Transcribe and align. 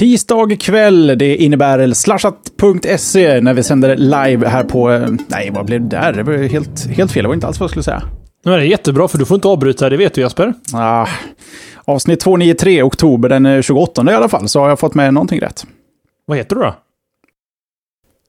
Tisdag 0.00 0.60
kväll, 0.60 1.18
det 1.18 1.36
innebär 1.36 1.92
slashat.se 1.92 3.40
när 3.40 3.54
vi 3.54 3.62
sänder 3.62 3.96
live 3.96 4.48
här 4.48 4.64
på... 4.64 4.90
eh, 4.90 5.08
Nej, 5.28 5.50
vad 5.50 5.66
blev 5.66 5.80
det 5.80 5.88
där? 5.88 6.12
Det 6.12 6.22
var 6.22 6.32
helt, 6.32 6.86
helt 6.86 7.12
fel. 7.12 7.22
Det 7.22 7.28
var 7.28 7.34
inte 7.34 7.46
alls 7.46 7.60
vad 7.60 7.64
jag 7.64 7.70
skulle 7.70 7.82
säga. 7.82 8.02
Men 8.44 8.52
det 8.52 8.60
är 8.60 8.64
jättebra 8.64 9.08
för 9.08 9.18
du 9.18 9.24
får 9.24 9.34
inte 9.34 9.48
avbryta, 9.48 9.88
det 9.88 9.96
vet 9.96 10.14
du 10.14 10.20
Jasper. 10.20 10.54
Ah, 10.74 11.08
avsnitt 11.84 12.20
293, 12.20 12.82
oktober 12.82 13.28
den 13.28 13.46
eh, 13.46 13.62
28 13.62 14.10
i 14.10 14.14
alla 14.14 14.28
fall, 14.28 14.48
så 14.48 14.60
har 14.60 14.68
jag 14.68 14.78
fått 14.78 14.94
med 14.94 15.14
någonting 15.14 15.40
rätt. 15.40 15.66
Vad 16.26 16.36
heter 16.38 16.56
du 16.56 16.62
då? 16.62 16.74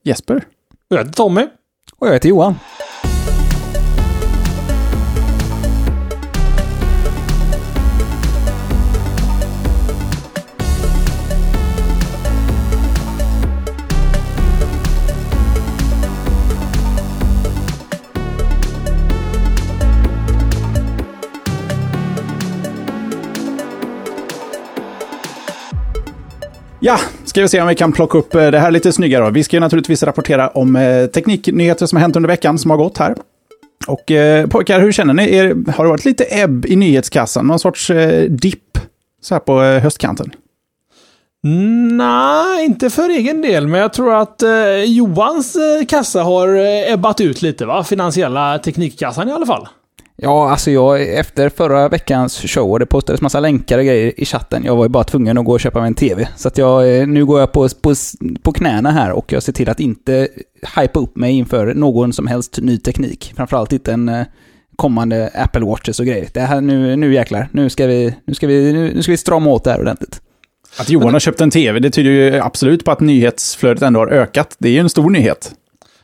Jesper? 0.04 0.44
Jag 0.88 0.98
heter 0.98 1.12
Tommy. 1.12 1.48
Och 1.98 2.08
jag 2.08 2.14
heter 2.14 2.30
Johan. 2.30 2.56
Ja, 26.84 27.00
ska 27.26 27.42
vi 27.42 27.48
se 27.48 27.62
om 27.62 27.68
vi 27.68 27.76
kan 27.76 27.92
plocka 27.92 28.18
upp 28.18 28.36
eh, 28.36 28.52
det 28.52 28.60
här 28.60 28.72
lite 28.72 28.92
snyggare. 28.92 29.26
då. 29.26 29.32
Vi 29.32 29.44
ska 29.44 29.56
ju 29.56 29.60
naturligtvis 29.60 30.04
rapportera 30.04 30.50
om 30.50 30.76
eh, 30.76 31.06
tekniknyheter 31.06 31.86
som 31.86 31.96
har 31.96 32.02
hänt 32.02 32.16
under 32.16 32.28
veckan 32.28 32.58
som 32.58 32.72
har 32.72 32.78
gått 32.78 32.98
här. 32.98 33.16
Och 33.88 34.12
eh, 34.12 34.48
pojkar, 34.48 34.80
hur 34.80 34.92
känner 34.92 35.14
ni? 35.14 35.36
Er, 35.36 35.72
har 35.72 35.84
det 35.84 35.90
varit 35.90 36.06
lite 36.06 36.24
ebb 36.24 36.66
i 36.66 36.76
nyhetskassan? 36.76 37.48
Någon 37.48 37.60
sorts 37.60 37.90
eh, 37.90 38.30
dipp 38.30 38.78
så 39.22 39.36
här 39.36 39.40
på 39.40 39.64
eh, 39.64 39.82
höstkanten? 39.82 40.32
Nej, 41.92 42.66
inte 42.66 42.90
för 42.90 43.10
egen 43.10 43.42
del, 43.42 43.68
men 43.68 43.80
jag 43.80 43.94
tror 43.94 44.14
att 44.14 44.42
eh, 44.42 44.84
Johans 44.84 45.56
eh, 45.56 45.86
kassa 45.86 46.24
har 46.24 46.56
eh, 46.56 46.94
ebbat 46.94 47.22
ut 47.22 47.42
lite, 47.42 47.66
va? 47.66 47.84
Finansiella 47.84 48.60
teknikkassan 48.60 49.30
i 49.30 49.32
alla 49.32 49.46
fall. 49.46 49.68
Ja, 50.24 50.52
alltså 50.52 50.72
jag, 50.72 51.14
efter 51.14 51.50
förra 51.50 51.90
veckans 51.90 52.42
show 52.42 52.72
och 52.72 52.80
det 52.80 52.86
postades 52.86 53.22
massa 53.22 53.40
länkar 53.40 53.78
och 53.78 53.86
grejer 53.86 54.20
i 54.20 54.26
chatten, 54.26 54.64
jag 54.64 54.76
var 54.76 54.86
ju 54.86 54.90
bara 54.90 55.04
tvungen 55.04 55.38
att 55.38 55.46
gå 55.46 55.52
och 55.52 55.60
köpa 55.60 55.80
mig 55.80 55.88
en 55.88 55.96
TV. 55.96 56.28
Så 56.36 56.48
att 56.48 56.58
jag, 56.58 56.98
eh, 56.98 57.08
nu 57.08 57.26
går 57.26 57.40
jag 57.40 57.52
på, 57.52 57.70
på, 57.82 57.94
på 58.42 58.52
knäna 58.52 58.92
här 58.92 59.12
och 59.12 59.34
jag 59.34 59.44
ser 59.44 59.54
till 59.54 59.70
att 59.70 59.80
inte 59.80 60.28
hypa 60.78 61.00
upp 61.00 61.16
mig 61.16 61.34
inför 61.34 61.74
någon 61.74 62.14
som 62.14 62.28
helst 62.28 62.60
ny 62.62 62.78
teknik. 62.78 63.34
Framförallt 63.36 63.74
inte 63.74 63.94
en 63.94 64.10
eh, 64.10 64.26
kommande 64.76 65.32
Apple 65.36 65.66
Watches 65.66 66.00
och 66.00 66.06
grejer. 66.06 66.28
Det 66.34 66.40
här 66.40 66.62
nu, 66.62 66.96
nu 66.96 67.14
jäklar, 67.14 67.48
nu 67.52 67.70
ska 67.70 67.88
vi, 67.88 68.16
nu 68.26 68.34
ska 68.34 68.48
vi, 68.48 68.74
nu, 68.74 68.94
nu 68.96 69.04
ska 69.04 69.12
vi 69.12 69.18
strama 69.18 69.50
åt 69.50 69.64
det 69.64 69.72
här 69.72 69.82
ordentligt. 69.82 70.22
Att 70.80 70.90
Johan 70.90 71.14
har 71.14 71.20
köpt 71.20 71.42
en 71.42 71.52
tv, 71.52 71.80
det 71.80 71.90
tyder 71.90 72.12
ju 72.12 72.40
absolut 72.40 72.86
på 72.86 72.92
att 72.92 73.00
nyhetsflödet 73.00 73.84
ändå 73.84 74.00
har 74.00 74.08
ökat. 74.08 74.56
Det 74.60 74.70
är 74.70 74.74
ju 74.74 74.80
en 74.80 74.90
stor 74.90 75.10
nyhet. 75.10 75.52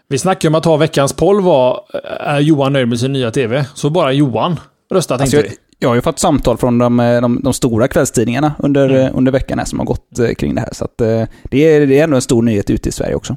Vi 0.10 0.18
snackade 0.18 0.48
om 0.48 0.56
att 0.56 0.66
ha 0.66 0.78
veckans 0.78 1.14
poll 1.14 1.42
var, 1.42 1.82
eh, 1.94 2.28
är 2.28 2.40
Johan 2.40 2.74
nöjd 2.74 2.88
med 2.88 3.00
sin 3.00 3.14
nya 3.14 3.32
TV? 3.32 3.66
Så 3.74 3.90
bara 3.90 4.12
Johan 4.14 4.60
röstat 4.92 5.22
Alltså, 5.22 5.38
tänkte 5.38 5.52
jag, 5.54 5.58
jag 5.80 5.90
har 5.90 5.96
ju 5.96 6.02
fått 6.02 6.20
samtal 6.20 6.58
från 6.58 6.78
de, 6.78 7.00
eh, 7.00 7.22
de, 7.22 7.40
de 7.44 7.54
stora 7.54 7.88
kvällstidningarna 7.88 8.54
under, 8.60 8.90
Mm. 8.90 9.02
eh, 9.02 9.12
under 9.18 9.32
veckan 9.32 9.60
här 9.60 9.66
som 9.66 9.80
har 9.80 9.86
gått 9.86 10.20
kring 10.38 10.56
det 10.56 10.62
här. 10.62 10.70
Så 10.74 10.86
att, 10.86 10.98
det, 10.98 11.66
är, 11.66 11.88
det 11.88 12.00
är 12.00 12.04
ändå 12.04 12.16
en 12.16 12.22
stor 12.22 12.42
nyhet 12.42 12.70
ute 12.70 12.90
i 12.90 12.92
Sverige 12.92 13.16
också. 13.16 13.36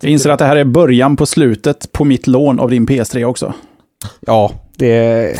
Jag 0.00 0.10
inser 0.10 0.30
att 0.30 0.38
det 0.38 0.44
här 0.44 0.56
är 0.56 0.64
början 0.64 1.16
på 1.16 1.26
slutet 1.26 1.92
på 1.92 2.04
mitt 2.04 2.26
lån 2.26 2.60
av 2.60 2.70
din 2.70 2.86
PS3 2.86 3.24
också. 3.24 3.54
Ja, 4.20 4.52
det... 4.76 5.34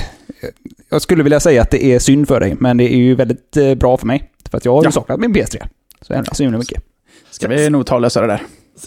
Jag 0.90 1.02
skulle 1.02 1.22
vilja 1.22 1.40
säga 1.40 1.62
att 1.62 1.70
det 1.70 1.84
är 1.84 1.98
synd 1.98 2.28
för 2.28 2.40
dig, 2.40 2.56
men 2.60 2.76
det 2.76 2.84
är 2.94 2.96
ju 2.96 3.14
väldigt 3.14 3.56
bra 3.76 3.96
för 3.96 4.06
mig. 4.06 4.30
För 4.50 4.56
att 4.58 4.64
jag 4.64 4.72
har 4.72 4.82
ju 4.82 4.86
Ja. 4.86 4.90
saknat 4.92 5.20
min 5.20 5.34
PS3. 5.34 5.62
Så 6.02 6.12
jävla 6.12 6.34
så 6.34 6.42
himla 6.42 6.58
mycket. 6.58 6.82
Ska 7.30 7.48
vi 7.48 7.70
nog 7.70 7.86
ta 7.86 7.94
och 7.94 8.00
lösa 8.00 8.20
det 8.20 8.26
där. 8.26 8.42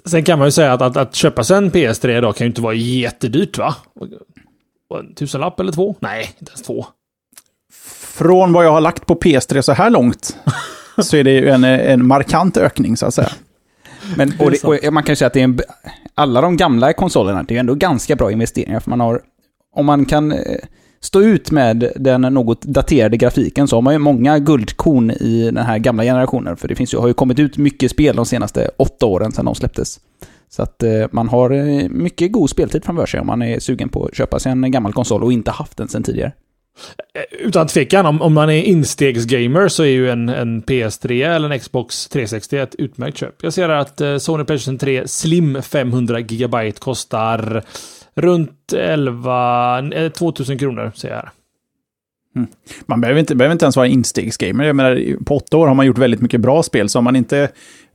Sen 0.06 0.24
kan 0.24 0.40
man 0.40 0.48
ju 0.48 0.52
säga 0.52 0.74
att, 0.74 0.82
att, 0.82 0.98
att 0.98 1.16
köpa 1.16 1.44
sig 1.44 1.58
en 1.58 1.72
PS3 1.72 2.18
idag 2.18 2.36
kan 2.36 2.46
ju 2.46 2.50
inte 2.50 2.62
vara 2.62 2.74
jättedyrt, 2.74 3.58
va? 3.58 3.76
En 5.00 5.16
tusenlapp 5.16 5.60
eller 5.60 5.72
två? 5.72 5.96
Nej, 6.00 6.36
inte 6.40 6.52
ens 6.52 6.62
två. 6.62 6.86
Från 8.14 8.54
vad 8.54 8.66
jag 8.66 8.72
har 8.72 8.82
lagt 8.82 9.06
på 9.06 9.16
PS3 9.16 9.62
så 9.62 9.74
här 9.74 9.90
långt 9.90 10.38
så 10.98 11.18
är 11.18 11.24
det 11.24 11.32
ju 11.32 11.50
en, 11.50 11.64
en 11.64 12.08
markant 12.08 12.58
ökning 12.58 12.98
så 12.98 13.06
att 13.06 13.14
säga. 13.14 13.32
Men, 14.18 14.34
och 14.40 14.52
det, 14.52 14.64
och 14.64 14.94
man 14.94 15.04
kan 15.04 15.12
ju 15.12 15.16
säga 15.16 15.28
att 15.28 15.34
det 15.34 15.40
är 15.40 15.44
en, 15.44 15.60
alla 16.16 16.42
de 16.42 16.58
gamla 16.58 16.94
konsolerna, 16.94 17.44
det 17.44 17.52
är 17.52 17.56
ju 17.56 17.60
ändå 17.60 17.76
ganska 17.76 18.16
bra 18.16 18.32
investeringar. 18.32 18.80
För 18.80 18.90
man 18.90 19.00
har, 19.00 19.22
om 19.76 19.86
man 19.86 20.06
kan 20.06 20.32
eh, 20.32 20.58
stå 21.04 21.22
ut 21.22 21.52
med 21.52 21.92
den 21.96 22.22
något 22.22 22.62
daterade 22.62 23.18
grafiken 23.18 23.68
så 23.68 23.76
har 23.76 23.82
man 23.82 23.94
ju 23.94 24.00
många 24.00 24.40
guldkorn 24.40 25.12
i 25.12 25.44
den 25.46 25.66
här 25.66 25.78
gamla 25.78 26.04
generationen. 26.04 26.58
För 26.58 26.68
det 26.68 26.76
finns 26.76 26.94
ju, 26.94 26.98
har 26.98 27.08
ju 27.08 27.14
kommit 27.14 27.40
ut 27.40 27.58
mycket 27.58 27.92
spel 27.92 28.16
de 28.16 28.26
senaste 28.26 28.70
åtta 28.78 29.06
åren 29.06 29.32
sedan 29.32 29.46
de 29.46 29.56
släpptes. 29.56 30.00
Så 30.50 30.64
att 30.64 30.84
eh, 30.84 31.06
man 31.12 31.30
har 31.30 31.52
eh, 31.52 31.90
mycket 31.90 32.32
god 32.32 32.50
speltid 32.50 32.86
framför 32.86 33.06
sig 33.06 33.20
om 33.20 33.28
man 33.28 33.42
är 33.42 33.60
sugen 33.60 33.90
på 33.90 34.06
att 34.06 34.16
köpa 34.16 34.40
sig 34.40 34.52
en 34.52 34.72
gammal 34.72 34.94
konsol 34.94 35.24
och 35.24 35.34
inte 35.34 35.52
haft 35.52 35.78
den 35.78 35.88
sedan 35.88 36.04
tidigare. 36.04 36.32
Eh, 37.14 37.48
utan 37.48 37.68
tvekan, 37.68 38.06
om, 38.06 38.22
om 38.22 38.34
man 38.34 38.50
är 38.50 38.64
instegsgamer 38.64 39.68
så 39.68 39.84
är 39.84 39.88
ju 39.88 40.10
en, 40.10 40.30
en 40.30 40.64
PS3 40.64 41.36
eller 41.36 41.50
en 41.50 41.60
Xbox 41.60 42.08
360 42.08 42.58
ett 42.58 42.76
utmärkt 42.76 43.18
köp. 43.18 43.36
Jag 43.42 43.54
ser 43.54 43.70
att 43.70 44.02
Sony 44.20 44.44
Playstation 44.44 44.78
3 44.78 45.08
Slim 45.08 45.62
500 45.62 46.22
GB 46.22 46.72
kostar 46.72 47.64
runt 48.16 48.74
11, 48.74 50.12
2000 50.18 50.54
eh, 50.54 50.60
kronor, 50.60 50.92
ser 50.96 51.10
jag 51.10 51.16
här. 51.16 51.30
Mm. 52.36 52.48
Man 52.86 53.02
behöver 53.02 53.20
inte, 53.20 53.36
behöver 53.36 53.54
inte 53.54 53.66
ens 53.66 53.76
vara 53.76 53.88
instegsgamer. 53.88 54.64
Jag 54.64 54.76
menar, 54.76 55.24
på 55.26 55.36
åtta 55.36 55.58
år 55.58 55.68
har 55.68 55.76
man 55.76 55.86
gjort 55.86 55.98
väldigt 55.98 56.22
mycket 56.22 56.42
bra 56.42 56.64
spel, 56.64 56.90
så 56.90 57.00
om 57.00 57.06
man 57.06 57.16
inte 57.16 57.50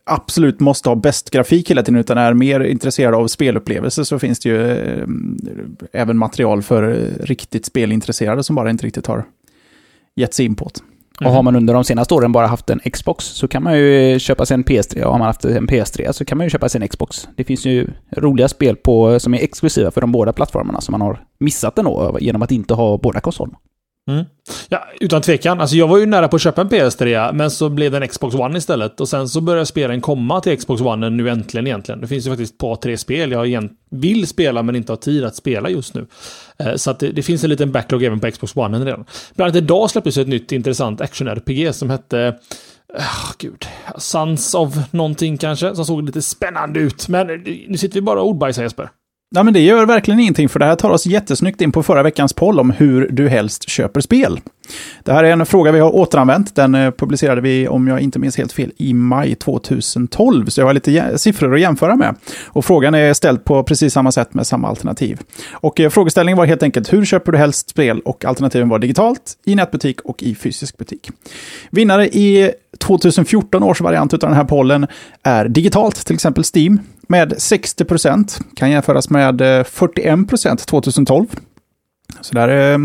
absolut 0.05 0.61
måste 0.61 0.89
ha 0.89 0.97
bäst 0.97 1.31
grafik 1.31 1.71
hela 1.71 1.83
tiden, 1.83 2.01
utan 2.01 2.19
är 2.19 2.34
mer 2.34 2.61
intresserad 2.61 3.15
av 3.15 3.27
spelupplevelser, 3.27 4.05
så 4.05 4.19
finns 4.19 4.41
det 4.41 4.49
ju 4.49 4.71
eh, 4.71 5.09
även 5.93 6.19
material 6.19 6.62
för 6.62 7.11
riktigt 7.21 7.67
spelintresserade 7.67 8.43
som 8.43 8.56
bara 8.56 8.71
inte 8.71 8.87
riktigt 8.87 9.06
har 9.06 9.25
gett 10.15 10.35
sig 10.35 10.47
in 10.47 10.55
på 10.55 10.71
det. 10.75 10.81
Och 11.25 11.31
har 11.31 11.43
man 11.43 11.56
under 11.56 11.75
de 11.75 11.84
senaste 11.84 12.15
åren 12.15 12.33
bara 12.33 12.47
haft 12.47 12.71
en 12.71 12.81
Xbox 12.81 13.25
så 13.25 13.49
kan 13.49 13.62
man 13.62 13.79
ju 13.79 14.19
köpa 14.19 14.47
sig 14.47 14.55
en 14.55 14.65
PS3. 14.65 15.03
Och 15.03 15.12
har 15.12 15.19
man 15.19 15.27
haft 15.27 15.45
en 15.45 15.69
PS3 15.69 16.12
så 16.12 16.25
kan 16.25 16.39
man 16.39 16.47
ju 16.47 16.51
köpa 16.51 16.69
sig 16.69 16.83
en 16.83 16.89
Xbox. 16.89 17.29
Det 17.37 17.45
finns 17.45 17.67
ju 17.67 17.87
roliga 18.17 18.49
spel 18.49 18.77
på, 18.77 19.21
som 19.21 19.34
är 19.34 19.39
exklusiva 19.39 19.91
för 19.91 20.01
de 20.01 20.12
båda 20.12 20.33
plattformarna 20.33 20.81
som 20.81 20.93
man 20.93 21.01
har 21.01 21.25
missat 21.41 21.79
ändå 21.79 22.19
genom 22.21 22.43
att 22.43 22.53
inte 22.53 22.75
ha 22.75 22.99
båda 22.99 23.21
konsolerna. 23.21 23.59
Mm. 24.09 24.25
Ja, 24.69 24.85
utan 25.01 25.23
tvekan. 25.23 25.61
Alltså 25.61 25.77
jag 25.77 25.89
var 25.89 25.99
ju 25.99 26.07
nära 26.07 26.29
på 26.29 26.37
att 26.37 26.43
köpa 26.43 26.61
en 26.61 26.69
PS3, 26.69 27.33
men 27.33 27.51
så 27.51 27.69
blev 27.69 27.93
det 27.93 27.97
en 27.99 28.09
Xbox 28.09 28.35
One 28.35 28.59
istället. 28.59 29.01
Och 29.01 29.09
sen 29.09 29.29
så 29.29 29.41
började 29.41 29.67
spelen 29.67 30.01
komma 30.01 30.41
till 30.41 30.59
Xbox 30.59 30.83
One 30.83 31.11
nu 31.11 31.29
äntligen 31.31 31.67
egentligen. 31.67 32.01
Det 32.01 32.07
finns 32.07 32.27
ju 32.27 32.31
faktiskt 32.31 32.53
ett 32.55 32.59
par, 32.59 32.77
tre 32.77 32.97
spel 32.99 33.33
jag 33.33 33.69
vill 33.91 34.27
spela 34.27 34.63
men 34.63 34.77
inte 34.77 34.93
har 34.93 34.97
tid 34.97 35.25
att 35.25 35.37
spela 35.37 35.71
just 35.71 35.95
nu. 35.95 36.07
Eh, 36.59 36.75
Så 36.75 36.91
att 36.91 36.99
det, 37.01 37.11
det 37.13 37.23
finns 37.23 37.45
en 37.45 37.51
liten 37.51 37.73
backlog 37.73 38.03
även 38.03 38.21
på 38.21 38.31
Xbox 38.31 38.57
One 38.57 38.79
redan. 38.79 39.05
Bland 39.35 39.47
annat 39.51 39.63
idag 39.63 39.91
släpptes 39.91 40.17
ett 40.17 40.29
nytt 40.29 40.53
intressant 40.53 41.01
action-RPG 41.01 41.73
som 41.73 41.91
hette 41.91 42.39
Oh, 42.95 43.33
gud. 43.39 43.65
Sans 43.99 44.55
of 44.55 44.75
någonting 44.91 45.39
kanske, 45.39 45.75
som 45.75 45.85
såg 45.85 46.03
lite 46.07 46.23
spännande 46.23 46.81
ut. 46.81 47.09
Men 47.09 47.27
nu 47.69 47.77
sitter 47.77 47.95
vi 47.95 48.01
bara 48.01 48.21
och 48.21 48.29
ordbajsar 48.29 48.63
Jesper. 48.63 48.91
Nej, 49.31 49.44
men 49.44 49.55
det 49.55 49.61
gör 49.61 49.87
verkligen 49.87 50.21
ingenting, 50.21 50.49
för 50.49 50.59
det 50.59 50.65
här 50.65 50.77
tar 50.77 50.91
oss 50.91 51.06
jättesnyggt 51.06 51.61
in 51.61 51.72
på 51.72 51.83
förra 51.83 52.03
veckans 52.03 52.33
poll 52.33 52.61
om 52.61 52.71
hur 52.71 53.09
du 53.09 53.28
helst 53.28 53.69
köper 53.69 54.00
spel. 54.00 54.41
Det 55.05 55.12
här 55.12 55.25
är 55.25 55.31
en 55.31 55.47
fråga 55.47 55.72
vi 55.72 55.81
har 55.81 55.94
återanvänt. 55.97 56.55
Den 56.55 56.75
eh, 56.75 56.91
publicerade 56.91 57.41
vi, 57.41 57.69
om 57.69 57.88
jag 57.88 58.00
inte 58.00 58.19
minns 58.19 58.37
helt 58.37 58.53
fel, 58.53 58.72
i 58.77 58.94
maj 58.94 59.34
2012. 59.34 60.47
Så 60.47 60.61
jag 60.61 60.67
har 60.67 60.75
lite 60.75 61.19
siffror 61.19 61.55
att 61.55 61.61
jämföra 61.61 61.97
med. 61.97 62.15
Och 62.47 62.65
frågan 62.65 62.94
är 62.94 63.15
ställd 63.15 63.44
på 63.44 63.62
precis 63.62 63.93
samma 63.93 64.12
sätt 64.12 64.34
med 64.34 64.47
samma 64.47 64.69
alternativ. 64.69 65.21
Och 65.53 65.81
eh, 65.81 65.91
frågeställningen 65.91 66.38
var 66.38 66.47
helt 66.47 66.62
enkelt, 66.62 66.93
hur 66.93 67.05
köper 67.05 67.33
du 67.33 67.38
helst 67.38 67.69
spel? 67.71 68.00
Och 68.00 68.25
alternativen 68.25 68.69
var 68.69 68.78
digitalt, 68.78 69.33
i 69.44 69.55
nätbutik 69.55 70.00
och 70.00 70.22
i 70.22 70.34
fysisk 70.34 70.77
butik. 70.77 71.11
Vinnare 71.71 72.09
i 72.09 72.53
2014 72.78 73.62
års 73.62 73.81
variant 73.81 74.12
av 74.12 74.19
den 74.19 74.33
här 74.33 74.44
pollen 74.44 74.87
är 75.23 75.49
digitalt, 75.49 76.06
till 76.06 76.14
exempel 76.14 76.44
Steam, 76.55 76.81
med 77.08 77.34
60 77.38 77.84
procent, 77.84 78.38
Kan 78.56 78.70
jämföras 78.70 79.10
med 79.10 79.40
eh, 79.40 79.64
41 79.64 80.28
procent 80.28 80.66
2012. 80.66 81.26
Så 82.20 82.34
där 82.34 82.72
eh, 82.72 82.78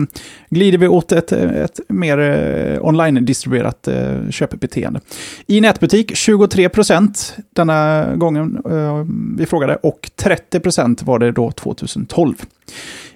glider 0.49 0.77
vi 0.77 0.87
åt 0.87 1.11
ett, 1.11 1.31
ett 1.31 1.79
mer 1.87 2.19
eh, 2.19 2.85
online-distribuerat 2.85 3.87
eh, 3.87 4.29
köpbeteende. 4.29 4.99
I 5.47 5.61
nätbutik 5.61 6.11
23% 6.11 7.31
denna 7.53 8.07
gången 8.15 8.61
eh, 8.69 9.05
vi 9.37 9.45
frågade 9.45 9.75
och 9.75 10.09
30% 10.17 11.05
var 11.05 11.19
det 11.19 11.31
då 11.31 11.51
2012. 11.51 12.35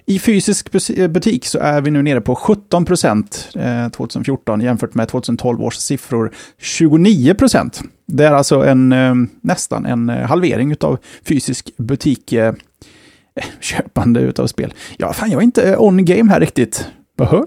I 0.06 0.18
fysisk 0.18 0.90
eh, 0.90 1.08
butik 1.08 1.46
så 1.46 1.58
är 1.58 1.80
vi 1.80 1.90
nu 1.90 2.02
nere 2.02 2.20
på 2.20 2.34
17% 2.34 3.90
2014 3.90 4.60
eh, 4.60 4.64
jämfört 4.64 4.94
med 4.94 5.08
2012 5.08 5.62
års 5.62 5.76
siffror 5.76 6.32
29% 6.60 7.82
Det 8.06 8.26
är 8.26 8.32
alltså 8.32 8.64
en, 8.64 8.92
eh, 8.92 9.14
nästan 9.40 9.86
en 9.86 10.08
halvering 10.08 10.76
av 10.80 10.98
fysisk 11.24 11.70
butik 11.76 12.34
köpande 13.60 14.20
utav 14.20 14.46
spel. 14.46 14.74
Ja, 14.96 15.12
fan, 15.12 15.30
jag 15.30 15.38
är 15.38 15.44
inte 15.44 15.62
eh, 15.62 15.82
on 15.82 16.04
game 16.04 16.30
här 16.30 16.40
riktigt. 16.40 16.88
Behö? 17.16 17.42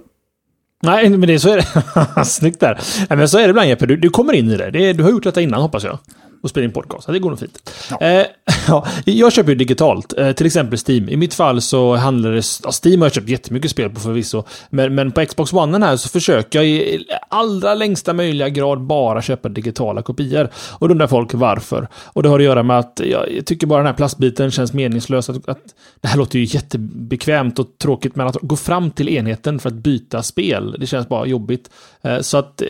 Nej, 0.84 1.10
men 1.10 1.22
det 1.22 1.34
är 1.34 1.38
så 1.38 1.50
är 1.50 1.58
det. 1.58 2.26
Snyggt 2.26 2.60
där. 2.60 2.80
Nej, 3.10 3.18
men 3.18 3.30
så 3.30 3.38
är 3.38 3.44
det 3.44 3.50
ibland 3.50 3.68
Jeppe, 3.68 3.86
du, 3.86 3.98
du 3.98 4.10
kommer 4.10 4.34
in 4.34 4.50
i 4.50 4.58
det. 4.58 4.72
det. 4.72 4.94
Du 4.94 5.04
har 5.04 5.10
gjort 5.10 5.24
detta 5.24 5.42
innan 5.42 5.62
hoppas 5.62 5.84
jag 5.84 6.00
och 6.44 6.50
spela 6.50 6.64
in 6.64 6.72
podcast. 6.72 7.08
Det 7.08 7.20
går 7.20 7.30
nog 7.30 7.40
fint. 7.40 7.72
Ja. 7.90 8.00
Eh, 8.02 8.26
ja, 8.68 8.88
jag 9.06 9.34
köper 9.34 9.50
ju 9.50 9.56
digitalt, 9.56 10.14
eh, 10.18 10.32
till 10.32 10.46
exempel 10.46 10.80
Steam. 10.88 11.10
I 11.10 11.18
mitt 11.18 11.34
fall 11.34 11.62
så 11.62 11.96
handlar 11.96 12.32
det... 12.32 12.44
Ja, 12.64 12.72
Steam 12.84 13.02
har 13.02 13.06
jag 13.06 13.14
köpt 13.14 13.30
jättemycket 13.30 13.72
spel 13.72 13.90
på 13.90 14.00
förvisso. 14.00 14.44
Men, 14.70 14.96
men 14.96 15.12
på 15.12 15.26
Xbox 15.26 15.54
One 15.54 15.86
här 15.86 15.98
så 15.98 16.10
försöker 16.10 16.60
jag 16.60 16.68
i 16.68 17.06
allra 17.30 17.74
längsta 17.74 18.14
möjliga 18.14 18.50
grad 18.50 18.82
bara 18.82 19.22
köpa 19.22 19.50
digitala 19.50 20.02
kopior. 20.02 20.50
Och 20.72 20.88
då 20.88 20.92
undrar 20.92 21.08
folk 21.08 21.34
varför. 21.34 21.88
Och 22.06 22.24
det 22.24 22.30
har 22.30 22.40
att 22.40 22.46
göra 22.46 22.64
med 22.64 22.80
att 22.80 23.02
jag 23.04 23.46
tycker 23.46 23.68
bara 23.68 23.80
den 23.80 23.88
här 23.88 23.94
plastbiten 23.94 24.52
känns 24.52 24.74
meningslös. 24.74 25.30
Att, 25.30 25.50
att, 25.50 25.60
det 26.02 26.08
här 26.08 26.18
låter 26.18 26.40
ju 26.40 26.46
jättebekvämt 26.46 27.60
och 27.60 27.68
tråkigt, 27.78 28.16
men 28.16 28.28
att 28.28 28.38
gå 28.42 28.56
fram 28.56 28.92
till 28.92 29.10
enheten 29.10 29.60
för 29.60 29.70
att 29.70 29.76
byta 29.76 30.24
spel, 30.24 30.76
det 30.80 30.88
känns 30.88 31.10
bara 31.10 31.26
jobbigt. 31.26 31.70
Eh, 32.02 32.20
så 32.20 32.38
att... 32.38 32.62
Eh, 32.62 32.68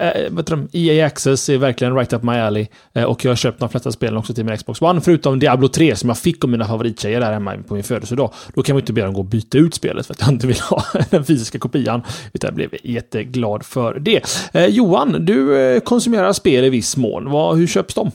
eh 0.00 0.32
vet 0.32 0.46
du, 0.46 0.68
EA 0.72 1.06
Access 1.06 1.48
är 1.48 1.58
verkligen 1.58 1.94
right 1.94 2.12
up 2.12 2.22
my 2.22 2.32
alley. 2.32 2.66
Eh, 2.96 3.04
och 3.04 3.24
jag 3.24 3.30
har 3.30 3.36
köpt 3.36 3.60
de 3.60 3.68
flesta 3.68 3.92
spelen 3.92 4.16
också 4.16 4.34
till 4.34 4.44
min 4.44 4.56
Xbox 4.56 4.82
One, 4.82 5.00
förutom 5.00 5.38
Diablo 5.38 5.68
3 5.68 5.96
som 5.96 6.08
jag 6.08 6.18
fick 6.18 6.44
av 6.44 6.50
mina 6.50 6.64
favorittjejer 6.64 7.20
där 7.20 7.32
hemma 7.32 7.56
på 7.68 7.74
min 7.74 7.84
födelsedag. 7.84 8.32
Då 8.54 8.62
kan 8.62 8.74
man 8.74 8.80
inte 8.80 8.92
be 8.92 9.02
dem 9.02 9.14
gå 9.14 9.20
och 9.20 9.26
byta 9.26 9.58
ut 9.58 9.74
spelet 9.74 10.06
för 10.06 10.14
att 10.14 10.20
jag 10.20 10.28
inte 10.28 10.46
vill 10.46 10.60
ha 10.60 10.84
den 11.10 11.24
fysiska 11.24 11.58
kopian. 11.58 12.02
Utan 12.32 12.48
jag 12.48 12.54
blev 12.54 12.70
jätteglad 12.82 13.66
för 13.66 13.98
det. 13.98 14.22
Eh, 14.52 14.66
Johan, 14.66 15.24
du 15.24 15.58
eh, 15.58 15.80
konsumerar 15.80 16.32
spel 16.32 16.64
i 16.64 16.70
viss 16.70 16.96
mån. 16.96 17.30
Vad, 17.30 17.56
hur 17.56 17.66
köps 17.66 17.94
de? 17.94 18.10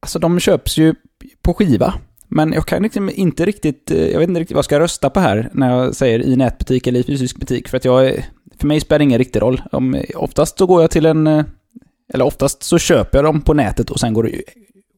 Alltså 0.00 0.18
de 0.18 0.40
köps 0.40 0.78
ju 0.78 0.94
på 1.42 1.54
skiva. 1.54 1.94
Men 2.28 2.52
jag 2.52 2.66
kan 2.66 2.82
liksom 2.82 3.10
inte 3.14 3.44
riktigt, 3.44 3.90
eh, 3.90 4.08
jag 4.08 4.18
vet 4.18 4.28
inte 4.28 4.40
riktigt 4.40 4.54
vad 4.54 4.58
jag 4.58 4.64
ska 4.64 4.80
rösta 4.80 5.10
på 5.10 5.20
här 5.20 5.50
när 5.52 5.76
jag 5.76 5.94
säger 5.94 6.22
i 6.22 6.36
nätbutik 6.36 6.86
eller 6.86 7.00
i 7.00 7.02
fysisk 7.02 7.36
butik. 7.36 7.68
För 7.68 7.76
att 7.76 7.84
jag, 7.84 8.24
för 8.60 8.66
mig 8.66 8.80
spelar 8.80 8.98
det 8.98 9.04
ingen 9.04 9.18
riktig 9.18 9.42
roll. 9.42 9.62
Om, 9.72 10.02
oftast 10.14 10.58
så 10.58 10.66
går 10.66 10.80
jag 10.80 10.90
till 10.90 11.06
en 11.06 11.44
eller 12.14 12.24
oftast 12.24 12.62
så 12.62 12.78
köper 12.78 13.18
jag 13.18 13.24
dem 13.24 13.40
på 13.40 13.54
nätet 13.54 13.90
och 13.90 14.00
sen 14.00 14.14
går, 14.14 14.30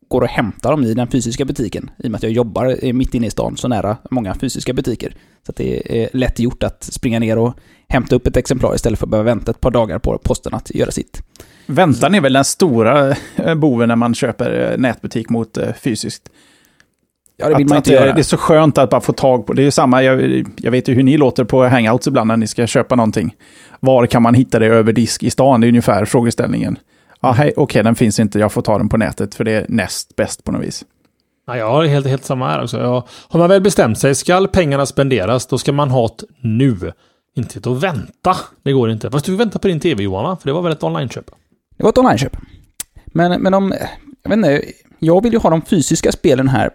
går 0.09 0.21
och 0.21 0.29
hämtar 0.29 0.71
dem 0.71 0.85
i 0.85 0.95
den 0.95 1.09
fysiska 1.09 1.45
butiken. 1.45 1.91
I 1.99 2.07
och 2.07 2.11
med 2.11 2.19
att 2.19 2.23
jag 2.23 2.33
jobbar 2.33 2.93
mitt 2.93 3.15
inne 3.15 3.27
i 3.27 3.31
stan, 3.31 3.57
så 3.57 3.69
nära 3.69 3.97
många 4.11 4.35
fysiska 4.35 4.73
butiker. 4.73 5.15
Så 5.47 5.53
det 5.57 6.03
är 6.03 6.09
lätt 6.13 6.39
gjort 6.39 6.63
att 6.63 6.85
springa 6.85 7.19
ner 7.19 7.39
och 7.39 7.55
hämta 7.89 8.17
upp 8.17 8.27
ett 8.27 8.37
exemplar 8.37 8.75
istället 8.75 8.99
för 8.99 9.07
att 9.07 9.11
behöva 9.11 9.31
vänta 9.31 9.51
ett 9.51 9.61
par 9.61 9.71
dagar 9.71 9.99
på 9.99 10.19
posten 10.19 10.55
att 10.55 10.75
göra 10.75 10.91
sitt. 10.91 11.23
Väntan 11.67 12.15
är 12.15 12.21
väl 12.21 12.33
den 12.33 12.45
stora 12.45 13.17
eh, 13.37 13.55
boven 13.55 13.89
när 13.89 13.97
man 13.97 14.15
köper 14.15 14.73
eh, 14.73 14.79
nätbutik 14.79 15.29
mot 15.29 15.57
eh, 15.57 15.73
fysiskt. 15.73 16.31
Ja, 17.37 17.49
det 17.49 17.55
vill 17.55 17.65
att, 17.65 17.69
man 17.69 17.77
inte 17.77 17.93
göra. 17.93 18.13
Det 18.13 18.21
är 18.21 18.23
så 18.23 18.37
skönt 18.37 18.79
att 18.79 18.91
bara 18.91 19.01
få 19.01 19.13
tag 19.13 19.47
på. 19.47 19.53
Det 19.53 19.63
är 19.63 19.65
ju 19.65 19.71
samma, 19.71 20.03
jag, 20.03 20.45
jag, 20.57 20.71
vet 20.71 20.89
ju 20.89 20.95
hur 20.95 21.03
ni 21.03 21.17
låter 21.17 21.45
på 21.45 21.65
hangouts 21.65 22.07
ibland 22.07 22.29
när 22.29 22.37
ni 22.37 22.47
ska 22.47 22.67
köpa 22.67 22.97
någonting. 22.97 23.35
Var 23.81 24.07
kan 24.07 24.23
man 24.23 24.35
hitta 24.35 24.59
det 24.59 24.67
över 24.67 24.93
disk 24.93 25.23
i 25.23 25.31
stan? 25.31 25.61
Det 25.61 25.67
är 25.67 25.69
ungefär 25.69 26.05
frågeställningen. 26.05 26.79
Ja, 27.21 27.31
okej, 27.31 27.53
okay, 27.57 27.83
den 27.83 27.95
finns 27.95 28.21
inte, 28.21 28.39
jag 28.39 28.53
får 28.53 28.63
ta 28.63 28.79
den 28.79 28.89
på 28.89 28.97
nätet 28.97 29.35
för 29.35 29.45
det 29.45 29.53
är 29.53 29.67
näst 29.69 30.17
bäst 30.17 30.45
på 30.45 30.53
något 30.53 30.63
vis. 30.63 30.85
Ja, 31.47 31.57
jag 31.57 31.71
har 31.71 31.85
helt, 31.85 32.07
helt 32.07 32.25
samma 32.25 32.49
här 32.49 32.63
också. 32.63 32.79
Jag, 32.79 33.03
har 33.29 33.39
man 33.39 33.49
väl 33.49 33.63
bestämt 33.63 33.99
sig, 33.99 34.15
skall 34.15 34.49
pengarna 34.49 34.87
spenderas, 34.87 35.47
då 35.47 35.59
ska 35.59 35.73
man 35.73 35.91
ha 35.91 36.09
det 36.19 36.27
nu. 36.49 36.93
Inte 37.37 37.71
att 37.71 37.83
vänta. 37.83 38.37
Det 38.63 38.73
går 38.73 38.91
inte. 38.91 39.11
Fast 39.11 39.27
du 39.27 39.37
väntar 39.37 39.61
på 39.61 39.69
din 39.69 39.81
tv 39.81 40.03
Johan, 40.03 40.25
va? 40.25 40.37
För 40.41 40.49
det 40.49 40.53
var 40.53 40.63
väl 40.63 40.73
ett 40.73 40.83
online-köp? 40.83 41.31
Det 41.77 41.83
var 41.83 41.91
ett 41.91 41.99
online-köp. 41.99 42.37
Men, 43.07 43.43
men 43.43 43.55
om, 43.55 43.75
jag 44.23 44.31
vet 44.31 44.37
inte, 44.37 44.63
jag 44.99 45.23
vill 45.23 45.33
ju 45.33 45.39
ha 45.39 45.51
de 45.51 45.63
fysiska 45.63 46.13
spelen 46.13 46.49
här 46.49 46.71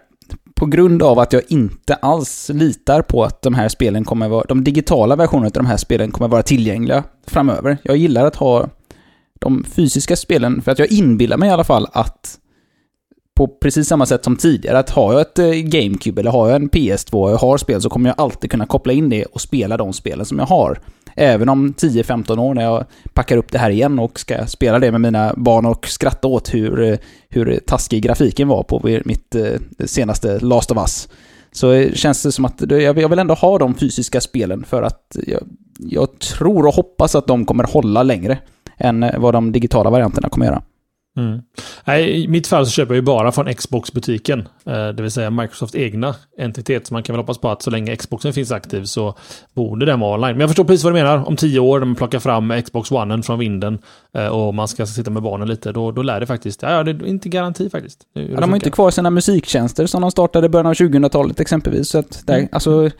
på 0.54 0.66
grund 0.66 1.02
av 1.02 1.18
att 1.18 1.32
jag 1.32 1.42
inte 1.48 1.94
alls 1.94 2.50
litar 2.54 3.02
på 3.02 3.24
att 3.24 3.42
de 3.42 3.54
här 3.54 3.68
spelen 3.68 4.04
kommer 4.04 4.28
vara, 4.28 4.44
de 4.48 4.64
digitala 4.64 5.16
versionerna 5.16 5.46
av 5.46 5.52
de 5.52 5.66
här 5.66 5.76
spelen 5.76 6.10
kommer 6.10 6.28
vara 6.28 6.42
tillgängliga 6.42 7.04
framöver. 7.26 7.78
Jag 7.82 7.96
gillar 7.96 8.26
att 8.26 8.36
ha 8.36 8.68
de 9.38 9.64
fysiska 9.64 10.16
spelen, 10.16 10.62
för 10.62 10.72
att 10.72 10.78
jag 10.78 10.92
inbillar 10.92 11.36
mig 11.36 11.48
i 11.48 11.52
alla 11.52 11.64
fall 11.64 11.86
att 11.92 12.38
på 13.36 13.46
precis 13.48 13.88
samma 13.88 14.06
sätt 14.06 14.24
som 14.24 14.36
tidigare, 14.36 14.78
att 14.78 14.90
har 14.90 15.12
jag 15.12 15.20
ett 15.20 15.38
eh, 15.38 15.50
GameCube 15.50 16.20
eller 16.20 16.30
har 16.30 16.48
jag 16.48 16.56
en 16.56 16.70
PS2 16.70 17.12
och 17.12 17.30
jag 17.30 17.36
har 17.36 17.58
spel 17.58 17.82
så 17.82 17.88
kommer 17.88 18.10
jag 18.10 18.20
alltid 18.20 18.50
kunna 18.50 18.66
koppla 18.66 18.92
in 18.92 19.08
det 19.08 19.24
och 19.24 19.40
spela 19.40 19.76
de 19.76 19.92
spelen 19.92 20.26
som 20.26 20.38
jag 20.38 20.46
har. 20.46 20.80
Även 21.16 21.48
om 21.48 21.72
10-15 21.72 22.38
år 22.38 22.54
när 22.54 22.62
jag 22.62 22.84
packar 23.14 23.36
upp 23.36 23.52
det 23.52 23.58
här 23.58 23.70
igen 23.70 23.98
och 23.98 24.20
ska 24.20 24.46
spela 24.46 24.78
det 24.78 24.92
med 24.92 25.00
mina 25.00 25.34
barn 25.36 25.66
och 25.66 25.86
skratta 25.86 26.28
åt 26.28 26.54
hur, 26.54 26.82
eh, 26.82 26.98
hur 27.28 27.60
taskig 27.66 28.02
grafiken 28.02 28.48
var 28.48 28.62
på 28.62 29.00
mitt 29.04 29.34
eh, 29.34 29.60
senaste 29.84 30.38
Last 30.38 30.70
of 30.70 30.78
Us. 30.78 31.08
Så 31.52 31.88
känns 31.94 32.22
det 32.22 32.32
som 32.32 32.44
att 32.44 32.62
jag 32.68 33.08
vill 33.08 33.18
ändå 33.18 33.34
ha 33.34 33.58
de 33.58 33.74
fysiska 33.74 34.20
spelen 34.20 34.64
för 34.64 34.82
att 34.82 35.16
jag, 35.26 35.42
jag 35.78 36.18
tror 36.18 36.66
och 36.66 36.74
hoppas 36.74 37.14
att 37.14 37.26
de 37.26 37.46
kommer 37.46 37.64
hålla 37.64 38.02
längre 38.02 38.38
än 38.78 39.10
vad 39.18 39.34
de 39.34 39.52
digitala 39.52 39.90
varianterna 39.90 40.28
kommer 40.28 40.46
göra. 40.46 40.62
Mm. 41.16 41.42
Nej, 41.84 42.24
I 42.24 42.28
mitt 42.28 42.46
fall 42.46 42.66
så 42.66 42.70
köper 42.70 42.94
jag 42.94 42.96
ju 42.96 43.02
bara 43.02 43.32
från 43.32 43.54
Xbox-butiken. 43.54 44.48
Eh, 44.66 44.88
det 44.88 45.02
vill 45.02 45.10
säga 45.10 45.30
Microsofts 45.30 45.74
egna 45.74 46.14
entitet. 46.38 46.86
Så 46.86 46.94
man 46.94 47.02
kan 47.02 47.12
väl 47.14 47.20
hoppas 47.20 47.38
på 47.38 47.48
att 47.48 47.62
så 47.62 47.70
länge 47.70 47.96
Xboxen 47.96 48.32
finns 48.32 48.52
aktiv 48.52 48.84
så 48.84 49.14
borde 49.54 49.86
den 49.86 50.00
vara 50.00 50.14
online. 50.14 50.32
Men 50.32 50.40
jag 50.40 50.50
förstår 50.50 50.64
precis 50.64 50.84
vad 50.84 50.92
du 50.92 50.98
menar. 50.98 51.28
Om 51.28 51.36
tio 51.36 51.60
år 51.60 51.78
när 51.78 51.86
man 51.86 51.94
plockar 51.94 52.18
fram 52.18 52.62
Xbox 52.64 52.92
One 52.92 53.22
från 53.22 53.38
vinden 53.38 53.78
eh, 54.14 54.26
och 54.26 54.54
man 54.54 54.68
ska 54.68 54.86
sitta 54.86 55.10
med 55.10 55.22
barnen 55.22 55.48
lite, 55.48 55.72
då, 55.72 55.92
då 55.92 56.02
lär 56.02 56.20
det 56.20 56.26
faktiskt. 56.26 56.62
Ja, 56.62 56.82
det 56.82 56.90
är 56.90 57.06
inte 57.06 57.28
garanti 57.28 57.70
faktiskt. 57.70 58.06
Ja, 58.12 58.40
de 58.40 58.50
har 58.50 58.56
inte 58.56 58.70
kvar 58.70 58.90
sina 58.90 59.10
musiktjänster 59.10 59.86
som 59.86 60.02
de 60.02 60.10
startade 60.10 60.46
i 60.46 60.48
början 60.48 60.66
av 60.66 60.74
2000-talet 60.74 61.40
exempelvis. 61.40 61.88
Så 61.88 61.98
att 61.98 62.26
där, 62.26 62.38
mm. 62.38 62.48
alltså, 62.52 62.90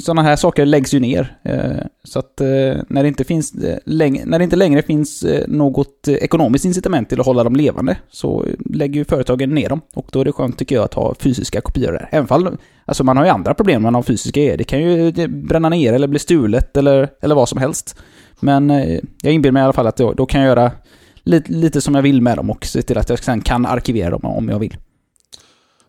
sådana 0.00 0.22
här 0.22 0.36
saker 0.36 0.66
läggs 0.66 0.94
ju 0.94 1.00
ner. 1.00 1.36
Eh, 1.42 1.86
så 2.04 2.18
att 2.18 2.40
när 2.88 3.02
det 3.02 3.08
inte 3.08 3.24
finns, 3.24 3.54
när 3.84 4.38
det 4.38 4.44
inte 4.44 4.56
längre 4.56 4.82
finns 4.82 5.24
något 5.46 6.08
ekonomiskt 6.08 6.64
incitament 6.64 7.08
till 7.08 7.20
att 7.20 7.26
hålla 7.26 7.39
hålla 7.40 7.50
dem 7.50 7.56
levande 7.56 7.96
så 8.10 8.46
lägger 8.64 8.94
ju 8.94 9.04
företagen 9.04 9.54
ner 9.54 9.68
dem. 9.68 9.80
Och 9.94 10.06
då 10.12 10.20
är 10.20 10.24
det 10.24 10.32
skönt 10.32 10.58
tycker 10.58 10.74
jag 10.74 10.84
att 10.84 10.94
ha 10.94 11.14
fysiska 11.14 11.60
kopior 11.60 11.92
där. 11.92 12.08
Även 12.12 12.26
fall, 12.26 12.56
alltså 12.84 13.04
man 13.04 13.16
har 13.16 13.24
ju 13.24 13.30
andra 13.30 13.54
problem 13.54 13.82
man 13.82 13.94
har 13.94 14.02
fysiska 14.02 14.40
grejer. 14.40 14.56
Det 14.56 14.64
kan 14.64 14.82
ju 14.82 15.12
bränna 15.28 15.68
ner 15.68 15.92
eller 15.92 16.08
bli 16.08 16.18
stulet 16.18 16.76
eller, 16.76 17.08
eller 17.20 17.34
vad 17.34 17.48
som 17.48 17.58
helst. 17.58 17.96
Men 18.40 18.70
eh, 18.70 19.00
jag 19.22 19.32
inbillar 19.32 19.52
mig 19.52 19.60
i 19.60 19.64
alla 19.64 19.72
fall 19.72 19.86
att 19.86 19.96
då, 19.96 20.12
då 20.12 20.26
kan 20.26 20.40
jag 20.40 20.48
göra 20.48 20.72
lite, 21.24 21.52
lite 21.52 21.80
som 21.80 21.94
jag 21.94 22.02
vill 22.02 22.22
med 22.22 22.36
dem 22.36 22.50
och 22.50 22.64
se 22.64 22.82
till 22.82 22.98
att 22.98 23.08
jag 23.08 23.18
sen 23.18 23.40
kan 23.40 23.66
arkivera 23.66 24.10
dem 24.10 24.24
om 24.24 24.48
jag 24.48 24.58
vill. 24.58 24.76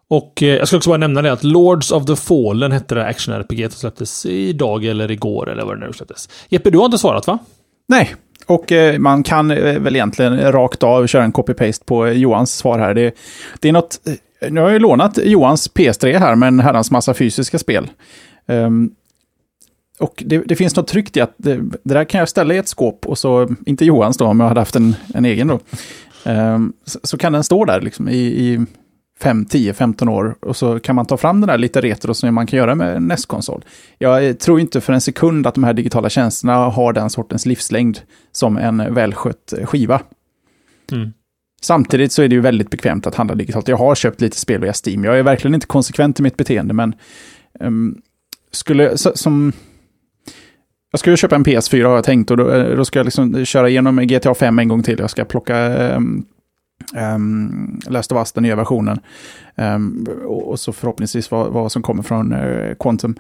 Och 0.08 0.44
eh, 0.44 0.50
jag 0.50 0.68
ska 0.68 0.78
också 0.78 0.90
bara 0.90 0.98
nämna 0.98 1.22
det 1.22 1.32
att 1.32 1.44
Lords 1.44 1.92
of 1.92 2.06
the 2.06 2.16
Fallen 2.16 2.72
hette 2.72 2.96
det 2.96 3.06
action-RPG 3.06 3.70
som 3.70 3.80
släpptes 3.80 4.26
idag 4.26 4.86
eller 4.86 5.12
igår 5.12 5.50
eller 5.50 5.66
vad 5.66 5.80
det 5.80 5.88
nu 5.88 5.94
släpptes. 5.94 6.30
Jeppe, 6.50 6.70
du 6.70 6.78
har 6.78 6.86
inte 6.86 6.98
svarat 6.98 7.28
va? 7.28 7.40
Nej, 7.88 8.16
och 8.46 8.72
eh, 8.72 9.00
man 9.00 9.24
kan 9.24 9.52
eh, 9.52 9.80
väl 9.80 9.96
egentligen 9.96 10.52
rakt 10.52 10.84
av 10.84 11.08
köra 11.08 11.24
en 11.24 11.34
copy-paste 11.34 11.86
på 11.86 12.06
eh, 12.06 12.14
Johans 12.14 12.58
svar 12.58 12.80
här. 12.80 12.94
Det, 12.94 13.16
det 13.60 13.70
är 13.70 13.74
något, 13.74 14.00
nu 14.50 14.62
har 14.62 14.70
jag 14.70 14.82
lånat 14.82 15.18
Johans 15.24 15.74
PS3 15.74 16.20
här 16.20 16.36
med 16.36 16.48
en 16.48 16.60
herrans 16.60 16.92
massa 16.92 17.14
fysiska 17.14 17.60
spel. 17.60 17.90
Um, 18.46 18.92
och 20.00 20.24
det, 20.26 20.38
det, 20.38 20.56
finns 20.56 20.76
något 20.76 20.88
tryggt 20.88 21.18
i 21.18 21.22
att 21.22 21.34
det, 21.38 21.56
det, 21.56 21.78
där 21.84 22.04
kan 22.04 22.20
jag 22.20 22.30
ställa 22.30 22.54
i 22.54 22.58
ett 22.58 22.68
skåp 22.68 23.06
och 23.06 23.18
så, 23.18 23.50
inte 23.66 23.86
Johans 23.86 24.18
då 24.18 24.26
om 24.26 24.40
jag 24.40 24.48
hade 24.48 24.62
haft 24.62 24.76
en, 24.76 24.96
en 25.14 25.26
egen 25.26 25.48
då. 25.48 25.60
Ehm, 26.26 26.56
um, 26.56 26.74
så, 26.86 27.00
så, 27.04 27.18
kan 27.18 27.34
den 27.34 27.44
stå 27.44 27.66
där 27.66 27.82
liksom 27.82 28.10
i, 28.10 28.18
i 28.18 28.66
5, 29.22 29.46
10, 29.46 29.74
15 29.74 30.10
år 30.10 30.36
och 30.42 30.56
så 30.58 30.80
kan 30.80 30.96
man 30.96 31.06
ta 31.06 31.18
fram 31.18 31.42
den 31.42 31.48
där 31.48 31.58
lite 31.58 31.82
retro 31.82 32.14
som 32.14 32.36
man 32.36 32.48
kan 32.48 32.58
göra 32.58 32.76
med 32.76 32.96
en 32.96 33.08
NES-konsol. 33.08 33.64
Jag 33.98 34.40
tror 34.40 34.60
inte 34.60 34.82
för 34.82 34.94
en 34.94 35.02
sekund 35.02 35.48
att 35.48 35.56
de 35.56 35.64
här 35.64 35.74
digitala 35.74 36.10
tjänsterna 36.10 36.54
har 36.54 36.94
den 36.94 37.10
sortens 37.10 37.46
livslängd 37.46 38.00
som 38.32 38.58
en 38.58 38.94
välskött 38.94 39.54
skiva. 39.66 40.02
Mm. 40.92 41.14
Samtidigt 41.62 42.12
så 42.12 42.22
är 42.22 42.28
det 42.28 42.36
ju 42.36 42.42
väldigt 42.42 42.70
bekvämt 42.70 43.08
att 43.08 43.16
handla 43.16 43.36
digitalt. 43.36 43.68
Jag 43.68 43.78
har 43.78 43.96
köpt 43.96 44.22
lite 44.22 44.38
spel 44.38 44.62
via 44.62 44.74
Steam. 44.86 45.04
Jag 45.04 45.20
är 45.20 45.24
verkligen 45.24 45.56
inte 45.56 45.68
konsekvent 45.68 46.20
i 46.20 46.24
mitt 46.24 46.38
beteende, 46.38 46.74
men 46.74 46.96
um, 47.60 48.02
skulle, 48.52 48.98
så, 48.98 49.12
som... 49.16 49.54
Jag 50.92 51.00
skulle 51.00 51.18
köpa 51.18 51.36
en 51.36 51.46
PS4 51.46 51.86
har 51.86 51.96
jag 51.96 52.04
tänkt 52.04 52.32
och 52.32 52.38
då, 52.38 52.52
eh, 52.52 52.76
då 52.76 52.86
ska 52.86 53.00
jag 53.00 53.06
liksom 53.06 53.46
köra 53.46 53.70
igenom 53.70 54.08
GTA 54.08 54.34
5 54.34 54.60
en 54.60 54.68
gång 54.68 54.84
till. 54.84 55.00
Jag 55.00 55.10
ska 55.10 55.26
plocka 55.26 55.78
um, 55.96 56.26
Um, 56.96 57.80
Last 57.88 58.12
of 58.12 58.18
Us, 58.18 58.32
den 58.32 58.44
nya 58.44 58.56
versionen. 58.56 59.00
Um, 59.56 60.08
och, 60.28 60.60
så 60.60 60.74
förhoppningsvis 60.74 61.32
vad, 61.32 61.52
vad 61.52 61.72
som 61.72 61.82
kommer 61.82 62.04
från 62.04 62.34
uh, 62.34 62.76
Quantum. 62.76 63.16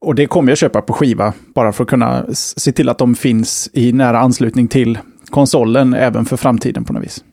Och 0.00 0.14
det 0.14 0.26
kommer 0.26 0.50
jag 0.50 0.58
köpa 0.58 0.82
på 0.82 0.92
skiva, 0.92 1.32
bara 1.54 1.72
för 1.72 1.84
att 1.84 1.90
kunna 1.90 2.24
se 2.34 2.72
till 2.72 2.88
att 2.88 2.98
de 2.98 3.14
finns 3.14 3.70
i 3.72 3.92
nära 3.92 4.18
anslutning 4.18 4.68
till 4.68 4.98
konsolen 5.30 5.94
även 5.94 6.24
för 6.24 6.36
framtiden 6.36 6.84
på 6.84 6.92
något 6.92 7.02
vis. 7.02 7.24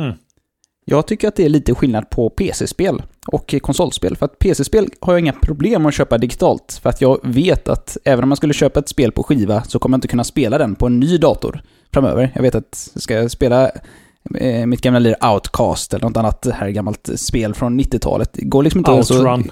Mm. 0.00 0.12
Jag 0.84 1.06
tycker 1.06 1.28
att 1.28 1.36
det 1.36 1.44
är 1.44 1.48
lite 1.48 1.74
skillnad 1.74 2.10
på 2.10 2.30
PC-spel 2.30 3.02
och 3.26 3.54
konsolspel. 3.62 4.16
För 4.16 4.26
att 4.26 4.38
PC-spel 4.38 4.88
har 5.00 5.12
jag 5.12 5.20
inga 5.20 5.32
problem 5.32 5.86
att 5.86 5.94
köpa 5.94 6.18
digitalt. 6.18 6.80
För 6.82 6.90
att 6.90 7.00
jag 7.00 7.18
vet 7.22 7.68
att 7.68 7.96
även 8.04 8.22
om 8.22 8.28
man 8.28 8.36
skulle 8.36 8.54
köpa 8.54 8.80
ett 8.80 8.88
spel 8.88 9.12
på 9.12 9.22
skiva 9.22 9.62
så 9.62 9.78
kommer 9.78 9.94
jag 9.94 9.98
inte 9.98 10.08
kunna 10.08 10.24
spela 10.24 10.58
den 10.58 10.74
på 10.74 10.86
en 10.86 11.00
ny 11.00 11.18
dator 11.18 11.62
framöver. 11.92 12.32
Jag 12.34 12.42
vet 12.42 12.54
att 12.54 12.88
ska 12.94 13.14
jag 13.14 13.30
spela 13.30 13.70
mitt 14.66 14.80
gamla 14.80 14.98
lir 14.98 15.24
Outcast 15.32 15.94
eller 15.94 16.06
något 16.06 16.16
annat 16.16 16.46
här 16.54 16.68
gammalt 16.68 17.10
spel 17.16 17.54
från 17.54 17.80
90-talet. 17.80 18.30
Det 18.32 18.44
går 18.44 18.62
liksom 18.62 18.78
inte 18.78 18.90
Outrun. 18.90 19.44
Så... 19.44 19.50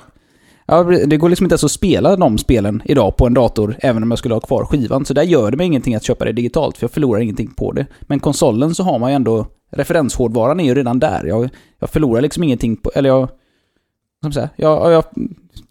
Ja, 0.71 0.83
det 0.83 1.17
går 1.17 1.29
liksom 1.29 1.45
inte 1.45 1.53
ens 1.53 1.65
att 1.65 1.71
spela 1.71 2.17
de 2.17 2.39
spelen 2.39 2.83
idag 2.85 3.17
på 3.17 3.27
en 3.27 3.35
dator, 3.35 3.77
även 3.81 4.03
om 4.03 4.11
jag 4.11 4.19
skulle 4.19 4.35
ha 4.35 4.41
kvar 4.41 4.65
skivan. 4.65 5.05
Så 5.05 5.15
där 5.15 5.23
gör 5.23 5.51
det 5.51 5.57
mig 5.57 5.67
ingenting 5.67 5.95
att 5.95 6.05
köpa 6.05 6.25
det 6.25 6.33
digitalt, 6.33 6.77
för 6.77 6.85
jag 6.85 6.91
förlorar 6.91 7.21
ingenting 7.21 7.55
på 7.55 7.73
det. 7.73 7.87
Men 8.01 8.21
konsolen 8.21 8.75
så 8.75 8.83
har 8.83 8.99
man 8.99 9.11
ju 9.11 9.15
ändå, 9.15 9.47
referenshårdvaran 9.71 10.61
är 10.61 10.65
ju 10.65 10.75
redan 10.75 10.99
där. 10.99 11.25
Jag, 11.25 11.49
jag 11.79 11.91
förlorar 11.91 12.23
liksom 12.23 12.43
ingenting 12.43 12.77
på, 12.77 12.91
eller 12.95 13.09
jag, 13.09 13.29
som 14.23 14.33
säga, 14.33 14.49
jag, 14.57 14.93
jag 14.93 15.05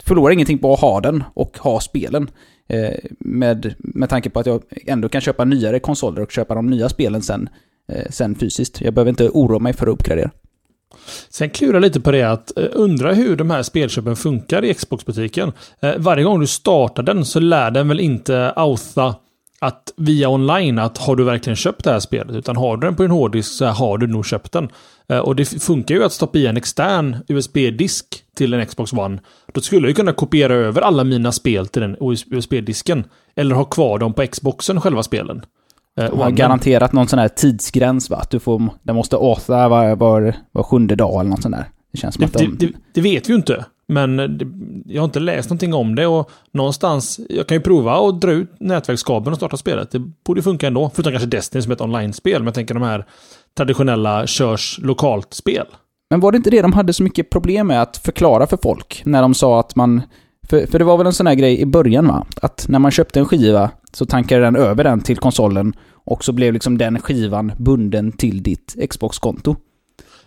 förlorar 0.04 0.32
ingenting 0.32 0.58
på 0.58 0.72
att 0.72 0.80
ha 0.80 1.00
den 1.00 1.24
och 1.34 1.58
ha 1.58 1.80
spelen. 1.80 2.30
Eh, 2.68 2.94
med, 3.18 3.74
med 3.78 4.08
tanke 4.08 4.30
på 4.30 4.40
att 4.40 4.46
jag 4.46 4.62
ändå 4.86 5.08
kan 5.08 5.20
köpa 5.20 5.44
nyare 5.44 5.80
konsoler 5.80 6.22
och 6.22 6.30
köpa 6.30 6.54
de 6.54 6.66
nya 6.66 6.88
spelen 6.88 7.22
sen, 7.22 7.42
eh, 7.42 7.48
Eh, 7.88 8.10
sen 8.10 8.34
fysiskt. 8.34 8.80
Jag 8.80 8.94
behöver 8.94 9.08
inte 9.08 9.28
oroa 9.28 9.58
mig 9.58 9.72
för 9.72 9.86
att 9.86 9.92
uppgradera. 9.92 10.30
Sen 11.28 11.50
klurar 11.50 11.80
lite 11.80 12.00
på 12.00 12.10
det 12.10 12.22
att 12.22 12.58
eh, 12.58 12.64
undra 12.72 13.12
hur 13.12 13.36
de 13.36 13.50
här 13.50 13.62
spelköpen 13.62 14.16
funkar 14.16 14.64
i 14.64 14.74
Xbox-butiken. 14.74 15.52
Eh, 15.80 15.94
varje 15.96 16.24
gång 16.24 16.40
du 16.40 16.46
startar 16.46 17.02
den 17.02 17.24
så 17.24 17.40
lär 17.40 17.70
den 17.70 17.88
väl 17.88 18.00
inte 18.00 18.52
outa 18.56 19.14
att 19.60 19.92
via 19.96 20.28
online 20.28 20.78
att 20.78 20.98
har 20.98 21.16
du 21.16 21.24
verkligen 21.24 21.56
köpt 21.56 21.84
det 21.84 21.90
här 21.90 22.00
spelet? 22.00 22.36
Utan 22.36 22.56
har 22.56 22.76
du 22.76 22.86
den 22.86 22.96
på 22.96 23.02
din 23.02 23.10
hårddisk 23.10 23.52
så 23.52 23.66
har 23.66 23.98
du 23.98 24.06
nog 24.06 24.26
köpt 24.26 24.52
den. 24.52 24.68
Och 25.22 25.36
det 25.36 25.44
funkar 25.44 25.94
ju 25.94 26.04
att 26.04 26.12
stoppa 26.12 26.38
i 26.38 26.46
en 26.46 26.56
extern 26.56 27.16
USB-disk 27.28 28.06
till 28.36 28.54
en 28.54 28.66
Xbox 28.66 28.92
One. 28.92 29.18
Då 29.54 29.60
skulle 29.60 29.88
jag 29.88 29.96
kunna 29.96 30.12
kopiera 30.12 30.54
över 30.54 30.80
alla 30.80 31.04
mina 31.04 31.32
spel 31.32 31.66
till 31.66 31.82
den 31.82 31.96
USB-disken. 32.30 33.04
Eller 33.36 33.54
ha 33.54 33.64
kvar 33.64 33.98
dem 33.98 34.12
på 34.12 34.26
Xboxen, 34.26 34.80
själva 34.80 35.02
spelen. 35.02 35.42
De 35.96 36.20
har 36.20 36.30
garanterat 36.30 36.92
någon 36.92 37.08
sån 37.08 37.18
här 37.18 37.28
tidsgräns 37.28 38.10
va? 38.10 38.16
Att 38.16 38.30
du 38.30 38.40
får, 38.40 38.62
den 38.82 38.96
måste 38.96 39.16
åta 39.16 39.68
var, 39.68 39.96
var, 39.96 40.34
var 40.52 40.62
sjunde 40.62 40.96
dag 40.96 41.20
eller 41.20 41.30
något 41.30 41.42
sånt 41.42 41.54
där. 41.54 41.64
Det 41.92 41.98
känns 41.98 42.14
som 42.14 42.20
det, 42.20 42.26
att 42.26 42.32
de... 42.32 42.56
det, 42.58 42.66
det, 42.66 42.72
det 42.94 43.00
vet 43.00 43.28
vi 43.28 43.32
ju 43.32 43.36
inte. 43.36 43.64
Men 43.88 44.16
det, 44.16 44.46
jag 44.94 45.02
har 45.02 45.04
inte 45.04 45.20
läst 45.20 45.50
någonting 45.50 45.74
om 45.74 45.94
det 45.94 46.06
och 46.06 46.30
någonstans, 46.52 47.20
jag 47.28 47.46
kan 47.46 47.56
ju 47.56 47.60
prova 47.60 48.08
att 48.08 48.20
dra 48.20 48.32
ut 48.32 48.50
nätverkskabeln 48.60 49.32
och 49.32 49.36
starta 49.36 49.56
spelet. 49.56 49.90
Det 49.90 49.98
borde 49.98 50.42
funka 50.42 50.66
ändå. 50.66 50.90
Förutom 50.94 51.12
kanske 51.12 51.28
Destiny 51.28 51.62
som 51.62 51.72
ett 51.72 51.80
online-spel. 51.80 52.38
Men 52.38 52.46
jag 52.46 52.54
tänker 52.54 52.74
de 52.74 52.82
här 52.82 53.06
traditionella 53.56 54.26
körs 54.26 54.78
lokalt-spel. 54.82 55.66
Men 56.10 56.20
var 56.20 56.32
det 56.32 56.36
inte 56.36 56.50
det 56.50 56.62
de 56.62 56.72
hade 56.72 56.92
så 56.92 57.02
mycket 57.02 57.30
problem 57.30 57.66
med 57.66 57.82
att 57.82 57.96
förklara 57.96 58.46
för 58.46 58.58
folk? 58.62 59.02
När 59.04 59.22
de 59.22 59.34
sa 59.34 59.60
att 59.60 59.76
man... 59.76 60.02
För, 60.50 60.66
för 60.66 60.78
det 60.78 60.84
var 60.84 60.96
väl 60.96 61.06
en 61.06 61.12
sån 61.12 61.26
här 61.26 61.34
grej 61.34 61.60
i 61.60 61.66
början 61.66 62.08
va? 62.08 62.26
Att 62.42 62.66
när 62.68 62.78
man 62.78 62.90
köpte 62.90 63.20
en 63.20 63.26
skiva 63.26 63.70
så 63.92 64.06
tankade 64.06 64.42
den 64.42 64.56
över 64.56 64.84
den 64.84 65.00
till 65.00 65.16
konsolen 65.16 65.72
och 65.92 66.24
så 66.24 66.32
blev 66.32 66.52
liksom 66.52 66.78
den 66.78 67.00
skivan 67.00 67.52
bunden 67.58 68.12
till 68.12 68.42
ditt 68.42 68.76
Xbox-konto. 68.90 69.56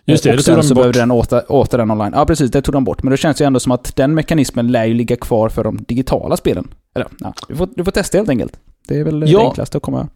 Just 0.04 0.24
det, 0.24 0.30
och 0.30 0.36
det 0.36 0.42
sen 0.42 0.62
så 0.62 0.74
behövde 0.74 0.98
den 0.98 1.10
åter, 1.10 1.52
åter 1.52 1.78
den 1.78 1.90
online. 1.90 2.12
Ja, 2.14 2.26
precis. 2.26 2.50
Det 2.50 2.62
tog 2.62 2.72
de 2.72 2.84
bort. 2.84 3.02
Men 3.02 3.10
det 3.10 3.16
känns 3.16 3.40
ju 3.40 3.44
ändå 3.44 3.60
som 3.60 3.72
att 3.72 3.96
den 3.96 4.14
mekanismen 4.14 4.72
lär 4.72 4.84
ju 4.84 4.94
ligga 4.94 5.16
kvar 5.16 5.48
för 5.48 5.64
de 5.64 5.76
digitala 5.88 6.36
spelen. 6.36 6.68
Eller, 6.94 7.08
ja, 7.18 7.34
du 7.48 7.56
får, 7.56 7.68
du 7.76 7.84
får 7.84 7.92
testa 7.92 8.18
helt 8.18 8.28
enkelt. 8.28 8.56
Det 8.88 8.98
är 8.98 9.04
väl 9.04 9.24
ja. 9.30 9.38
det 9.38 9.44
enklaste 9.46 9.76
att 9.76 9.82
komma... 9.82 10.08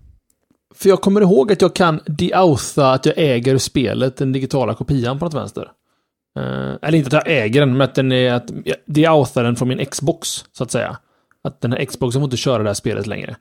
För 0.74 0.88
jag 0.88 1.00
kommer 1.00 1.20
ihåg 1.20 1.52
att 1.52 1.62
jag 1.62 1.74
kan 1.74 2.00
deautha 2.06 2.92
att 2.92 3.06
jag 3.06 3.14
äger 3.16 3.58
spelet, 3.58 4.16
den 4.16 4.32
digitala 4.32 4.74
kopian 4.74 5.18
på 5.18 5.24
något 5.24 5.34
vänster. 5.34 5.68
Uh, 6.38 6.76
eller 6.83 6.95
inte 6.95 7.16
att 7.16 7.26
jag 7.26 7.37
äger 7.37 7.61
den, 7.61 7.73
men 7.73 7.80
att 7.80 7.95
den 7.95 8.12
är 8.12 8.33
att 8.33 8.50
jag 8.64 8.76
deauthar 8.87 9.45
den 9.45 9.57
från 9.57 9.68
min 9.68 9.87
Xbox, 9.87 10.45
så 10.52 10.64
att 10.64 10.71
säga. 10.71 10.99
Att 11.42 11.61
den 11.61 11.73
här 11.73 11.85
Xboxen 11.85 12.21
får 12.21 12.26
inte 12.26 12.37
köra 12.37 12.62
det 12.62 12.68
här 12.68 12.75
spelet 12.75 13.07
längre. 13.07 13.37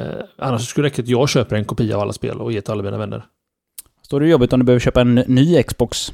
Uh, 0.00 0.06
annars 0.38 0.68
skulle 0.68 0.88
det 0.88 0.90
räcka 0.90 1.02
att 1.02 1.08
jag 1.08 1.28
köper 1.28 1.56
en 1.56 1.64
kopia 1.64 1.96
av 1.96 2.02
alla 2.02 2.12
spel 2.12 2.40
och 2.40 2.52
ger 2.52 2.60
till 2.60 2.72
alla 2.72 2.82
mina 2.82 2.98
vänner. 2.98 3.24
Står 4.02 4.20
det 4.20 4.28
jobbigt 4.28 4.52
om 4.52 4.60
du 4.60 4.66
behöver 4.66 4.80
köpa 4.80 5.00
en 5.00 5.14
ny 5.14 5.62
Xbox? 5.62 6.12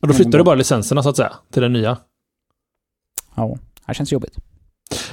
Och 0.00 0.08
då 0.08 0.14
flyttar 0.14 0.38
du 0.38 0.44
bara 0.44 0.54
licenserna 0.54 1.02
så 1.02 1.08
att 1.08 1.16
säga, 1.16 1.32
till 1.52 1.62
den 1.62 1.72
nya. 1.72 1.96
Ja, 3.34 3.58
det 3.86 3.94
känns 3.94 4.12
jobbigt. 4.12 4.38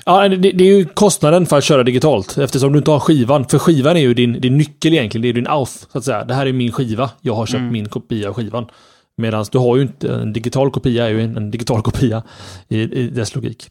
Ja, 0.06 0.30
det, 0.30 0.52
det, 0.52 0.64
är 0.64 0.78
ju 0.78 0.86
kostnaden 0.86 1.46
för 1.46 1.58
att 1.58 1.64
köra 1.64 1.84
digitalt. 1.84 2.38
Eftersom 2.38 2.72
du 2.74 2.78
inte 2.78 2.92
har 2.92 3.00
skivan. 3.00 3.46
För 3.46 3.60
skivan 3.60 3.98
är 3.98 4.02
ju 4.02 4.14
din, 4.14 4.42
din 4.42 4.58
nyckel 4.58 4.94
egentligen. 4.94 5.22
Det 5.22 5.30
är 5.30 5.34
din 5.34 5.48
auth, 5.48 5.72
så 5.92 5.98
att 5.98 6.04
säga. 6.04 6.24
Det 6.26 6.34
här 6.34 6.46
är 6.46 6.54
min 6.54 6.72
skiva. 6.72 7.12
Jag 7.22 7.34
har 7.34 7.46
köpt 7.46 7.60
mm. 7.60 7.74
min 7.74 7.90
kopia 7.90 8.30
av 8.30 8.34
skivan. 8.34 8.66
Medan 9.20 9.46
du 9.52 9.58
har 9.58 9.76
ju 9.76 9.82
inte 9.82 10.14
en 10.14 10.34
digital 10.34 10.72
kopia, 10.72 11.06
är 11.06 11.10
ju 11.10 11.22
en, 11.22 11.38
en 11.38 11.52
digital 11.52 11.82
kopia 11.82 12.24
i, 12.68 12.82
i 12.82 13.10
dess 13.10 13.36
logik. 13.36 13.68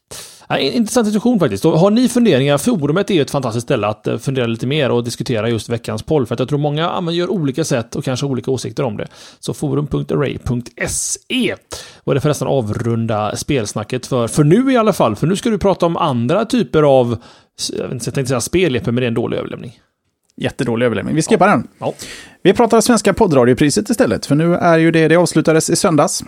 Ja, 0.48 0.58
intressant 0.58 1.06
diskussion 1.06 1.38
faktiskt. 1.38 1.64
Och 1.64 1.78
har 1.78 1.90
ni 1.90 2.08
funderingar? 2.08 2.58
Forumet 2.58 3.10
är 3.10 3.22
ett 3.22 3.30
fantastiskt 3.30 3.66
ställe 3.66 3.86
att 3.86 4.06
eh, 4.06 4.18
fundera 4.18 4.46
lite 4.46 4.66
mer 4.66 4.90
och 4.90 5.04
diskutera 5.04 5.48
just 5.48 5.68
veckans 5.68 6.02
poll. 6.02 6.26
För 6.26 6.34
att 6.34 6.38
jag 6.38 6.48
tror 6.48 6.58
många 6.58 7.12
gör 7.12 7.30
olika 7.30 7.64
sätt 7.64 7.96
och 7.96 8.04
kanske 8.04 8.26
olika 8.26 8.50
åsikter 8.50 8.82
om 8.82 8.96
det. 8.96 9.06
Så 9.40 9.54
forum.array.se. 9.54 11.54
Och 12.04 12.14
det 12.14 12.20
förresten 12.20 12.48
avrunda 12.48 13.36
spelsnacket 13.36 14.06
för, 14.06 14.28
för 14.28 14.44
nu 14.44 14.72
i 14.72 14.76
alla 14.76 14.92
fall. 14.92 15.16
För 15.16 15.26
nu 15.26 15.36
ska 15.36 15.50
du 15.50 15.58
prata 15.58 15.86
om 15.86 15.96
andra 15.96 16.44
typer 16.44 16.82
av, 16.82 17.16
jag, 17.78 17.90
tänkte 17.90 18.26
säga 18.26 18.40
spel, 18.40 18.80
men 18.84 18.94
det 18.94 19.04
är 19.04 19.08
en 19.08 19.14
dålig 19.14 19.38
överlämning. 19.38 19.80
Jättedålig 20.40 20.86
överlämning. 20.86 21.14
Vi 21.14 21.22
skippar 21.22 21.46
ja. 21.48 21.52
den. 21.52 21.68
Ja. 21.78 21.94
Vi 22.42 22.52
pratar 22.54 22.80
Svenska 22.80 23.14
poddradiopriset 23.14 23.90
istället, 23.90 24.26
för 24.26 24.34
nu 24.34 24.54
är 24.54 24.78
ju 24.78 24.90
det, 24.90 25.08
det 25.08 25.16
avslutades 25.16 25.70
i 25.70 25.76
söndags. 25.76 26.24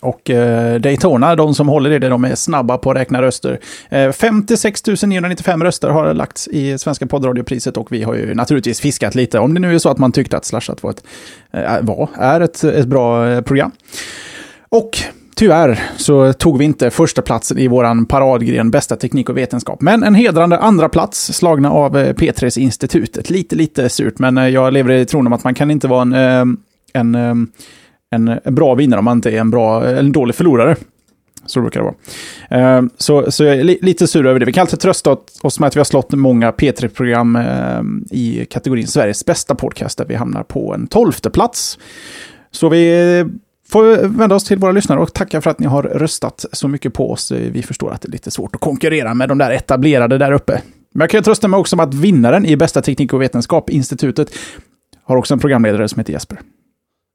Och 0.00 0.30
eh, 0.30 0.80
Daytona, 0.80 1.36
de 1.36 1.54
som 1.54 1.68
håller 1.68 1.90
i 1.90 1.98
det, 1.98 2.08
de 2.08 2.24
är 2.24 2.34
snabba 2.34 2.78
på 2.78 2.90
att 2.90 2.96
räkna 2.96 3.22
röster. 3.22 3.60
Eh, 3.88 4.12
56 4.12 4.82
995 4.86 5.64
röster 5.64 5.88
har 5.88 6.14
lagts 6.14 6.48
i 6.48 6.78
Svenska 6.78 7.06
poddradiopriset 7.06 7.76
och 7.76 7.92
vi 7.92 8.02
har 8.02 8.14
ju 8.14 8.34
naturligtvis 8.34 8.80
fiskat 8.80 9.14
lite. 9.14 9.38
Om 9.38 9.54
det 9.54 9.60
nu 9.60 9.74
är 9.74 9.78
så 9.78 9.88
att 9.88 9.98
man 9.98 10.12
tyckte 10.12 10.36
att 10.36 10.44
Slashat 10.44 10.82
var, 10.82 10.90
ett, 10.90 11.04
eh, 11.52 11.80
var 11.82 12.08
är 12.14 12.40
ett, 12.40 12.64
ett 12.64 12.86
bra 12.86 13.28
eh, 13.28 13.40
program. 13.40 13.72
Och 14.68 14.98
Tyvärr 15.36 15.80
så 15.96 16.32
tog 16.32 16.58
vi 16.58 16.64
inte 16.64 16.90
första 16.90 17.22
platsen 17.22 17.58
i 17.58 17.68
vår 17.68 18.04
paradgren 18.04 18.70
bästa 18.70 18.96
teknik 18.96 19.28
och 19.28 19.36
vetenskap. 19.36 19.80
Men 19.80 20.02
en 20.02 20.14
hedrande 20.14 20.58
andra 20.58 20.88
plats 20.88 21.32
slagna 21.32 21.70
av 21.70 21.98
eh, 21.98 22.14
P3s 22.14 22.58
institutet. 22.58 23.30
Lite, 23.30 23.56
lite 23.56 23.88
surt, 23.88 24.18
men 24.18 24.38
eh, 24.38 24.48
jag 24.48 24.72
lever 24.72 24.92
i 24.92 25.06
tron 25.06 25.26
om 25.26 25.32
att 25.32 25.44
man 25.44 25.54
kan 25.54 25.70
inte 25.70 25.88
vara 25.88 26.02
en, 26.02 26.12
eh, 26.12 26.44
en, 26.92 27.14
en, 28.10 28.40
en 28.44 28.54
bra 28.54 28.74
vinnare 28.74 28.98
om 28.98 29.04
man 29.04 29.18
inte 29.18 29.30
är 29.30 29.40
en, 29.40 29.50
bra, 29.50 29.86
en 29.86 30.12
dålig 30.12 30.34
förlorare. 30.34 30.76
Så 31.46 31.60
brukar 31.60 31.80
det 31.80 31.86
vara. 31.86 32.88
Så, 32.96 33.30
så 33.30 33.44
jag 33.44 33.56
är 33.56 33.64
lite 33.64 34.06
sur 34.06 34.26
över 34.26 34.40
det. 34.40 34.46
Vi 34.46 34.52
kan 34.52 34.60
alltid 34.60 34.80
trösta 34.80 35.16
oss 35.42 35.60
med 35.60 35.66
att 35.66 35.76
vi 35.76 35.80
har 35.80 35.84
slått 35.84 36.12
många 36.12 36.50
P3-program 36.50 37.38
i 38.10 38.46
kategorin 38.50 38.86
Sveriges 38.86 39.26
bästa 39.26 39.54
podcast, 39.54 39.98
där 39.98 40.04
vi 40.04 40.14
hamnar 40.14 40.42
på 40.42 40.74
en 40.74 40.86
tolfte 40.86 41.30
plats. 41.30 41.78
Så 42.50 42.68
vi 42.68 43.24
får 43.74 44.08
vända 44.08 44.34
oss 44.34 44.44
till 44.44 44.58
våra 44.58 44.72
lyssnare 44.72 45.00
och 45.00 45.14
tacka 45.14 45.40
för 45.40 45.50
att 45.50 45.58
ni 45.58 45.66
har 45.66 45.82
röstat 45.82 46.44
så 46.52 46.68
mycket 46.68 46.94
på 46.94 47.10
oss. 47.10 47.30
Vi 47.32 47.62
förstår 47.62 47.92
att 47.92 48.00
det 48.00 48.08
är 48.08 48.12
lite 48.12 48.30
svårt 48.30 48.54
att 48.54 48.60
konkurrera 48.60 49.14
med 49.14 49.28
de 49.28 49.38
där 49.38 49.50
etablerade 49.50 50.18
där 50.18 50.32
uppe. 50.32 50.62
Men 50.94 51.00
jag 51.00 51.10
kan 51.10 51.22
trösta 51.22 51.48
mig 51.48 51.58
också 51.58 51.76
om 51.76 51.80
att 51.80 51.94
vinnaren 51.94 52.46
i 52.46 52.56
bästa 52.56 52.82
teknik 52.82 53.12
och 53.12 53.22
vetenskap, 53.22 53.70
institutet, 53.70 54.30
har 55.04 55.16
också 55.16 55.34
en 55.34 55.40
programledare 55.40 55.88
som 55.88 56.00
heter 56.00 56.12
Jesper. 56.12 56.40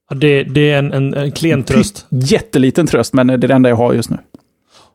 Ja, 0.10 0.16
det, 0.16 0.44
det, 0.44 0.72
är 0.72 0.80
en, 0.80 0.94
en, 0.94 1.14
en 1.14 1.32
klen 1.32 1.64
tröst. 1.64 2.06
Jätteliten 2.10 2.88
tröst, 2.88 3.14
men 3.14 3.28
det 3.28 3.34
är 3.34 3.38
det 3.38 3.54
enda 3.54 3.70
jag 3.70 3.76
har 3.76 3.94
just 3.94 4.10
nu. 4.10 4.18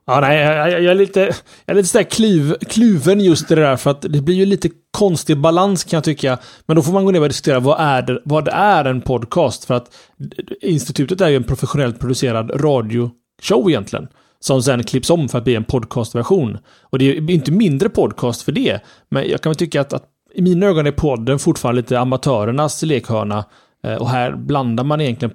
Ja, 0.06 0.20
nej, 0.20 0.38
jag, 0.38 0.70
jag, 0.70 0.84
är 0.84 0.94
lite, 0.94 1.20
jag 1.20 1.34
är 1.66 1.74
lite 1.74 1.88
sådär 1.88 2.04
kluv, 2.04 2.54
kluven 2.68 3.20
just 3.20 3.50
i 3.50 3.54
det 3.54 3.60
där, 3.60 3.76
för 3.76 3.90
att 3.90 4.02
det 4.02 4.20
blir 4.20 4.34
ju 4.34 4.46
lite 4.46 4.68
konstig 4.90 5.40
balans 5.40 5.84
kan 5.84 5.96
jag 5.96 6.04
tycka. 6.04 6.38
Men 6.66 6.76
då 6.76 6.82
får 6.82 6.92
man 6.92 7.04
gå 7.04 7.10
ner 7.10 7.20
och 7.20 7.28
diskutera 7.28 7.60
vad 7.60 7.80
är, 7.80 8.02
det, 8.02 8.20
vad 8.24 8.48
är 8.48 8.84
en 8.84 9.00
podcast? 9.00 9.64
För 9.64 9.74
att 9.74 9.94
institutet 10.60 11.20
är 11.20 11.28
ju 11.28 11.36
en 11.36 11.44
professionellt 11.44 12.00
producerad 12.00 12.64
radioshow 12.64 13.70
egentligen. 13.70 14.08
Som 14.40 14.62
sen 14.62 14.84
klipps 14.84 15.10
om 15.10 15.28
för 15.28 15.38
att 15.38 15.44
bli 15.44 15.54
en 15.54 15.64
podcastversion. 15.64 16.58
Och 16.82 16.98
det 16.98 17.16
är 17.16 17.30
inte 17.30 17.52
mindre 17.52 17.88
podcast 17.88 18.42
för 18.42 18.52
det. 18.52 18.80
Men 19.08 19.28
jag 19.28 19.40
kan 19.40 19.50
väl 19.50 19.56
tycka 19.56 19.80
att, 19.80 19.92
att 19.92 20.04
i 20.34 20.42
mina 20.42 20.66
ögon 20.66 20.86
är 20.86 20.92
podden 20.92 21.38
fortfarande 21.38 21.80
lite 21.80 22.00
amatörernas 22.00 22.82
lekhörna. 22.82 23.44
Eh, 23.84 23.94
och 23.94 24.08
här 24.08 24.36
blandar 24.36 24.84
man 24.84 25.00
egentligen 25.00 25.34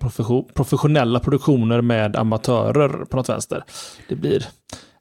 professionella 0.54 1.20
produktioner 1.20 1.82
med 1.82 2.16
amatörer 2.16 2.90
på 2.90 3.18
något 3.18 3.30
vänster. 3.30 3.64
Det 4.10 4.16
blir... 4.16 4.46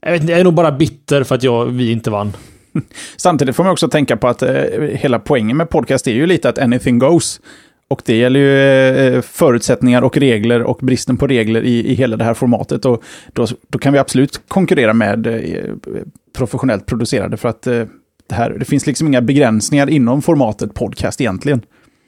Jag, 0.01 0.13
vet 0.13 0.21
inte, 0.21 0.33
jag 0.33 0.41
är 0.41 0.45
nog 0.45 0.55
bara 0.55 0.73
bitter 0.73 1.25
för 1.25 1.35
att 1.35 1.43
jag, 1.43 1.67
vi 1.67 1.93
inte 1.93 2.11
vann. 2.11 2.33
Samtidigt 3.17 3.57
får 3.57 3.65
man 3.65 3.73
också 3.73 3.89
tänka 3.89 4.17
på 4.17 4.29
att 4.29 4.43
eh, 4.43 4.53
hela 4.93 5.19
poängen 5.19 5.57
med 5.57 5.71
podcast 5.71 6.07
är 6.07 6.13
ju 6.13 6.27
lite 6.27 6.49
att 6.49 6.59
anything 6.59 6.99
goes. 6.99 7.41
Och 7.91 8.03
det 8.05 8.17
gäller 8.17 8.41
ju 8.41 8.59
eh, 9.17 9.21
förutsättningar 9.23 10.03
och 10.03 10.17
regler 10.17 10.63
och 10.63 10.79
bristen 10.83 11.17
på 11.17 11.27
regler 11.27 11.63
i, 11.63 11.87
i 11.91 11.95
hela 11.95 12.17
det 12.17 12.25
här 12.25 12.35
formatet. 12.35 12.85
Och 12.85 13.03
då, 13.33 13.47
då 13.69 13.79
kan 13.79 13.93
vi 13.93 13.99
absolut 13.99 14.41
konkurrera 14.49 14.93
med 14.93 15.27
eh, 15.27 15.75
professionellt 16.37 16.87
producerade 16.87 17.37
för 17.37 17.49
att 17.49 17.63
det, 17.63 17.89
här, 18.35 18.51
det 18.59 18.65
finns 18.65 18.87
liksom 18.87 19.07
inga 19.07 19.21
begränsningar 19.23 19.91
inom 19.91 20.23
formatet 20.23 20.75
podcast 20.75 21.21
egentligen. 21.21 21.63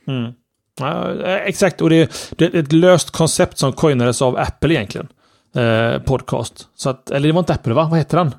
Mm. 0.08 0.32
Ja, 0.78 1.22
eh, 1.22 1.34
exakt, 1.34 1.80
och 1.80 1.90
det, 1.90 2.12
det, 2.30 2.44
är 2.44 2.56
ett 2.56 2.72
löst 2.72 3.10
koncept 3.10 3.58
som 3.58 3.72
coinades 3.72 4.22
av 4.22 4.36
Apple 4.36 4.74
egentligen. 4.74 5.08
Eh, 5.54 5.98
podcast. 6.02 6.68
Så 6.76 6.90
att, 6.90 7.10
eller 7.10 7.28
det 7.28 7.32
var 7.32 7.40
inte 7.40 7.54
Apple 7.54 7.74
va? 7.74 7.88
Vad 7.90 7.98
heter 7.98 8.18
han? 8.18 8.34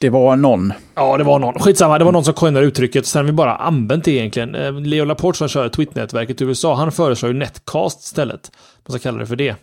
Det 0.00 0.10
var 0.10 0.36
någon. 0.36 0.72
Ja, 0.94 1.18
det 1.18 1.24
var 1.24 1.38
någon. 1.38 1.58
Skitsamma, 1.58 1.98
det 1.98 2.04
var 2.04 2.12
någon 2.12 2.24
som 2.24 2.34
coinade 2.34 2.66
uttrycket. 2.66 3.06
Sen 3.06 3.18
har 3.18 3.26
vi 3.26 3.32
bara 3.32 3.56
använt 3.56 4.04
det 4.04 4.10
egentligen. 4.10 4.54
Eh, 4.54 4.80
Leo 4.80 5.04
Laporte 5.04 5.38
som 5.38 5.48
kör 5.48 5.68
Twit-nätverket 5.68 6.42
i 6.42 6.44
USA, 6.44 6.74
han 6.74 6.92
föreslår 6.92 7.32
ju 7.32 7.38
Netcast 7.38 8.04
istället. 8.04 8.52
Man 8.88 8.98
ska 8.98 9.08
kalla 9.08 9.18
det 9.18 9.26
för 9.26 9.36
det. 9.36 9.54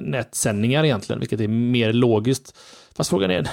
nätsändningar 0.00 0.84
egentligen, 0.84 1.20
vilket 1.20 1.40
är 1.40 1.48
mer 1.48 1.92
logiskt. 1.92 2.54
Fast 2.96 3.10
frågan 3.10 3.30
är, 3.30 3.48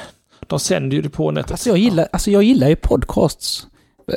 de 0.47 0.59
sänder 0.59 0.95
ju 0.95 1.01
det 1.01 1.09
på 1.09 1.31
nätet. 1.31 1.51
Alltså 1.51 1.69
jag 1.69 1.77
gillar, 1.77 2.07
alltså 2.11 2.31
jag 2.31 2.43
gillar 2.43 2.69
ju 2.69 2.75
podcasts. 2.75 3.67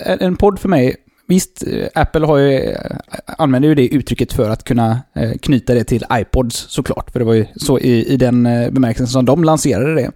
En, 0.01 0.21
en 0.21 0.37
podd 0.37 0.61
för 0.61 0.69
mig, 0.69 0.97
visst, 1.27 1.65
eh, 1.67 1.89
Apple 1.95 2.27
har 2.27 2.39
ju, 2.39 2.59
eh, 2.59 2.97
använder 3.39 3.69
ju 3.69 3.75
det 3.75 3.95
uttrycket 3.95 4.33
för 4.33 4.51
att 4.51 4.65
kunna 4.65 5.01
eh, 5.15 5.33
knyta 5.33 5.75
det 5.75 5.85
till 5.85 6.05
iPods 6.13 6.57
såklart. 6.57 7.11
För 7.11 7.19
det 7.19 7.25
var 7.25 7.35
ju 7.35 7.47
så 7.57 7.79
i, 7.79 8.13
i 8.13 8.17
den 8.17 8.43
bemärkelsen 8.73 9.07
som 9.07 9.25
de 9.25 9.45
lanserade 9.45 9.95
det. 9.95 10.11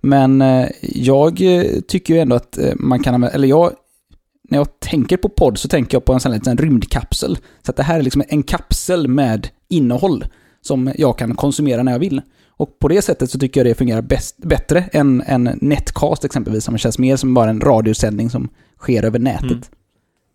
Men 0.00 0.44
jag 0.80 1.40
tycker 1.88 2.14
ju 2.14 2.20
ändå 2.20 2.36
att 2.36 2.58
man 2.74 3.02
kan 3.02 3.14
använda, 3.14 3.34
eller 3.34 3.48
jag, 3.48 3.72
när 4.50 4.58
jag 4.58 4.80
tänker 4.80 5.16
på 5.16 5.28
podd 5.28 5.58
så 5.58 5.68
tänker 5.68 5.94
jag 5.94 6.04
på 6.04 6.12
en 6.12 6.20
sån 6.20 6.32
här 6.32 6.38
liten 6.38 6.58
rymdkapsel. 6.58 7.38
Så 7.62 7.70
att 7.70 7.76
det 7.76 7.82
här 7.82 7.98
är 7.98 8.02
liksom 8.02 8.22
en 8.28 8.42
kapsel 8.42 9.08
med 9.08 9.48
innehåll 9.68 10.24
som 10.60 10.92
jag 10.96 11.18
kan 11.18 11.34
konsumera 11.34 11.82
när 11.82 11.92
jag 11.92 11.98
vill. 11.98 12.22
Och 12.56 12.78
på 12.78 12.88
det 12.88 13.02
sättet 13.02 13.30
så 13.30 13.38
tycker 13.38 13.60
jag 13.60 13.66
det 13.66 13.74
fungerar 13.74 14.02
bäst, 14.02 14.36
bättre 14.38 14.84
än 14.92 15.22
en 15.26 15.58
netcast 15.60 16.24
exempelvis, 16.24 16.64
som 16.64 16.78
känns 16.78 16.98
mer 16.98 17.16
som 17.16 17.34
bara 17.34 17.50
en 17.50 17.60
radiosändning 17.60 18.30
som 18.30 18.48
sker 18.78 19.04
över 19.04 19.18
nätet. 19.18 19.50
Mm. 19.50 19.62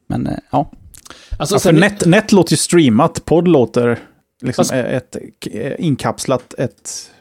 Men 0.10 0.28
eh, 0.28 0.38
ja. 0.51 0.72
Alltså, 1.38 1.56
ja, 1.56 1.60
för 1.60 1.72
net, 1.72 2.06
net 2.06 2.32
låter 2.32 2.54
ju 2.54 2.58
streamat, 2.58 3.25
podd 3.25 3.48
låter 3.48 4.00
liksom 4.42 4.66
fast, 4.66 4.74
ett, 4.74 5.16
ett 5.16 5.80
inkapslat, 5.80 6.54
ett, 6.58 7.12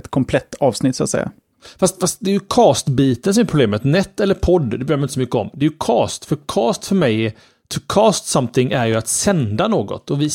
ett 0.00 0.08
komplett 0.08 0.54
avsnitt 0.60 0.96
så 0.96 1.04
att 1.04 1.10
säga. 1.10 1.30
Fast, 1.78 2.00
fast 2.00 2.18
det 2.20 2.30
är 2.30 2.34
ju 2.34 2.40
cast-biten 2.40 3.34
som 3.34 3.40
är 3.40 3.44
problemet. 3.44 3.84
Net 3.84 4.20
eller 4.20 4.34
podd, 4.34 4.70
det 4.70 4.78
bryr 4.78 4.90
jag 4.90 4.98
mig 4.98 5.04
inte 5.04 5.14
så 5.14 5.20
mycket 5.20 5.34
om. 5.34 5.50
Det 5.52 5.66
är 5.66 5.70
ju 5.70 5.76
cast, 5.78 6.24
för 6.24 6.38
cast 6.46 6.86
för 6.86 6.94
mig 6.94 7.26
är... 7.26 7.32
To 7.68 7.80
cast 7.88 8.26
something 8.26 8.72
är 8.72 8.86
ju 8.86 8.94
att 8.94 9.08
sända 9.08 9.68
något. 9.68 10.10
Och 10.10 10.22
vi, 10.22 10.30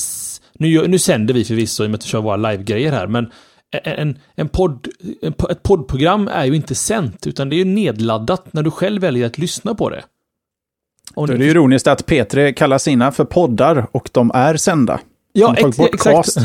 nu, 0.53 0.87
nu 0.87 0.99
sänder 0.99 1.33
vi 1.33 1.45
förvisso 1.45 1.83
i 1.83 1.87
och 1.87 1.91
med 1.91 1.97
att 1.97 2.05
vi 2.05 2.09
kör 2.09 2.21
våra 2.21 2.35
live-grejer 2.35 2.91
här, 2.91 3.07
men 3.07 3.31
en, 3.83 4.19
en 4.35 4.49
podd, 4.49 4.87
ett 5.49 5.63
poddprogram 5.63 6.27
är 6.27 6.45
ju 6.45 6.55
inte 6.55 6.75
sänt, 6.75 7.27
utan 7.27 7.49
det 7.49 7.55
är 7.55 7.57
ju 7.57 7.65
nedladdat 7.65 8.53
när 8.53 8.63
du 8.63 8.71
själv 8.71 9.01
väljer 9.01 9.27
att 9.27 9.37
lyssna 9.37 9.75
på 9.75 9.89
det. 9.89 10.03
Och 11.13 11.27
Då 11.27 11.33
är 11.33 11.37
det 11.37 11.45
ironiskt 11.45 11.87
att 11.87 12.07
P3 12.07 12.53
kallar 12.53 12.77
sina 12.77 13.11
för 13.11 13.25
poddar 13.25 13.87
och 13.91 14.09
de 14.11 14.31
är 14.33 14.57
sända. 14.57 14.99
Ja, 15.33 15.55
ex 15.57 15.79
exakt. 15.79 16.37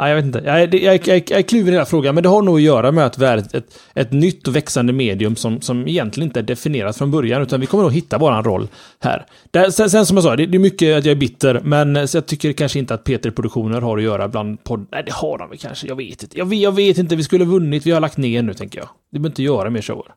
Ja, 0.00 0.08
jag 0.08 0.16
vet 0.16 0.24
inte. 0.24 0.42
Jag, 0.44 0.74
jag, 0.74 1.08
jag, 1.08 1.30
jag 1.30 1.38
är 1.38 1.42
kluven 1.42 1.68
i 1.68 1.70
den 1.70 1.78
här 1.78 1.84
frågan, 1.84 2.14
men 2.14 2.22
det 2.22 2.28
har 2.28 2.42
nog 2.42 2.56
att 2.56 2.62
göra 2.62 2.92
med 2.92 3.06
att 3.06 3.18
vi 3.18 3.24
är 3.24 3.36
ett, 3.36 3.54
ett, 3.54 3.80
ett, 3.94 4.12
nytt 4.12 4.48
och 4.48 4.56
växande 4.56 4.92
medium 4.92 5.36
som, 5.36 5.60
som 5.60 5.88
egentligen 5.88 6.28
inte 6.28 6.40
är 6.40 6.44
definierat 6.44 6.96
från 6.96 7.10
början, 7.10 7.42
utan 7.42 7.60
vi 7.60 7.66
kommer 7.66 7.84
nog 7.84 7.92
hitta 7.92 8.18
våran 8.18 8.44
roll 8.44 8.68
här. 9.00 9.26
Det, 9.50 9.72
sen, 9.72 9.90
sen, 9.90 10.06
som 10.06 10.16
jag 10.16 10.24
sa, 10.24 10.36
det, 10.36 10.46
det, 10.46 10.56
är 10.56 10.58
mycket 10.58 10.98
att 10.98 11.04
jag 11.04 11.12
är 11.12 11.16
bitter, 11.16 11.60
men 11.64 11.94
jag 11.94 12.26
tycker 12.26 12.52
kanske 12.52 12.78
inte 12.78 12.94
att 12.94 13.04
P3-produktioner 13.04 13.80
har 13.80 13.98
att 13.98 14.04
göra 14.04 14.28
bland 14.28 14.64
podd... 14.64 14.86
Nej, 14.92 15.02
det 15.06 15.12
har 15.12 15.38
de 15.38 15.48
väl 15.48 15.58
kanske. 15.58 15.86
Jag 15.86 15.96
vet 15.96 16.22
inte. 16.22 16.38
Jag 16.38 16.46
vet, 16.46 16.60
jag 16.60 16.72
vet 16.72 16.98
inte. 16.98 17.16
Vi 17.16 17.24
skulle 17.24 17.44
ha 17.44 17.52
vunnit. 17.52 17.86
Vi 17.86 17.90
har 17.90 18.00
lagt 18.00 18.16
ner 18.16 18.42
nu, 18.42 18.54
tänker 18.54 18.78
jag. 18.78 18.88
Vi 19.10 19.18
behöver 19.18 19.30
inte 19.30 19.42
göra 19.42 19.70
mer 19.70 19.82
shower. 19.82 20.14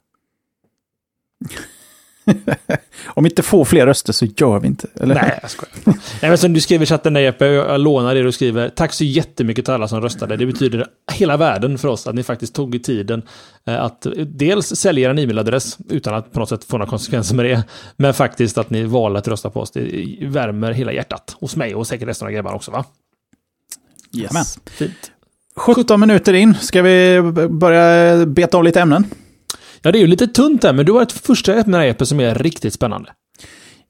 Om 3.06 3.25
inte 3.25 3.44
får 3.44 3.65
fler 3.65 3.86
röster 3.86 4.13
så 4.13 4.25
gör 4.25 4.60
vi 4.60 4.68
inte. 4.68 4.88
Eller? 5.00 5.15
Nej, 5.15 5.39
jag 5.42 5.51
skojar. 5.51 5.74
Nej, 5.86 6.30
men 6.30 6.38
som 6.38 6.53
du 6.53 6.62
skriver 6.62 6.84
i 6.84 6.86
chatten 6.86 7.13
där 7.13 7.22
Jeppe, 7.22 7.46
jag 7.46 7.82
lånar 7.82 8.15
det 8.15 8.24
du 8.24 8.32
skriver. 8.32 8.70
Tack 8.70 8.94
så 8.94 9.03
jättemycket 9.03 9.65
till 9.65 9.74
alla 9.74 9.88
som 9.88 10.01
röstade. 10.01 10.38
Det 10.38 10.46
betyder 10.46 10.88
hela 11.12 11.38
världen 11.38 11.77
för 11.77 11.88
oss 11.88 12.08
att 12.08 12.15
ni 12.15 12.24
faktiskt 12.24 12.56
tog 12.56 12.75
i 12.75 12.80
tiden 12.80 13.22
eh, 13.65 13.82
att 13.82 14.08
dels 14.27 14.68
sälja 14.68 15.10
en 15.10 15.20
e-mailadress 15.20 15.77
utan 15.89 16.13
att 16.13 16.32
på 16.32 16.39
något 16.39 16.50
sätt 16.50 16.63
få 16.63 16.77
några 16.77 16.89
konsekvenser 16.89 17.36
med 17.36 17.46
det. 17.46 17.63
Men 17.98 18.13
faktiskt 18.13 18.58
att 18.58 18.70
ni 18.70 18.84
valde 18.84 19.20
att 19.20 19.27
rösta 19.27 19.50
på 19.50 19.60
oss. 19.60 19.72
Det 19.72 20.18
värmer 20.22 20.72
hela 20.72 20.94
hjärtat 20.94 21.36
hos 21.39 21.56
mig 21.56 21.75
och 21.75 21.88
säkert 21.88 22.08
resten 22.08 22.27
av 22.27 22.32
grabbarna 22.32 22.56
också 22.56 22.72
va? 22.72 22.86
Yes. 24.18 24.60
Fint. 24.65 25.12
17 25.56 26.00
minuter 26.00 26.34
in, 26.34 26.53
ska 26.53 26.82
vi 26.82 27.22
börja 27.50 28.25
beta 28.25 28.58
av 28.58 28.63
lite 28.63 28.82
ämnen? 28.82 29.06
Ja, 29.86 29.92
det 29.92 29.98
är 29.98 30.02
ju 30.02 30.08
lite 30.08 30.28
tunt 30.28 30.62
där, 30.62 30.74
men 30.74 30.86
du 30.86 30.92
har 30.92 31.02
ett 31.02 31.12
första 31.12 31.54
ämne 31.54 31.96
som 32.00 32.20
är 32.20 32.36
riktigt 32.36 32.74
spännande. 32.74 33.10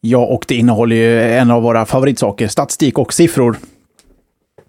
Ja, 0.02 0.26
och 0.26 0.46
det 0.48 0.56
innehåller 0.56 0.96
ju 0.96 1.22
en 1.22 1.52
av 1.52 1.64
våra 1.64 1.86
favoritsaker, 1.86 2.48
statistik 2.48 3.00
och 3.00 3.14
siffror. 3.14 3.58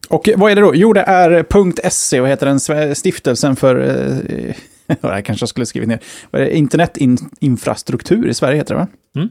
Och 0.09 0.29
vad 0.37 0.53
är 0.53 0.57
det 0.57 0.63
då? 0.63 0.75
Jo, 0.75 0.93
det 0.93 1.01
är 1.01 1.91
.se, 1.91 2.21
vad 2.21 2.31
heter 2.31 2.47
den? 2.47 2.95
Stiftelsen 2.95 3.57
för... 3.57 3.77
Eh, 3.77 4.55
jag 5.01 5.25
kanske 5.25 5.43
jag 5.43 5.49
skulle 5.49 5.67
skrivit 5.67 5.89
ner. 5.89 6.01
Internetinfrastruktur 6.49 8.29
i 8.29 8.35
Sverige 8.35 8.57
heter 8.57 8.75
det 8.75 8.81
va? 8.81 8.87
Mm. 9.17 9.29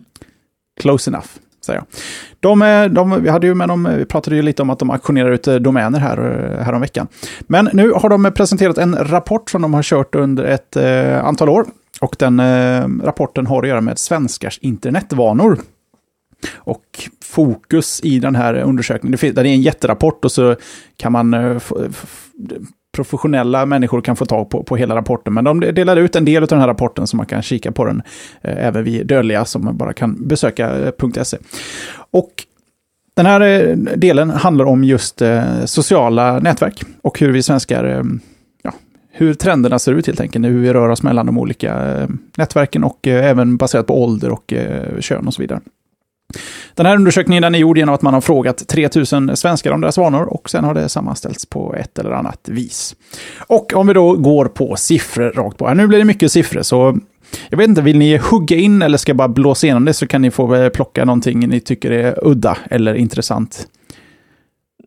Close 0.81 1.09
enough, 1.09 1.27
säger 1.65 1.79
jag. 1.79 1.85
De, 2.39 2.61
eh, 2.61 2.85
de, 2.85 3.23
vi, 3.23 3.29
hade 3.29 3.47
ju 3.47 3.55
med 3.55 3.67
dem, 3.67 3.95
vi 3.97 4.05
pratade 4.05 4.35
ju 4.35 4.41
lite 4.41 4.61
om 4.61 4.69
att 4.69 4.79
de 4.79 4.89
auktionerar 4.89 5.31
ut 5.31 5.47
eh, 5.47 5.55
domäner 5.55 5.99
här, 5.99 6.17
eh, 6.17 6.65
här 6.65 6.73
om 6.73 6.81
veckan. 6.81 7.07
Men 7.41 7.69
nu 7.73 7.91
har 7.91 8.09
de 8.09 8.31
presenterat 8.35 8.77
en 8.77 8.95
rapport 8.95 9.49
som 9.49 9.61
de 9.61 9.73
har 9.73 9.83
kört 9.83 10.15
under 10.15 10.43
ett 10.43 10.75
eh, 10.75 11.25
antal 11.25 11.49
år. 11.49 11.65
Och 12.01 12.15
den 12.19 12.39
eh, 12.39 12.87
rapporten 13.03 13.47
har 13.47 13.63
att 13.63 13.69
göra 13.69 13.81
med 13.81 13.97
svenskars 13.99 14.59
internetvanor. 14.61 15.59
Och 16.55 17.09
fokus 17.23 18.01
i 18.03 18.19
den 18.19 18.35
här 18.35 18.53
undersökningen, 18.53 19.17
det 19.21 19.41
är 19.41 19.45
en 19.45 19.61
jätterapport 19.61 20.25
och 20.25 20.31
så 20.31 20.55
kan 20.97 21.11
man 21.11 21.33
eh, 21.33 21.61
professionella 22.95 23.65
människor 23.65 24.01
kan 24.01 24.15
få 24.15 24.25
tag 24.25 24.49
på, 24.49 24.63
på 24.63 24.75
hela 24.75 24.95
rapporten. 24.95 25.33
Men 25.33 25.43
de 25.43 25.59
delar 25.59 25.97
ut 25.97 26.15
en 26.15 26.25
del 26.25 26.43
av 26.43 26.49
den 26.49 26.59
här 26.59 26.67
rapporten 26.67 27.07
så 27.07 27.17
man 27.17 27.25
kan 27.25 27.41
kika 27.41 27.71
på 27.71 27.85
den 27.85 28.01
eh, 28.41 28.65
även 28.65 28.83
vi 28.83 29.03
dödliga 29.03 29.45
som 29.45 29.65
man 29.65 29.77
bara 29.77 29.93
kan 29.93 30.27
besöka 30.27 30.79
eh, 30.79 31.23
.se. 31.23 31.37
Och 32.11 32.31
den 33.13 33.25
här 33.25 33.41
eh, 33.41 33.75
delen 33.75 34.29
handlar 34.29 34.65
om 34.65 34.83
just 34.83 35.21
eh, 35.21 35.65
sociala 35.65 36.39
nätverk 36.39 36.83
och 37.01 37.19
hur 37.19 37.31
vi 37.31 37.43
svenskar 37.43 37.83
eh, 37.83 38.03
hur 39.15 39.33
trenderna 39.33 39.79
ser 39.79 39.91
ut 39.91 40.07
helt 40.07 40.19
enkelt, 40.19 40.45
hur 40.45 40.61
vi 40.61 40.73
rör 40.73 40.89
oss 40.89 41.03
mellan 41.03 41.25
de 41.25 41.37
olika 41.37 41.97
eh, 41.97 42.07
nätverken 42.37 42.83
och 42.83 43.07
eh, 43.07 43.29
även 43.29 43.57
baserat 43.57 43.87
på 43.87 44.03
ålder 44.03 44.31
och 44.31 44.53
eh, 44.53 44.99
kön 44.99 45.27
och 45.27 45.33
så 45.33 45.41
vidare. 45.41 45.61
Den 46.75 46.85
här 46.85 46.95
undersökningen 46.95 47.41
den 47.41 47.55
är 47.55 47.59
gjord 47.59 47.77
genom 47.77 47.95
att 47.95 48.01
man 48.01 48.13
har 48.13 48.21
frågat 48.21 48.67
3000 48.67 49.37
svenskar 49.37 49.71
om 49.71 49.81
deras 49.81 49.97
vanor 49.97 50.23
och 50.23 50.49
sen 50.49 50.63
har 50.63 50.73
det 50.73 50.89
sammanställts 50.89 51.45
på 51.45 51.75
ett 51.75 51.99
eller 51.99 52.11
annat 52.11 52.49
vis. 52.49 52.95
Och 53.37 53.73
om 53.73 53.87
vi 53.87 53.93
då 53.93 54.13
går 54.13 54.45
på 54.45 54.75
siffror 54.75 55.31
rakt 55.31 55.57
på. 55.57 55.73
Nu 55.73 55.87
blir 55.87 55.99
det 55.99 56.05
mycket 56.05 56.31
siffror, 56.31 56.61
så 56.61 56.97
jag 57.49 57.57
vet 57.57 57.67
inte, 57.67 57.81
vill 57.81 57.97
ni 57.97 58.17
hugga 58.17 58.57
in 58.57 58.81
eller 58.81 58.97
ska 58.97 59.09
jag 59.09 59.17
bara 59.17 59.27
blåsa 59.27 59.67
igenom 59.67 59.85
det 59.85 59.93
så 59.93 60.07
kan 60.07 60.21
ni 60.21 60.31
få 60.31 60.69
plocka 60.69 61.05
någonting 61.05 61.39
ni 61.39 61.59
tycker 61.59 61.91
är 61.91 62.27
udda 62.27 62.57
eller 62.69 62.93
intressant. 62.93 63.67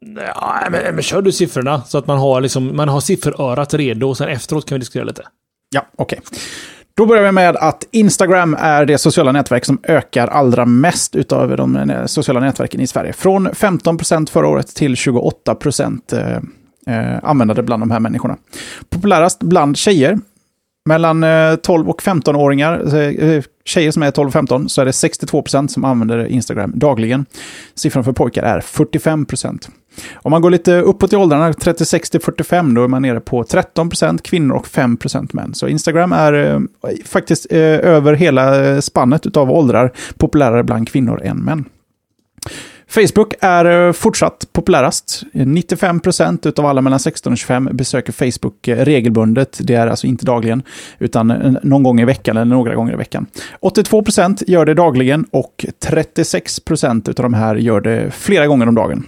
Ja, 0.01 0.69
men, 0.71 0.95
men 0.95 1.03
kör 1.03 1.23
du 1.23 1.33
siffrorna 1.33 1.83
så 1.83 1.99
att 1.99 2.07
man 2.07 2.19
har, 2.19 2.41
liksom, 2.41 2.77
man 2.77 2.89
har 2.89 3.01
sifferörat 3.01 3.75
redo 3.75 4.09
och 4.09 4.17
sen 4.17 4.29
efteråt 4.29 4.69
kan 4.69 4.77
vi 4.77 4.79
diskutera 4.79 5.05
lite. 5.05 5.23
Ja, 5.75 5.87
okej. 5.97 6.21
Okay. 6.23 6.39
Då 6.97 7.07
börjar 7.07 7.23
vi 7.23 7.33
med 7.33 7.57
att 7.57 7.89
Instagram 7.91 8.57
är 8.61 8.85
det 8.85 8.99
sociala 8.99 9.33
nätverk 9.33 9.65
som 9.65 9.79
ökar 9.83 10.29
allra 10.29 10.65
mest 10.67 11.17
utav 11.17 11.57
de 11.57 11.77
eh, 11.77 12.07
sociala 12.07 12.41
nätverken 12.41 12.81
i 12.81 12.87
Sverige. 12.87 13.13
Från 13.13 13.49
15% 13.49 14.31
förra 14.31 14.49
året 14.49 14.75
till 14.75 14.97
28 14.97 15.55
procent 15.55 16.13
eh, 16.13 16.37
eh, 16.87 17.19
användare 17.23 17.63
bland 17.63 17.83
de 17.83 17.91
här 17.91 18.01
människorna. 18.01 18.37
Populärast 18.89 19.43
bland 19.43 19.77
tjejer 19.77 20.19
mellan 20.89 21.25
12 21.63 21.89
och 21.89 22.03
15-åringar, 22.03 22.79
tjejer 23.67 23.91
som 23.91 24.03
är 24.03 24.11
12-15, 24.11 24.69
så 24.69 24.81
är 24.81 24.85
det 24.85 24.91
62% 24.91 25.69
som 25.69 25.85
använder 25.85 26.27
Instagram 26.27 26.73
dagligen. 26.75 27.27
Siffran 27.75 28.05
för 28.05 28.13
pojkar 28.13 28.43
är 28.43 28.61
45% 28.61 29.69
Om 30.15 30.31
man 30.31 30.43
går 30.43 30.51
lite 30.51 30.81
uppåt 30.81 31.13
i 31.13 31.17
åldrarna, 31.17 31.53
36 31.53 32.11
till 32.11 32.21
45, 32.21 32.75
då 32.75 32.85
är 32.85 32.89
man 32.89 33.03
nere 33.03 33.21
på 33.21 33.43
13% 33.43 34.23
kvinnor 34.23 34.57
och 34.57 34.67
5% 34.67 35.31
män. 35.33 35.55
Så 35.55 35.69
Instagram 35.69 36.13
är 36.13 36.33
eh, 36.33 36.61
faktiskt 37.05 37.47
eh, 37.53 37.59
över 37.61 38.15
hela 38.15 38.65
eh, 38.65 38.81
spannet 38.81 39.37
av 39.37 39.51
åldrar 39.51 39.93
populärare 40.17 40.65
bland 40.65 40.89
kvinnor 40.89 41.23
än 41.25 41.39
män. 41.39 41.65
Facebook 42.89 43.35
är 43.41 43.87
eh, 43.87 43.93
fortsatt 43.93 44.49
populärast. 44.53 45.23
95% 45.33 46.61
av 46.61 46.67
alla 46.67 46.81
mellan 46.81 47.01
16 47.01 47.33
och 47.33 47.39
25 47.39 47.69
besöker 47.73 48.13
Facebook 48.13 48.69
eh, 48.69 48.85
regelbundet. 48.85 49.59
Det 49.63 49.75
är 49.75 49.87
alltså 49.87 50.07
inte 50.07 50.27
dagligen, 50.27 50.63
utan 50.99 51.31
eh, 51.31 51.53
någon 51.63 51.83
gång 51.83 52.01
i 52.01 52.05
veckan 52.05 52.37
eller 52.37 52.55
några 52.55 52.75
gånger 52.75 52.93
i 52.93 52.97
veckan. 52.97 53.27
82% 53.61 54.45
gör 54.47 54.65
det 54.65 54.75
dagligen 54.75 55.27
och 55.31 55.65
36% 55.85 57.09
av 57.09 57.15
de 57.15 57.35
här 57.35 57.57
gör 57.57 57.81
det 57.81 58.11
flera 58.11 58.47
gånger 58.47 58.69
om 58.69 58.75
dagen. 58.75 59.07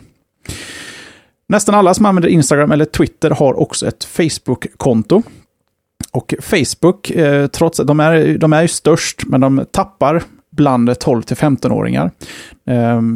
Nästan 1.49 1.75
alla 1.75 1.95
som 1.95 2.07
använder 2.07 2.29
Instagram 2.29 2.73
eller 2.73 2.85
Twitter 2.85 3.31
har 3.31 3.61
också 3.61 3.87
ett 3.87 4.05
Facebook-konto. 4.05 5.23
Och 6.12 6.35
Facebook, 6.41 7.12
trots 7.53 7.81
att 7.81 7.87
de 7.87 8.01
är, 8.01 8.38
de 8.38 8.53
är 8.53 8.62
ju 8.62 8.69
störst, 8.69 9.27
men 9.27 9.41
de 9.41 9.67
tappar 9.71 10.23
bland 10.59 10.99
12 10.99 11.23
till 11.23 11.37
15-åringar. 11.37 12.11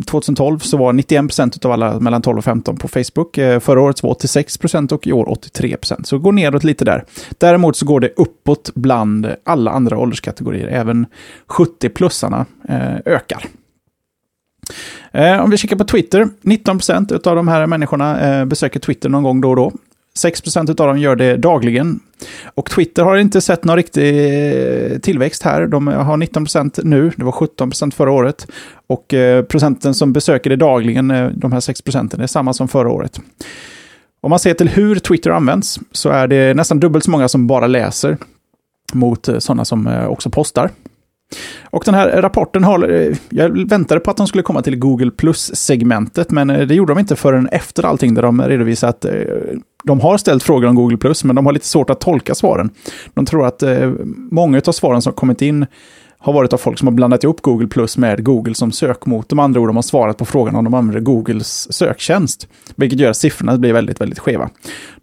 2012 0.06 0.54
ehm, 0.54 0.60
så 0.60 0.76
var 0.76 0.92
91 0.92 1.22
procent 1.22 1.64
av 1.64 1.72
alla 1.72 2.00
mellan 2.00 2.22
12 2.22 2.38
och 2.38 2.44
15 2.44 2.76
på 2.76 2.88
Facebook. 2.88 3.38
Eh, 3.38 3.60
förra 3.60 3.80
året 3.80 4.02
var 4.02 4.10
86 4.10 4.58
procent 4.58 4.92
och 4.92 5.06
i 5.06 5.12
år 5.12 5.28
83 5.28 5.76
procent. 5.76 6.06
Så 6.06 6.16
det 6.16 6.22
går 6.22 6.32
neråt 6.32 6.64
lite 6.64 6.84
där. 6.84 7.04
Däremot 7.38 7.76
så 7.76 7.86
går 7.86 8.00
det 8.00 8.12
uppåt 8.16 8.70
bland 8.74 9.34
alla 9.44 9.70
andra 9.70 9.98
ålderskategorier. 9.98 10.68
Även 10.68 11.06
70-plussarna 11.48 12.44
eh, 12.68 13.12
ökar. 13.14 13.44
Eh, 15.12 15.40
om 15.40 15.50
vi 15.50 15.56
kikar 15.56 15.76
på 15.76 15.84
Twitter, 15.84 16.28
19% 16.42 17.28
av 17.28 17.36
de 17.36 17.48
här 17.48 17.66
människorna 17.66 18.46
besöker 18.46 18.80
Twitter 18.80 19.08
någon 19.08 19.22
gång 19.22 19.40
då 19.40 19.50
och 19.50 19.56
då. 19.56 19.72
6% 20.18 20.80
av 20.80 20.86
dem 20.86 20.98
gör 20.98 21.16
det 21.16 21.36
dagligen. 21.36 22.00
Och 22.54 22.70
Twitter 22.70 23.02
har 23.02 23.16
inte 23.16 23.40
sett 23.40 23.64
någon 23.64 23.76
riktig 23.76 24.08
eh, 24.92 24.98
tillväxt 24.98 25.42
här. 25.42 25.66
De 25.66 25.86
har 25.86 26.16
19% 26.16 26.80
nu, 26.84 27.12
det 27.16 27.24
var 27.24 27.32
17% 27.32 27.90
förra 27.90 28.10
året. 28.10 28.46
Och 28.86 29.14
eh, 29.14 29.44
procenten 29.44 29.94
som 29.94 30.12
besöker 30.12 30.50
det 30.50 30.56
dagligen, 30.56 31.10
eh, 31.10 31.28
de 31.28 31.52
här 31.52 31.60
6%, 31.60 32.22
är 32.22 32.26
samma 32.26 32.52
som 32.52 32.68
förra 32.68 32.90
året. 32.90 33.20
Om 34.20 34.30
man 34.30 34.38
ser 34.38 34.54
till 34.54 34.68
hur 34.68 34.96
Twitter 34.98 35.30
används 35.30 35.80
så 35.92 36.08
är 36.08 36.28
det 36.28 36.54
nästan 36.54 36.80
dubbelt 36.80 37.04
så 37.04 37.10
många 37.10 37.28
som 37.28 37.46
bara 37.46 37.66
läser 37.66 38.16
mot 38.92 39.28
sådana 39.38 39.64
som 39.64 40.06
också 40.08 40.30
postar. 40.30 40.70
Och 41.70 41.82
den 41.84 41.94
här 41.94 42.22
rapporten 42.22 42.64
har, 42.64 42.90
eh, 42.90 43.16
jag 43.30 43.68
väntade 43.68 44.00
på 44.00 44.10
att 44.10 44.16
de 44.16 44.26
skulle 44.26 44.42
komma 44.42 44.62
till 44.62 44.78
Google 44.78 45.10
Plus-segmentet, 45.10 46.30
men 46.30 46.50
eh, 46.50 46.66
det 46.66 46.74
gjorde 46.74 46.92
de 46.92 46.98
inte 46.98 47.16
förrän 47.16 47.48
efter 47.48 47.86
allting 47.86 48.14
där 48.14 48.22
de 48.22 48.42
redovisade 48.42 48.90
att 48.90 49.04
eh, 49.04 49.12
de 49.84 50.00
har 50.00 50.18
ställt 50.18 50.42
frågor 50.42 50.68
om 50.68 50.74
Google 50.74 50.96
Plus, 50.96 51.24
men 51.24 51.36
de 51.36 51.46
har 51.46 51.52
lite 51.52 51.66
svårt 51.66 51.90
att 51.90 52.00
tolka 52.00 52.34
svaren. 52.34 52.70
De 53.14 53.26
tror 53.26 53.46
att 53.46 53.62
många 54.30 54.62
av 54.66 54.72
svaren 54.72 55.02
som 55.02 55.12
kommit 55.12 55.42
in 55.42 55.66
har 56.18 56.32
varit 56.32 56.52
av 56.52 56.58
folk 56.58 56.78
som 56.78 56.88
har 56.88 56.92
blandat 56.92 57.24
ihop 57.24 57.40
Google 57.40 57.66
Plus 57.66 57.98
med 57.98 58.24
Google 58.24 58.54
som 58.54 58.72
sökmotor. 58.72 59.36
Med 59.36 59.44
andra 59.44 59.60
ord, 59.60 59.68
de 59.68 59.76
har 59.76 59.82
svarat 59.82 60.16
på 60.16 60.24
frågan 60.24 60.56
om 60.56 60.64
de 60.64 60.74
använder 60.74 61.00
Googles 61.00 61.72
söktjänst. 61.72 62.48
Vilket 62.76 62.98
gör 62.98 63.10
att 63.10 63.16
siffrorna 63.16 63.58
blir 63.58 63.72
väldigt, 63.72 64.00
väldigt 64.00 64.18
skeva. 64.18 64.50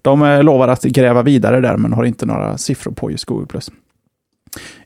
De 0.01 0.41
lovar 0.43 0.67
att 0.67 0.83
gräva 0.83 1.23
vidare 1.23 1.61
där, 1.61 1.77
men 1.77 1.93
har 1.93 2.03
inte 2.03 2.25
några 2.25 2.57
siffror 2.57 2.91
på 2.91 3.11
just 3.11 3.25
Google 3.25 3.47
Plus. 3.47 3.71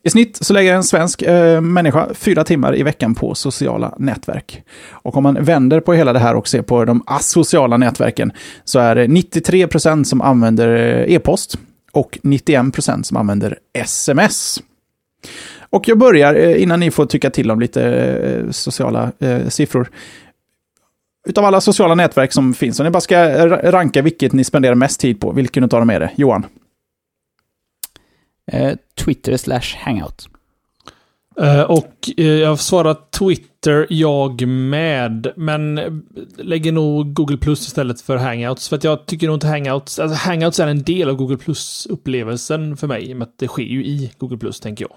I 0.04 0.10
snitt 0.10 0.38
så 0.42 0.54
lägger 0.54 0.74
en 0.74 0.84
svensk 0.84 1.22
eh, 1.22 1.62
människa 1.62 2.08
fyra 2.14 2.44
timmar 2.44 2.76
i 2.76 2.84
veckan 2.84 3.16
på 3.16 3.36
sociala 3.36 3.96
nätverk. 3.98 4.64
Och 4.90 5.18
om 5.18 5.24
man 5.24 5.44
vänder 5.44 5.80
på 5.80 5.94
hela 5.94 6.14
det 6.14 6.20
här 6.20 6.36
och 6.36 6.48
ser 6.48 6.62
på 6.62 6.86
de 6.86 7.04
asociala 7.06 7.78
nätverken 7.78 8.32
så 8.64 8.80
är 8.80 8.96
det 8.96 9.08
93 9.08 9.68
procent 9.68 10.08
som 10.08 10.22
använder 10.22 10.68
eh, 10.68 11.16
e-post 11.16 11.58
och 11.92 12.20
91 12.24 12.74
procent 12.74 13.08
som 13.08 13.18
använder 13.18 13.58
sms. 13.74 14.60
Och 15.74 15.88
jag 15.88 15.98
börjar, 15.98 16.36
eh, 16.36 16.62
innan 16.62 16.80
ni 16.80 16.92
får 16.92 17.06
tycka 17.06 17.30
till 17.30 17.52
om 17.52 17.60
lite 17.60 17.84
eh, 17.84 18.50
sociala 18.52 19.12
eh, 19.20 19.48
siffror. 19.48 19.90
Utav 21.28 21.46
alla 21.46 21.62
sociala 21.62 21.96
nätverk 21.96 22.34
som 22.34 22.54
finns, 22.54 22.80
om 22.80 22.84
ni 22.84 22.90
bara 22.90 23.02
ska 23.02 23.48
ranka 23.48 24.02
vilket 24.02 24.34
ni 24.34 24.44
spenderar 24.44 24.76
mest 24.76 25.00
tid 25.00 25.20
på, 25.20 25.32
vilken 25.32 25.64
av 25.64 25.70
dem 25.70 25.90
är 25.90 26.00
det? 26.00 26.12
Johan? 26.16 26.46
Eh, 28.52 28.74
Twitter 28.96 29.38
slash 29.38 29.78
hangout. 29.78 30.28
Eh, 31.40 31.62
och 31.62 32.10
eh, 32.18 32.26
jag 32.26 32.60
svarar 32.60 32.98
Twitter 33.20 33.88
jag 33.90 34.48
med, 34.48 35.34
men 35.36 35.76
lägger 36.38 36.72
nog 36.72 37.14
Google 37.14 37.38
Plus 37.38 37.68
istället 37.68 38.02
för 38.02 38.18
Hangouts. 38.18 38.70
För 38.70 38.76
att 38.76 38.84
jag 38.84 39.06
tycker 39.06 39.28
nog 39.28 39.36
inte 39.36 39.48
Hangouts, 39.48 40.00
alltså 40.00 40.30
Hangouts 40.30 40.60
är 40.60 40.68
en 40.68 40.84
del 40.84 41.10
av 41.10 41.16
Google 41.16 41.38
Plus-upplevelsen 41.38 42.78
för 42.78 42.88
mig. 42.88 43.10
I 43.10 43.14
och 43.14 43.18
med 43.18 43.28
att 43.28 43.38
det 43.38 43.48
sker 43.48 43.64
ju 43.64 43.86
i 43.86 44.12
Google 44.18 44.38
Plus, 44.38 44.60
tänker 44.60 44.86
jag. 44.86 44.96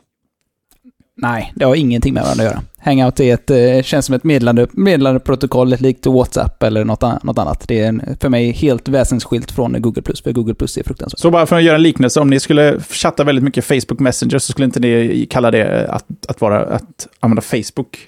Nej, 1.18 1.52
det 1.54 1.64
har 1.64 1.74
ingenting 1.74 2.14
med 2.14 2.22
varandra 2.22 2.44
att 2.44 2.50
göra. 2.50 2.62
Hangout 2.78 3.20
är 3.20 3.34
ett, 3.34 3.50
eh, 3.50 3.82
känns 3.82 4.06
som 4.06 4.14
ett 4.14 4.24
meddelande, 4.24 4.66
meddelandeprotokoll 4.72 5.68
likt 5.68 6.06
WhatsApp 6.06 6.62
eller 6.62 6.84
något, 6.84 7.22
något 7.24 7.38
annat. 7.38 7.64
Det 7.68 7.80
är 7.80 7.88
en, 7.88 8.16
för 8.20 8.28
mig 8.28 8.52
helt 8.52 8.88
väsensskilt 8.88 9.50
från 9.50 9.82
Google+, 9.82 10.02
för 10.24 10.32
Google 10.32 10.54
Plus 10.54 10.78
är 10.78 10.82
fruktansvärt. 10.82 11.20
Så 11.20 11.30
bara 11.30 11.46
för 11.46 11.56
att 11.56 11.62
göra 11.62 11.76
en 11.76 11.82
liknelse, 11.82 12.20
om 12.20 12.30
ni 12.30 12.40
skulle 12.40 12.80
chatta 12.80 13.24
väldigt 13.24 13.44
mycket 13.44 13.64
Facebook 13.64 14.00
Messenger 14.00 14.38
så 14.38 14.52
skulle 14.52 14.64
inte 14.64 14.80
ni 14.80 15.26
kalla 15.30 15.50
det 15.50 15.88
att, 15.88 16.26
att, 16.28 16.40
vara, 16.40 16.64
att 16.64 17.08
använda 17.20 17.42
Facebook? 17.42 17.98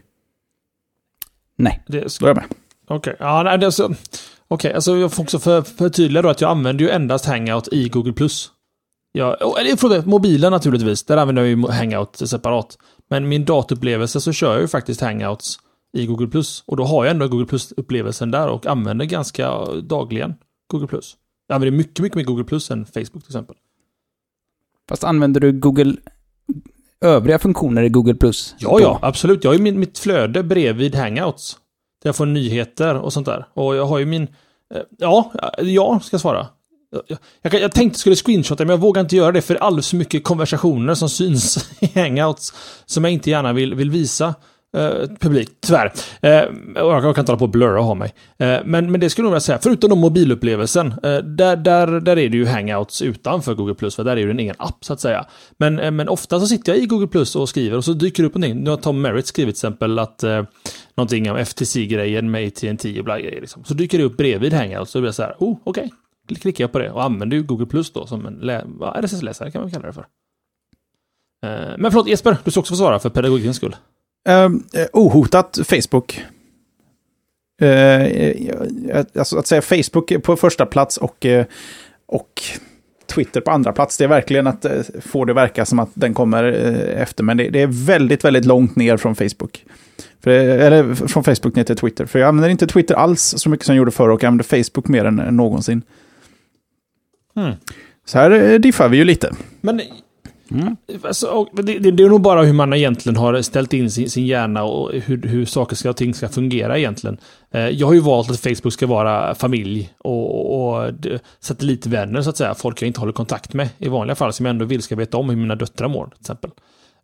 Nej. 1.56 1.82
Det 1.88 2.12
skulle... 2.12 2.34
Då 2.34 2.40
är 2.40 2.42
jag 2.42 2.48
med. 2.48 2.56
Okej, 2.88 3.12
okay. 3.14 3.26
ja, 3.26 3.42
nej, 3.42 3.58
det 3.58 3.66
är 3.66 3.70
så... 3.70 3.84
Okej, 3.84 3.98
okay, 4.48 4.72
alltså 4.72 4.96
jag 4.96 5.12
får 5.12 5.22
också 5.22 5.38
för, 5.38 5.62
förtydliga 5.62 6.22
då 6.22 6.28
att 6.28 6.40
jag 6.40 6.50
använder 6.50 6.84
ju 6.84 6.90
endast 6.90 7.26
Hangout 7.26 7.68
i 7.72 7.88
Google+. 7.88 8.12
Ja, 9.12 9.36
eller 9.60 9.76
förlåt, 9.76 10.06
mobilen 10.06 10.52
naturligtvis. 10.52 11.04
Där 11.04 11.16
använder 11.16 11.42
jag 11.42 11.48
ju 11.48 11.68
Hangout 11.68 12.16
separat. 12.16 12.78
Men 13.08 13.28
min 13.28 13.44
datupplevelse 13.44 14.20
så 14.20 14.32
kör 14.32 14.52
jag 14.52 14.60
ju 14.60 14.68
faktiskt 14.68 15.00
Hangouts 15.00 15.58
i 15.92 16.06
Google+. 16.06 16.26
Plus 16.26 16.64
Och 16.66 16.76
då 16.76 16.84
har 16.84 17.04
jag 17.04 17.12
ändå 17.12 17.28
Google 17.28 17.46
Plus-upplevelsen 17.46 18.30
där 18.30 18.48
och 18.48 18.66
använder 18.66 19.04
ganska 19.04 19.64
dagligen 19.64 20.34
Google+. 20.66 20.86
Plus. 20.86 21.16
Jag 21.46 21.54
använder 21.54 21.78
mycket, 21.78 21.98
mycket 21.98 22.16
mer 22.16 22.24
Google 22.24 22.44
Plus 22.44 22.70
än 22.70 22.86
Facebook 22.86 23.22
till 23.22 23.30
exempel. 23.30 23.56
Fast 24.88 25.04
använder 25.04 25.40
du 25.40 25.52
Google 25.52 25.96
övriga 27.00 27.38
funktioner 27.38 27.82
i 27.82 27.88
Google 27.88 28.14
Plus? 28.14 28.54
Ja, 28.58 28.80
ja, 28.80 28.98
absolut. 29.02 29.44
Jag 29.44 29.50
har 29.50 29.56
ju 29.56 29.62
min, 29.62 29.80
mitt 29.80 29.98
flöde 29.98 30.42
bredvid 30.42 30.94
Hangouts. 30.94 31.56
Där 32.02 32.08
jag 32.08 32.16
får 32.16 32.26
nyheter 32.26 32.94
och 32.94 33.12
sånt 33.12 33.26
där. 33.26 33.46
Och 33.54 33.76
jag 33.76 33.86
har 33.86 33.98
ju 33.98 34.06
min... 34.06 34.22
Eh, 34.74 34.82
ja, 34.98 35.32
ja, 35.58 36.00
ska 36.02 36.14
jag 36.14 36.20
svara. 36.20 36.46
Jag, 36.90 37.18
jag, 37.42 37.62
jag 37.62 37.72
tänkte 37.72 37.98
skulle 37.98 38.16
screenshotta 38.16 38.64
men 38.64 38.70
jag 38.70 38.78
vågar 38.78 39.00
inte 39.00 39.16
göra 39.16 39.32
det 39.32 39.42
för 39.42 39.54
det 39.54 39.60
är 39.60 39.64
alldeles 39.64 39.90
för 39.90 39.96
mycket 39.96 40.24
konversationer 40.24 40.94
som 40.94 41.08
syns 41.08 41.70
i 41.80 42.00
hangouts 42.00 42.52
som 42.86 43.04
jag 43.04 43.12
inte 43.12 43.30
gärna 43.30 43.52
vill, 43.52 43.74
vill 43.74 43.90
visa 43.90 44.34
eh, 44.76 45.08
publik, 45.20 45.48
tyvärr. 45.60 45.92
Eh, 46.22 46.30
jag, 46.30 46.48
jag 46.74 47.02
kan 47.02 47.08
inte 47.08 47.32
hålla 47.32 47.38
på 47.38 47.44
och 47.44 47.50
blurra 47.50 47.78
och 47.78 47.84
ha 47.84 47.94
mig. 47.94 48.14
Eh, 48.38 48.58
men, 48.64 48.92
men 48.92 49.00
det 49.00 49.10
skulle 49.10 49.26
jag 49.26 49.30
vilja 49.30 49.40
säga, 49.40 49.58
förutom 49.62 49.90
då 49.90 49.96
mobilupplevelsen, 49.96 50.86
eh, 51.02 51.16
där, 51.16 51.56
där, 51.56 52.00
där 52.00 52.18
är 52.18 52.28
det 52.28 52.36
ju 52.36 52.46
hangouts 52.46 53.02
utanför 53.02 53.54
Google 53.54 53.74
Plus, 53.74 53.96
för 53.96 54.04
där 54.04 54.12
är 54.12 54.16
det 54.16 54.22
ju 54.22 54.30
en 54.30 54.40
egen 54.40 54.56
app 54.58 54.84
så 54.84 54.92
att 54.92 55.00
säga. 55.00 55.26
Men, 55.56 55.78
eh, 55.78 55.90
men 55.90 56.08
ofta 56.08 56.40
så 56.40 56.46
sitter 56.46 56.72
jag 56.72 56.82
i 56.82 56.86
Google 56.86 57.06
Plus 57.06 57.36
och 57.36 57.48
skriver 57.48 57.76
och 57.76 57.84
så 57.84 57.92
dyker 57.92 58.22
det 58.22 58.26
upp 58.26 58.34
någonting. 58.34 58.64
Nu 58.64 58.70
har 58.70 58.76
Tom 58.76 59.00
Merritt 59.00 59.26
skrivit 59.26 59.54
till 59.54 59.68
exempel 59.68 59.98
att 59.98 60.22
eh, 60.22 60.42
någonting 60.96 61.30
om 61.30 61.36
FTC-grejen 61.36 62.30
med 62.30 62.46
AT&T 62.46 62.98
och 62.98 63.04
bla 63.04 63.20
grejer. 63.20 63.40
Liksom. 63.40 63.64
Så 63.64 63.74
dyker 63.74 63.98
det 63.98 64.04
upp 64.04 64.16
bredvid 64.16 64.52
hangouts 64.52 64.94
och 64.94 64.98
då 64.98 65.02
blir 65.02 65.08
jag 65.08 65.14
så 65.14 65.22
här, 65.22 65.34
oh, 65.38 65.56
okej. 65.64 65.84
Okay 65.84 65.90
klickar 66.36 66.64
jag 66.64 66.72
på 66.72 66.78
det 66.78 66.90
och 66.90 67.04
använder 67.04 67.36
ju 67.36 67.42
Google 67.42 67.66
Plus 67.66 67.92
då 67.92 68.06
som 68.06 68.26
en 68.26 68.50
RSS-läsare 69.02 69.50
kan 69.50 69.60
man 69.60 69.70
kalla 69.70 69.86
det 69.86 69.92
för. 69.92 70.06
Eh, 71.46 71.74
men 71.78 71.90
förlåt 71.90 72.08
Jesper, 72.08 72.36
du 72.44 72.50
ska 72.50 72.60
också 72.60 72.72
få 72.72 72.76
svara 72.76 72.98
för 72.98 73.10
pedagogikens 73.10 73.56
skull. 73.56 73.76
Uh, 74.28 74.48
ohotat 74.92 75.58
Facebook. 75.64 76.22
Uh, 77.62 78.48
alltså 79.18 79.38
att 79.38 79.46
säga 79.46 79.62
Facebook 79.62 80.22
på 80.22 80.36
första 80.36 80.66
plats 80.66 80.96
och, 80.96 81.26
och 82.06 82.42
Twitter 83.06 83.40
på 83.40 83.50
andra 83.50 83.72
plats, 83.72 83.98
det 83.98 84.04
är 84.04 84.08
verkligen 84.08 84.46
att 84.46 84.66
få 85.00 85.24
det 85.24 85.32
verka 85.32 85.64
som 85.64 85.78
att 85.78 85.90
den 85.94 86.14
kommer 86.14 86.44
efter. 86.96 87.24
Men 87.24 87.36
det, 87.36 87.48
det, 87.50 87.62
är 87.62 87.86
väldigt, 87.86 88.24
väldigt 88.24 88.44
långt 88.44 88.76
ner 88.76 88.96
från 88.96 89.14
Facebook. 89.14 89.64
För, 90.20 90.30
eller 90.30 90.94
från 90.94 91.24
Facebook 91.24 91.54
ner 91.54 91.64
till 91.64 91.76
Twitter. 91.76 92.06
För 92.06 92.18
jag 92.18 92.28
använder 92.28 92.48
inte 92.48 92.66
Twitter 92.66 92.94
alls 92.94 93.34
så 93.38 93.50
mycket 93.50 93.66
som 93.66 93.74
jag 93.74 93.78
gjorde 93.78 93.90
förr 93.90 94.08
och 94.08 94.22
jag 94.22 94.28
använder 94.28 94.64
Facebook 94.64 94.88
mer 94.88 95.04
än, 95.04 95.18
än 95.18 95.36
någonsin. 95.36 95.82
Mm. 97.38 97.54
Så 98.04 98.18
här 98.18 98.30
eh, 98.30 98.58
diffar 98.58 98.88
vi 98.88 98.96
ju 98.96 99.04
lite. 99.04 99.32
Men 99.60 99.80
Mm. 100.50 100.76
Alltså, 101.04 101.46
det, 101.52 101.62
det, 101.62 101.90
det, 101.90 102.02
är 102.02 102.08
nog 102.08 102.20
bara 102.20 102.42
hur 102.42 102.52
man 102.52 102.72
egentligen 102.72 103.16
har 103.16 103.42
ställt 103.42 103.72
in 103.72 103.90
sin, 103.90 104.10
sin 104.10 104.26
hjärna 104.26 104.64
och 104.64 104.92
hur, 104.92 105.22
hur 105.22 105.44
saker 105.44 105.88
och 105.88 105.96
ting 105.96 106.14
ska 106.14 106.28
fungera 106.28 106.78
egentligen. 106.78 107.18
Eh, 107.50 107.68
jag 107.68 107.86
har 107.86 107.94
ju 107.94 108.00
valt 108.00 108.30
att 108.30 108.40
Facebook 108.40 108.72
ska 108.72 108.86
vara 108.86 109.34
familj 109.34 109.92
och, 109.98 110.60
och 110.60 110.92
satellitvänner 111.40 112.22
så 112.22 112.30
att 112.30 112.36
säga. 112.36 112.54
Folk 112.54 112.82
jag 112.82 112.86
inte 112.86 113.00
håller 113.00 113.12
kontakt 113.12 113.54
med 113.54 113.68
i 113.78 113.88
vanliga 113.88 114.14
fall 114.14 114.32
som 114.32 114.46
jag 114.46 114.50
ändå 114.50 114.64
vill 114.64 114.82
ska 114.82 114.96
veta 114.96 115.16
om 115.16 115.30
hur 115.30 115.36
mina 115.36 115.54
döttrar 115.54 115.88
mår 115.88 116.06
till 116.06 116.20
exempel. 116.20 116.50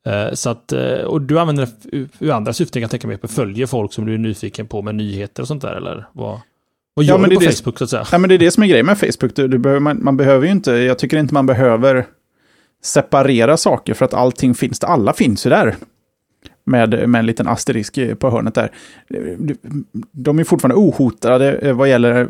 Eh, 0.06 0.32
så 0.32 0.50
att, 0.50 0.72
och 1.06 1.20
du 1.20 1.38
använder 1.38 1.68
det 1.82 2.08
ur 2.18 2.30
andra 2.30 2.52
syften 2.52 2.72
kan 2.72 2.82
jag 2.82 2.90
tänka 2.90 3.08
mig. 3.08 3.18
Följer 3.28 3.66
folk 3.66 3.92
som 3.92 4.06
du 4.06 4.14
är 4.14 4.18
nyfiken 4.18 4.66
på 4.66 4.82
med 4.82 4.94
nyheter 4.94 5.42
och 5.42 5.48
sånt 5.48 5.62
där 5.62 5.74
eller? 5.74 6.06
Vad? 6.12 6.40
Vad 6.94 7.06
gör 7.06 7.14
ja, 7.14 7.18
men 7.18 7.30
du 7.30 7.36
på 7.36 7.42
det, 7.42 7.52
Facebook 7.52 7.78
så 7.78 7.84
att 7.84 7.90
säga? 7.90 8.06
Ja, 8.12 8.18
men 8.18 8.28
det 8.28 8.34
är 8.34 8.38
det 8.38 8.50
som 8.50 8.62
är 8.62 8.66
grejen 8.66 8.86
med 8.86 8.98
Facebook. 8.98 9.34
Du, 9.34 9.48
du 9.48 9.58
behöver, 9.58 9.80
man, 9.80 10.04
man, 10.04 10.16
behöver 10.16 10.46
ju 10.46 10.52
inte, 10.52 10.72
jag 10.72 10.98
tycker 10.98 11.16
inte 11.16 11.34
man 11.34 11.46
behöver 11.46 12.06
separera 12.82 13.56
saker 13.56 13.94
för 13.94 14.04
att 14.04 14.14
allting 14.14 14.54
finns. 14.54 14.84
Alla 14.84 15.12
finns 15.12 15.46
ju 15.46 15.50
där. 15.50 15.76
Med, 16.66 17.08
med 17.08 17.18
en 17.18 17.26
liten 17.26 17.48
asterisk 17.48 17.98
på 18.18 18.30
hörnet 18.30 18.54
där. 18.54 18.70
De 20.12 20.38
är 20.38 20.44
fortfarande 20.44 20.76
ohotade 20.76 21.72
vad 21.72 21.88
gäller 21.88 22.28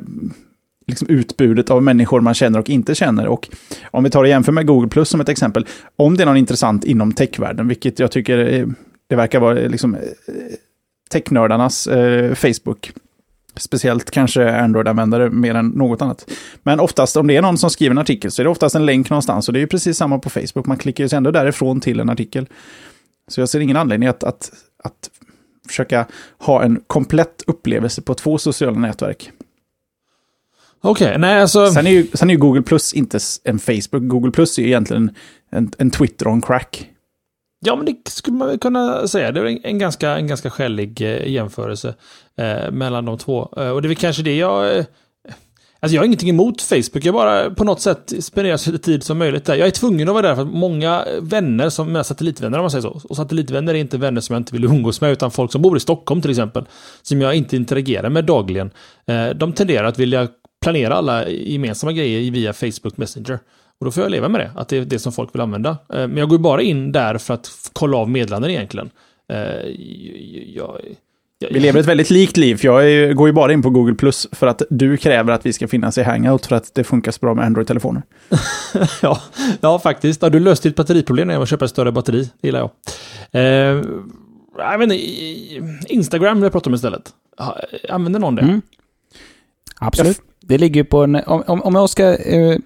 liksom 0.87 1.09
utbudet 1.09 1.71
av 1.71 1.83
människor 1.83 2.21
man 2.21 2.35
känner 2.35 2.59
och 2.59 2.71
inte 2.71 2.95
känner. 2.95 3.27
Och 3.27 3.49
om 3.91 4.05
vi 4.05 4.11
tar 4.11 4.23
och 4.23 4.29
jämför 4.29 4.53
med 4.53 4.67
Google 4.67 4.89
Plus 4.89 5.09
som 5.09 5.21
ett 5.21 5.29
exempel. 5.29 5.67
Om 5.97 6.17
det 6.17 6.23
är 6.23 6.27
någon 6.27 6.37
intressant 6.37 6.85
inom 6.85 7.13
techvärlden, 7.13 7.69
vilket 7.69 7.99
jag 7.99 8.11
tycker 8.11 8.67
det 9.07 9.17
verkar 9.17 9.41
vara 9.41 9.55
liksom 9.55 9.97
technördarnas 11.11 11.87
eh, 11.87 12.35
Facebook 12.35 12.93
Speciellt 13.57 14.11
kanske 14.11 14.51
Android-användare 14.61 15.31
mer 15.31 15.55
än 15.55 15.69
något 15.69 16.03
annat. 16.03 16.31
Men 16.63 16.81
oftast 16.81 17.17
om 17.17 17.27
det 17.27 17.37
är 17.37 17.43
någon 17.43 17.59
som 17.59 17.71
skriver 17.71 17.91
en 17.91 17.99
artikel 17.99 18.31
så 18.31 18.43
är 18.43 18.45
det 18.45 18.51
oftast 18.51 18.75
en 18.75 18.87
länk 18.87 19.11
någonstans. 19.11 19.49
Och 19.49 19.53
det 19.53 19.59
är 19.59 19.61
ju 19.61 19.67
precis 19.67 19.97
samma 19.97 20.19
på 20.19 20.31
Facebook. 20.31 20.67
Man 20.67 20.77
klickar 20.77 21.05
ju 21.05 21.09
sig 21.09 21.17
ändå 21.17 21.31
därifrån 21.31 21.81
till 21.81 22.01
en 22.01 22.11
artikel. 22.11 22.47
Så 23.29 23.41
jag 23.41 23.49
ser 23.49 23.61
ingen 23.61 23.77
anledning 23.77 24.09
att, 24.09 24.25
att, 24.25 24.53
att 24.85 25.11
försöka 25.69 26.07
ha 26.39 26.63
en 26.63 26.81
komplett 26.87 27.43
upplevelse 27.47 28.03
på 28.03 28.15
två 28.15 28.39
sociala 28.39 28.79
nätverk. 28.79 29.31
Okej, 30.81 31.07
okay, 31.07 31.19
nej 31.19 31.41
alltså... 31.41 31.67
Sen 31.67 31.87
är, 31.87 31.91
ju, 31.91 32.07
sen 32.15 32.31
är 32.31 32.35
ju 32.35 32.41
Google 32.41 32.63
Plus 32.63 32.93
inte 32.93 33.19
en 33.45 33.59
Facebook. 33.59 34.03
Google 34.09 34.31
Plus 34.31 34.59
är 34.59 34.63
ju 34.63 34.69
egentligen 34.69 35.11
en, 35.51 35.73
en 35.79 35.91
Twitter 35.91 36.29
on 36.29 36.43
crack. 36.43 36.91
Ja, 37.61 37.77
men 37.77 37.87
det 37.87 38.11
skulle 38.11 38.37
man 38.37 38.59
kunna 38.59 39.09
säga. 39.09 39.33
Det 39.33 39.41
är 39.41 39.67
en 39.67 39.79
ganska, 39.79 40.11
en 40.11 40.27
ganska 40.27 40.51
skälig 40.51 41.01
eh, 41.01 41.29
jämförelse 41.29 41.95
eh, 42.39 42.71
mellan 42.71 43.05
de 43.05 43.19
två. 43.19 43.49
Eh, 43.57 43.69
och 43.69 43.83
det 43.83 43.87
är 43.87 43.89
väl 43.89 43.97
kanske 43.97 44.23
det 44.23 44.37
jag... 44.37 44.79
Eh, 44.79 44.85
alltså 45.81 45.95
jag 45.95 46.03
har 46.03 46.07
ingenting 46.07 46.31
emot 46.31 46.63
Facebook, 46.63 47.05
jag 47.05 47.15
bara 47.15 47.51
på 47.51 47.65
något 47.65 47.81
sätt 47.81 48.13
spenderar 48.21 48.57
så 48.57 48.73
lite 48.73 48.85
tid 48.85 49.03
som 49.03 49.19
möjligt 49.19 49.45
där. 49.45 49.55
Jag 49.55 49.67
är 49.67 49.71
tvungen 49.71 50.09
att 50.09 50.15
vara 50.15 50.29
där 50.29 50.35
för 50.35 50.43
att 50.43 50.49
många 50.49 51.05
vänner, 51.21 51.69
som 51.69 51.87
mina 51.87 52.05
satellitvänner 52.05 52.59
om 52.59 52.63
man 52.63 52.71
säger 52.71 52.83
så, 52.83 53.01
och 53.09 53.17
satellitvänner 53.17 53.75
är 53.75 53.79
inte 53.79 53.99
vänner 53.99 54.21
som 54.21 54.35
jag 54.35 54.41
inte 54.41 54.53
vill 54.53 54.65
umgås 54.65 55.01
med, 55.01 55.13
utan 55.13 55.31
folk 55.31 55.53
som 55.53 55.63
bor 55.63 55.77
i 55.77 55.81
Stockholm 55.81 56.23
till 56.23 56.31
exempel, 56.31 56.65
som 57.03 57.21
jag 57.21 57.35
inte 57.35 57.57
interagerar 57.57 58.11
med 58.11 58.25
dagligen. 58.25 58.71
Eh, 59.07 59.29
de 59.29 59.53
tenderar 59.53 59.85
att 59.85 59.99
vilja 59.99 60.29
planera 60.63 60.95
alla 60.95 61.29
gemensamma 61.29 61.93
grejer 61.93 62.31
via 62.31 62.53
Facebook 62.53 62.97
Messenger. 62.97 63.39
Och 63.79 63.85
då 63.85 63.91
får 63.91 64.03
jag 64.03 64.11
leva 64.11 64.29
med 64.29 64.41
det, 64.41 64.51
att 64.57 64.69
det 64.69 64.77
är 64.77 64.85
det 64.85 64.99
som 64.99 65.13
folk 65.13 65.35
vill 65.35 65.41
använda. 65.41 65.79
Men 65.89 66.17
jag 66.17 66.29
går 66.29 66.39
bara 66.39 66.63
in 66.63 66.93
där 66.93 67.19
för 67.19 67.35
att 67.35 67.51
kolla 67.73 67.97
av 67.97 68.11
meddelanden 68.11 68.51
egentligen. 68.51 68.91
Jag, 70.47 70.81
vi 71.51 71.61
lever 71.61 71.81
ett 71.81 71.87
väldigt 71.87 72.11
likt 72.11 72.37
liv, 72.37 72.57
för 72.57 72.65
jag 72.65 72.91
är, 72.91 73.13
går 73.13 73.29
ju 73.29 73.33
bara 73.33 73.53
in 73.53 73.63
på 73.63 73.71
Google 73.71 73.95
Plus 73.95 74.27
för 74.33 74.47
att 74.47 74.63
du 74.71 74.97
kräver 74.97 75.33
att 75.33 75.47
vi 75.47 75.53
ska 75.53 75.69
finnas 75.69 75.99
i 75.99 76.03
Hangout 76.03 76.47
för 76.47 76.57
att 76.57 76.75
det 76.75 76.85
funkar 76.85 77.13
så 77.13 77.19
bra 77.21 77.35
med 77.35 77.45
Android-telefoner. 77.45 78.03
ja, 79.03 79.21
ja, 79.61 79.79
faktiskt. 79.79 80.23
Ja, 80.23 80.29
du 80.29 80.41
löste 80.41 80.69
ditt 80.69 80.77
batteriproblem 80.77 81.31
genom 81.31 81.43
att 81.43 81.49
köpa 81.49 81.65
ett 81.65 81.71
större 81.71 81.93
batteri. 81.93 82.31
Det 82.41 82.49
gillar 82.49 82.61
jag. 82.61 82.71
Eh, 83.33 83.85
jag 84.59 84.83
inte, 84.83 84.95
Instagram 85.95 86.37
vill 86.37 86.43
jag 86.43 86.53
prata 86.53 86.71
om 86.71 86.75
istället. 86.75 87.11
Använder 87.89 88.21
någon 88.21 88.35
det? 88.35 88.43
Mm. 88.43 88.63
Absolut. 89.77 90.21
Det 90.41 90.59
ligger 90.59 90.81
ju 90.81 90.85
på 90.85 91.05
en... 91.05 91.17
Om, 91.27 91.63
om 91.63 91.75
jag 91.75 91.91
ska 91.91 92.17
eh, 92.17 92.57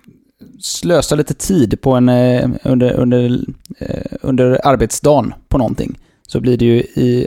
slösa 0.60 1.14
lite 1.14 1.34
tid 1.34 1.80
på 1.80 1.92
en, 1.92 2.08
eh, 2.08 2.50
under, 2.64 2.92
under, 2.92 3.40
eh, 3.78 4.12
under 4.20 4.66
arbetsdagen 4.66 5.34
på 5.48 5.58
någonting, 5.58 5.98
så 6.26 6.40
blir 6.40 6.56
det 6.56 6.64
ju 6.64 6.78
i 6.78 7.26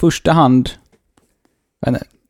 första 0.00 0.32
hand... 0.32 0.70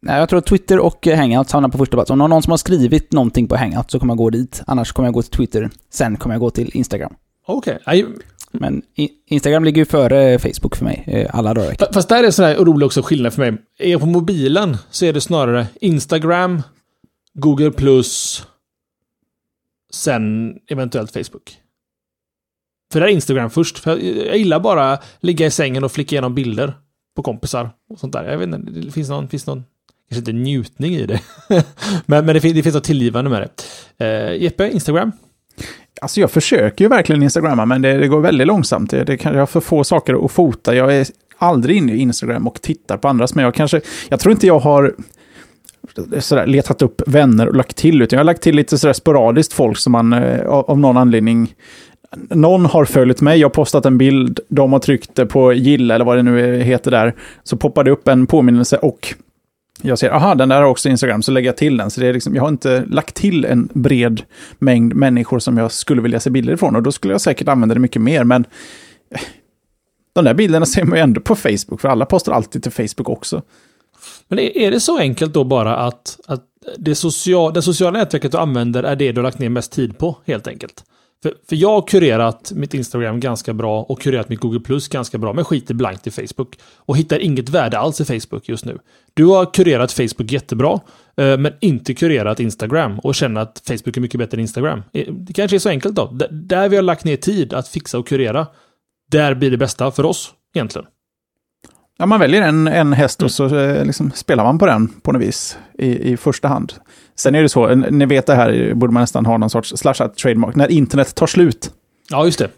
Nej, 0.01 0.19
jag 0.19 0.29
tror 0.29 0.39
att 0.39 0.47
Twitter 0.47 0.79
och 0.79 1.07
Hangout 1.07 1.51
hamnar 1.51 1.69
på 1.69 1.79
första 1.79 1.97
plats. 1.97 2.11
Om 2.11 2.19
någon 2.19 2.43
som 2.43 2.51
har 2.51 2.59
skrivit 2.59 3.13
någonting 3.13 3.49
på 3.49 3.57
Hangout 3.57 3.91
så 3.91 4.01
kommer 4.01 4.13
jag 4.13 4.19
gå 4.19 4.31
dit. 4.31 4.63
Annars 4.67 4.93
kommer 4.93 5.07
jag 5.07 5.15
gå 5.15 5.23
till 5.23 5.31
Twitter. 5.31 5.71
Sen 5.91 6.17
kommer 6.17 6.35
jag 6.35 6.41
gå 6.41 6.51
till 6.51 6.71
Instagram. 6.77 7.15
Okej. 7.47 7.79
Okay. 7.87 8.05
Men 8.53 8.83
Instagram 9.27 9.65
ligger 9.65 9.83
ju 9.83 9.85
före 9.85 10.39
Facebook 10.39 10.77
för 10.77 10.85
mig 10.85 11.05
eh, 11.07 11.37
alla 11.37 11.55
dagar. 11.55 11.93
Fast 11.93 12.09
där 12.09 12.25
är 12.25 12.31
sån 12.31 12.45
här 12.45 12.55
rolig 12.55 12.87
också 12.87 13.03
skillnad 13.03 13.35
för 13.35 13.51
mig. 13.51 13.63
Är 13.79 13.91
jag 13.91 14.01
på 14.01 14.07
mobilen 14.07 14.77
så 14.91 15.05
är 15.05 15.13
det 15.13 15.21
snarare 15.21 15.67
Instagram, 15.81 16.63
Google+, 17.35 17.73
sen 19.93 20.55
eventuellt 20.67 21.13
Facebook. 21.13 21.57
För 22.93 23.01
det 23.01 23.07
är 23.07 23.11
Instagram 23.11 23.51
först. 23.51 23.79
För 23.79 23.99
jag 24.27 24.39
gillar 24.39 24.61
bara 24.61 24.99
ligga 25.21 25.47
i 25.47 25.51
sängen 25.51 25.85
och 25.85 25.93
flicka 25.93 26.15
igenom 26.15 26.35
bilder 26.35 26.75
på 27.19 27.23
kompisar 27.23 27.71
och 27.91 27.99
sånt 27.99 28.13
där. 28.13 28.25
Jag 28.25 28.39
vet 28.39 28.49
inte, 28.49 28.71
det 28.71 28.91
finns 28.91 29.09
någon, 29.09 29.29
finns 29.29 29.47
någon 29.47 29.65
kanske 30.09 30.19
inte 30.19 30.33
njutning 30.33 30.95
i 30.95 31.07
det. 31.07 31.21
men 32.07 32.27
men 32.27 32.35
det, 32.35 32.41
finns, 32.41 32.55
det 32.55 32.63
finns 32.63 32.75
något 32.75 32.85
tillgivande 32.85 33.31
med 33.31 33.49
det. 33.97 34.05
Eh, 34.05 34.43
Jeppe, 34.43 34.71
Instagram? 34.71 35.13
Alltså 36.01 36.21
jag 36.21 36.31
försöker 36.31 36.85
ju 36.85 36.89
verkligen 36.89 37.23
Instagramma, 37.23 37.67
men 37.67 37.83
det, 37.83 37.99
det 37.99 38.09
går 38.09 38.21
väldigt 38.21 38.47
långsamt. 38.47 38.91
Det, 38.91 39.05
det 39.05 39.17
kan, 39.17 39.33
jag 39.33 39.41
har 39.41 39.47
för 39.47 39.61
få 39.61 39.85
saker 39.85 40.25
att 40.25 40.33
fota. 40.33 40.75
Jag 40.75 40.97
är 40.97 41.07
aldrig 41.39 41.77
inne 41.77 41.93
i 41.93 41.99
Instagram 41.99 42.47
och 42.47 42.63
tittar 42.63 42.97
på 42.97 43.09
andras, 43.09 43.35
men 43.35 43.45
jag 43.45 43.55
kanske... 43.55 43.81
Jag 44.09 44.21
tror 44.21 44.33
inte 44.33 44.47
jag 44.47 44.59
har 44.59 44.95
sådär, 46.19 46.47
letat 46.47 46.83
upp 46.83 47.03
vänner 47.07 47.49
och 47.49 47.55
lagt 47.55 47.77
till, 47.77 48.03
utan 48.03 48.17
jag 48.17 48.21
har 48.21 48.25
lagt 48.25 48.43
till 48.43 48.57
lite 48.57 48.79
sådär 48.79 48.93
sporadiskt 48.93 49.53
folk 49.53 49.79
som 49.79 49.93
man 49.93 50.13
eh, 50.13 50.47
av 50.47 50.79
någon 50.79 50.97
anledning 50.97 51.55
någon 52.17 52.67
har 52.67 52.85
följt 52.85 53.21
mig, 53.21 53.39
jag 53.41 53.49
har 53.49 53.55
postat 53.55 53.87
en 53.87 53.99
bild, 53.99 54.41
de 54.49 54.73
har 54.73 54.81
tryckt 54.81 55.29
på 55.29 55.53
gilla 55.53 55.95
eller 55.95 56.05
vad 56.05 56.17
det 56.17 56.23
nu 56.23 56.63
heter 56.63 56.91
där, 56.91 57.15
så 57.43 57.57
poppar 57.57 57.85
det 57.85 57.91
upp 57.91 58.09
en 58.09 58.27
påminnelse 58.27 58.77
och 58.77 59.15
jag 59.83 59.99
ser, 59.99 60.11
aha, 60.11 60.35
den 60.35 60.49
där 60.49 60.57
har 60.63 60.69
också 60.69 60.89
Instagram, 60.89 61.23
så 61.23 61.33
lägger 61.33 61.49
jag 61.49 61.57
till 61.57 61.77
den. 61.77 61.91
Så 61.91 62.01
det 62.01 62.07
är 62.07 62.13
liksom, 62.13 62.35
jag 62.35 62.43
har 62.43 62.49
inte 62.49 62.85
lagt 62.87 63.15
till 63.15 63.45
en 63.45 63.69
bred 63.75 64.23
mängd 64.59 64.95
människor 64.95 65.39
som 65.39 65.59
jag 65.59 65.73
skulle 65.73 66.03
vilja 66.03 66.21
se 66.21 66.31
bilder 66.31 66.53
ifrån. 66.53 66.77
Och 66.77 66.83
då 66.83 66.93
skulle 66.93 67.15
jag 67.15 67.21
säkert 67.21 67.49
använda 67.49 67.75
det 67.75 67.81
mycket 67.81 68.03
mer, 68.03 68.25
men 68.25 68.45
eh, 69.15 69.21
de 70.13 70.25
där 70.25 70.35
bilderna 70.35 70.67
ser 70.67 70.85
man 70.85 70.99
ju 70.99 71.03
ändå 71.03 71.21
på 71.21 71.35
Facebook, 71.35 71.81
för 71.81 71.89
alla 71.89 72.07
postar 72.07 72.33
alltid 72.33 72.63
till 72.63 72.73
Facebook 72.73 73.09
också. 73.09 73.43
Men 74.29 74.39
är 74.39 74.71
det 74.71 74.81
så 74.81 74.99
enkelt 74.99 75.35
då 75.35 75.45
bara 75.45 75.77
att, 75.77 76.21
att 76.27 76.45
det, 76.79 76.95
social, 76.95 77.53
det 77.53 77.63
sociala 77.63 77.99
nätverket 77.99 78.33
du 78.33 78.39
använder 78.39 78.83
är 78.83 78.97
det 78.97 79.13
du 79.13 79.21
har 79.21 79.23
lagt 79.23 79.39
ner 79.39 79.49
mest 79.49 79.73
tid 79.73 79.99
på, 79.99 80.17
helt 80.27 80.47
enkelt? 80.47 80.85
För, 81.23 81.35
för 81.49 81.57
jag 81.57 81.69
har 81.69 81.83
kurerat 81.83 82.53
mitt 82.55 82.75
Instagram 82.75 83.21
ganska 83.21 83.55
bra 83.55 83.83
och 83.83 84.01
kurerat 84.01 84.29
mitt 84.29 84.41
Google 84.41 84.61
Plus 84.61 84.89
ganska 84.89 85.19
bra, 85.19 85.33
men 85.33 85.45
skiter 85.45 85.75
blankt 85.75 86.07
i 86.07 86.11
Facebook. 86.11 86.59
Och 86.77 86.97
hittar 86.97 87.19
inget 87.19 87.49
värde 87.49 87.79
alls 87.79 88.01
i 88.01 88.05
Facebook 88.05 88.49
just 88.49 88.65
nu. 88.65 88.79
Du 89.15 89.25
har 89.25 89.55
kurerat 89.55 89.93
Facebook 89.93 90.33
jättebra, 90.33 90.81
eh, 91.17 91.39
men 91.39 91.53
inte 91.61 91.95
kurerat 91.95 92.41
Instagram 92.41 92.99
och 92.99 93.15
känner 93.15 93.41
att 93.41 93.63
Facebook 93.69 93.97
är 93.97 94.01
mycket 94.01 94.19
bättre 94.19 94.37
än 94.37 94.41
Instagram. 94.41 94.83
Eh, 94.93 95.13
det 95.13 95.33
kanske 95.33 95.57
är 95.57 95.59
så 95.59 95.69
enkelt 95.69 95.95
då. 95.95 96.19
Där 96.31 96.69
vi 96.69 96.77
har 96.77 96.83
lagt 96.83 97.05
ner 97.05 97.17
tid 97.17 97.53
att 97.53 97.69
fixa 97.69 97.99
och 97.99 98.09
kurera, 98.09 98.47
där 99.11 99.35
blir 99.35 99.51
det 99.51 99.57
bästa 99.57 99.91
för 99.91 100.05
oss 100.05 100.33
egentligen. 100.55 100.87
Ja, 101.99 102.07
man 102.07 102.21
väljer 102.21 102.43
en, 102.43 102.67
en 102.67 102.93
häst 102.93 103.23
och 103.23 103.31
så 103.31 103.57
eh, 103.57 103.85
liksom 103.85 104.11
spelar 104.11 104.45
man 104.45 104.59
på 104.59 104.67
den 104.67 104.89
på 104.89 105.13
något 105.13 105.23
vis 105.23 105.59
i, 105.79 106.13
i 106.13 106.17
första 106.17 106.49
hand. 106.49 106.73
Sen 107.19 107.35
är 107.35 107.43
det 107.43 107.49
så, 107.49 107.75
ni 107.75 108.07
vet 108.07 108.27
det 108.27 108.35
här 108.35 108.75
borde 108.75 108.93
man 108.93 109.01
nästan 109.01 109.27
ha 109.27 109.39
någon 109.39 109.51
sorts 109.51 109.73
slashat 109.77 110.17
trademark, 110.17 110.57
när 110.57 110.71
internet 110.71 111.15
tar 111.15 111.27
slut. 111.27 111.71
Ja, 112.11 112.25
just 112.25 112.39
det. 112.39 112.49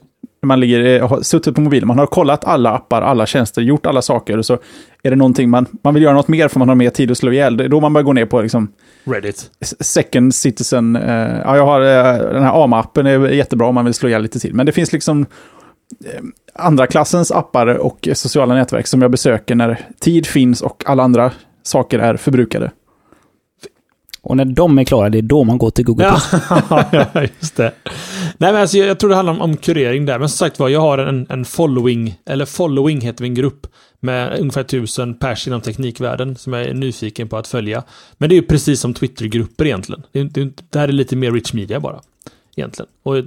Man 0.43 0.61
ligger, 0.61 0.85
eh, 0.85 1.09
har 1.09 1.23
suttit 1.23 1.55
på 1.55 1.61
mobilen, 1.61 1.89
man 1.89 1.99
har 1.99 2.07
kollat 2.07 2.45
alla 2.45 2.71
appar, 2.71 3.03
alla 3.03 3.27
tjänster, 3.27 3.63
gjort 3.63 3.87
alla 3.87 4.03
saker 4.03 4.39
och 4.39 4.47
så 4.47 4.59
är 5.03 5.11
det 5.11 5.17
någonting 5.17 5.51
man, 5.51 5.67
man 5.85 5.95
vill 5.95 6.03
göra 6.03 6.15
något 6.15 6.29
mer 6.29 6.49
för 6.49 6.59
man 6.59 6.69
har 6.69 6.75
mer 6.75 6.91
tid 6.91 7.11
att 7.11 7.19
slå 7.19 7.33
ihjäl. 7.33 7.57
Det 7.57 7.65
är 7.65 7.69
då 7.69 7.81
man 7.81 7.93
börjar 7.93 8.05
gå 8.05 8.13
ner 8.13 8.27
på 8.27 8.43
liksom... 8.43 8.73
Reddit. 9.05 9.51
Second 9.81 10.35
citizen. 10.35 10.97
Uh, 10.97 11.41
ja, 11.45 11.57
jag 11.57 11.67
har 11.67 11.81
uh, 11.81 12.33
den 12.33 12.43
här 12.43 12.65
AMA-appen, 12.65 13.07
är 13.07 13.29
jättebra 13.29 13.67
om 13.67 13.75
man 13.75 13.85
vill 13.85 13.95
slå 13.95 14.09
ihjäl 14.09 14.23
lite 14.23 14.39
tid. 14.39 14.55
Men 14.55 14.67
det 14.67 14.73
finns 14.73 14.93
liksom 14.93 15.27
andra 16.55 16.87
klassens 16.87 17.33
appar 17.33 17.67
och 17.67 18.09
sociala 18.13 18.55
nätverk 18.55 18.87
som 18.87 19.03
jag 19.03 19.11
besöker 19.11 19.55
när 19.55 19.81
tid 20.01 20.27
finns 20.27 20.63
och 20.63 20.83
alla 20.87 21.03
andra 21.03 21.33
saker 21.63 21.99
är 21.99 22.17
förbrukade. 22.17 22.71
Och 24.23 24.37
när 24.37 24.45
de 24.45 24.79
är 24.79 24.85
klara, 24.85 25.09
det 25.09 25.19
är 25.19 25.23
då 25.23 25.45
man 25.45 25.59
går 25.59 25.71
till 25.71 25.85
Google+. 25.85 26.05
Ja, 26.93 27.23
just 27.41 27.57
det. 27.57 27.73
Nej, 28.39 28.53
men 28.53 28.57
alltså, 28.57 28.79
jag, 28.79 28.89
jag 28.89 28.99
tror 28.99 29.11
det 29.11 29.17
handlar 29.17 29.33
om, 29.33 29.41
om 29.41 29.57
kurering 29.57 30.07
där. 30.07 30.19
Men 30.19 30.29
som 30.29 30.37
sagt 30.37 30.59
var, 30.59 30.69
jag 30.69 30.81
har 30.81 30.99
en, 30.99 31.27
en 31.31 31.45
following, 31.45 32.15
eller 32.27 32.45
following 32.45 33.01
heter 33.01 33.23
min 33.23 33.35
grupp, 33.35 33.67
med 34.01 34.41
ungefär 34.41 34.63
tusen 34.63 35.15
pers 35.15 35.47
inom 35.47 35.61
teknikvärlden 35.61 36.37
som 36.37 36.53
jag 36.53 36.63
är 36.63 36.75
nyfiken 36.75 37.29
på 37.29 37.37
att 37.37 37.47
följa. 37.47 37.83
Men 38.19 38.29
det 38.29 38.35
är 38.35 38.41
ju 38.41 38.47
precis 38.47 38.81
som 38.81 38.95
Twittergrupper 38.95 39.65
egentligen. 39.65 40.03
Det, 40.13 40.23
det, 40.23 40.51
det 40.71 40.79
här 40.79 40.89
är 40.89 40.93
lite 40.93 41.17
mer 41.17 41.33
rich 41.33 41.53
media 41.53 41.81
bara. 41.81 42.01
Egentligen. 42.57 42.89
Och 43.03 43.25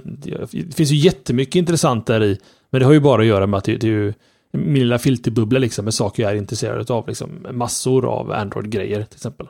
det 0.50 0.76
finns 0.76 0.90
ju 0.90 0.96
jättemycket 0.96 1.54
intressant 1.54 2.06
där 2.06 2.22
i. 2.24 2.38
Men 2.70 2.78
det 2.78 2.86
har 2.86 2.92
ju 2.92 3.00
bara 3.00 3.22
att 3.22 3.28
göra 3.28 3.46
med 3.46 3.58
att 3.58 3.64
det, 3.64 3.76
det 3.76 3.86
är 3.86 3.90
ju 3.90 4.12
min 4.52 4.74
lilla 4.82 4.98
filterbubbla 4.98 5.58
liksom 5.58 5.84
med 5.84 5.94
saker 5.94 6.22
jag 6.22 6.32
är 6.32 6.36
intresserad 6.36 6.90
av. 6.90 7.08
Liksom 7.08 7.46
massor 7.50 8.06
av 8.06 8.32
Android-grejer 8.32 9.02
till 9.02 9.16
exempel. 9.16 9.46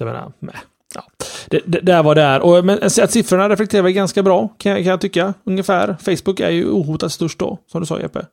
Så 0.00 0.04
jag 0.04 0.12
menar, 0.12 0.32
nej. 0.38 0.56
Ja. 0.94 1.04
Det, 1.48 1.60
det, 1.66 1.80
där 1.80 2.02
var 2.02 2.14
det 2.14 2.22
är. 2.22 2.40
Och, 2.40 2.64
men 2.64 2.78
att 2.82 3.10
siffrorna 3.10 3.48
reflekterar 3.48 3.82
väl 3.82 3.92
ganska 3.92 4.22
bra, 4.22 4.48
kan, 4.58 4.76
kan 4.76 4.84
jag 4.84 5.00
tycka. 5.00 5.34
Ungefär. 5.44 5.96
Facebook 6.00 6.40
är 6.40 6.50
ju 6.50 6.70
ohotat 6.70 7.12
störst 7.12 7.38
då, 7.38 7.58
som 7.66 7.80
du 7.80 7.86
sa 7.86 8.00
Jeppe. 8.00 8.26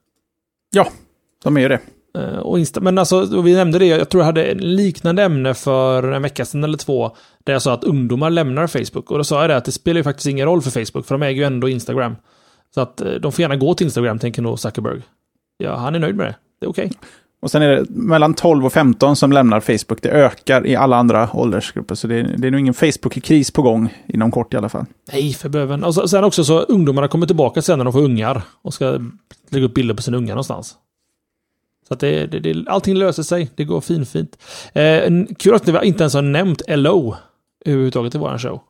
Ja, 0.72 0.88
de 1.44 1.58
är 1.58 1.62
ju 1.62 1.68
det. 1.68 1.80
Uh, 2.18 2.38
och 2.38 2.60
Insta 2.60 2.80
men 2.80 2.98
alltså, 2.98 3.42
vi 3.42 3.54
nämnde 3.56 3.80
det, 3.80 3.86
jag 3.86 4.10
tror 4.10 4.22
jag 4.22 4.26
hade 4.26 4.46
en 4.46 4.76
liknande 4.76 5.24
ämne 5.24 5.54
för 5.54 6.12
en 6.12 6.22
vecka 6.22 6.46
sedan 6.46 6.64
eller 6.64 6.78
två. 6.78 7.16
Där 7.44 7.54
jag 7.54 7.62
sa 7.62 7.74
att 7.74 7.84
ungdomar 7.84 8.30
lämnar 8.30 8.68
Facebook. 8.68 9.12
Och 9.12 9.18
då 9.18 9.24
sa 9.24 9.42
jag 9.42 9.50
det 9.50 9.58
att 9.58 9.66
det 9.66 9.72
spelar 9.72 9.98
ju 9.98 10.04
faktiskt 10.04 10.28
ingen 10.28 10.46
roll 10.46 10.62
för 10.62 10.72
Facebook, 10.72 11.06
för 11.06 11.16
de 11.16 11.24
äger 11.24 11.42
ju 11.42 11.44
ändå 11.44 11.70
Instagram. 11.70 12.16
Så 12.74 12.82
att 12.82 13.02
uh, 13.02 13.14
de 13.14 13.32
får 13.32 13.42
gärna 13.42 13.56
gå 13.56 13.74
till 13.74 13.86
Instagram, 13.86 14.20
tänker 14.20 14.42
nog 14.42 14.60
Zuckerberg. 14.60 15.02
Ja, 15.58 15.76
han 15.76 15.96
är 15.96 16.00
nöjd 16.00 16.16
med 16.16 16.26
det. 16.26 16.36
Det 16.60 16.66
är 16.66 16.70
okej. 16.70 16.86
Okay. 16.86 16.98
Och 17.40 17.52
sen 17.52 17.62
är 17.62 17.70
det 17.70 17.86
mellan 17.90 18.34
12 18.34 18.66
och 18.66 18.74
15 18.74 19.16
som 19.16 19.32
lämnar 19.32 19.60
Facebook. 19.60 20.02
Det 20.02 20.10
ökar 20.10 20.68
i 20.68 20.76
alla 20.76 20.98
andra 20.98 21.30
åldersgrupper. 21.34 21.96
Så 21.96 22.08
det 22.08 22.16
är, 22.16 22.36
det 22.38 22.48
är 22.48 22.52
nog 22.52 22.60
ingen 22.60 22.74
Facebook-kris 22.74 23.52
på 23.52 23.62
gång 23.62 23.94
inom 24.08 24.32
kort 24.32 24.54
i 24.54 24.58
alla 24.58 24.70
fall. 24.70 24.86
Nej, 25.12 25.34
för 25.34 25.50
böven. 25.50 25.84
Och 25.84 25.94
så, 25.94 26.08
sen 26.08 26.24
också 26.24 26.44
så 26.44 26.60
ungdomarna 26.60 27.08
kommer 27.08 27.28
tillbaka 27.28 27.62
sen 27.62 27.78
när 27.78 27.86
de 27.86 27.94
får 27.94 28.02
ungar. 28.02 28.42
Och 28.62 28.74
ska 28.74 29.00
lägga 29.50 29.66
upp 29.66 29.74
bilder 29.74 29.96
på 29.96 30.02
sina 30.02 30.18
ungar 30.18 30.34
någonstans. 30.34 30.76
Så 31.88 31.94
att 31.94 32.00
det, 32.00 32.26
det, 32.26 32.40
det, 32.40 32.70
allting 32.70 32.96
löser 32.96 33.24
sig. 33.24 33.50
Det 33.56 33.64
går 33.64 33.82
finfint. 33.82 34.38
Eh, 34.74 35.12
kul 35.40 35.56
att 35.56 35.68
vi 35.68 35.88
inte 35.88 36.04
ens 36.04 36.14
har 36.14 36.22
nämnt 36.22 36.62
LO 36.68 37.16
överhuvudtaget 37.66 38.16
i 38.16 38.18
vår 38.18 38.38
show. 38.38 38.62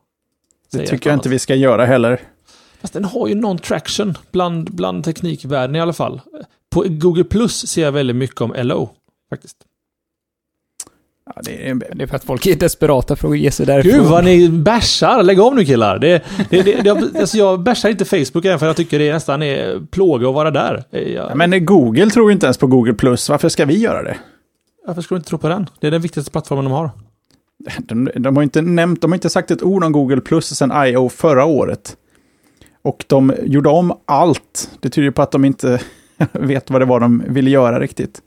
Det 0.72 0.86
tycker 0.86 1.10
jag 1.10 1.16
inte 1.16 1.28
vi 1.28 1.38
ska 1.38 1.54
göra 1.54 1.86
heller. 1.86 2.20
Fast 2.80 2.92
den 2.92 3.04
har 3.04 3.28
ju 3.28 3.34
någon 3.34 3.58
traction 3.58 4.14
bland, 4.30 4.74
bland 4.74 5.04
teknikvärlden 5.04 5.76
i 5.76 5.80
alla 5.80 5.92
fall. 5.92 6.20
På 6.70 6.84
Google 6.88 7.24
Plus 7.24 7.66
ser 7.66 7.82
jag 7.82 7.92
väldigt 7.92 8.16
mycket 8.16 8.40
om 8.40 8.54
LO. 8.56 8.90
Faktiskt. 9.30 9.56
Ja, 11.34 11.42
det, 11.44 11.68
är, 11.68 11.74
det 11.74 12.02
är 12.02 12.06
för 12.06 12.16
att 12.16 12.24
folk 12.24 12.46
är 12.46 12.56
desperata 12.56 13.16
för 13.16 13.28
att 13.28 13.38
ge 13.38 13.50
sig 13.50 13.66
därifrån. 13.66 13.92
Gud 13.92 14.10
vad 14.10 14.24
ni 14.24 14.48
bärsar! 14.48 15.22
Lägg 15.22 15.40
av 15.40 15.54
nu 15.54 15.64
killar! 15.64 15.98
Det, 15.98 16.24
det, 16.50 16.62
det, 16.62 16.82
det, 16.82 17.20
alltså 17.20 17.38
jag 17.38 17.62
bärsar 17.62 17.88
inte 17.88 18.04
Facebook 18.04 18.44
än 18.44 18.58
för 18.58 18.66
jag 18.66 18.76
tycker 18.76 18.98
det 18.98 19.12
nästan 19.12 19.42
är 19.42 19.86
plåga 19.90 20.28
att 20.28 20.34
vara 20.34 20.50
där. 20.50 20.84
Jag... 20.90 21.36
Men 21.36 21.64
Google 21.64 22.10
tror 22.10 22.32
inte 22.32 22.46
ens 22.46 22.58
på 22.58 22.66
Google+. 22.66 22.94
Varför 23.02 23.48
ska 23.48 23.64
vi 23.64 23.78
göra 23.78 24.02
det? 24.02 24.16
Varför 24.86 25.02
ska 25.02 25.14
du 25.14 25.16
inte 25.16 25.28
tro 25.28 25.38
på 25.38 25.48
den? 25.48 25.70
Det 25.80 25.86
är 25.86 25.90
den 25.90 26.02
viktigaste 26.02 26.30
plattformen 26.30 26.64
de 26.64 26.72
har. 26.72 26.90
De, 27.78 28.10
de 28.14 28.36
har 28.36 28.42
inte 28.42 28.62
nämnt, 28.62 29.00
de 29.00 29.10
har 29.10 29.16
inte 29.16 29.30
sagt 29.30 29.50
ett 29.50 29.62
ord 29.62 29.84
om 29.84 29.92
Google 29.92 30.20
Plus 30.20 30.46
sedan 30.46 30.86
I.O. 30.86 31.08
förra 31.08 31.44
året. 31.44 31.96
Och 32.82 33.04
de 33.08 33.32
gjorde 33.42 33.68
om 33.68 33.92
allt. 34.04 34.70
Det 34.80 34.88
tyder 34.88 35.10
på 35.10 35.22
att 35.22 35.30
de 35.30 35.44
inte 35.44 35.80
vet 36.32 36.70
vad 36.70 36.80
det 36.80 36.84
var 36.84 37.00
de 37.00 37.24
ville 37.28 37.50
göra 37.50 37.80
riktigt. 37.80 38.22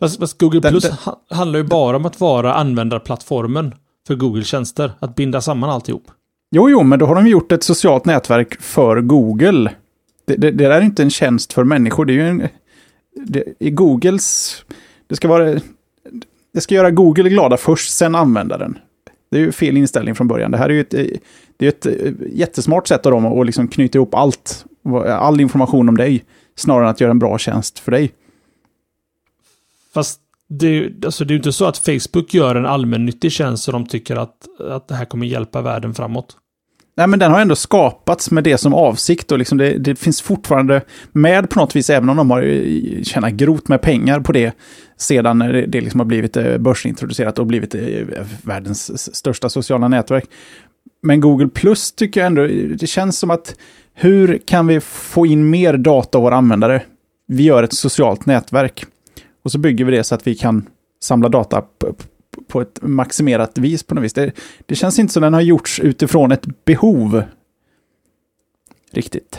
Fast, 0.00 0.18
fast 0.18 0.38
Google 0.40 0.60
den, 0.60 0.72
Plus 0.72 0.84
den, 0.84 1.14
handlar 1.30 1.58
ju 1.58 1.64
bara 1.64 1.96
om 1.96 2.06
att 2.06 2.20
vara 2.20 2.54
användarplattformen 2.54 3.74
för 4.06 4.14
Google-tjänster. 4.14 4.92
Att 4.98 5.14
binda 5.14 5.40
samman 5.40 5.70
alltihop. 5.70 6.10
Jo, 6.50 6.70
jo, 6.70 6.82
men 6.82 6.98
då 6.98 7.06
har 7.06 7.14
de 7.14 7.26
gjort 7.26 7.52
ett 7.52 7.62
socialt 7.62 8.04
nätverk 8.04 8.60
för 8.60 9.00
Google. 9.00 9.72
Det, 10.24 10.36
det, 10.36 10.50
det 10.50 10.64
är 10.64 10.80
inte 10.80 11.02
en 11.02 11.10
tjänst 11.10 11.52
för 11.52 11.64
människor. 11.64 12.04
Det 12.04 12.12
är 12.12 12.14
ju 12.14 12.28
en... 12.28 12.48
Det, 13.26 13.44
I 13.58 13.70
Googles... 13.70 14.56
Det 15.06 15.16
ska 15.16 15.28
vara... 15.28 15.60
Det 16.54 16.60
ska 16.60 16.74
göra 16.74 16.90
Google 16.90 17.28
glada 17.28 17.56
först, 17.56 17.92
sen 17.92 18.14
användaren. 18.14 18.78
Det 19.30 19.36
är 19.36 19.40
ju 19.40 19.52
fel 19.52 19.76
inställning 19.76 20.14
från 20.14 20.28
början. 20.28 20.50
Det 20.50 20.58
här 20.58 20.68
är 20.68 20.72
ju 20.72 20.80
ett, 20.80 20.90
det 21.56 21.66
är 21.66 21.68
ett 21.68 21.86
jättesmart 22.32 22.88
sätt 22.88 23.06
av 23.06 23.12
dem 23.12 23.26
att 23.26 23.46
liksom 23.46 23.68
knyta 23.68 23.98
ihop 23.98 24.14
allt. 24.14 24.64
All 25.06 25.40
information 25.40 25.88
om 25.88 25.96
dig. 25.96 26.24
Snarare 26.60 26.84
än 26.84 26.90
att 26.90 27.00
göra 27.00 27.10
en 27.10 27.18
bra 27.18 27.38
tjänst 27.38 27.78
för 27.78 27.92
dig. 27.92 28.12
Fast 29.94 30.20
det, 30.48 31.04
alltså 31.04 31.24
det 31.24 31.30
är 31.30 31.34
ju 31.34 31.38
inte 31.38 31.52
så 31.52 31.64
att 31.64 31.78
Facebook 31.78 32.34
gör 32.34 32.54
en 32.54 32.66
allmännyttig 32.66 33.32
tjänst 33.32 33.64
så 33.64 33.72
de 33.72 33.86
tycker 33.86 34.16
att, 34.16 34.60
att 34.70 34.88
det 34.88 34.94
här 34.94 35.04
kommer 35.04 35.26
hjälpa 35.26 35.62
världen 35.62 35.94
framåt. 35.94 36.36
Nej, 36.96 37.06
men 37.06 37.18
den 37.18 37.32
har 37.32 37.40
ändå 37.40 37.56
skapats 37.56 38.30
med 38.30 38.44
det 38.44 38.58
som 38.58 38.74
avsikt 38.74 39.32
och 39.32 39.38
liksom 39.38 39.58
det, 39.58 39.78
det 39.78 39.96
finns 39.96 40.22
fortfarande 40.22 40.82
med 41.12 41.50
på 41.50 41.60
något 41.60 41.76
vis, 41.76 41.90
även 41.90 42.08
om 42.08 42.16
de 42.16 42.30
har 42.30 42.42
tjänat 43.04 43.32
grot 43.32 43.68
med 43.68 43.82
pengar 43.82 44.20
på 44.20 44.32
det 44.32 44.52
sedan 44.96 45.38
det, 45.38 45.80
liksom 45.80 46.00
har 46.00 46.04
blivit 46.04 46.36
eh, 46.36 46.58
börsintroducerat 46.58 47.38
och 47.38 47.46
blivit 47.46 47.74
eh, 47.74 47.80
världens 48.42 49.14
största 49.16 49.48
sociala 49.48 49.88
nätverk. 49.88 50.24
Men 51.02 51.20
Google 51.20 51.48
Plus 51.48 51.92
tycker 51.92 52.20
jag 52.20 52.26
ändå, 52.26 52.46
det 52.76 52.86
känns 52.86 53.18
som 53.18 53.30
att 53.30 53.54
hur 53.94 54.38
kan 54.38 54.66
vi 54.66 54.80
få 54.80 55.26
in 55.26 55.50
mer 55.50 55.76
data 55.76 56.18
av 56.18 56.24
våra 56.24 56.36
användare? 56.36 56.82
Vi 57.26 57.42
gör 57.42 57.62
ett 57.62 57.72
socialt 57.72 58.26
nätverk. 58.26 58.84
Och 59.42 59.52
så 59.52 59.58
bygger 59.58 59.84
vi 59.84 59.96
det 59.96 60.04
så 60.04 60.14
att 60.14 60.26
vi 60.26 60.34
kan 60.34 60.66
samla 61.02 61.28
data 61.28 61.64
på 62.48 62.60
ett 62.60 62.78
maximerat 62.82 63.58
vis 63.58 63.82
på 63.82 63.94
något 63.94 64.04
vis. 64.04 64.12
Det, 64.12 64.32
det 64.66 64.74
känns 64.74 64.98
inte 64.98 65.12
som 65.12 65.22
den 65.22 65.34
har 65.34 65.40
gjorts 65.40 65.80
utifrån 65.80 66.32
ett 66.32 66.64
behov. 66.64 67.22
Riktigt. 68.92 69.38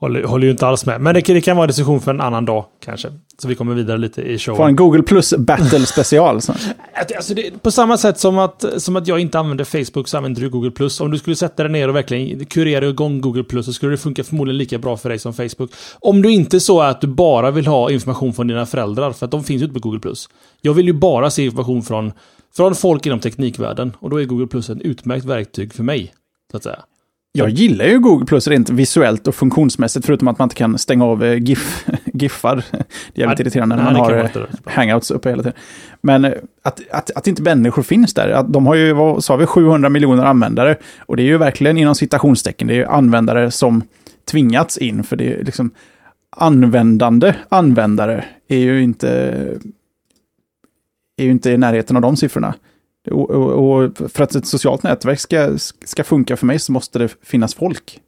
Håller, 0.00 0.24
håller 0.24 0.44
ju 0.44 0.50
inte 0.50 0.66
alls 0.66 0.86
med. 0.86 1.00
Men 1.00 1.14
det, 1.14 1.20
det 1.20 1.40
kan 1.40 1.56
vara 1.56 1.64
en 1.64 1.68
diskussion 1.68 2.00
för 2.00 2.10
en 2.10 2.20
annan 2.20 2.44
dag 2.44 2.64
kanske. 2.84 3.08
Så 3.38 3.48
vi 3.48 3.54
kommer 3.54 3.74
vidare 3.74 3.98
lite 3.98 4.22
i 4.22 4.38
showen. 4.38 4.56
Får 4.56 4.66
en 4.66 4.76
Google 4.76 5.02
Plus 5.02 5.34
Battle 5.38 5.86
special. 5.86 6.40
alltså 7.16 7.34
det, 7.34 7.62
på 7.62 7.70
samma 7.70 7.98
sätt 7.98 8.18
som 8.18 8.38
att, 8.38 8.64
som 8.82 8.96
att 8.96 9.06
jag 9.06 9.20
inte 9.20 9.38
använder 9.38 9.64
Facebook 9.64 10.08
så 10.08 10.16
använder 10.16 10.40
du 10.42 10.50
Google 10.50 10.70
Plus. 10.70 11.00
Om 11.00 11.10
du 11.10 11.18
skulle 11.18 11.36
sätta 11.36 11.62
dig 11.62 11.72
ner 11.72 11.88
och 11.88 11.96
verkligen 11.96 12.44
kurera 12.46 12.88
igång 12.88 13.20
Google 13.20 13.44
Plus 13.44 13.66
så 13.66 13.72
skulle 13.72 13.92
det 13.92 13.96
funka 13.98 14.24
förmodligen 14.24 14.58
lika 14.58 14.78
bra 14.78 14.96
för 14.96 15.08
dig 15.08 15.18
som 15.18 15.34
Facebook. 15.34 15.70
Om 16.00 16.22
du 16.22 16.32
inte 16.32 16.60
så 16.60 16.80
att 16.80 17.00
du 17.00 17.06
bara 17.06 17.50
vill 17.50 17.66
ha 17.66 17.90
information 17.90 18.32
från 18.32 18.46
dina 18.46 18.66
föräldrar, 18.66 19.12
för 19.12 19.24
att 19.24 19.30
de 19.30 19.44
finns 19.44 19.62
ju 19.62 19.64
inte 19.64 19.80
på 19.80 19.88
Google 19.88 20.00
Plus. 20.00 20.28
Jag 20.60 20.74
vill 20.74 20.86
ju 20.86 20.92
bara 20.92 21.30
se 21.30 21.44
information 21.44 21.82
från, 21.82 22.12
från 22.56 22.74
folk 22.74 23.06
inom 23.06 23.20
teknikvärlden 23.20 23.96
och 23.98 24.10
då 24.10 24.20
är 24.20 24.24
Google 24.24 24.46
Plus 24.46 24.70
ett 24.70 24.80
utmärkt 24.80 25.24
verktyg 25.24 25.74
för 25.74 25.82
mig. 25.82 26.14
Så 26.50 26.56
att 26.56 26.62
säga. 26.62 26.78
Jag 27.36 27.50
gillar 27.50 27.84
ju 27.84 28.00
Google 28.00 28.26
Plus 28.26 28.48
rent 28.48 28.70
visuellt 28.70 29.28
och 29.28 29.34
funktionsmässigt, 29.34 30.06
förutom 30.06 30.28
att 30.28 30.38
man 30.38 30.46
inte 30.46 30.54
kan 30.54 30.78
stänga 30.78 31.04
av 31.04 31.24
eh, 31.24 31.42
GIF, 31.42 31.86
GIFar. 32.04 32.64
Det 32.70 32.78
är 33.14 33.20
jävligt 33.20 33.40
irriterande 33.40 33.76
när 33.76 33.84
man 33.84 33.96
har 33.96 34.14
eh, 34.14 34.30
hangouts 34.64 35.10
uppe 35.10 35.28
hela 35.28 35.42
tiden. 35.42 35.58
Men 36.00 36.24
eh, 36.24 36.32
att, 36.62 36.80
att, 36.90 37.10
att 37.10 37.26
inte 37.26 37.42
människor 37.42 37.82
finns 37.82 38.14
där, 38.14 38.30
att 38.30 38.52
de 38.52 38.66
har 38.66 38.74
ju, 38.74 38.92
vad 38.92 39.24
sa 39.24 39.36
vi, 39.36 39.46
700 39.46 39.88
miljoner 39.88 40.24
användare. 40.24 40.76
Och 40.98 41.16
det 41.16 41.22
är 41.22 41.26
ju 41.26 41.38
verkligen 41.38 41.78
inom 41.78 41.94
citationstecken, 41.94 42.68
det 42.68 42.74
är 42.74 42.78
ju 42.78 42.86
användare 42.86 43.50
som 43.50 43.82
tvingats 44.30 44.78
in, 44.78 45.04
för 45.04 45.16
det 45.16 45.32
är 45.32 45.44
liksom 45.44 45.70
användande 46.36 47.34
användare 47.48 48.24
är 48.48 48.58
ju 48.58 48.82
inte, 48.82 49.08
är 51.16 51.24
ju 51.24 51.30
inte 51.30 51.50
i 51.50 51.58
närheten 51.58 51.96
av 51.96 52.02
de 52.02 52.16
siffrorna. 52.16 52.54
Och, 53.10 53.30
och, 53.30 53.82
och, 53.82 53.96
för 54.12 54.24
att 54.24 54.34
ett 54.34 54.46
socialt 54.46 54.82
nätverk 54.82 55.20
ska, 55.20 55.58
ska 55.84 56.04
funka 56.04 56.36
för 56.36 56.46
mig 56.46 56.58
så 56.58 56.72
måste 56.72 56.98
det 56.98 57.08
finnas 57.22 57.54
folk. 57.54 58.00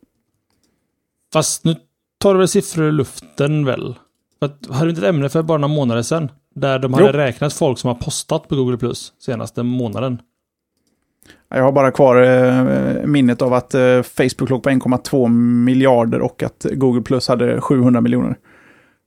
Fast 1.33 1.65
nu 1.65 1.77
tar 2.19 2.35
du 2.35 2.39
väl 2.39 2.49
siffror 2.49 2.89
i 2.89 2.93
luften 2.93 3.65
väl? 3.65 3.95
För 4.39 4.47
att, 4.47 4.67
hade 4.71 4.85
du 4.85 4.91
inte 4.91 5.03
ett 5.03 5.09
ämne 5.09 5.29
för 5.29 5.43
bara 5.43 5.59
några 5.59 5.75
månader 5.75 6.03
sedan? 6.03 6.31
Där 6.55 6.79
de 6.79 6.95
hade 6.95 7.07
jo. 7.07 7.13
räknat 7.13 7.53
folk 7.53 7.79
som 7.79 7.89
har 7.89 7.95
postat 7.95 8.49
på 8.49 8.57
Google 8.57 8.77
Plus 8.77 9.13
senaste 9.19 9.63
månaden. 9.63 10.19
Jag 11.49 11.63
har 11.63 11.73
bara 11.73 11.91
kvar 11.91 12.23
eh, 12.23 13.07
minnet 13.07 13.43
av 13.43 13.55
att 13.55 13.75
eh, 13.75 14.03
Facebook 14.03 14.51
låg 14.51 14.63
på 14.63 14.71
1,2 14.71 15.29
miljarder 15.65 16.21
och 16.21 16.43
att 16.43 16.67
Google 16.73 17.03
Plus 17.03 17.29
hade 17.29 17.61
700 17.61 18.01
miljoner. 18.01 18.37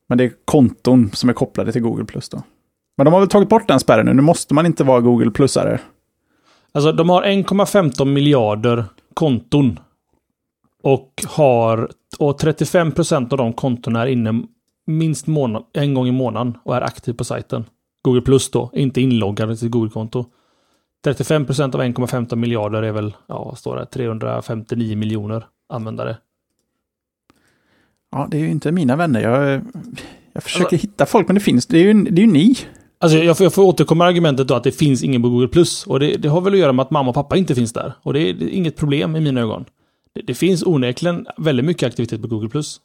Men 0.07 0.17
det 0.17 0.23
är 0.23 0.31
konton 0.45 1.09
som 1.13 1.29
är 1.29 1.33
kopplade 1.33 1.71
till 1.71 1.81
Google 1.81 2.05
Plus 2.05 2.29
då. 2.29 2.43
Men 2.99 3.05
de 3.05 3.13
har 3.13 3.19
väl 3.19 3.29
tagit 3.29 3.49
bort 3.49 3.67
den 3.67 3.79
spärren 3.79 4.05
nu. 4.05 4.13
Nu 4.13 4.21
måste 4.21 4.53
man 4.53 4.65
inte 4.65 4.83
vara 4.83 5.01
Google 5.01 5.31
Plusare. 5.31 5.79
Alltså 6.71 6.91
de 6.91 7.09
har 7.09 7.23
1,15 7.23 8.05
miljarder 8.05 8.85
konton. 9.13 9.79
Och 10.83 11.13
har... 11.27 11.91
Och 12.19 12.37
35 12.37 12.91
procent 12.91 13.31
av 13.31 13.37
de 13.37 13.53
kontona 13.53 14.01
är 14.01 14.07
inne 14.07 14.43
minst 14.87 15.27
månad, 15.27 15.63
en 15.73 15.93
gång 15.93 16.07
i 16.07 16.11
månaden 16.11 16.57
och 16.63 16.75
är 16.75 16.81
aktiv 16.81 17.13
på 17.13 17.23
sajten. 17.23 17.65
Google 18.01 18.21
Plus 18.21 18.51
då, 18.51 18.69
inte 18.73 19.01
inloggade 19.01 19.57
till 19.57 19.69
Google-konto. 19.69 20.25
35 21.03 21.45
procent 21.45 21.75
av 21.75 21.81
1,15 21.81 22.35
miljarder 22.35 22.83
är 22.83 22.91
väl, 22.91 23.15
ja, 23.27 23.43
vad 23.43 23.57
står 23.57 23.75
det, 23.75 23.85
359 23.85 24.97
miljoner 24.97 25.45
användare. 25.69 26.17
Ja, 28.11 28.27
det 28.31 28.37
är 28.37 28.41
ju 28.41 28.51
inte 28.51 28.71
mina 28.71 28.95
vänner. 28.95 29.21
Jag, 29.21 29.61
jag 30.33 30.43
försöker 30.43 30.63
alltså, 30.63 30.87
hitta 30.87 31.05
folk, 31.05 31.27
men 31.27 31.35
det 31.35 31.41
finns, 31.41 31.65
det 31.65 31.77
är 31.77 31.83
ju, 31.83 32.03
det 32.03 32.21
är 32.21 32.25
ju 32.25 32.31
ni. 32.31 32.55
Alltså 33.01 33.17
jag 33.17 33.37
får, 33.37 33.45
jag 33.45 33.53
får 33.53 33.63
återkomma 33.63 34.05
argumentet 34.05 34.47
då 34.47 34.55
att 34.55 34.63
det 34.63 34.71
finns 34.71 35.03
ingen 35.03 35.21
på 35.21 35.29
Google+. 35.29 35.47
Plus 35.47 35.87
Och 35.87 35.99
det, 35.99 36.17
det, 36.17 36.29
har 36.29 36.41
väl 36.41 36.53
att 36.53 36.59
göra 36.59 36.73
med 36.73 36.83
att 36.83 36.91
mamma 36.91 37.09
och 37.09 37.15
pappa 37.15 37.37
inte 37.37 37.55
finns 37.55 37.73
där. 37.73 37.93
Och 38.03 38.13
det 38.13 38.19
är, 38.19 38.33
det 38.33 38.45
är 38.45 38.49
inget 38.49 38.75
problem 38.75 39.15
i 39.15 39.19
mina 39.19 39.41
ögon. 39.41 39.65
Det, 40.15 40.21
det, 40.21 40.33
finns 40.33 40.63
onekligen 40.63 41.27
väldigt 41.37 41.65
mycket 41.65 41.87
aktivitet 41.87 42.21
på 42.21 42.27
Google+. 42.27 42.49
Plus. 42.49 42.81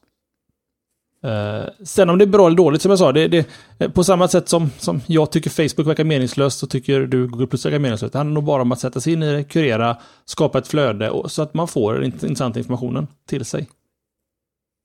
Uh, 1.24 1.84
sen 1.84 2.10
om 2.10 2.18
det 2.18 2.24
är 2.24 2.26
bra 2.26 2.46
eller 2.46 2.56
dåligt, 2.56 2.82
som 2.82 2.90
jag 2.90 2.98
sa, 2.98 3.12
det, 3.12 3.28
det, 3.28 3.48
eh, 3.78 3.90
på 3.90 4.04
samma 4.04 4.28
sätt 4.28 4.48
som, 4.48 4.70
som 4.78 5.00
jag 5.06 5.30
tycker 5.30 5.50
Facebook 5.50 5.88
verkar 5.88 6.04
meningslöst, 6.04 6.58
så 6.58 6.66
tycker 6.66 7.00
du 7.00 7.26
Google 7.28 7.46
Plus 7.46 7.66
verkar 7.66 7.78
meningslöst. 7.78 8.12
Det 8.12 8.18
handlar 8.18 8.34
nog 8.34 8.44
bara 8.44 8.62
om 8.62 8.72
att 8.72 8.80
sätta 8.80 9.00
sig 9.00 9.12
in 9.12 9.22
i 9.22 9.32
det, 9.32 9.44
kurera, 9.44 9.96
skapa 10.24 10.58
ett 10.58 10.68
flöde 10.68 11.10
och, 11.10 11.30
så 11.30 11.42
att 11.42 11.54
man 11.54 11.68
får 11.68 11.94
den 11.94 12.04
intressanta 12.04 12.58
informationen 12.58 13.06
till 13.28 13.44
sig. 13.44 13.68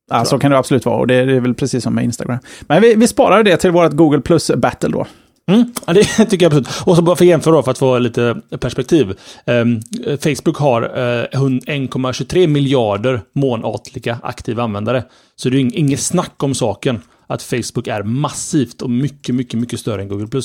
Ja, 0.10 0.26
så 0.26 0.40
kan 0.40 0.52
det 0.52 0.58
absolut 0.58 0.86
vara 0.86 0.98
och 0.98 1.08
det 1.08 1.16
är 1.16 1.40
väl 1.40 1.54
precis 1.54 1.84
som 1.84 1.96
med 1.96 2.04
Instagram. 2.04 2.40
Men 2.62 2.82
vi, 2.82 2.96
vi 2.96 3.08
sparar 3.08 3.44
det 3.44 3.58
till 3.58 3.72
vårt 3.72 3.94
Google 3.94 4.22
Plus 4.22 4.52
Battle 4.58 4.90
då. 4.90 5.06
Mm, 5.50 5.74
det 5.86 6.04
tycker 6.30 6.46
jag 6.46 6.54
absolut. 6.54 6.68
Och 6.86 6.96
så 6.96 7.02
bara 7.02 7.16
för 7.16 7.26
att 7.26 7.30
jämföra 7.30 7.56
då, 7.56 7.64
för 7.64 7.72
att 7.72 7.78
få 7.78 7.98
lite 8.00 8.42
perspektiv. 8.60 9.18
Um, 9.46 9.82
Facebook 10.20 10.58
har 10.58 10.82
uh, 10.82 11.24
eh, 11.24 11.42
1,23 11.42 12.48
miljarder 12.48 13.22
månatliga 13.34 14.20
aktiva 14.24 14.64
användare. 14.64 15.04
Så 15.36 15.50
det 15.50 15.58
är 15.58 15.78
inget 15.78 16.00
snack 16.00 16.44
om 16.44 16.56
saken 16.56 17.02
att 17.28 17.44
Facebook 17.44 17.88
är 17.88 18.04
massivt 18.04 18.82
och 18.82 18.90
mycket, 18.90 19.36
mycket, 19.36 19.60
mycket 19.60 19.80
större 19.80 20.02
än 20.02 20.08
Google+. 20.08 20.42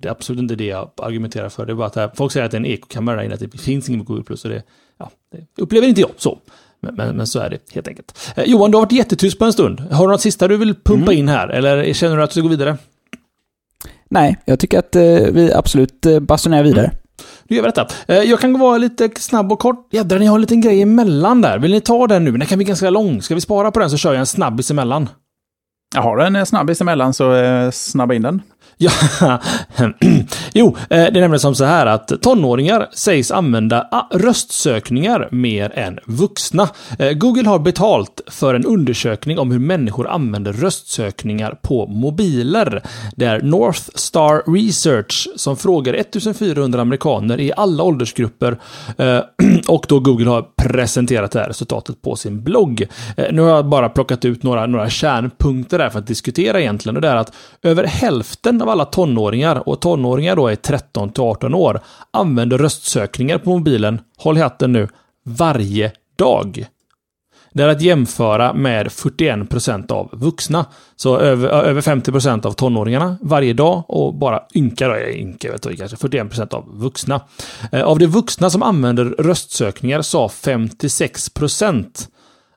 Det 0.00 0.08
är 0.08 0.12
absolut 0.12 0.42
inte 0.42 0.54
det 0.54 0.66
jag 0.66 0.90
argumenterar 0.96 1.48
för. 1.48 1.66
Det 1.66 1.72
är 1.72 1.74
bara 1.74 1.86
att 1.86 1.96
här, 1.96 2.10
folk 2.14 2.32
säger 2.32 2.46
att 2.46 2.52
det 2.52 2.56
är 2.56 2.58
en 2.58 2.66
inne, 3.24 3.34
att 3.34 3.40
det 3.40 3.58
finns 3.58 3.88
ingen 3.88 4.04
Google+. 4.04 4.24
Och 4.30 4.48
det, 4.48 4.62
ja, 4.98 5.10
det 5.32 5.62
upplever 5.62 5.86
inte 5.86 6.00
jag 6.00 6.10
så. 6.16 6.38
Men, 6.82 6.94
men, 6.94 7.16
men, 7.16 7.26
så 7.26 7.38
är 7.38 7.50
det 7.50 7.58
helt 7.74 7.88
enkelt. 7.88 8.32
Eh, 8.36 8.44
Johan, 8.44 8.70
du 8.70 8.76
har 8.76 8.82
varit 8.82 8.92
jättetyst 8.92 9.38
på 9.38 9.44
en 9.44 9.52
stund. 9.52 9.80
Har 9.80 10.06
du 10.06 10.12
något 10.12 10.20
sista 10.20 10.48
du 10.48 10.56
vill 10.56 10.74
pumpa 10.74 11.12
mm. 11.12 11.18
in 11.18 11.28
här? 11.28 11.48
Eller 11.48 11.92
känner 11.92 12.16
du 12.16 12.22
att 12.22 12.30
du 12.30 12.34
ska 12.34 12.40
gå 12.40 12.48
vidare? 12.48 12.76
Nej, 14.10 14.36
jag 14.44 14.58
tycker 14.58 14.78
att 14.78 14.96
eh, 14.96 15.02
vi 15.32 15.52
absolut 15.52 16.06
eh, 16.06 16.20
basunerar 16.20 16.62
vidare. 16.62 16.86
Mm. 16.86 16.96
Då 17.48 17.54
gör 17.54 17.62
vi 17.62 17.68
detta. 17.68 17.86
Eh, 18.06 18.16
jag 18.16 18.40
kan 18.40 18.58
vara 18.58 18.78
lite 18.78 19.10
snabb 19.16 19.52
och 19.52 19.58
kort. 19.58 19.88
Jädrar, 19.90 20.18
ni 20.18 20.26
har 20.26 20.34
en 20.34 20.40
liten 20.40 20.60
grej 20.60 20.82
emellan 20.82 21.40
där. 21.40 21.58
Vill 21.58 21.70
ni 21.70 21.80
ta 21.80 22.06
den 22.06 22.24
nu? 22.24 22.32
Den 22.32 22.46
kan 22.46 22.58
bli 22.58 22.64
ganska 22.64 22.90
lång. 22.90 23.22
Ska 23.22 23.34
vi 23.34 23.40
spara 23.40 23.70
på 23.70 23.80
den 23.80 23.90
så 23.90 23.96
kör 23.96 24.12
jag 24.12 24.20
en 24.20 24.26
snabbis 24.26 24.70
emellan. 24.70 25.08
Jag 25.94 26.02
har 26.02 26.18
en 26.18 26.46
snabbis 26.46 26.80
emellan, 26.80 27.14
så 27.14 27.34
eh, 27.34 27.70
snabba 27.70 28.14
in 28.14 28.22
den. 28.22 28.42
Ja, 28.82 29.38
jo, 30.52 30.76
eh, 30.76 30.86
det 30.88 30.96
är 30.96 31.20
nämligen 31.20 31.40
som 31.40 31.54
så 31.54 31.64
här 31.64 31.86
att 31.86 32.22
tonåringar 32.22 32.88
sägs 32.92 33.30
använda 33.30 33.88
ah, 33.90 34.08
röstsökningar 34.10 35.28
mer 35.30 35.78
än 35.78 35.98
vuxna. 36.06 36.68
Eh, 36.98 37.12
Google 37.12 37.48
har 37.48 37.58
betalt 37.58 38.20
för 38.26 38.54
en 38.54 38.64
undersökning 38.64 39.38
om 39.38 39.50
hur 39.50 39.58
människor 39.58 40.08
använder 40.08 40.52
röstsökningar 40.52 41.58
på 41.62 41.86
mobiler. 41.86 42.82
Det 43.16 43.24
är 43.24 43.40
North 43.42 43.82
Star 43.94 44.52
Research 44.56 45.28
som 45.36 45.56
frågar 45.56 45.94
1400 45.94 46.80
amerikaner 46.80 47.40
i 47.40 47.52
alla 47.56 47.82
åldersgrupper 47.82 48.58
eh, 48.98 49.20
och 49.68 49.86
då 49.88 50.00
Google 50.00 50.30
har 50.30 50.44
presenterat 50.62 51.30
det 51.30 51.40
här 51.40 51.48
resultatet 51.48 52.02
på 52.02 52.16
sin 52.16 52.42
blogg. 52.42 52.86
Nu 53.32 53.42
har 53.42 53.50
jag 53.50 53.66
bara 53.66 53.88
plockat 53.88 54.24
ut 54.24 54.42
några, 54.42 54.66
några 54.66 54.90
kärnpunkter 54.90 55.78
där 55.78 55.90
för 55.90 55.98
att 55.98 56.06
diskutera 56.06 56.60
egentligen 56.60 56.96
och 56.96 57.02
det 57.02 57.08
är 57.08 57.16
att 57.16 57.34
över 57.62 57.84
hälften 57.84 58.62
av 58.62 58.71
alla 58.72 58.84
tonåringar, 58.84 59.68
och 59.68 59.80
tonåringar 59.80 60.36
då 60.36 60.48
är 60.48 60.56
13 60.56 61.10
till 61.10 61.22
18 61.22 61.54
år, 61.54 61.80
använder 62.10 62.58
röstsökningar 62.58 63.38
på 63.38 63.50
mobilen, 63.50 64.00
håll 64.18 64.38
i 64.38 64.40
hatten 64.40 64.72
nu, 64.72 64.88
varje 65.24 65.92
dag. 66.16 66.66
Det 67.54 67.62
är 67.62 67.68
att 67.68 67.82
jämföra 67.82 68.52
med 68.52 68.86
41% 68.86 69.92
av 69.92 70.08
vuxna. 70.12 70.66
Så 70.96 71.18
över, 71.18 71.48
över 71.48 71.80
50% 71.80 72.46
av 72.46 72.52
tonåringarna 72.52 73.18
varje 73.20 73.52
dag 73.52 73.84
och 73.88 74.14
bara 74.14 74.42
ynka 74.54 74.88
då, 74.88 74.94
eh, 74.94 75.20
ynka 75.20 75.52
vet 75.52 75.62
du, 75.62 75.76
kanske 75.76 75.96
41% 75.96 76.54
av 76.54 76.64
vuxna. 76.78 77.20
Eh, 77.72 77.82
av 77.82 77.98
de 77.98 78.06
vuxna 78.06 78.50
som 78.50 78.62
använder 78.62 79.04
röstsökningar 79.04 80.02
sa 80.02 80.28
56% 80.28 82.08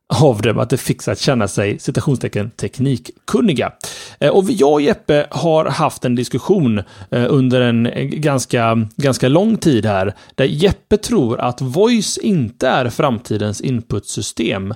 av 0.08 0.42
dem 0.42 0.60
att 0.60 0.70
det 0.70 0.78
fick 0.78 1.08
att 1.08 1.20
känna 1.20 1.48
sig 1.48 1.80
citationstecken 1.80 2.50
teknikkunniga. 2.50 3.72
Eh, 4.20 4.30
och 4.30 4.44
jag 4.52 4.74
och 4.74 4.82
Jeppe 4.82 5.28
har 5.32 5.66
haft 5.66 6.06
en 6.06 6.16
diskussion 6.16 6.78
eh, 7.12 7.26
under 7.30 7.62
en 7.62 7.86
eh, 7.86 8.04
ganska, 8.04 8.88
ganska 8.96 9.28
lång 9.28 9.58
tid 9.58 9.86
här, 9.86 10.14
där 10.36 10.46
Jeppe 10.46 10.98
tror 10.98 11.40
att 11.40 11.62
voice 11.62 12.18
inte 12.18 12.68
är 12.68 12.90
framtidens 12.90 13.62
inputsystem 13.62 14.74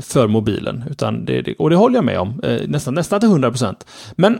för 0.00 0.26
mobilen. 0.26 0.84
Utan 0.90 1.24
det, 1.24 1.54
och 1.58 1.70
det 1.70 1.76
håller 1.76 1.94
jag 1.94 2.04
med 2.04 2.18
om, 2.18 2.40
nästan, 2.66 2.94
nästan 2.94 3.20
till 3.20 3.28
100%. 3.28 3.74
Men 4.16 4.38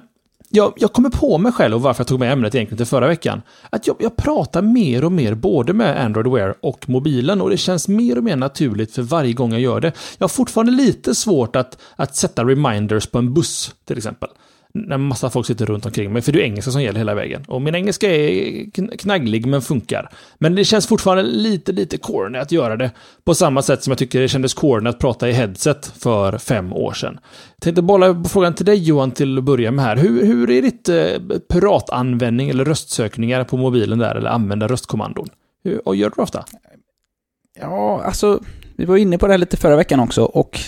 jag, 0.54 0.72
jag 0.76 0.92
kommer 0.92 1.10
på 1.10 1.38
mig 1.38 1.52
själv 1.52 1.74
och 1.74 1.82
varför 1.82 2.00
jag 2.00 2.08
tog 2.08 2.20
med 2.20 2.32
ämnet 2.32 2.54
egentligen 2.54 2.76
till 2.76 2.86
förra 2.86 3.08
veckan. 3.08 3.42
Att 3.70 3.86
jag, 3.86 3.96
jag 3.98 4.16
pratar 4.16 4.62
mer 4.62 5.04
och 5.04 5.12
mer 5.12 5.34
både 5.34 5.72
med 5.72 6.04
Android 6.04 6.26
Wear 6.26 6.54
och 6.60 6.88
mobilen 6.88 7.40
och 7.40 7.50
det 7.50 7.56
känns 7.56 7.88
mer 7.88 8.18
och 8.18 8.24
mer 8.24 8.36
naturligt 8.36 8.94
för 8.94 9.02
varje 9.02 9.32
gång 9.32 9.52
jag 9.52 9.60
gör 9.60 9.80
det. 9.80 9.92
Jag 10.18 10.24
har 10.24 10.28
fortfarande 10.28 10.72
lite 10.72 11.14
svårt 11.14 11.56
att, 11.56 11.78
att 11.96 12.16
sätta 12.16 12.44
reminders 12.44 13.06
på 13.06 13.18
en 13.18 13.34
buss 13.34 13.74
till 13.84 13.96
exempel 13.96 14.28
när 14.74 14.98
massa 14.98 15.30
folk 15.30 15.46
sitter 15.46 15.66
runt 15.66 15.86
omkring 15.86 16.12
mig, 16.12 16.22
för 16.22 16.32
det 16.32 16.40
är 16.40 16.44
engelska 16.44 16.70
som 16.70 16.82
gäller 16.82 16.98
hela 16.98 17.14
vägen. 17.14 17.44
Och 17.48 17.62
min 17.62 17.74
engelska 17.74 18.10
är 18.10 18.96
knagglig, 18.96 19.46
men 19.46 19.62
funkar. 19.62 20.10
Men 20.38 20.54
det 20.54 20.64
känns 20.64 20.86
fortfarande 20.86 21.22
lite, 21.22 21.72
lite 21.72 21.98
corny 21.98 22.38
att 22.38 22.52
göra 22.52 22.76
det 22.76 22.90
på 23.24 23.34
samma 23.34 23.62
sätt 23.62 23.82
som 23.82 23.90
jag 23.90 23.98
tycker 23.98 24.20
det 24.20 24.28
kändes 24.28 24.54
corny 24.54 24.88
att 24.90 24.98
prata 24.98 25.28
i 25.28 25.32
headset 25.32 25.86
för 25.86 26.38
fem 26.38 26.72
år 26.72 26.92
sedan. 26.92 27.18
Jag 27.56 27.62
tänkte 27.62 27.82
bolla 27.82 28.24
frågan 28.24 28.54
till 28.54 28.66
dig 28.66 28.76
Johan 28.76 29.10
till 29.10 29.38
att 29.38 29.44
börja 29.44 29.70
med 29.70 29.84
här. 29.84 29.96
Hur, 29.96 30.26
hur 30.26 30.50
är 30.50 30.62
ditt 30.62 30.88
eh, 30.88 31.38
piratanvändning 31.48 32.50
eller 32.50 32.64
röstsökningar 32.64 33.44
på 33.44 33.56
mobilen 33.56 33.98
där, 33.98 34.14
eller 34.14 34.30
använda 34.30 34.68
röstkommandon? 34.68 35.28
Hur, 35.64 35.88
och 35.88 35.96
gör 35.96 36.08
du 36.08 36.14
det 36.16 36.22
ofta? 36.22 36.44
Ja, 37.60 38.02
alltså, 38.04 38.40
vi 38.76 38.84
var 38.84 38.96
inne 38.96 39.18
på 39.18 39.26
det 39.26 39.32
här 39.32 39.38
lite 39.38 39.56
förra 39.56 39.76
veckan 39.76 40.00
också, 40.00 40.24
och 40.24 40.60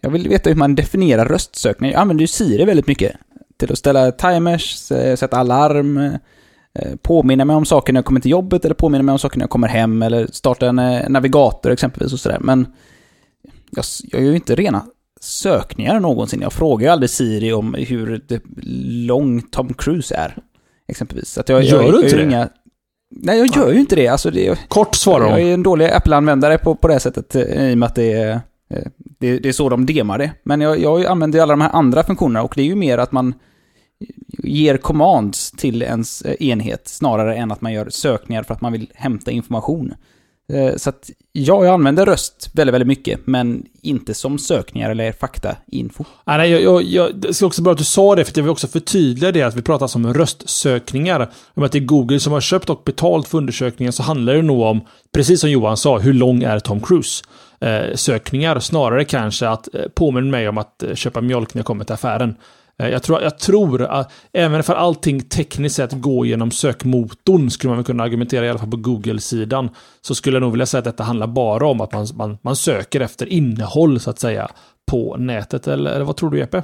jag 0.00 0.10
vill 0.10 0.28
veta 0.28 0.50
hur 0.50 0.56
man 0.56 0.74
definierar 0.74 1.24
röstsökning. 1.24 1.90
Jag 1.90 2.00
använder 2.00 2.22
ju 2.22 2.26
Siri 2.26 2.64
väldigt 2.64 2.86
mycket 2.86 3.16
till 3.56 3.72
att 3.72 3.78
ställa 3.78 4.12
timers, 4.12 4.74
sätta 5.18 5.36
alarm, 5.36 5.96
eh, 5.98 6.96
påminna 7.02 7.44
mig 7.44 7.56
om 7.56 7.64
saker 7.64 7.92
när 7.92 7.98
jag 7.98 8.04
kommer 8.04 8.20
till 8.20 8.30
jobbet 8.30 8.64
eller 8.64 8.74
påminna 8.74 9.02
mig 9.02 9.12
om 9.12 9.18
saker 9.18 9.38
när 9.38 9.42
jag 9.42 9.50
kommer 9.50 9.68
hem 9.68 10.02
eller 10.02 10.26
starta 10.26 10.66
en 10.66 10.78
eh, 10.78 11.08
navigator 11.08 11.70
exempelvis 11.70 12.12
och 12.12 12.20
sådär. 12.20 12.38
Men 12.40 12.66
jag, 13.70 13.84
jag 14.02 14.22
gör 14.22 14.30
ju 14.30 14.36
inte 14.36 14.54
rena 14.54 14.86
sökningar 15.20 16.00
någonsin. 16.00 16.40
Jag 16.40 16.52
frågar 16.52 16.86
ju 16.86 16.92
aldrig 16.92 17.10
Siri 17.10 17.52
om 17.52 17.74
hur 17.74 18.20
lång 19.06 19.42
Tom 19.42 19.74
Cruise 19.74 20.14
är. 20.14 20.36
Exempelvis. 20.88 21.38
Att 21.38 21.48
jag, 21.48 21.62
gör 21.62 21.82
jag, 21.82 21.92
du 21.92 22.02
inte 22.02 22.16
det? 22.16 22.22
Inga... 22.22 22.48
Nej, 23.10 23.38
jag 23.38 23.56
gör 23.56 23.72
ju 23.72 23.80
inte 23.80 23.96
det. 23.96 24.08
Alltså 24.08 24.30
det 24.30 24.58
Kort 24.68 24.94
svarar 24.94 25.28
Jag 25.28 25.40
är 25.40 25.54
en 25.54 25.62
dålig 25.62 25.90
Apple-användare 25.90 26.58
på, 26.58 26.74
på 26.74 26.88
det 26.88 27.00
sättet 27.00 27.36
i 27.36 27.74
och 27.74 27.78
med 27.78 27.86
att 27.86 27.94
det 27.94 28.12
är 28.12 28.30
Eh, 28.32 28.40
Eh, 28.74 28.82
det, 28.96 29.38
det, 29.38 29.48
är 29.48 29.52
så 29.52 29.68
de 29.68 29.86
demar 29.86 30.18
det. 30.18 30.32
Men 30.42 30.60
jag, 30.60 30.78
jag 30.78 31.06
använder 31.06 31.38
ju 31.38 31.42
alla 31.42 31.52
de 31.52 31.60
här 31.60 31.70
andra 31.72 32.02
funktionerna 32.02 32.42
och 32.42 32.52
det 32.56 32.62
är 32.62 32.66
ju 32.66 32.74
mer 32.74 32.98
att 32.98 33.12
man 33.12 33.34
ger 34.38 34.76
commands 34.76 35.50
till 35.50 35.82
ens 35.82 36.22
eh, 36.22 36.48
enhet 36.48 36.88
snarare 36.88 37.36
än 37.36 37.52
att 37.52 37.60
man 37.60 37.72
gör 37.72 37.90
sökningar 37.90 38.42
för 38.42 38.54
att 38.54 38.60
man 38.60 38.72
vill 38.72 38.90
hämta 38.94 39.30
information. 39.30 39.94
Eh, 40.52 40.76
så 40.76 40.88
att 40.88 41.10
ja, 41.32 41.64
jag 41.64 41.74
använder 41.74 42.06
röst 42.06 42.50
väldigt, 42.52 42.74
väldigt 42.74 42.88
mycket, 42.88 43.26
men 43.26 43.66
inte 43.82 44.14
som 44.14 44.38
sökningar 44.38 44.90
eller 44.90 45.12
faktainfo. 45.12 46.04
Nej, 46.26 46.50
jag, 46.50 46.62
jag, 46.62 46.82
jag, 46.82 47.16
det 47.16 47.40
är 47.40 47.44
också 47.44 47.62
bra 47.62 47.72
att 47.72 47.78
du 47.78 47.84
sa 47.84 48.14
det, 48.14 48.24
för 48.24 48.32
jag 48.36 48.42
vill 48.42 48.50
också 48.50 48.68
förtydliga 48.68 49.32
det 49.32 49.42
att 49.42 49.56
vi 49.56 49.62
pratar 49.62 49.96
om 49.96 50.14
röstsökningar. 50.14 51.30
Om 51.54 51.62
att 51.62 51.72
det 51.72 51.78
är 51.78 51.84
Google 51.84 52.20
som 52.20 52.32
har 52.32 52.40
köpt 52.40 52.70
och 52.70 52.82
betalt 52.84 53.28
för 53.28 53.38
undersökningen 53.38 53.92
så 53.92 54.02
handlar 54.02 54.34
det 54.34 54.42
nog 54.42 54.60
om, 54.60 54.80
precis 55.12 55.40
som 55.40 55.50
Johan 55.50 55.76
sa, 55.76 55.98
hur 55.98 56.12
lång 56.12 56.42
är 56.42 56.58
Tom 56.58 56.80
Cruise? 56.80 57.24
Eh, 57.64 57.94
sökningar, 57.94 58.58
snarare 58.60 59.04
kanske 59.04 59.48
att 59.48 59.74
eh, 59.74 59.82
påminna 59.94 60.30
mig 60.30 60.48
om 60.48 60.58
att 60.58 60.82
eh, 60.82 60.94
köpa 60.94 61.20
mjölk 61.20 61.54
när 61.54 61.60
jag 61.60 61.66
kommer 61.66 61.84
till 61.84 61.94
affären. 61.94 62.36
Jag 62.76 63.02
tror, 63.02 63.22
jag 63.22 63.38
tror 63.38 63.82
att 63.82 64.12
även 64.32 64.62
för 64.62 64.74
allting 64.74 65.22
tekniskt 65.22 65.76
sett 65.76 65.92
går 65.92 66.26
genom 66.26 66.50
sökmotorn, 66.50 67.50
skulle 67.50 67.68
man 67.68 67.76
väl 67.76 67.84
kunna 67.84 68.02
argumentera 68.02 68.46
i 68.46 68.50
alla 68.50 68.58
fall 68.58 68.70
på 68.70 68.76
Google-sidan, 68.76 69.68
så 70.00 70.14
skulle 70.14 70.36
jag 70.36 70.40
nog 70.40 70.50
vilja 70.50 70.66
säga 70.66 70.78
att 70.78 70.84
detta 70.84 71.02
handlar 71.02 71.26
bara 71.26 71.66
om 71.66 71.80
att 71.80 71.92
man, 71.92 72.06
man, 72.14 72.38
man 72.42 72.56
söker 72.56 73.00
efter 73.00 73.26
innehåll, 73.26 74.00
så 74.00 74.10
att 74.10 74.18
säga, 74.18 74.48
på 74.90 75.16
nätet. 75.16 75.68
Eller, 75.68 75.90
eller 75.90 76.04
vad 76.04 76.16
tror 76.16 76.30
du, 76.30 76.38
Jeppe? 76.38 76.62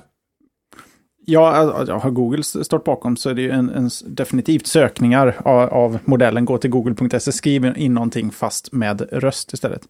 Ja, 1.24 1.98
har 2.02 2.10
Google 2.10 2.42
stått 2.42 2.84
bakom 2.84 3.16
så 3.16 3.30
är 3.30 3.34
det 3.34 3.42
ju 3.42 3.50
en, 3.50 3.70
en 3.70 3.90
definitivt 4.06 4.66
sökningar 4.66 5.36
av, 5.44 5.68
av, 5.68 5.98
modellen. 6.04 6.44
Gå 6.44 6.58
till 6.58 6.70
google.se, 6.70 7.32
skriv 7.32 7.72
in 7.76 7.94
någonting 7.94 8.30
fast 8.30 8.72
med 8.72 9.08
röst 9.12 9.52
istället. 9.52 9.88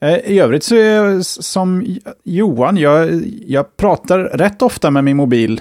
Eh, 0.00 0.14
I 0.14 0.38
övrigt 0.38 0.64
så 0.64 0.74
är 0.74 0.94
jag 0.94 1.24
som 1.24 1.96
Johan, 2.24 2.76
jag, 2.76 3.22
jag 3.46 3.76
pratar 3.76 4.18
rätt 4.18 4.62
ofta 4.62 4.90
med 4.90 5.04
min 5.04 5.16
mobil. 5.16 5.60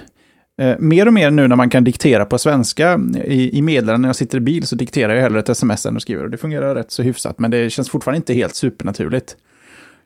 Eh, 0.59 0.75
mer 0.79 1.07
och 1.07 1.13
mer 1.13 1.31
nu 1.31 1.47
när 1.47 1.55
man 1.55 1.69
kan 1.69 1.83
diktera 1.83 2.25
på 2.25 2.37
svenska 2.37 2.99
i, 3.25 3.57
i 3.57 3.61
meddelanden 3.61 4.01
när 4.01 4.09
jag 4.09 4.15
sitter 4.15 4.37
i 4.37 4.41
bil 4.41 4.67
så 4.67 4.75
dikterar 4.75 5.13
jag 5.13 5.21
hellre 5.21 5.39
ett 5.39 5.49
sms 5.49 5.85
än 5.85 5.95
att 5.95 6.01
skriva. 6.01 6.23
Och 6.23 6.29
det 6.29 6.37
fungerar 6.37 6.75
rätt 6.75 6.91
så 6.91 7.03
hyfsat, 7.03 7.39
men 7.39 7.51
det 7.51 7.69
känns 7.69 7.89
fortfarande 7.89 8.17
inte 8.17 8.33
helt 8.33 8.55
supernaturligt. 8.55 9.35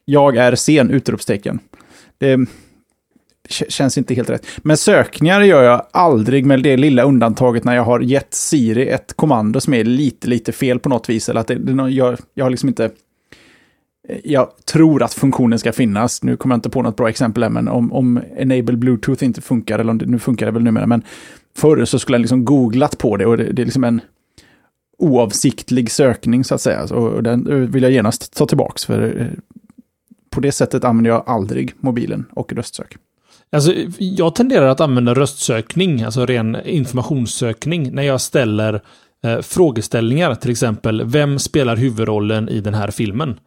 Jag 0.06 0.38
är 0.38 0.56
sen! 0.56 0.90
Utropstecken. 0.90 1.60
Det, 2.18 2.38
känns 3.50 3.98
inte 3.98 4.14
helt 4.14 4.30
rätt. 4.30 4.48
Men 4.58 4.78
sökningar 4.78 5.42
gör 5.42 5.64
jag 5.64 5.86
aldrig 5.92 6.46
med 6.46 6.64
det 6.64 6.78
lilla 6.78 7.04
undantaget 7.04 7.64
när 7.64 7.76
jag 7.76 7.84
har 7.84 8.00
gett 8.00 8.34
Siri 8.34 8.90
ett 8.90 9.14
kommando 9.14 9.60
som 9.60 9.74
är 9.74 9.84
lite, 9.84 10.28
lite 10.28 10.52
fel 10.52 10.80
på 10.80 10.90
något 10.90 11.10
vis. 11.10 11.30
Eller 11.30 11.42
att 11.42 11.48
det, 11.48 11.56
det, 11.56 11.90
jag, 11.90 12.18
jag 12.34 12.46
har 12.46 12.50
liksom 12.50 12.70
inte... 12.70 12.86
Eh, 14.10 14.18
jag 14.24 14.50
tror 14.66 15.04
att 15.04 15.14
funktionen 15.14 15.60
ska 15.60 15.72
finnas. 15.72 16.24
Nu 16.24 16.38
kommer 16.38 16.54
jag 16.54 16.58
inte 16.58 16.70
på 16.70 16.82
något 16.82 16.96
bra 16.96 17.10
exempel 17.10 17.44
här, 17.44 17.50
men 17.50 17.68
om, 17.68 17.94
om 17.94 18.22
Enable 18.38 18.78
Bluetooth 18.78 19.24
inte 19.24 19.42
funkar, 19.42 19.80
eller 19.80 19.92
om 19.92 19.98
det, 19.98 20.06
nu 20.06 20.20
funkar 20.20 20.46
det 20.46 20.52
väl 20.52 20.64
numera, 20.64 20.88
men 20.88 21.04
förr 21.58 21.86
så 21.86 22.00
skulle 22.00 22.16
jag 22.16 22.22
liksom 22.22 22.46
googlat 22.46 22.98
på 22.98 23.18
det 23.18 23.26
och 23.26 23.38
det, 23.38 23.44
det 23.44 23.62
är 23.62 23.66
liksom 23.66 23.84
en 23.84 24.02
oavsiktlig 24.98 25.92
sökning 25.92 26.44
så 26.44 26.56
att 26.56 26.62
säga. 26.62 26.84
Och 26.84 27.24
den 27.24 27.48
eh, 27.48 27.58
vill 27.58 27.84
jag 27.84 27.92
genast 27.92 28.34
ta 28.34 28.46
tillbaka 28.46 28.78
för 28.88 29.22
eh, 29.22 29.28
på 30.30 30.40
det 30.40 30.52
sättet 30.52 30.84
använder 30.84 31.12
jag 31.12 31.24
aldrig 31.26 31.74
mobilen 31.80 32.26
och 32.32 32.54
röstsök. 32.54 32.98
Alltså, 33.54 33.74
jag 34.00 34.36
tenderar 34.36 34.68
att 34.68 34.82
använda 34.82 35.14
röstsökning, 35.14 36.04
alltså 36.04 36.26
ren 36.26 36.58
informationssökning, 36.66 37.94
när 37.94 38.04
jag 38.04 38.22
ställer 38.22 38.82
eh, 39.24 39.40
frågeställningar. 39.40 40.36
Till 40.36 40.52
exempel, 40.52 41.04
vem 41.06 41.40
spelar 41.40 41.76
huvudrollen 41.76 42.50
i 42.50 42.62
den 42.62 42.74
här 42.74 42.92
filmen? 42.92 43.40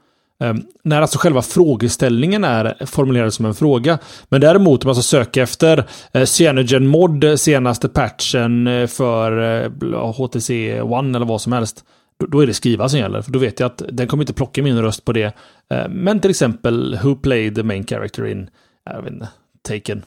Eh, 0.43 0.55
när 0.85 1.03
alltså 1.03 1.19
själva 1.19 1.43
frågeställningen 1.43 2.45
är 2.45 2.87
formulerad 2.87 3.35
som 3.35 3.47
en 3.47 3.55
fråga. 3.55 3.99
Men 4.29 4.41
däremot 4.41 4.85
om 4.85 4.89
jag 4.89 4.97
ska 4.97 5.03
söka 5.03 5.43
efter 5.43 5.85
eh, 6.13 6.25
Cyanogen 6.25 6.87
Mod, 6.87 7.25
eh, 7.25 7.35
senaste 7.35 7.89
patchen 7.89 8.67
eh, 8.67 8.87
för 8.87 9.63
eh, 9.65 10.13
HTC 10.13 10.81
One 10.81 11.19
eller 11.19 11.27
vad 11.27 11.41
som 11.41 11.53
helst. 11.53 11.85
Då, 12.29 12.41
är 12.41 12.47
det 12.47 12.55
skriva 12.55 12.89
som 12.89 12.99
gäller, 12.99 13.23
för 13.23 13.33
då 13.33 13.39
vet 13.39 13.61
jag 13.61 13.67
att 13.67 13.83
den 13.93 14.07
kommer 14.07 14.23
inte 14.23 14.35
plocka 14.35 14.63
min 14.63 14.83
röst 14.83 15.05
på 15.05 15.13
det. 15.13 15.37
Ehm, 15.71 15.93
men 15.93 16.21
till 16.21 16.31
exempel, 16.31 16.99
Who 17.03 17.17
played 17.17 17.55
the 17.55 17.63
main 17.63 17.87
character 17.87 18.27
in, 18.27 18.51
jag 18.85 19.03
vet 19.03 19.13
inte, 19.13 19.29
Taken. 19.67 20.05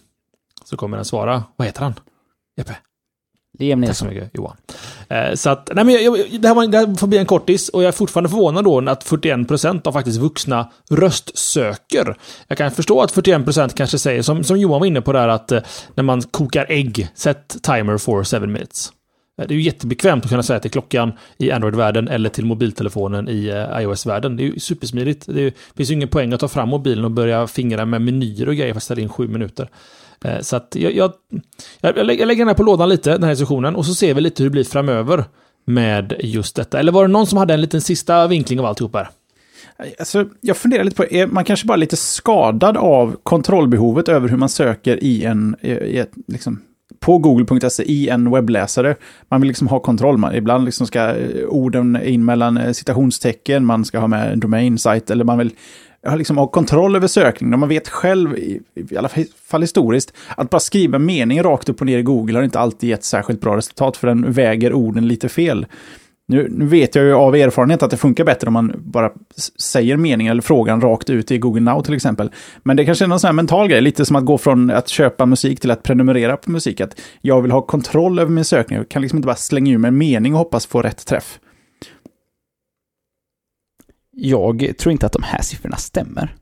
Så 0.65 0.77
kommer 0.77 0.97
den 0.97 1.05
svara. 1.05 1.43
Vad 1.55 1.67
heter 1.67 1.81
han? 1.81 1.93
Jeppe? 2.57 2.75
Liam 3.59 3.83
Tack 3.83 3.95
så 3.95 4.05
mycket 4.05 4.29
Johan. 4.33 4.57
Eh, 5.09 5.33
så 5.35 5.49
att, 5.49 5.69
nej 5.73 5.85
men 5.85 5.93
jag, 5.93 6.03
jag, 6.03 6.41
det, 6.41 6.47
här 6.47 6.55
var, 6.55 6.67
det 6.67 6.77
här 6.77 6.95
får 6.95 7.07
bli 7.07 7.17
en 7.17 7.25
kortis 7.25 7.69
och 7.69 7.83
jag 7.83 7.87
är 7.87 7.91
fortfarande 7.91 8.29
förvånad 8.29 8.63
då 8.63 8.89
att 8.89 9.05
41% 9.05 9.87
av 9.87 9.91
faktiskt 9.91 10.19
vuxna 10.19 10.71
röstsöker. 10.89 12.17
Jag 12.47 12.57
kan 12.57 12.71
förstå 12.71 13.01
att 13.01 13.13
41% 13.13 13.69
kanske 13.75 13.99
säger, 13.99 14.21
som, 14.21 14.43
som 14.43 14.57
Johan 14.59 14.79
var 14.79 14.87
inne 14.87 15.01
på 15.01 15.13
där, 15.13 15.27
att 15.27 15.51
eh, 15.51 15.61
när 15.95 16.03
man 16.03 16.21
kokar 16.21 16.65
ägg, 16.69 17.07
set 17.15 17.63
timer 17.63 17.97
for 17.97 18.23
7 18.23 18.39
minutes. 18.39 18.91
Eh, 19.39 19.47
det 19.47 19.53
är 19.53 19.55
ju 19.55 19.61
jättebekvämt 19.61 20.23
att 20.23 20.29
kunna 20.29 20.43
säga 20.43 20.59
till 20.59 20.71
klockan 20.71 21.11
i 21.37 21.51
Android-världen 21.51 22.07
eller 22.07 22.29
till 22.29 22.45
mobiltelefonen 22.45 23.29
i 23.29 23.47
eh, 23.47 23.81
iOS-världen. 23.81 24.37
Det 24.37 24.43
är 24.43 24.45
ju 24.45 24.59
supersmidigt. 24.59 25.25
Det 25.27 25.53
finns 25.75 25.89
ju 25.91 25.93
ingen 25.93 26.07
poäng 26.07 26.33
att 26.33 26.39
ta 26.39 26.47
fram 26.47 26.69
mobilen 26.69 27.05
och 27.05 27.11
börja 27.11 27.47
fingra 27.47 27.85
med 27.85 28.01
menyer 28.01 28.47
och 28.47 28.55
grejer 28.55 28.73
för 28.73 28.79
att 28.79 28.83
ställa 28.83 29.01
in 29.01 29.09
sju 29.09 29.27
minuter. 29.27 29.69
Eh, 30.23 30.39
så 30.41 30.55
att 30.55 30.75
jag, 30.79 30.95
jag, 30.95 31.13
jag, 31.81 32.05
lägger 32.05 32.35
den 32.35 32.47
här 32.47 32.55
på 32.55 32.63
lådan 32.63 32.89
lite, 32.89 33.11
den 33.11 33.23
här 33.23 33.35
sessionen, 33.35 33.75
och 33.75 33.85
så 33.85 33.93
ser 33.93 34.13
vi 34.13 34.21
lite 34.21 34.43
hur 34.43 34.49
det 34.49 34.53
blir 34.53 34.63
framöver 34.63 35.23
med 35.65 36.13
just 36.19 36.55
detta. 36.55 36.79
Eller 36.79 36.91
var 36.91 37.07
det 37.07 37.13
någon 37.13 37.27
som 37.27 37.37
hade 37.37 37.53
en 37.53 37.61
liten 37.61 37.81
sista 37.81 38.27
vinkling 38.27 38.59
av 38.59 38.65
alltihop 38.65 38.95
här? 38.95 39.09
Alltså, 39.99 40.25
jag 40.41 40.57
funderar 40.57 40.83
lite 40.83 40.95
på, 40.95 41.05
är 41.05 41.27
man 41.27 41.43
kanske 41.43 41.67
bara 41.67 41.75
lite 41.75 41.97
skadad 41.97 42.77
av 42.77 43.17
kontrollbehovet 43.23 44.09
över 44.09 44.29
hur 44.29 44.37
man 44.37 44.49
söker 44.49 45.03
i 45.03 45.23
en, 45.23 45.55
i 45.61 45.97
ett, 45.97 46.11
liksom, 46.27 46.61
på 46.99 47.17
google.se 47.17 47.83
i 47.83 48.09
en 48.09 48.31
webbläsare. 48.31 48.95
Man 49.29 49.41
vill 49.41 49.47
liksom 49.47 49.67
ha 49.67 49.79
kontroll. 49.79 50.17
Man, 50.17 50.35
ibland 50.35 50.65
liksom 50.65 50.87
ska 50.87 51.15
eh, 51.15 51.45
orden 51.47 52.03
in 52.03 52.25
mellan 52.25 52.57
eh, 52.57 52.71
citationstecken, 52.71 53.65
man 53.65 53.85
ska 53.85 53.99
ha 53.99 54.07
med 54.07 54.33
en 54.33 54.39
domain 54.39 54.77
site 54.77 55.13
eller 55.13 55.23
man 55.23 55.37
vill 55.37 55.51
ha, 56.07 56.15
liksom 56.15 56.37
ha 56.37 56.47
kontroll 56.47 56.95
över 56.95 57.07
sökningen. 57.07 57.59
Man 57.59 57.69
vet 57.69 57.89
själv, 57.89 58.37
i, 58.37 58.61
i 58.75 58.97
alla 58.97 59.09
fall 59.49 59.61
historiskt, 59.61 60.13
att 60.37 60.49
bara 60.49 60.59
skriva 60.59 60.99
mening 60.99 61.43
rakt 61.43 61.69
upp 61.69 61.79
och 61.81 61.85
ner 61.85 61.97
i 61.97 62.03
Google 62.03 62.37
har 62.37 62.43
inte 62.43 62.59
alltid 62.59 62.89
gett 62.89 63.03
särskilt 63.03 63.41
bra 63.41 63.57
resultat 63.57 63.97
för 63.97 64.07
den 64.07 64.31
väger 64.31 64.73
orden 64.73 65.07
lite 65.07 65.29
fel. 65.29 65.65
Nu, 66.29 66.47
nu, 66.51 66.65
vet 66.65 66.95
jag 66.95 67.05
ju 67.05 67.13
av 67.13 67.35
erfarenhet 67.35 67.83
att 67.83 67.91
det 67.91 67.97
funkar 67.97 68.23
bättre 68.23 68.47
om 68.47 68.53
man 68.53 68.73
bara 68.77 69.11
säger 69.59 69.97
meningen 69.97 70.31
eller 70.31 70.41
frågan 70.41 70.81
rakt 70.81 71.09
ut 71.09 71.31
i 71.31 71.37
Google 71.37 71.61
Now 71.61 71.83
till 71.83 71.93
exempel. 71.93 72.31
Men 72.63 72.77
det 72.77 72.85
kanske 72.85 73.05
är 73.05 73.09
någon 73.09 73.19
sån 73.19 73.27
här 73.27 73.33
mental 73.33 73.67
grej, 73.67 73.81
lite 73.81 74.05
som 74.05 74.15
att 74.15 74.25
gå 74.25 74.37
från 74.37 74.71
att 74.71 74.87
köpa 74.87 75.25
musik 75.25 75.59
till 75.59 75.71
att 75.71 75.83
prenumerera 75.83 76.37
på 76.37 76.51
musik. 76.51 76.81
Att 76.81 77.01
jag 77.21 77.41
vill 77.41 77.51
ha 77.51 77.61
kontroll 77.61 78.19
över 78.19 78.31
min 78.31 78.45
sökning, 78.45 78.77
jag 78.77 78.89
kan 78.89 79.01
liksom 79.01 79.17
inte 79.17 79.25
bara 79.25 79.35
slänga 79.35 79.73
ur 79.73 79.77
mig 79.77 79.87
en 79.87 79.97
mening 79.97 80.33
och 80.33 80.39
hoppas 80.39 80.65
få 80.65 80.81
rätt 80.81 81.05
träff. 81.05 81.39
Jag 84.11 84.73
tror 84.79 84.91
inte 84.91 85.05
att 85.05 85.13
de 85.13 85.23
här 85.23 85.41
siffrorna 85.41 85.77
stämmer. 85.77 86.35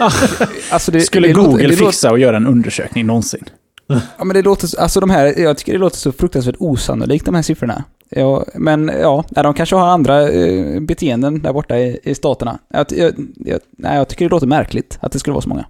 alltså 0.70 0.92
det, 0.92 1.00
Skulle 1.00 1.28
det 1.28 1.34
Google 1.34 1.68
låter, 1.68 1.86
fixa 1.86 2.10
och 2.10 2.18
göra 2.18 2.36
en 2.36 2.46
undersökning 2.46 3.06
någonsin? 3.06 3.44
Ja, 3.86 4.24
men 4.24 4.28
det 4.28 4.42
låter, 4.42 4.80
alltså 4.80 5.00
de 5.00 5.10
här, 5.10 5.40
jag 5.40 5.58
tycker 5.58 5.72
det 5.72 5.78
låter 5.78 5.96
så 5.96 6.12
fruktansvärt 6.12 6.56
osannolikt 6.58 7.24
de 7.24 7.34
här 7.34 7.42
siffrorna. 7.42 7.84
Ja, 8.08 8.44
men 8.54 8.90
ja, 9.00 9.24
de 9.28 9.54
kanske 9.54 9.76
har 9.76 9.86
andra 9.86 10.28
eh, 10.28 10.80
beteenden 10.80 11.42
där 11.42 11.52
borta 11.52 11.78
i, 11.78 12.00
i 12.02 12.14
staterna. 12.14 12.58
Jag, 12.68 12.86
jag, 12.90 13.12
jag, 13.36 13.60
nej, 13.70 13.96
jag 13.96 14.08
tycker 14.08 14.24
det 14.24 14.30
låter 14.30 14.46
märkligt 14.46 14.98
att 15.02 15.12
det 15.12 15.18
skulle 15.18 15.34
vara 15.34 15.42
så 15.42 15.48
många. 15.48 15.66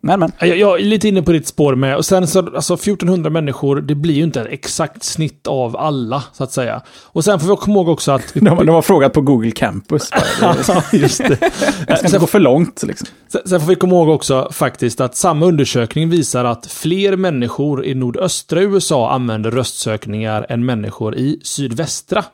Men, 0.00 0.20
men. 0.20 0.32
Jag, 0.38 0.58
jag 0.58 0.80
är 0.80 0.84
lite 0.84 1.08
inne 1.08 1.22
på 1.22 1.32
ditt 1.32 1.46
spår 1.46 1.74
med. 1.74 1.96
Och 1.96 2.04
sen 2.04 2.26
så, 2.26 2.38
alltså 2.38 2.74
1400 2.74 3.30
människor, 3.30 3.80
det 3.80 3.94
blir 3.94 4.14
ju 4.14 4.22
inte 4.22 4.40
ett 4.40 4.46
exakt 4.50 5.04
snitt 5.04 5.46
av 5.46 5.76
alla, 5.76 6.24
så 6.32 6.44
att 6.44 6.52
säga. 6.52 6.82
Och 7.04 7.24
sen 7.24 7.40
får 7.40 7.48
vi 7.48 7.56
komma 7.56 7.76
ihåg 7.76 7.88
också 7.88 8.12
att... 8.12 8.22
de, 8.34 8.44
de 8.44 8.68
har 8.68 8.82
frågat 8.82 9.12
på 9.12 9.20
Google 9.20 9.50
Campus. 9.50 10.10
ja, 10.40 10.82
just 10.92 11.18
det. 11.18 11.38
det 11.86 11.96
ska 11.96 12.06
inte 12.06 12.18
gå 12.18 12.26
för 12.26 12.40
långt. 12.40 12.82
Liksom. 12.82 13.08
Sen, 13.32 13.40
sen 13.44 13.60
får 13.60 13.68
vi 13.68 13.74
komma 13.74 13.94
ihåg 13.94 14.08
också 14.08 14.48
faktiskt 14.52 15.00
att 15.00 15.16
samma 15.16 15.46
undersökning 15.46 16.10
visar 16.10 16.44
att 16.44 16.66
fler 16.66 17.16
människor 17.16 17.84
i 17.84 17.94
nordöstra 17.94 18.62
USA 18.62 19.10
använder 19.10 19.50
röstsökningar 19.50 20.46
än 20.48 20.66
människor 20.66 21.16
i 21.16 21.40
sydvästra 21.42 22.24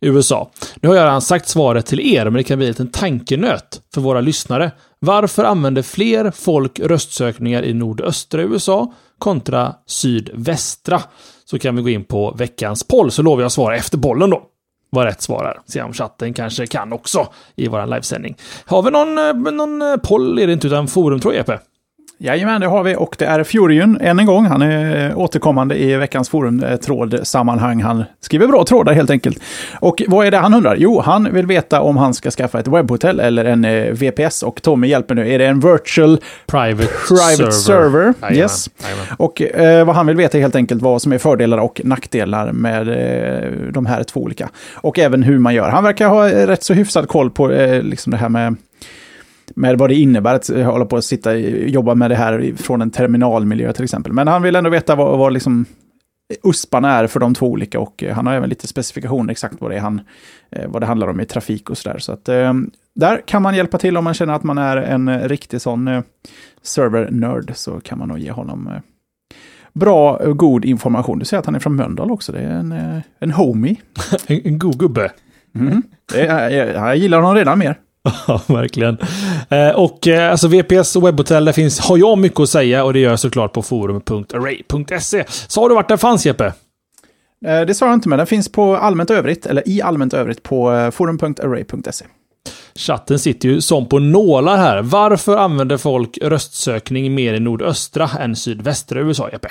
USA. 0.00 0.50
Nu 0.74 0.88
har 0.88 0.96
jag 0.96 1.04
redan 1.04 1.22
sagt 1.22 1.48
svaret 1.48 1.86
till 1.86 2.00
er, 2.00 2.24
men 2.24 2.34
det 2.34 2.42
kan 2.42 2.58
bli 2.58 2.66
en 2.66 2.70
liten 2.70 2.90
tankenöt 2.90 3.80
för 3.94 4.00
våra 4.00 4.20
lyssnare. 4.20 4.70
Varför 5.04 5.44
använder 5.44 5.82
fler 5.82 6.30
folk 6.30 6.80
röstsökningar 6.80 7.62
i 7.62 7.74
nordöstra 7.74 8.42
USA 8.42 8.92
kontra 9.18 9.74
sydvästra? 9.86 11.00
Så 11.44 11.58
kan 11.58 11.76
vi 11.76 11.82
gå 11.82 11.88
in 11.88 12.04
på 12.04 12.34
veckans 12.38 12.88
poll, 12.88 13.10
så 13.10 13.22
lovar 13.22 13.42
jag 13.42 13.46
att 13.46 13.52
svara 13.52 13.76
efter 13.76 13.98
bollen 13.98 14.30
då. 14.30 14.42
Vad 14.90 15.04
rätt 15.04 15.22
svarar. 15.22 15.60
Se 15.66 15.82
om 15.82 15.92
chatten 15.92 16.34
kanske 16.34 16.66
kan 16.66 16.92
också 16.92 17.28
i 17.56 17.68
vår 17.68 17.86
livesändning. 17.86 18.36
Har 18.64 18.82
vi 18.82 18.90
någon, 18.90 19.18
eh, 19.18 19.52
någon 19.52 19.82
eh, 19.82 19.96
poll 19.96 20.38
är 20.38 20.46
det 20.46 20.52
inte, 20.52 20.66
utan 20.66 20.88
forum 20.88 21.20
tror 21.20 21.34
jag, 21.34 21.40
Epe? 21.40 21.60
Jajamän, 22.24 22.60
det 22.60 22.66
har 22.66 22.82
vi. 22.82 22.96
Och 22.96 23.16
det 23.18 23.24
är 23.24 23.44
Fjorjun 23.44 23.98
än 24.00 24.18
en 24.18 24.26
gång. 24.26 24.46
Han 24.46 24.62
är 24.62 25.14
återkommande 25.18 25.78
i 25.78 25.96
veckans 25.96 26.28
forum-trådsammanhang. 26.28 27.82
Han 27.82 28.04
skriver 28.20 28.46
bra 28.46 28.64
trådar 28.64 28.92
helt 28.92 29.10
enkelt. 29.10 29.42
Och 29.80 30.02
vad 30.08 30.26
är 30.26 30.30
det 30.30 30.36
han 30.36 30.54
undrar? 30.54 30.76
Jo, 30.76 31.00
han 31.00 31.32
vill 31.32 31.46
veta 31.46 31.80
om 31.80 31.96
han 31.96 32.14
ska 32.14 32.30
skaffa 32.30 32.60
ett 32.60 32.68
webbhotell 32.68 33.20
eller 33.20 33.44
en 33.44 33.64
eh, 33.64 33.92
VPS. 33.92 34.42
Och 34.42 34.62
Tommy 34.62 34.86
hjälper 34.86 35.14
nu. 35.14 35.32
Är 35.32 35.38
det 35.38 35.46
en 35.46 35.60
virtual 35.60 36.18
private, 36.46 36.88
private 37.08 37.52
server? 37.52 37.52
server? 37.52 38.14
Jajamän, 38.22 38.38
yes. 38.38 38.70
Jajamän. 38.82 39.06
Och 39.16 39.42
eh, 39.42 39.86
vad 39.86 39.96
han 39.96 40.06
vill 40.06 40.16
veta 40.16 40.38
helt 40.38 40.56
enkelt 40.56 40.82
vad 40.82 41.02
som 41.02 41.12
är 41.12 41.18
fördelar 41.18 41.58
och 41.58 41.80
nackdelar 41.84 42.52
med 42.52 42.88
eh, 42.88 43.50
de 43.72 43.86
här 43.86 44.02
två 44.02 44.20
olika. 44.20 44.48
Och 44.74 44.98
även 44.98 45.22
hur 45.22 45.38
man 45.38 45.54
gör. 45.54 45.68
Han 45.68 45.84
verkar 45.84 46.08
ha 46.08 46.28
rätt 46.28 46.62
så 46.62 46.74
hyfsad 46.74 47.08
koll 47.08 47.30
på 47.30 47.50
eh, 47.50 47.82
liksom 47.82 48.10
det 48.10 48.16
här 48.16 48.28
med 48.28 48.56
med 49.54 49.78
vad 49.78 49.90
det 49.90 49.94
innebär 49.94 50.34
att 50.34 50.48
hålla 50.48 50.84
på 50.84 50.96
att 50.96 51.04
sitta 51.04 51.36
jobba 51.36 51.94
med 51.94 52.10
det 52.10 52.16
här 52.16 52.52
från 52.56 52.82
en 52.82 52.90
terminalmiljö 52.90 53.72
till 53.72 53.84
exempel. 53.84 54.12
Men 54.12 54.28
han 54.28 54.42
vill 54.42 54.56
ändå 54.56 54.70
veta 54.70 54.94
vad, 54.94 55.18
vad 55.18 55.32
liksom 55.32 55.66
USParna 56.42 56.92
är 56.92 57.06
för 57.06 57.20
de 57.20 57.34
två 57.34 57.46
olika 57.46 57.80
och 57.80 58.04
han 58.12 58.26
har 58.26 58.34
även 58.34 58.48
lite 58.48 58.66
specifikationer 58.66 59.32
exakt 59.32 59.60
vad 59.60 59.70
det, 59.70 59.76
är 59.76 59.80
han, 59.80 60.00
eh, 60.50 60.68
vad 60.68 60.82
det 60.82 60.86
handlar 60.86 61.08
om 61.08 61.20
i 61.20 61.26
trafik 61.26 61.70
och 61.70 61.78
sådär. 61.78 61.98
Så 61.98 62.12
att 62.12 62.28
eh, 62.28 62.54
där 62.94 63.22
kan 63.26 63.42
man 63.42 63.56
hjälpa 63.56 63.78
till 63.78 63.96
om 63.96 64.04
man 64.04 64.14
känner 64.14 64.34
att 64.34 64.42
man 64.42 64.58
är 64.58 64.76
en 64.76 65.28
riktig 65.28 65.60
sån 65.60 65.88
eh, 65.88 66.02
server-nörd 66.62 67.52
så 67.54 67.80
kan 67.80 67.98
man 67.98 68.08
nog 68.08 68.18
ge 68.18 68.30
honom 68.30 68.70
bra 69.72 70.16
och 70.16 70.38
god 70.38 70.64
information. 70.64 71.18
Du 71.18 71.24
ser 71.24 71.38
att 71.38 71.46
han 71.46 71.54
är 71.54 71.58
från 71.58 71.76
Mölndal 71.76 72.10
också, 72.10 72.32
det 72.32 72.38
är 72.38 72.50
en, 72.50 73.02
en 73.18 73.30
homie. 73.30 73.76
en, 74.26 74.40
en 74.44 74.58
god 74.58 74.78
gubbe. 74.78 75.12
Mm. 75.54 75.82
Är, 76.14 76.50
jag, 76.50 76.68
jag 76.68 76.96
gillar 76.96 77.20
honom 77.20 77.34
redan 77.34 77.58
mer. 77.58 77.78
Ja, 78.26 78.40
verkligen. 78.46 78.98
Eh, 79.48 79.68
och 79.68 80.08
eh, 80.08 80.30
alltså 80.30 80.48
VPS 80.48 80.96
och 80.96 81.06
webbhotell, 81.06 81.44
där 81.44 81.52
finns, 81.52 81.80
har 81.80 81.98
jag 81.98 82.18
mycket 82.18 82.40
att 82.40 82.48
säga 82.48 82.84
och 82.84 82.92
det 82.92 82.98
gör 82.98 83.10
jag 83.10 83.20
såklart 83.20 83.52
på 83.52 83.62
forum.array.se. 83.62 85.24
Sa 85.28 85.68
du 85.68 85.74
vart 85.74 85.88
den 85.88 85.98
fanns 85.98 86.26
Jeppe? 86.26 86.44
Eh, 87.46 87.60
det 87.60 87.74
sa 87.74 87.86
jag 87.86 87.94
inte, 87.94 88.08
men 88.08 88.18
den 88.18 88.26
finns 88.26 88.52
på 88.52 88.76
allmänt 88.76 89.10
övrigt, 89.10 89.46
eller 89.46 89.68
i 89.68 89.82
allmänt 89.82 90.14
övrigt 90.14 90.42
på 90.42 90.90
forum.array.se. 90.94 92.04
Chatten 92.74 93.18
sitter 93.18 93.48
ju 93.48 93.60
som 93.60 93.88
på 93.88 93.98
nålar 93.98 94.56
här. 94.56 94.82
Varför 94.82 95.36
använder 95.36 95.76
folk 95.76 96.18
röstsökning 96.22 97.14
mer 97.14 97.34
i 97.34 97.40
nordöstra 97.40 98.10
än 98.20 98.36
sydvästra 98.36 99.00
USA, 99.00 99.28
Jeppe? 99.32 99.48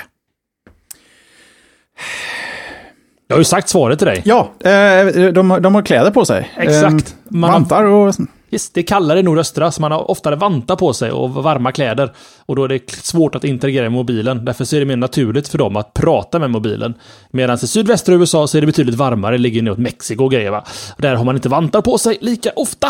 Jag 3.26 3.36
har 3.36 3.40
ju 3.40 3.44
sagt 3.44 3.68
svaret 3.68 3.98
till 3.98 4.06
dig. 4.06 4.22
Ja, 4.24 4.50
de, 5.32 5.58
de 5.62 5.74
har 5.74 5.82
kläder 5.82 6.10
på 6.10 6.24
sig. 6.24 6.52
Exakt. 6.56 7.16
Man 7.28 7.52
vantar 7.52 7.84
och 7.84 8.14
Yes, 8.50 8.70
det 8.70 8.80
är 8.80 8.84
kallare 8.84 9.18
i 9.18 9.22
nordöstra, 9.22 9.72
så 9.72 9.80
man 9.80 9.92
har 9.92 10.10
oftare 10.10 10.36
vantar 10.36 10.76
på 10.76 10.92
sig 10.92 11.10
och 11.10 11.30
varma 11.30 11.72
kläder. 11.72 12.12
Och 12.46 12.56
då 12.56 12.64
är 12.64 12.68
det 12.68 12.90
svårt 12.90 13.34
att 13.34 13.44
interagera 13.44 13.82
med 13.82 13.92
mobilen. 13.92 14.44
Därför 14.44 14.64
så 14.64 14.76
är 14.76 14.80
det 14.80 14.86
mer 14.86 14.96
naturligt 14.96 15.48
för 15.48 15.58
dem 15.58 15.76
att 15.76 15.94
prata 15.94 16.38
med 16.38 16.50
mobilen. 16.50 16.94
Medan 17.30 17.58
i 17.62 17.66
sydvästra 17.66 18.14
USA 18.14 18.46
så 18.46 18.56
är 18.56 18.60
det 18.60 18.66
betydligt 18.66 18.94
varmare, 18.94 19.34
det 19.34 19.42
ligger 19.42 19.62
neråt 19.62 19.78
Mexiko 19.78 20.24
och 20.24 20.30
grejer 20.30 20.50
va. 20.50 20.64
Där 20.98 21.14
har 21.14 21.24
man 21.24 21.36
inte 21.36 21.48
vantar 21.48 21.82
på 21.82 21.98
sig 21.98 22.18
lika 22.20 22.50
ofta. 22.56 22.88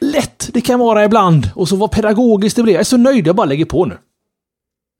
Lätt 0.00 0.50
det 0.52 0.60
kan 0.60 0.78
vara 0.80 1.04
ibland. 1.04 1.50
Och 1.54 1.68
så 1.68 1.76
vad 1.76 1.90
pedagogiskt 1.90 2.56
det 2.56 2.62
blir. 2.62 2.74
Jag 2.74 2.80
är 2.80 2.84
så 2.84 2.96
nöjd, 2.96 3.26
jag 3.26 3.36
bara 3.36 3.46
lägger 3.46 3.64
på 3.64 3.84
nu. 3.84 3.96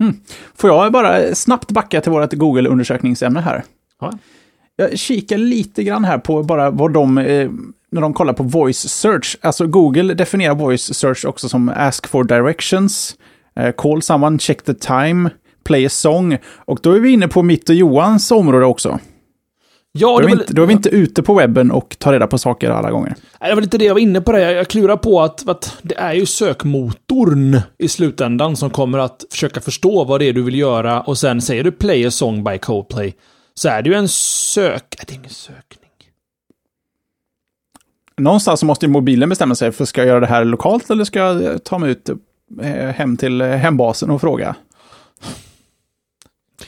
Mm. 0.03 0.17
Får 0.55 0.71
jag 0.71 0.93
bara 0.93 1.35
snabbt 1.35 1.71
backa 1.71 2.01
till 2.01 2.13
vårt 2.13 2.33
Google-undersökningsämne 2.33 3.41
här? 3.41 3.65
Ja. 4.01 4.13
Jag 4.77 4.99
kikar 4.99 5.39
lite 5.39 5.85
grann 5.85 6.05
här 6.05 6.19
på 6.19 6.43
bara 6.43 6.71
vad 6.71 6.93
de 6.93 7.19
eh, 7.19 7.51
när 7.91 8.01
de 8.01 8.15
kollar 8.15 8.33
på 8.33 8.43
voice 8.43 8.89
search. 8.89 9.37
Alltså 9.41 9.67
Google 9.67 10.15
definierar 10.15 10.55
voice 10.55 10.95
search 10.95 11.25
också 11.25 11.49
som 11.49 11.69
ask 11.69 12.07
for 12.07 12.25
directions, 12.25 13.17
uh, 13.61 13.71
call 13.71 14.03
someone, 14.03 14.39
check 14.39 14.65
the 14.65 14.75
time, 14.75 15.31
play 15.65 15.87
a 15.87 15.89
song. 15.89 16.39
Och 16.57 16.79
då 16.83 16.93
är 16.93 17.01
vi 17.01 17.11
inne 17.11 17.29
på 17.29 17.43
mitt 17.43 17.69
och 17.69 17.75
Johans 17.75 18.31
område 18.31 18.67
också. 18.67 18.99
Ja, 19.93 20.19
då, 20.19 20.19
är 20.19 20.27
vi 20.27 20.33
inte, 20.33 20.53
då 20.53 20.63
är 20.63 20.67
vi 20.67 20.73
inte 20.73 20.89
ute 20.89 21.23
på 21.23 21.35
webben 21.35 21.71
och 21.71 21.97
tar 21.99 22.13
reda 22.13 22.27
på 22.27 22.39
saker 22.39 22.71
alla 22.71 22.91
gånger. 22.91 23.15
Det 23.41 23.55
var 23.55 23.63
lite 23.63 23.79
det 23.79 23.85
jag 23.85 23.95
var 23.95 24.01
inne 24.01 24.21
på. 24.21 24.33
Det. 24.33 24.53
Jag 24.53 24.69
klurar 24.69 24.97
på 24.97 25.23
att, 25.23 25.49
att 25.49 25.77
det 25.83 25.95
är 25.95 26.13
ju 26.13 26.27
sökmotorn 26.27 27.61
i 27.79 27.89
slutändan 27.89 28.57
som 28.57 28.71
kommer 28.71 28.99
att 28.99 29.25
försöka 29.31 29.61
förstå 29.61 30.05
vad 30.05 30.21
det 30.21 30.29
är 30.29 30.33
du 30.33 30.43
vill 30.43 30.59
göra. 30.59 31.01
Och 31.01 31.19
sen 31.19 31.41
säger 31.41 31.65
du 31.65 31.73
play 31.73 32.07
a 32.07 32.11
song 32.11 32.45
by 32.45 32.59
Coldplay. 32.59 33.15
Så 33.55 33.69
är 33.69 33.83
det 33.83 33.91
ju 33.91 33.97
en 33.97 34.09
sök... 34.09 34.97
Det 35.07 35.13
är 35.13 35.17
ingen 35.17 35.31
sökning 35.31 35.78
någonstans 38.19 38.63
måste 38.63 38.87
ju 38.87 38.93
mobilen 38.93 39.29
bestämma 39.29 39.55
sig 39.55 39.73
för 39.73 39.85
ska 39.85 40.01
jag 40.01 40.09
göra 40.09 40.21
det 40.21 40.27
här 40.27 40.45
lokalt 40.45 40.91
eller 40.91 41.05
ska 41.05 41.19
jag 41.19 41.65
ta 41.65 41.79
mig 41.79 41.91
ut 41.91 42.09
eh, 42.63 42.69
hem 42.71 43.17
till 43.17 43.41
eh, 43.41 43.49
hembasen 43.49 44.11
och 44.11 44.21
fråga? 44.21 44.55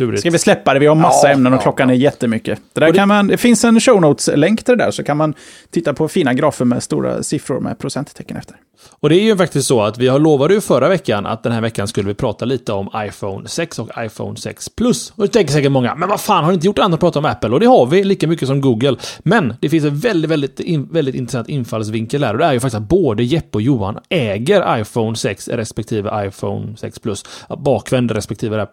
Lurigt. 0.00 0.20
Ska 0.20 0.30
vi 0.30 0.38
släppa 0.38 0.74
det? 0.74 0.80
Vi 0.80 0.86
har 0.86 0.94
massa 0.94 1.28
ja, 1.28 1.34
ämnen 1.34 1.52
och 1.52 1.62
klockan 1.62 1.88
ja. 1.88 1.94
är 1.94 1.98
jättemycket. 1.98 2.60
Det, 2.72 2.80
där 2.80 2.86
det... 2.86 2.98
Kan 2.98 3.08
man, 3.08 3.26
det 3.26 3.36
finns 3.36 3.64
en 3.64 3.80
show 3.80 4.00
notes-länk 4.00 4.64
till 4.64 4.78
det 4.78 4.84
där, 4.84 4.90
så 4.90 5.04
kan 5.04 5.16
man 5.16 5.34
titta 5.70 5.94
på 5.94 6.08
fina 6.08 6.34
grafer 6.34 6.64
med 6.64 6.82
stora 6.82 7.22
siffror 7.22 7.60
med 7.60 7.78
procenttecken 7.78 8.36
efter. 8.36 8.56
Och 9.00 9.08
det 9.08 9.16
är 9.16 9.22
ju 9.22 9.36
faktiskt 9.36 9.68
så 9.68 9.82
att 9.82 9.98
vi 9.98 10.08
har 10.08 10.18
lovade 10.18 10.54
ju 10.54 10.60
förra 10.60 10.88
veckan 10.88 11.26
att 11.26 11.42
den 11.42 11.52
här 11.52 11.60
veckan 11.60 11.88
skulle 11.88 12.08
vi 12.08 12.14
prata 12.14 12.44
lite 12.44 12.72
om 12.72 12.90
iPhone 12.96 13.48
6 13.48 13.78
och 13.78 13.88
iPhone 13.98 14.36
6 14.36 14.68
Plus. 14.68 15.12
Och 15.16 15.24
det 15.24 15.28
tänker 15.28 15.52
säkert 15.52 15.72
många, 15.72 15.94
men 15.94 16.08
vad 16.08 16.20
fan 16.20 16.44
har 16.44 16.50
ni 16.50 16.54
inte 16.54 16.66
gjort 16.66 16.78
annat 16.78 16.94
att 16.94 17.00
prata 17.00 17.18
om 17.18 17.24
Apple? 17.24 17.50
Och 17.50 17.60
det 17.60 17.66
har 17.66 17.86
vi, 17.86 18.04
lika 18.04 18.26
mycket 18.26 18.48
som 18.48 18.60
Google. 18.60 18.96
Men 19.18 19.54
det 19.60 19.68
finns 19.68 19.84
en 19.84 19.98
väldigt, 19.98 20.30
väldigt, 20.30 20.60
in, 20.60 20.88
väldigt 20.90 21.14
intressant 21.14 21.48
infallsvinkel 21.48 22.24
här 22.24 22.32
och 22.32 22.38
det 22.38 22.44
är 22.44 22.52
ju 22.52 22.60
faktiskt 22.60 22.82
att 22.82 22.88
både 22.88 23.22
Jeppe 23.22 23.58
och 23.58 23.62
Johan 23.62 23.98
äger 24.08 24.80
iPhone 24.80 25.16
6 25.16 25.48
respektive 25.48 26.26
iPhone 26.26 26.76
6 26.76 26.98
Plus. 26.98 27.24
Bakvänd 27.58 28.10
respektive 28.10 28.56
det. 28.56 28.68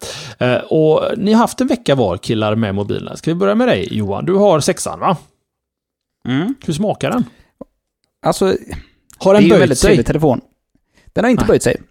Eh, 0.45 0.57
och 0.57 1.16
ni 1.17 1.33
har 1.33 1.39
haft 1.39 1.61
en 1.61 1.67
vecka 1.67 1.95
var 1.95 2.17
killar 2.17 2.55
med 2.55 2.75
mobilerna. 2.75 3.17
Ska 3.17 3.31
vi 3.31 3.35
börja 3.35 3.55
med 3.55 3.67
dig 3.67 3.87
Johan? 3.91 4.25
Du 4.25 4.33
har 4.33 4.59
sexan 4.59 4.99
va? 4.99 5.17
Mm. 6.27 6.55
Hur 6.65 6.73
smakar 6.73 7.11
den? 7.11 7.25
Alltså, 8.25 8.57
har 9.17 9.33
den 9.33 9.49
böjt 9.49 9.49
sig? 9.49 9.49
Det 9.49 9.53
är 9.53 9.55
en 9.55 9.59
väldigt 9.59 9.81
trevlig 9.81 10.05
telefon. 10.05 10.41
Den 11.13 11.23
har 11.23 11.31
inte 11.31 11.43
Nej. 11.43 11.47
böjt 11.47 11.63
sig. 11.63 11.81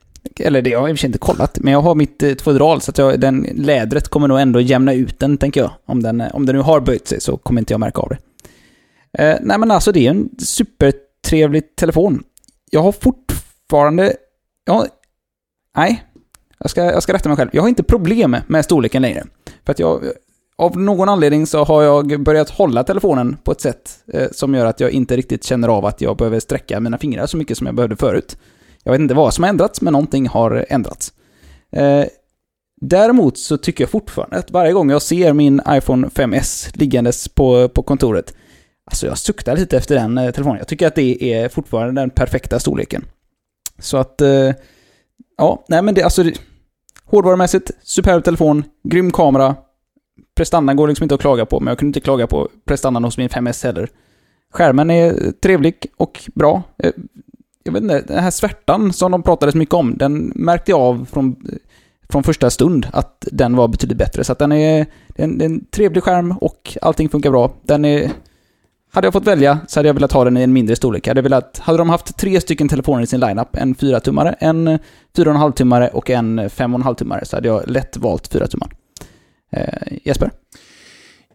Eller 0.40 0.62
det 0.62 0.72
har 0.72 0.80
jag 0.80 0.90
i 0.90 0.92
och 0.92 0.96
för 0.96 1.00
sig 1.00 1.08
inte 1.08 1.18
kollat, 1.18 1.58
men 1.58 1.72
jag 1.72 1.80
har 1.80 1.94
mitt 1.94 2.22
eh, 2.22 2.34
fodral 2.42 2.80
så 2.80 2.90
att 2.90 2.98
jag, 2.98 3.20
den 3.20 3.46
lädret 3.54 4.08
kommer 4.08 4.28
nog 4.28 4.40
ändå 4.40 4.60
jämna 4.60 4.92
ut 4.92 5.18
den, 5.18 5.38
tänker 5.38 5.60
jag. 5.60 5.70
Om 5.86 6.02
den, 6.02 6.20
om 6.20 6.46
den 6.46 6.56
nu 6.56 6.62
har 6.62 6.80
böjt 6.80 7.08
sig 7.08 7.20
så 7.20 7.36
kommer 7.36 7.60
inte 7.60 7.72
jag 7.72 7.80
märka 7.80 8.00
av 8.00 8.08
det. 8.08 8.18
Eh, 9.22 9.38
nej 9.40 9.58
men 9.58 9.70
alltså 9.70 9.92
det 9.92 10.06
är 10.06 10.10
en 10.10 10.28
supertrevlig 10.38 11.76
telefon. 11.76 12.22
Jag 12.70 12.82
har 12.82 12.92
fortfarande... 12.92 14.16
Ja, 14.64 14.86
nej, 15.76 16.04
jag 16.58 16.70
ska, 16.70 16.84
jag 16.84 17.02
ska 17.02 17.12
rätta 17.12 17.28
mig 17.28 17.36
själv. 17.36 17.50
Jag 17.52 17.62
har 17.62 17.68
inte 17.68 17.82
problem 17.82 18.36
med 18.46 18.64
storleken 18.64 19.02
längre. 19.02 19.24
För 19.64 19.72
att 19.72 19.78
jag, 19.78 20.04
av 20.56 20.78
någon 20.78 21.08
anledning 21.08 21.46
så 21.46 21.64
har 21.64 21.82
jag 21.82 22.20
börjat 22.22 22.50
hålla 22.50 22.84
telefonen 22.84 23.36
på 23.44 23.52
ett 23.52 23.60
sätt 23.60 23.98
eh, 24.12 24.28
som 24.32 24.54
gör 24.54 24.66
att 24.66 24.80
jag 24.80 24.90
inte 24.90 25.16
riktigt 25.16 25.44
känner 25.44 25.68
av 25.68 25.86
att 25.86 26.00
jag 26.00 26.16
behöver 26.16 26.40
sträcka 26.40 26.80
mina 26.80 26.98
fingrar 26.98 27.26
så 27.26 27.36
mycket 27.36 27.58
som 27.58 27.66
jag 27.66 27.76
behövde 27.76 27.96
förut. 27.96 28.38
Jag 28.84 28.92
vet 28.92 29.00
inte 29.00 29.14
vad 29.14 29.34
som 29.34 29.44
har 29.44 29.48
ändrats, 29.48 29.80
men 29.80 29.92
någonting 29.92 30.28
har 30.28 30.66
ändrats. 30.68 31.12
Eh, 31.72 32.04
däremot 32.80 33.38
så 33.38 33.56
tycker 33.56 33.84
jag 33.84 33.90
fortfarande 33.90 34.36
att 34.36 34.50
varje 34.50 34.72
gång 34.72 34.90
jag 34.90 35.02
ser 35.02 35.32
min 35.32 35.60
iPhone 35.68 36.08
5S 36.08 36.70
liggandes 36.74 37.28
på, 37.28 37.68
på 37.68 37.82
kontoret, 37.82 38.34
alltså 38.84 39.06
jag 39.06 39.18
suktar 39.18 39.56
lite 39.56 39.76
efter 39.76 39.94
den 39.94 40.18
eh, 40.18 40.30
telefonen. 40.30 40.58
Jag 40.58 40.68
tycker 40.68 40.86
att 40.86 40.94
det 40.94 41.34
är 41.34 41.48
fortfarande 41.48 42.00
den 42.00 42.10
perfekta 42.10 42.58
storleken. 42.58 43.04
Så 43.78 43.96
att, 43.96 44.20
eh, 44.20 44.50
ja, 45.36 45.64
nej 45.68 45.82
men 45.82 45.94
det, 45.94 46.02
alltså, 46.02 46.24
hårdvarumässigt, 47.04 47.70
superb 47.82 48.24
telefon, 48.24 48.64
grym 48.82 49.10
kamera, 49.10 49.56
prestandan 50.36 50.76
går 50.76 50.88
liksom 50.88 51.04
inte 51.04 51.14
att 51.14 51.20
klaga 51.20 51.46
på, 51.46 51.60
men 51.60 51.68
jag 51.68 51.78
kunde 51.78 51.88
inte 51.88 52.00
klaga 52.00 52.26
på 52.26 52.48
prestandan 52.64 53.04
hos 53.04 53.18
min 53.18 53.28
5S 53.28 53.64
heller. 53.64 53.88
Skärmen 54.52 54.90
är 54.90 55.32
trevlig 55.42 55.86
och 55.96 56.30
bra. 56.34 56.62
Eh, 56.78 56.92
jag 57.64 57.72
vet 57.72 57.82
inte, 57.82 58.00
den 58.00 58.22
här 58.22 58.30
svärtan 58.30 58.92
som 58.92 59.12
de 59.12 59.22
pratade 59.22 59.52
så 59.52 59.58
mycket 59.58 59.74
om, 59.74 59.96
den 59.96 60.32
märkte 60.34 60.70
jag 60.70 60.80
av 60.80 61.08
från, 61.12 61.28
eh, 61.28 61.58
från 62.08 62.22
första 62.22 62.50
stund 62.50 62.86
att 62.92 63.28
den 63.32 63.56
var 63.56 63.68
betydligt 63.68 63.98
bättre. 63.98 64.24
Så 64.24 64.32
att 64.32 64.38
den 64.38 64.52
är, 64.52 64.86
en, 65.14 65.40
en 65.40 65.64
trevlig 65.64 66.02
skärm 66.02 66.34
och 66.40 66.76
allting 66.82 67.08
funkar 67.08 67.30
bra. 67.30 67.50
Den 67.62 67.84
är... 67.84 68.10
Hade 68.96 69.06
jag 69.06 69.12
fått 69.12 69.26
välja 69.26 69.58
så 69.68 69.78
hade 69.78 69.88
jag 69.88 69.94
velat 69.94 70.12
ha 70.12 70.24
den 70.24 70.36
i 70.36 70.42
en 70.42 70.52
mindre 70.52 70.76
storlek. 70.76 71.08
Hade, 71.08 71.22
velat, 71.22 71.58
hade 71.58 71.78
de 71.78 71.90
haft 71.90 72.16
tre 72.16 72.40
stycken 72.40 72.68
telefoner 72.68 73.02
i 73.02 73.06
sin 73.06 73.20
lineup, 73.20 73.56
en 73.56 73.74
4-tummare, 73.74 74.34
en 74.38 74.68
4,5-tummare 75.16 75.88
och 75.88 76.10
en 76.10 76.40
5,5-tummare, 76.40 77.24
så 77.24 77.36
hade 77.36 77.48
jag 77.48 77.70
lätt 77.70 77.96
valt 77.96 78.34
4-tummaren. 78.34 78.72
Eh, 79.52 79.98
Jesper? 80.04 80.30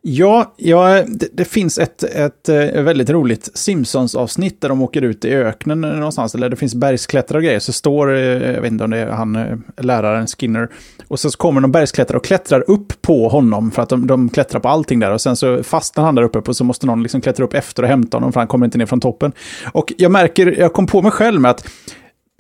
Ja, 0.04 0.54
ja 0.58 1.04
det, 1.08 1.28
det, 1.34 1.45
finns 1.45 1.78
ett, 1.78 2.04
ett, 2.04 2.49
eh, 2.49 2.82
väldigt 2.82 3.10
roligt 3.10 3.49
Simpsons-avsnitt 3.54 4.62
där 4.62 4.70
de 4.70 4.82
åker 4.82 5.02
ut 5.02 5.26
i 5.26 5.34
öknen 5.34 5.82
någonstans, 5.82 6.36
eller 6.36 6.49
det 6.49 6.56
finns 6.56 6.76
bergsklättrare 6.76 7.38
och 7.38 7.43
grejer, 7.43 7.60
så 7.60 7.74
står, 7.74 8.16
eh, 8.16 8.22
jag 8.54 8.62
vet 8.62 8.72
inte 8.72 8.84
om 8.84 8.89
det 8.89 8.97
är 8.97 9.08
han, 9.08 9.36
eh, 9.36 9.58
läraren 9.78 10.28
Skinner, 10.28 10.70
och 11.08 11.20
så 11.20 11.30
kommer 11.30 11.62
de 11.62 11.72
bergsklättrare 11.72 12.18
och 12.18 12.26
klättrar 12.26 12.70
upp 12.70 13.02
på 13.02 13.30
honom, 13.30 13.72
för 13.72 13.82
att 13.82 13.89
de, 13.89 14.08
de 14.08 14.30
klättrar 14.30 14.60
på 14.60 14.68
allting 14.68 14.99
där, 14.99 15.12
och 15.12 15.22
sen 15.22 15.36
så 15.36 15.64
fastnar 15.64 16.04
han 16.04 16.16
där 16.16 16.24
uppe, 16.24 16.39
och 16.39 16.56
så 16.56 16.64
måste 16.64 16.86
någon 16.86 17.04
liksom 17.04 17.22
klättra 17.22 17.45
upp 17.45 17.54
efter 17.54 17.84
och 17.84 17.89
hämta 17.89 18.18
honom, 18.18 18.34
för 18.34 18.39
han 18.39 18.47
kommer 18.47 18.66
inte 18.66 18.78
ner 18.78 18.86
från 18.86 18.99
toppen. 18.99 19.32
Och 19.72 19.93
jag 19.97 20.12
märker, 20.12 20.60
jag 20.60 20.74
kom 20.74 20.88
på 20.88 21.02
mig 21.02 21.12
själv 21.12 21.41
med 21.41 21.52
att 21.52 21.68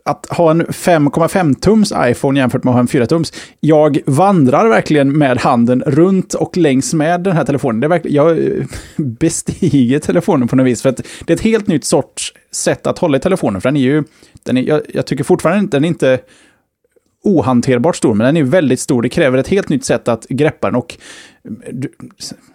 att 0.05 0.25
ha 0.29 0.51
en 0.51 0.61
5,5 0.61 1.53
tums 1.53 1.93
iPhone 1.97 2.39
jämfört 2.39 2.63
med 2.63 2.71
att 2.71 2.75
ha 2.75 2.79
en 2.79 2.87
4 2.87 3.05
tums. 3.05 3.33
Jag 3.59 3.99
vandrar 4.05 4.69
verkligen 4.69 5.17
med 5.17 5.37
handen 5.37 5.83
runt 5.85 6.33
och 6.33 6.57
längs 6.57 6.93
med 6.93 7.21
den 7.21 7.35
här 7.35 7.45
telefonen. 7.45 7.79
Det 7.79 7.87
är 7.87 7.89
verkligen, 7.89 8.15
jag 8.15 8.37
bestiger 9.19 9.99
telefonen 9.99 10.47
på 10.47 10.55
något 10.55 10.65
vis. 10.65 10.81
För 10.81 10.89
att 10.89 11.01
det 11.25 11.33
är 11.33 11.35
ett 11.35 11.41
helt 11.41 11.67
nytt 11.67 11.85
sorts 11.85 12.33
sätt 12.51 12.87
att 12.87 12.99
hålla 12.99 13.17
i 13.17 13.19
telefonen. 13.19 13.61
För 13.61 13.69
den 13.69 13.77
är 13.77 13.81
ju, 13.81 14.03
den 14.43 14.57
är, 14.57 14.61
jag, 14.61 14.81
jag 14.93 15.05
tycker 15.05 15.23
fortfarande 15.23 15.59
inte 15.59 15.77
den 15.77 15.83
är 15.83 15.87
inte 15.87 16.19
ohanterbart 17.23 17.95
stor, 17.95 18.13
men 18.13 18.25
den 18.25 18.37
är 18.37 18.43
väldigt 18.43 18.79
stor. 18.79 19.01
Det 19.01 19.09
kräver 19.09 19.37
ett 19.37 19.47
helt 19.47 19.69
nytt 19.69 19.85
sätt 19.85 20.07
att 20.07 20.25
greppa 20.29 20.67
den. 20.67 20.75
Och 20.75 20.97
eh, 21.43 21.73
du, 21.73 21.91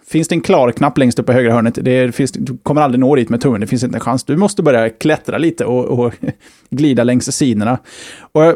finns 0.07 0.27
det 0.27 0.35
en 0.35 0.41
klar 0.41 0.71
knapp 0.71 0.97
längst 0.97 1.19
upp 1.19 1.29
i 1.29 1.33
högra 1.33 1.53
hörnet, 1.53 1.79
det 1.81 2.15
finns, 2.15 2.31
du 2.31 2.57
kommer 2.57 2.81
aldrig 2.81 2.99
nå 2.99 3.15
dit 3.15 3.29
med 3.29 3.41
tummen, 3.41 3.61
det 3.61 3.67
finns 3.67 3.83
inte 3.83 3.97
en 3.97 4.01
chans. 4.01 4.23
Du 4.23 4.37
måste 4.37 4.63
börja 4.63 4.89
klättra 4.89 5.37
lite 5.37 5.65
och, 5.65 5.85
och 5.85 6.13
glida 6.69 7.03
längs 7.03 7.35
sidorna. 7.35 7.77
Och 8.19 8.45
eh, 8.45 8.55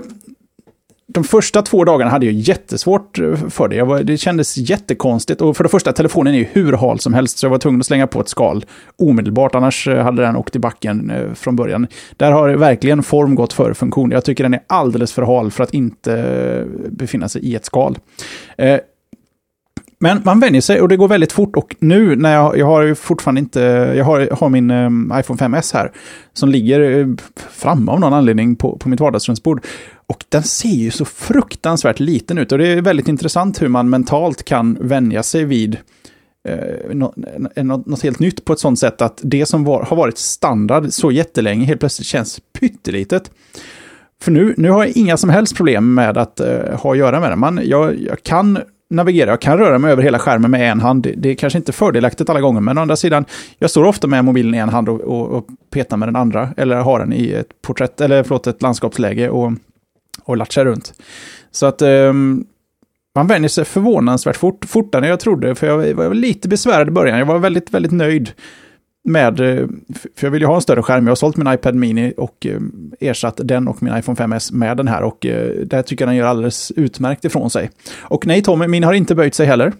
de 1.13 1.23
första 1.23 1.61
två 1.61 1.83
dagarna 1.83 2.11
hade 2.11 2.25
jag 2.25 2.35
jättesvårt 2.35 3.19
eh, 3.19 3.35
för 3.35 3.67
det. 3.67 3.83
Var, 3.83 4.03
det 4.03 4.17
kändes 4.17 4.57
jättekonstigt. 4.57 5.41
Och 5.41 5.57
för 5.57 5.63
det 5.63 5.69
första, 5.69 5.93
telefonen 5.93 6.33
är 6.33 6.37
ju 6.37 6.47
hur 6.51 6.73
hal 6.73 6.99
som 6.99 7.13
helst, 7.13 7.37
så 7.37 7.45
jag 7.45 7.51
var 7.51 7.57
tvungen 7.57 7.79
att 7.79 7.85
slänga 7.85 8.07
på 8.07 8.21
ett 8.21 8.29
skal 8.29 8.65
omedelbart. 8.97 9.55
Annars 9.55 9.87
eh, 9.87 10.03
hade 10.03 10.21
den 10.21 10.35
åkt 10.35 10.55
i 10.55 10.59
backen 10.59 11.09
eh, 11.09 11.33
från 11.33 11.55
början. 11.55 11.87
Där 12.17 12.31
har 12.31 12.49
verkligen 12.49 13.03
form 13.03 13.35
gått 13.35 13.53
före 13.53 13.73
funktion. 13.73 14.11
Jag 14.11 14.25
tycker 14.25 14.43
den 14.43 14.53
är 14.53 14.61
alldeles 14.67 15.13
för 15.13 15.21
hal 15.21 15.51
för 15.51 15.63
att 15.63 15.73
inte 15.73 16.65
befinna 16.89 17.29
sig 17.29 17.41
i 17.41 17.55
ett 17.55 17.65
skal. 17.65 17.97
Men 19.99 20.21
man 20.25 20.39
vänjer 20.39 20.61
sig 20.61 20.81
och 20.81 20.87
det 20.87 20.97
går 20.97 21.07
väldigt 21.07 21.31
fort. 21.31 21.55
Och 21.55 21.75
nu 21.79 22.15
när 22.15 22.33
jag, 22.33 22.57
jag 22.57 22.65
har 22.65 22.93
fortfarande 22.93 23.39
inte, 23.39 23.59
jag 23.97 24.05
har, 24.05 24.29
har 24.39 24.49
min 24.49 24.71
iPhone 25.19 25.39
5S 25.39 25.73
här, 25.73 25.91
som 26.33 26.49
ligger 26.49 27.07
framme 27.49 27.91
av 27.91 27.99
någon 27.99 28.13
anledning 28.13 28.55
på, 28.55 28.77
på 28.77 28.89
mitt 28.89 28.99
vardagsrumsbord. 28.99 29.65
Och 30.11 30.25
den 30.29 30.43
ser 30.43 30.69
ju 30.69 30.91
så 30.91 31.05
fruktansvärt 31.05 31.99
liten 31.99 32.37
ut. 32.37 32.51
Och 32.51 32.57
det 32.57 32.67
är 32.67 32.81
väldigt 32.81 33.07
intressant 33.07 33.61
hur 33.61 33.67
man 33.67 33.89
mentalt 33.89 34.43
kan 34.43 34.77
vänja 34.81 35.23
sig 35.23 35.45
vid 35.45 35.77
eh, 36.47 36.93
något, 36.93 37.15
eh, 37.55 37.63
något, 37.63 38.03
helt 38.03 38.19
nytt 38.19 38.45
på 38.45 38.53
ett 38.53 38.59
sånt 38.59 38.79
sätt 38.79 39.01
att 39.01 39.19
det 39.23 39.45
som 39.45 39.63
var, 39.63 39.83
har 39.83 39.97
varit 39.97 40.17
standard 40.17 40.85
så 40.89 41.11
jättelänge 41.11 41.65
helt 41.65 41.79
plötsligt 41.79 42.07
känns 42.07 42.39
pyttelitet. 42.59 43.31
För 44.21 44.31
nu, 44.31 44.53
nu 44.57 44.69
har 44.69 44.83
jag 44.83 44.97
inga 44.97 45.17
som 45.17 45.29
helst 45.29 45.55
problem 45.55 45.93
med 45.93 46.17
att 46.17 46.39
eh, 46.39 46.79
ha 46.79 46.91
att 46.91 46.97
göra 46.97 47.19
med 47.19 47.31
det. 47.31 47.35
Man, 47.35 47.59
jag, 47.63 48.01
jag 48.01 48.23
kan 48.23 48.59
navigera. 48.89 49.29
Jag 49.29 49.41
kan 49.41 49.57
röra 49.57 49.79
mig 49.79 49.91
över 49.91 50.03
hela 50.03 50.19
skärmen 50.19 50.51
med 50.51 50.71
en 50.71 50.79
hand. 50.79 51.07
Det 51.17 51.29
är 51.29 51.35
kanske 51.35 51.59
inte 51.59 51.71
fördelaktigt 51.71 52.29
alla 52.29 52.41
gånger, 52.41 52.61
men 52.61 52.77
å 52.77 52.81
andra 52.81 52.95
sidan, 52.95 53.25
jag 53.59 53.69
står 53.69 53.83
ofta 53.83 54.07
med 54.07 54.25
mobilen 54.25 54.55
i 54.55 54.57
en 54.57 54.69
hand 54.69 54.89
och, 54.89 55.01
och, 55.01 55.27
och 55.27 55.45
petar 55.69 55.97
med 55.97 56.07
den 56.07 56.15
andra, 56.15 56.49
eller 56.57 56.75
har 56.75 56.99
den 56.99 57.13
i 57.13 57.31
ett 57.31 57.61
porträtt, 57.61 58.01
eller 58.01 58.23
förlåt, 58.23 58.47
ett 58.47 58.61
landskapsläge 58.61 59.29
och, 59.29 59.51
och 60.23 60.37
latcha 60.37 60.65
runt. 60.65 60.93
Så 61.51 61.65
att 61.65 61.81
um, 61.81 62.45
man 63.15 63.27
vänjer 63.27 63.49
sig 63.49 63.65
förvånansvärt 63.65 64.37
fort, 64.37 64.65
fortare 64.65 65.03
än 65.03 65.09
jag 65.09 65.19
trodde, 65.19 65.55
för 65.55 65.67
jag 65.67 65.93
var 65.93 66.13
lite 66.13 66.49
besvärad 66.49 66.87
i 66.87 66.91
början. 66.91 67.19
Jag 67.19 67.25
var 67.25 67.39
väldigt, 67.39 67.73
väldigt 67.73 67.91
nöjd 67.91 68.31
med, 69.03 69.39
eh, 69.39 69.67
för 70.15 70.27
jag 70.27 70.31
vill 70.31 70.41
ju 70.41 70.47
ha 70.47 70.55
en 70.55 70.61
större 70.61 70.83
skärm. 70.83 71.05
Jag 71.05 71.11
har 71.11 71.15
sålt 71.15 71.37
min 71.37 71.53
iPad 71.53 71.75
Mini 71.75 72.13
och 72.17 72.45
eh, 72.45 72.59
ersatt 72.99 73.39
den 73.43 73.67
och 73.67 73.83
min 73.83 73.97
iPhone 73.97 74.17
5S 74.17 74.53
med 74.53 74.77
den 74.77 74.87
här 74.87 75.03
och 75.03 75.25
eh, 75.25 75.51
det 75.65 75.75
här 75.75 75.83
tycker 75.83 76.05
jag 76.05 76.09
den 76.09 76.15
gör 76.15 76.27
alldeles 76.27 76.71
utmärkt 76.71 77.25
ifrån 77.25 77.49
sig. 77.49 77.71
Och 77.99 78.27
nej 78.27 78.41
Tommy, 78.41 78.67
min 78.67 78.83
har 78.83 78.93
inte 78.93 79.15
böjt 79.15 79.35
sig 79.35 79.45
heller. 79.45 79.73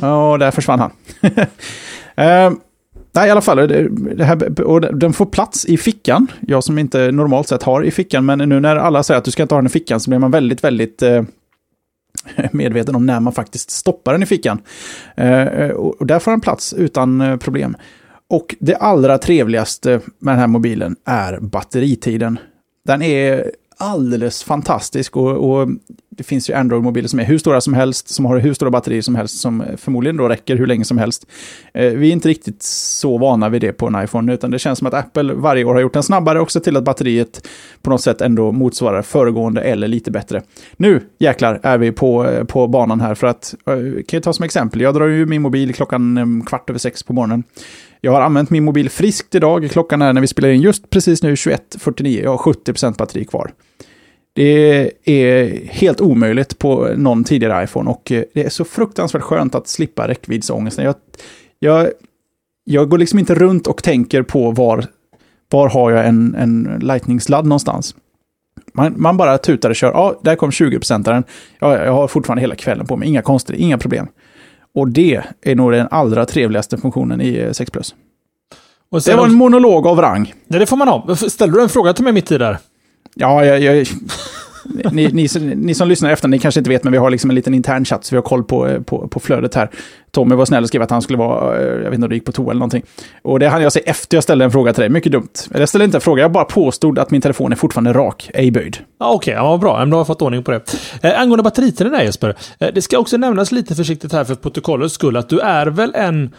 Ja, 0.00 0.36
där 0.40 0.50
försvann 0.50 0.80
han. 0.80 0.92
Ehm, 2.14 2.60
nej, 3.18 3.28
i 3.28 3.30
alla 3.30 3.40
fall, 3.40 3.56
det, 3.56 3.88
det 4.14 4.24
här, 4.24 4.60
och 4.60 4.80
den 4.80 5.12
får 5.12 5.26
plats 5.26 5.64
i 5.64 5.76
fickan. 5.76 6.26
Jag 6.40 6.64
som 6.64 6.78
inte 6.78 7.12
normalt 7.12 7.48
sett 7.48 7.62
har 7.62 7.84
i 7.84 7.90
fickan, 7.90 8.26
men 8.26 8.38
nu 8.38 8.60
när 8.60 8.76
alla 8.76 9.02
säger 9.02 9.18
att 9.18 9.24
du 9.24 9.30
ska 9.30 9.42
inte 9.42 9.54
ha 9.54 9.60
den 9.60 9.66
i 9.66 9.70
fickan 9.70 10.00
så 10.00 10.10
blir 10.10 10.18
man 10.18 10.30
väldigt, 10.30 10.64
väldigt 10.64 11.02
eh, 11.02 11.22
medveten 12.52 12.94
om 12.94 13.06
när 13.06 13.20
man 13.20 13.32
faktiskt 13.32 13.70
stoppar 13.70 14.12
den 14.12 14.22
i 14.22 14.26
fickan. 14.26 14.60
Eh, 15.16 15.42
eh 15.42 15.70
och 15.70 16.06
där 16.06 16.18
får 16.18 16.30
den 16.30 16.40
plats 16.40 16.72
utan 16.72 17.20
eh, 17.20 17.36
problem. 17.36 17.76
Och 18.30 18.56
det 18.60 18.74
allra 18.74 19.18
trevligaste 19.18 20.00
med 20.18 20.32
den 20.32 20.40
här 20.40 20.46
mobilen 20.46 20.96
är 21.04 21.38
batteritiden. 21.40 22.38
Den 22.84 23.02
är 23.02 23.52
alldeles 23.78 24.42
fantastisk 24.42 25.16
och, 25.16 25.50
och 25.50 25.68
det 26.18 26.24
finns 26.24 26.50
ju 26.50 26.54
Android-mobiler 26.54 27.08
som 27.08 27.20
är 27.20 27.24
hur 27.24 27.38
stora 27.38 27.60
som 27.60 27.74
helst, 27.74 28.08
som 28.08 28.24
har 28.24 28.38
hur 28.38 28.54
stora 28.54 28.70
batterier 28.70 29.02
som 29.02 29.14
helst, 29.14 29.40
som 29.40 29.64
förmodligen 29.76 30.16
då 30.16 30.28
räcker 30.28 30.56
hur 30.56 30.66
länge 30.66 30.84
som 30.84 30.98
helst. 30.98 31.26
Eh, 31.74 31.92
vi 31.92 32.08
är 32.08 32.12
inte 32.12 32.28
riktigt 32.28 32.62
så 32.62 33.18
vana 33.18 33.48
vid 33.48 33.60
det 33.60 33.72
på 33.72 33.86
en 33.86 34.04
iPhone, 34.04 34.34
utan 34.34 34.50
det 34.50 34.58
känns 34.58 34.78
som 34.78 34.86
att 34.88 34.94
Apple 34.94 35.34
varje 35.34 35.64
år 35.64 35.74
har 35.74 35.80
gjort 35.80 35.92
den 35.92 36.02
snabbare 36.02 36.40
och 36.40 36.50
sett 36.50 36.64
till 36.64 36.76
att 36.76 36.84
batteriet 36.84 37.48
på 37.82 37.90
något 37.90 38.00
sätt 38.00 38.20
ändå 38.20 38.52
motsvarar 38.52 39.02
föregående 39.02 39.60
eller 39.60 39.88
lite 39.88 40.10
bättre. 40.10 40.42
Nu 40.76 41.00
jäklar 41.18 41.60
är 41.62 41.78
vi 41.78 41.92
på, 41.92 42.26
eh, 42.26 42.44
på 42.44 42.66
banan 42.66 43.00
här 43.00 43.14
för 43.14 43.26
att, 43.26 43.54
eh, 43.66 43.74
kan 43.76 44.16
jag 44.16 44.22
ta 44.22 44.32
som 44.32 44.44
exempel, 44.44 44.80
jag 44.80 44.94
drar 44.94 45.06
ju 45.06 45.26
min 45.26 45.42
mobil 45.42 45.74
klockan 45.74 46.16
mm, 46.18 46.44
kvart 46.44 46.70
över 46.70 46.78
sex 46.78 47.02
på 47.02 47.12
morgonen. 47.12 47.42
Jag 48.00 48.12
har 48.12 48.20
använt 48.20 48.50
min 48.50 48.64
mobil 48.64 48.90
friskt 48.90 49.34
idag. 49.34 49.68
Klockan 49.70 50.02
är 50.02 50.12
när 50.12 50.20
vi 50.20 50.26
spelar 50.26 50.48
in 50.48 50.60
just 50.60 50.90
precis 50.90 51.22
nu 51.22 51.34
21.49. 51.34 52.22
Jag 52.22 52.30
har 52.30 52.38
70% 52.38 52.96
batteri 52.98 53.24
kvar. 53.24 53.50
Det 54.38 54.90
är 55.04 55.66
helt 55.66 56.00
omöjligt 56.00 56.58
på 56.58 56.88
någon 56.96 57.24
tidigare 57.24 57.64
iPhone 57.64 57.90
och 57.90 58.12
eh, 58.12 58.24
det 58.34 58.44
är 58.44 58.48
så 58.48 58.64
fruktansvärt 58.64 59.22
skönt 59.22 59.54
att 59.54 59.68
slippa 59.68 60.08
räckviddsångesten. 60.08 60.84
Jag, 60.84 60.94
jag, 61.58 61.88
jag 62.64 62.88
går 62.88 62.98
liksom 62.98 63.18
inte 63.18 63.34
runt 63.34 63.66
och 63.66 63.82
tänker 63.82 64.22
på 64.22 64.50
var, 64.50 64.84
var 65.50 65.68
har 65.68 65.90
jag 65.90 66.06
en, 66.06 66.34
en 66.34 66.78
lightning-sladd 66.82 67.46
någonstans. 67.46 67.94
Man, 68.74 68.94
man, 68.96 69.16
bara 69.16 69.38
tutar 69.38 69.70
och 69.70 69.76
kör. 69.76 69.92
Ja, 69.92 70.20
där 70.22 70.36
kom 70.36 70.50
20-procentaren. 70.50 71.24
Ja, 71.58 71.84
jag 71.84 71.92
har 71.92 72.08
fortfarande 72.08 72.40
hela 72.40 72.54
kvällen 72.54 72.86
på 72.86 72.96
mig. 72.96 73.08
Inga 73.08 73.22
konstigheter, 73.22 73.64
inga 73.64 73.78
problem. 73.78 74.08
Och 74.74 74.88
det 74.88 75.22
är 75.42 75.54
nog 75.54 75.72
den 75.72 75.88
allra 75.90 76.24
trevligaste 76.24 76.76
funktionen 76.78 77.20
i 77.20 77.48
6 77.52 77.60
eh, 77.60 77.72
Plus. 77.72 77.94
det 79.04 79.14
var 79.14 79.26
en 79.26 79.34
monolog 79.34 79.86
av 79.86 80.00
rang. 80.00 80.34
Ja, 80.46 80.58
det 80.58 80.66
får 80.66 80.76
man 80.76 80.88
ha. 80.88 81.16
Ställde 81.16 81.58
du 81.58 81.62
en 81.62 81.68
fråga 81.68 81.92
till 81.92 82.04
mig 82.04 82.12
mitt 82.12 82.32
i 82.32 82.38
där? 82.38 82.58
Ja, 83.20 83.44
jag, 83.44 83.60
jag, 83.60 83.86
ni, 84.92 85.08
ni, 85.12 85.28
ni, 85.56 85.74
som 85.74 85.88
lyssnar 85.88 86.10
efter, 86.10 86.28
ni 86.28 86.38
kanske 86.38 86.60
inte 86.60 86.70
vet, 86.70 86.84
men 86.84 86.92
vi 86.92 86.98
har 86.98 87.10
liksom 87.10 87.30
en 87.30 87.36
liten 87.36 87.54
intern 87.54 87.84
chatt, 87.84 88.04
så 88.04 88.14
vi 88.14 88.16
har 88.16 88.22
koll 88.22 88.44
på, 88.44 88.68
eh, 88.68 88.80
på, 88.80 89.08
på 89.08 89.20
flödet 89.20 89.54
här. 89.54 89.70
Tommy 90.10 90.34
var 90.34 90.44
snäll 90.44 90.62
och 90.62 90.68
skrev 90.68 90.82
att 90.82 90.90
han 90.90 91.02
skulle 91.02 91.18
vara, 91.18 91.60
eh, 91.60 91.66
jag 91.66 91.76
vet 91.76 91.94
inte 91.94 92.04
om 92.04 92.08
det 92.08 92.14
gick 92.14 92.24
på 92.24 92.32
toa 92.32 92.50
eller 92.50 92.58
någonting. 92.58 92.82
Och 93.22 93.38
det 93.38 93.48
hann 93.48 93.62
jag 93.62 93.72
se 93.72 93.80
efter 93.86 94.16
jag 94.16 94.24
ställde 94.24 94.44
en 94.44 94.50
fråga 94.50 94.72
till 94.72 94.80
dig, 94.80 94.90
mycket 94.90 95.12
dumt. 95.12 95.28
Eller 95.50 95.60
Jag 95.60 95.68
ställde 95.68 95.84
inte 95.84 95.96
en 95.96 96.00
fråga, 96.00 96.22
jag 96.22 96.32
bara 96.32 96.44
påstod 96.44 96.98
att 96.98 97.10
min 97.10 97.20
telefon 97.20 97.52
är 97.52 97.56
fortfarande 97.56 97.92
rak, 97.92 98.30
ej 98.34 98.50
böjd. 98.50 98.76
Ja, 99.00 99.12
Okej, 99.12 99.32
okay, 99.32 99.34
ja, 99.44 99.50
vad 99.50 99.60
bra, 99.60 99.84
då 99.84 99.92
har 99.92 100.00
jag 100.00 100.06
fått 100.06 100.22
ordning 100.22 100.42
på 100.42 100.50
det. 100.50 100.74
Eh, 101.02 101.20
angående 101.20 101.42
batteritiden 101.42 101.92
där 101.92 102.02
Jesper, 102.02 102.34
eh, 102.58 102.68
det 102.74 102.82
ska 102.82 102.98
också 102.98 103.16
nämnas 103.16 103.52
lite 103.52 103.74
försiktigt 103.74 104.12
här 104.12 104.24
för 104.24 104.34
protokollets 104.34 104.94
skull, 104.94 105.16
att 105.16 105.28
du 105.28 105.40
är 105.40 105.66
väl 105.66 105.94
en 105.94 106.34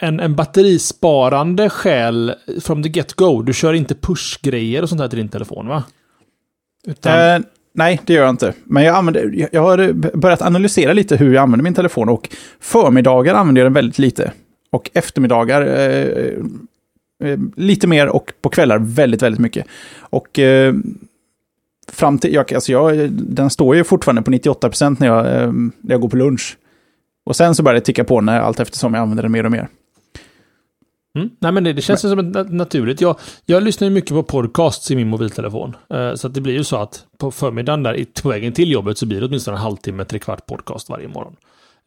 en, 0.00 0.20
en 0.20 0.36
batterisparande 0.36 1.70
själ 1.70 2.34
from 2.60 2.82
the 2.82 2.88
get-go. 2.88 3.42
Du 3.42 3.52
kör 3.52 3.72
inte 3.72 3.94
push-grejer 3.94 4.82
och 4.82 4.88
sånt 4.88 5.00
här 5.00 5.08
till 5.08 5.18
din 5.18 5.28
telefon, 5.28 5.68
va? 5.68 5.82
Utan... 6.86 7.20
Eh, 7.20 7.40
nej, 7.74 8.00
det 8.06 8.12
gör 8.12 8.22
jag 8.22 8.30
inte. 8.30 8.52
Men 8.64 8.84
jag, 8.84 8.96
använder, 8.96 9.48
jag 9.52 9.62
har 9.62 9.92
börjat 10.16 10.42
analysera 10.42 10.92
lite 10.92 11.16
hur 11.16 11.34
jag 11.34 11.42
använder 11.42 11.64
min 11.64 11.74
telefon 11.74 12.08
och 12.08 12.28
förmiddagar 12.60 13.34
använder 13.34 13.60
jag 13.60 13.66
den 13.66 13.72
väldigt 13.72 13.98
lite. 13.98 14.32
Och 14.70 14.90
eftermiddagar 14.94 15.62
eh, 15.62 16.38
eh, 17.24 17.38
lite 17.56 17.86
mer 17.86 18.08
och 18.08 18.32
på 18.42 18.48
kvällar 18.48 18.78
väldigt, 18.78 19.22
väldigt 19.22 19.40
mycket. 19.40 19.66
Och 20.00 20.38
eh, 20.38 20.74
fram 21.88 22.18
till, 22.18 22.34
jag, 22.34 22.54
alltså 22.54 22.72
jag, 22.72 23.10
den 23.10 23.50
står 23.50 23.76
ju 23.76 23.84
fortfarande 23.84 24.22
på 24.22 24.30
98% 24.30 24.96
när 25.00 25.06
jag, 25.06 25.42
eh, 25.42 25.52
när 25.52 25.94
jag 25.94 26.00
går 26.00 26.08
på 26.08 26.16
lunch. 26.16 26.56
Och 27.24 27.36
sen 27.36 27.54
så 27.54 27.62
börjar 27.62 27.74
det 27.74 27.80
ticka 27.80 28.04
på 28.04 28.20
när 28.20 28.40
allt 28.40 28.60
eftersom 28.60 28.94
jag 28.94 29.02
använder 29.02 29.22
den 29.22 29.32
mer 29.32 29.44
och 29.44 29.52
mer. 29.52 29.68
Mm. 31.14 31.30
Nej, 31.38 31.52
men 31.52 31.64
det, 31.64 31.72
det 31.72 31.82
känns 31.82 32.04
men... 32.04 32.32
som 32.32 32.36
ett 32.36 32.52
naturligt. 32.52 33.00
Jag, 33.00 33.16
jag 33.46 33.62
lyssnar 33.62 33.88
ju 33.88 33.94
mycket 33.94 34.10
på 34.10 34.22
podcasts 34.22 34.90
i 34.90 34.96
min 34.96 35.08
mobiltelefon. 35.08 35.76
Uh, 35.94 36.14
så 36.14 36.26
att 36.26 36.34
det 36.34 36.40
blir 36.40 36.54
ju 36.54 36.64
så 36.64 36.76
att 36.76 37.06
på 37.18 37.30
förmiddagen 37.30 37.82
där, 37.82 38.06
på 38.22 38.28
vägen 38.28 38.52
till 38.52 38.70
jobbet, 38.70 38.98
så 38.98 39.06
blir 39.06 39.20
det 39.20 39.26
åtminstone 39.26 39.56
en 39.56 39.62
halvtimme, 39.62 40.04
trekvart 40.04 40.46
podcast 40.46 40.88
varje 40.88 41.08
morgon. 41.08 41.36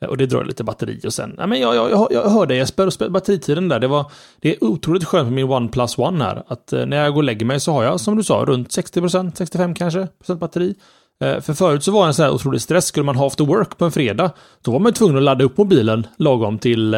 Uh, 0.03 0.09
och 0.09 0.17
det 0.17 0.25
drar 0.25 0.45
lite 0.45 0.63
batteri 0.63 1.01
och 1.05 1.13
sen, 1.13 1.35
nej 1.37 1.47
men 1.47 1.59
jag, 1.59 1.75
jag, 1.75 1.91
jag, 1.91 2.07
jag 2.11 2.29
hörde 2.29 2.55
Jesper, 2.55 2.87
och 2.87 3.11
batteritiden 3.11 3.69
där, 3.69 3.79
det 3.79 3.87
var, 3.87 4.11
det 4.39 4.55
är 4.55 4.63
otroligt 4.63 5.03
skönt 5.03 5.25
med 5.25 5.33
min 5.33 5.51
OnePlus 5.51 5.97
One 5.97 6.23
här. 6.23 6.43
Att 6.47 6.73
uh, 6.73 6.85
när 6.85 6.97
jag 6.97 7.13
går 7.13 7.19
och 7.19 7.23
lägger 7.23 7.45
mig 7.45 7.59
så 7.59 7.71
har 7.71 7.83
jag, 7.83 7.99
som 7.99 8.17
du 8.17 8.23
sa, 8.23 8.45
runt 8.47 8.69
60%, 8.69 9.31
65 9.35 9.75
kanske, 9.75 10.07
procent 10.19 10.39
batteri. 10.39 10.75
För 11.19 11.53
förut 11.53 11.83
så 11.83 11.91
var 11.91 12.01
det 12.01 12.07
en 12.07 12.13
sån 12.13 12.25
här 12.25 12.33
otrolig 12.33 12.61
stress. 12.61 12.85
Skulle 12.85 13.03
man 13.03 13.15
ha 13.15 13.27
after 13.27 13.45
work 13.45 13.77
på 13.77 13.85
en 13.85 13.91
fredag, 13.91 14.31
då 14.61 14.71
var 14.71 14.79
man 14.79 14.93
tvungen 14.93 15.17
att 15.17 15.23
ladda 15.23 15.45
upp 15.45 15.57
mobilen 15.57 16.07
lagom 16.17 16.59
till 16.59 16.95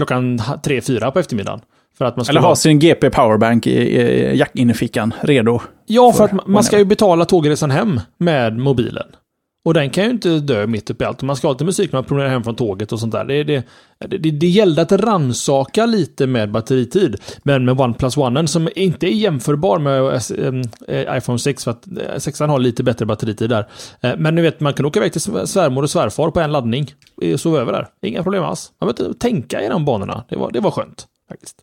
klockan 0.00 0.38
3-4 0.38 1.10
på 1.10 1.18
eftermiddagen. 1.18 1.60
För 1.98 2.04
att 2.04 2.16
man 2.16 2.26
Eller 2.28 2.40
ha 2.40 2.56
sin 2.56 2.78
GP 2.78 3.10
powerbank 3.10 3.66
i, 3.66 3.70
i 3.70 4.36
jackinnefickan 4.38 5.14
redo. 5.20 5.60
Ja, 5.86 6.12
för, 6.12 6.28
för 6.28 6.36
att 6.36 6.46
man 6.46 6.64
ska 6.64 6.78
ju 6.78 6.84
betala 6.84 7.24
tågresan 7.24 7.70
hem 7.70 8.00
med 8.18 8.58
mobilen. 8.58 9.06
Och 9.64 9.74
den 9.74 9.90
kan 9.90 10.04
ju 10.04 10.10
inte 10.10 10.40
dö 10.40 10.66
mitt 10.66 10.90
uppe 10.90 11.04
i 11.04 11.06
allt. 11.06 11.22
Man 11.22 11.36
ska 11.36 11.48
ha 11.48 11.52
lite 11.52 11.64
musik 11.64 11.92
när 11.92 11.96
man 11.96 12.04
promenerar 12.04 12.30
hem 12.30 12.44
från 12.44 12.56
tåget 12.56 12.92
och 12.92 13.00
sånt 13.00 13.12
där. 13.12 13.24
Det, 13.24 13.44
det, 13.44 13.64
det, 13.98 14.18
det 14.18 14.46
gällde 14.46 14.82
att 14.82 14.92
ransaka 14.92 15.86
lite 15.86 16.26
med 16.26 16.50
batteritid. 16.50 17.16
Men 17.42 17.64
med 17.64 17.80
OnePlus 17.80 18.16
One 18.16 18.48
som 18.48 18.68
inte 18.74 19.06
är 19.06 19.10
jämförbar 19.10 19.78
med 19.78 20.20
eh, 20.88 21.16
iPhone 21.16 21.38
6 21.38 21.64
för 21.64 21.70
att 21.70 21.86
eh, 21.86 22.18
6 22.18 22.40
har 22.40 22.58
lite 22.58 22.82
bättre 22.82 23.06
batteritid 23.06 23.50
där. 23.50 23.68
Eh, 24.00 24.12
men 24.18 24.34
nu 24.34 24.42
vet 24.42 24.60
man 24.60 24.74
kan 24.74 24.86
åka 24.86 24.98
iväg 24.98 25.12
till 25.12 25.20
svärmor 25.20 25.82
och 25.82 25.90
svärfar 25.90 26.30
på 26.30 26.40
en 26.40 26.52
laddning. 26.52 26.94
Sova 27.36 27.60
över 27.60 27.72
där. 27.72 27.88
Inga 28.02 28.22
problem 28.22 28.44
alls. 28.44 28.72
Man 28.80 28.86
behöver 28.86 29.08
inte 29.08 29.20
tänka 29.20 29.62
i 29.62 29.68
de 29.68 29.84
banorna. 29.84 30.24
Det 30.28 30.36
var, 30.36 30.50
det 30.52 30.60
var 30.60 30.70
skönt 30.70 31.06
faktiskt. 31.28 31.56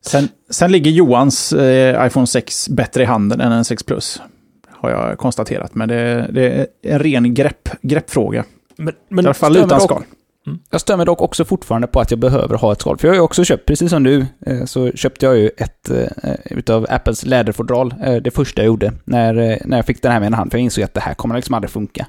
Sen, 0.00 0.28
sen 0.50 0.72
ligger 0.72 0.90
Johans 0.90 1.52
eh, 1.52 2.06
iPhone 2.06 2.26
6 2.26 2.68
bättre 2.68 3.02
i 3.02 3.06
handen 3.06 3.40
än 3.40 3.52
en 3.52 3.64
6 3.64 3.82
Plus 3.82 4.20
har 4.78 4.90
jag 4.90 5.18
konstaterat. 5.18 5.74
Men 5.74 5.88
det, 5.88 6.30
det 6.32 6.46
är 6.52 6.66
en 6.82 6.98
ren 6.98 7.34
grepp, 7.34 7.68
greppfråga. 7.82 8.44
Men, 8.76 8.94
men 9.08 9.24
I 9.24 9.28
alla 9.28 9.34
fall 9.34 9.56
utan 9.56 9.80
skal. 9.80 10.02
Mm. 10.46 10.58
Jag 10.70 10.80
stämmer 10.80 11.04
dock 11.04 11.20
också 11.20 11.44
fortfarande 11.44 11.86
på 11.86 12.00
att 12.00 12.10
jag 12.10 12.20
behöver 12.20 12.56
ha 12.56 12.72
ett 12.72 12.80
skal. 12.80 12.98
För 12.98 13.08
jag 13.08 13.12
har 13.12 13.16
ju 13.16 13.22
också 13.22 13.44
köpt, 13.44 13.66
precis 13.66 13.90
som 13.90 14.02
du, 14.02 14.26
eh, 14.46 14.64
så 14.64 14.90
köpte 14.92 15.26
jag 15.26 15.36
ju 15.36 15.50
ett 15.56 15.90
eh, 15.90 16.34
utav 16.44 16.86
Apples 16.90 17.26
läderfodral. 17.26 17.94
Eh, 18.04 18.14
det 18.14 18.30
första 18.30 18.62
jag 18.62 18.66
gjorde 18.66 18.92
när, 19.04 19.58
när 19.64 19.76
jag 19.76 19.86
fick 19.86 20.02
den 20.02 20.12
här 20.12 20.20
med 20.20 20.26
en 20.26 20.34
hand. 20.34 20.50
För 20.50 20.58
jag 20.58 20.64
insåg 20.64 20.84
att 20.84 20.94
det 20.94 21.00
här 21.00 21.14
kommer 21.14 21.34
liksom 21.34 21.54
aldrig 21.54 21.70
funka. 21.70 22.06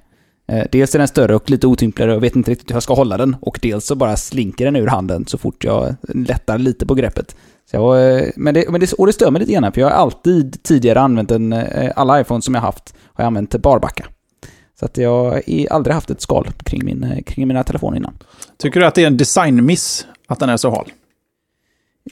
Dels 0.72 0.96
är 0.96 1.00
den 1.00 1.08
större 1.08 1.36
och 1.36 1.50
lite 1.50 1.68
otympligare 1.68 2.16
och 2.16 2.24
vet 2.24 2.36
inte 2.36 2.52
riktigt 2.52 2.70
hur 2.70 2.76
jag 2.76 2.84
ska 2.84 2.94
hålla 2.94 3.18
den. 3.18 3.36
Och 3.42 3.60
dels 3.62 3.86
så 3.86 3.96
bara 3.96 4.18
slinker 4.18 4.66
den 4.66 4.76
ur 4.76 4.88
handen 4.88 5.26
så 5.28 5.38
fort 5.38 5.64
jag 5.64 5.96
lättar 6.02 6.58
lite 6.58 6.86
på 6.86 6.96
greppet. 6.96 7.36
Jag, 7.72 8.18
eh, 8.18 8.30
men 8.36 8.54
det, 8.54 8.70
men 8.70 8.80
det, 8.82 8.94
och 8.94 9.08
det 9.08 9.14
stör 9.14 9.32
mig 9.32 9.40
lite 9.40 9.54
grann, 9.54 9.72
för 9.72 9.82
jag 9.82 9.90
har 9.90 9.96
alltid 9.96 10.64
tidigare 10.64 11.00
använt 11.00 11.32
en, 11.32 11.54
eh, 11.54 11.92
alla 11.96 12.22
iPhones 12.22 12.46
som 12.46 12.54
jag 12.54 12.62
haft, 12.62 12.96
har 13.14 13.24
jag 13.24 13.28
använt 13.28 13.56
barbacka. 13.56 14.06
Så 14.80 14.86
att 14.86 14.98
jag 14.98 15.24
har 15.24 15.42
aldrig 15.70 15.94
haft 15.94 16.10
ett 16.10 16.22
skal 16.22 16.48
kring, 16.64 16.86
min, 16.86 17.04
eh, 17.04 17.24
kring 17.24 17.48
mina 17.48 17.64
telefoner 17.64 17.98
innan. 17.98 18.18
Tycker 18.58 18.80
du 18.80 18.86
att 18.86 18.96
det 18.96 19.04
är 19.04 19.08
en 19.08 19.18
designmiss 19.18 20.08
att 20.28 20.40
den 20.40 20.50
är 20.50 20.58
så 20.58 20.70
hal? 20.70 20.92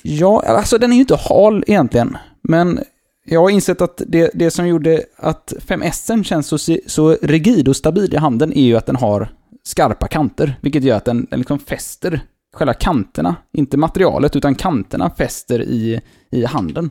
Ja, 0.01 0.43
alltså 0.47 0.77
den 0.77 0.91
är 0.91 0.95
ju 0.95 1.01
inte 1.01 1.15
hal 1.15 1.63
egentligen. 1.67 2.17
Men 2.41 2.79
jag 3.25 3.41
har 3.41 3.49
insett 3.49 3.81
att 3.81 4.01
det, 4.07 4.31
det 4.33 4.51
som 4.51 4.67
gjorde 4.67 5.03
att 5.15 5.53
5S 5.67 6.23
känns 6.23 6.47
så, 6.47 6.57
så 6.87 7.17
rigid 7.21 7.67
och 7.67 7.75
stabil 7.75 8.13
i 8.13 8.17
handen 8.17 8.53
är 8.53 8.63
ju 8.63 8.77
att 8.77 8.85
den 8.85 8.95
har 8.95 9.29
skarpa 9.63 10.07
kanter, 10.07 10.59
vilket 10.61 10.83
gör 10.83 10.97
att 10.97 11.05
den, 11.05 11.27
den 11.29 11.39
liksom 11.39 11.59
fäster 11.59 12.21
själva 12.55 12.73
kanterna, 12.73 13.35
inte 13.53 13.77
materialet, 13.77 14.35
utan 14.35 14.55
kanterna 14.55 15.09
fäster 15.09 15.61
i, 15.61 16.01
i 16.31 16.45
handen. 16.45 16.89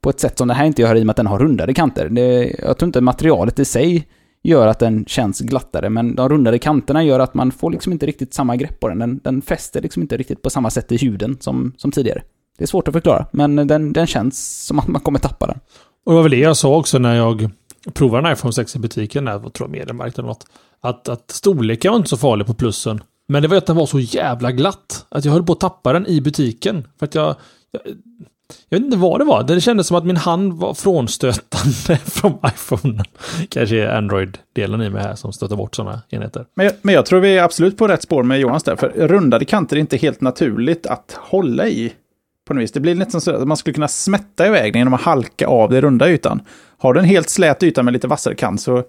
På 0.00 0.10
ett 0.10 0.20
sätt 0.20 0.38
som 0.38 0.48
det 0.48 0.54
här 0.54 0.64
inte 0.64 0.82
gör 0.82 0.94
i 0.94 1.02
och 1.02 1.06
med 1.06 1.10
att 1.10 1.16
den 1.16 1.26
har 1.26 1.38
rundade 1.38 1.74
kanter. 1.74 2.08
Det, 2.08 2.56
jag 2.58 2.78
tror 2.78 2.86
inte 2.86 3.00
materialet 3.00 3.58
i 3.58 3.64
sig 3.64 4.08
gör 4.42 4.66
att 4.66 4.78
den 4.78 5.04
känns 5.04 5.40
glattare, 5.40 5.88
men 5.88 6.14
de 6.14 6.28
rundade 6.28 6.58
kanterna 6.58 7.04
gör 7.04 7.20
att 7.20 7.34
man 7.34 7.52
får 7.52 7.70
liksom 7.70 7.92
inte 7.92 8.06
riktigt 8.06 8.34
samma 8.34 8.56
grepp 8.56 8.80
på 8.80 8.88
den. 8.88 8.98
Den, 8.98 9.20
den 9.24 9.42
fäster 9.42 9.82
liksom 9.82 10.02
inte 10.02 10.16
riktigt 10.16 10.42
på 10.42 10.50
samma 10.50 10.70
sätt 10.70 10.92
i 10.92 10.96
huden 10.96 11.36
som, 11.40 11.72
som 11.76 11.92
tidigare. 11.92 12.22
Det 12.58 12.64
är 12.64 12.66
svårt 12.66 12.88
att 12.88 12.94
förklara, 12.94 13.26
men 13.30 13.56
den, 13.56 13.92
den 13.92 14.06
känns 14.06 14.66
som 14.66 14.78
att 14.78 14.88
man 14.88 15.00
kommer 15.00 15.18
tappa 15.18 15.46
den. 15.46 15.58
Och 16.04 16.12
det 16.12 16.16
var 16.16 16.22
väl 16.22 16.30
det 16.30 16.38
jag 16.38 16.56
sa 16.56 16.76
också 16.76 16.98
när 16.98 17.14
jag 17.14 17.50
provade 17.92 18.28
en 18.28 18.32
iPhone 18.32 18.52
6 18.52 18.76
i 18.76 18.78
butiken, 18.78 19.24
när 19.24 19.32
jag 19.32 19.52
tror 19.52 19.68
Mediamarkt 19.68 20.18
eller 20.18 20.28
något. 20.28 20.46
Att, 20.80 21.08
att 21.08 21.30
storleken 21.30 21.90
var 21.90 21.96
inte 21.96 22.08
så 22.08 22.16
farlig 22.16 22.46
på 22.46 22.54
plussen. 22.54 23.00
Men 23.28 23.42
det 23.42 23.48
var 23.48 23.56
att 23.56 23.66
den 23.66 23.76
var 23.76 23.86
så 23.86 24.00
jävla 24.00 24.52
glatt. 24.52 25.06
Att 25.08 25.24
jag 25.24 25.32
höll 25.32 25.42
på 25.42 25.52
att 25.52 25.60
tappa 25.60 25.92
den 25.92 26.06
i 26.06 26.20
butiken. 26.20 26.86
För 26.98 27.06
att 27.06 27.14
jag... 27.14 27.36
Jag, 27.70 27.82
jag 28.68 28.78
vet 28.78 28.84
inte 28.84 28.96
vad 28.96 29.20
det 29.20 29.24
var. 29.24 29.42
Det 29.42 29.60
kändes 29.60 29.86
som 29.86 29.96
att 29.96 30.04
min 30.04 30.16
hand 30.16 30.52
var 30.52 30.74
frånstötande 30.74 31.96
från 32.04 32.38
iPhone. 32.46 33.04
Kanske 33.48 33.76
är 33.76 33.88
Android-delen 33.88 34.82
i 34.82 34.90
mig 34.90 35.02
här 35.02 35.14
som 35.14 35.32
stöter 35.32 35.56
bort 35.56 35.76
sådana 35.76 36.02
enheter. 36.10 36.46
Men 36.54 36.66
jag, 36.66 36.74
men 36.82 36.94
jag 36.94 37.06
tror 37.06 37.20
vi 37.20 37.38
är 37.38 37.42
absolut 37.42 37.76
på 37.76 37.88
rätt 37.88 38.02
spår 38.02 38.22
med 38.22 38.40
Johans 38.40 38.62
där. 38.62 38.76
För 38.76 38.88
rundade 38.88 39.44
kanter 39.44 39.76
är 39.76 39.80
inte 39.80 39.96
helt 39.96 40.20
naturligt 40.20 40.86
att 40.86 41.18
hålla 41.20 41.68
i. 41.68 41.92
På 42.48 42.54
något 42.54 42.62
vis. 42.62 42.72
Det 42.72 42.80
blir 42.80 42.94
nästan 42.94 43.20
så 43.20 43.30
att 43.30 43.48
man 43.48 43.56
skulle 43.56 43.74
kunna 43.74 43.88
smätta 43.88 44.46
iväg 44.46 44.72
den 44.72 44.80
genom 44.80 44.94
att 44.94 45.00
halka 45.00 45.46
av 45.46 45.70
den 45.70 45.80
runda 45.80 46.10
ytan. 46.10 46.40
Har 46.78 46.94
du 46.94 47.00
en 47.00 47.06
helt 47.06 47.30
slät 47.30 47.62
yta 47.62 47.82
med 47.82 47.92
lite 47.92 48.06
vassare 48.06 48.34
kant 48.34 48.60
så 48.60 48.84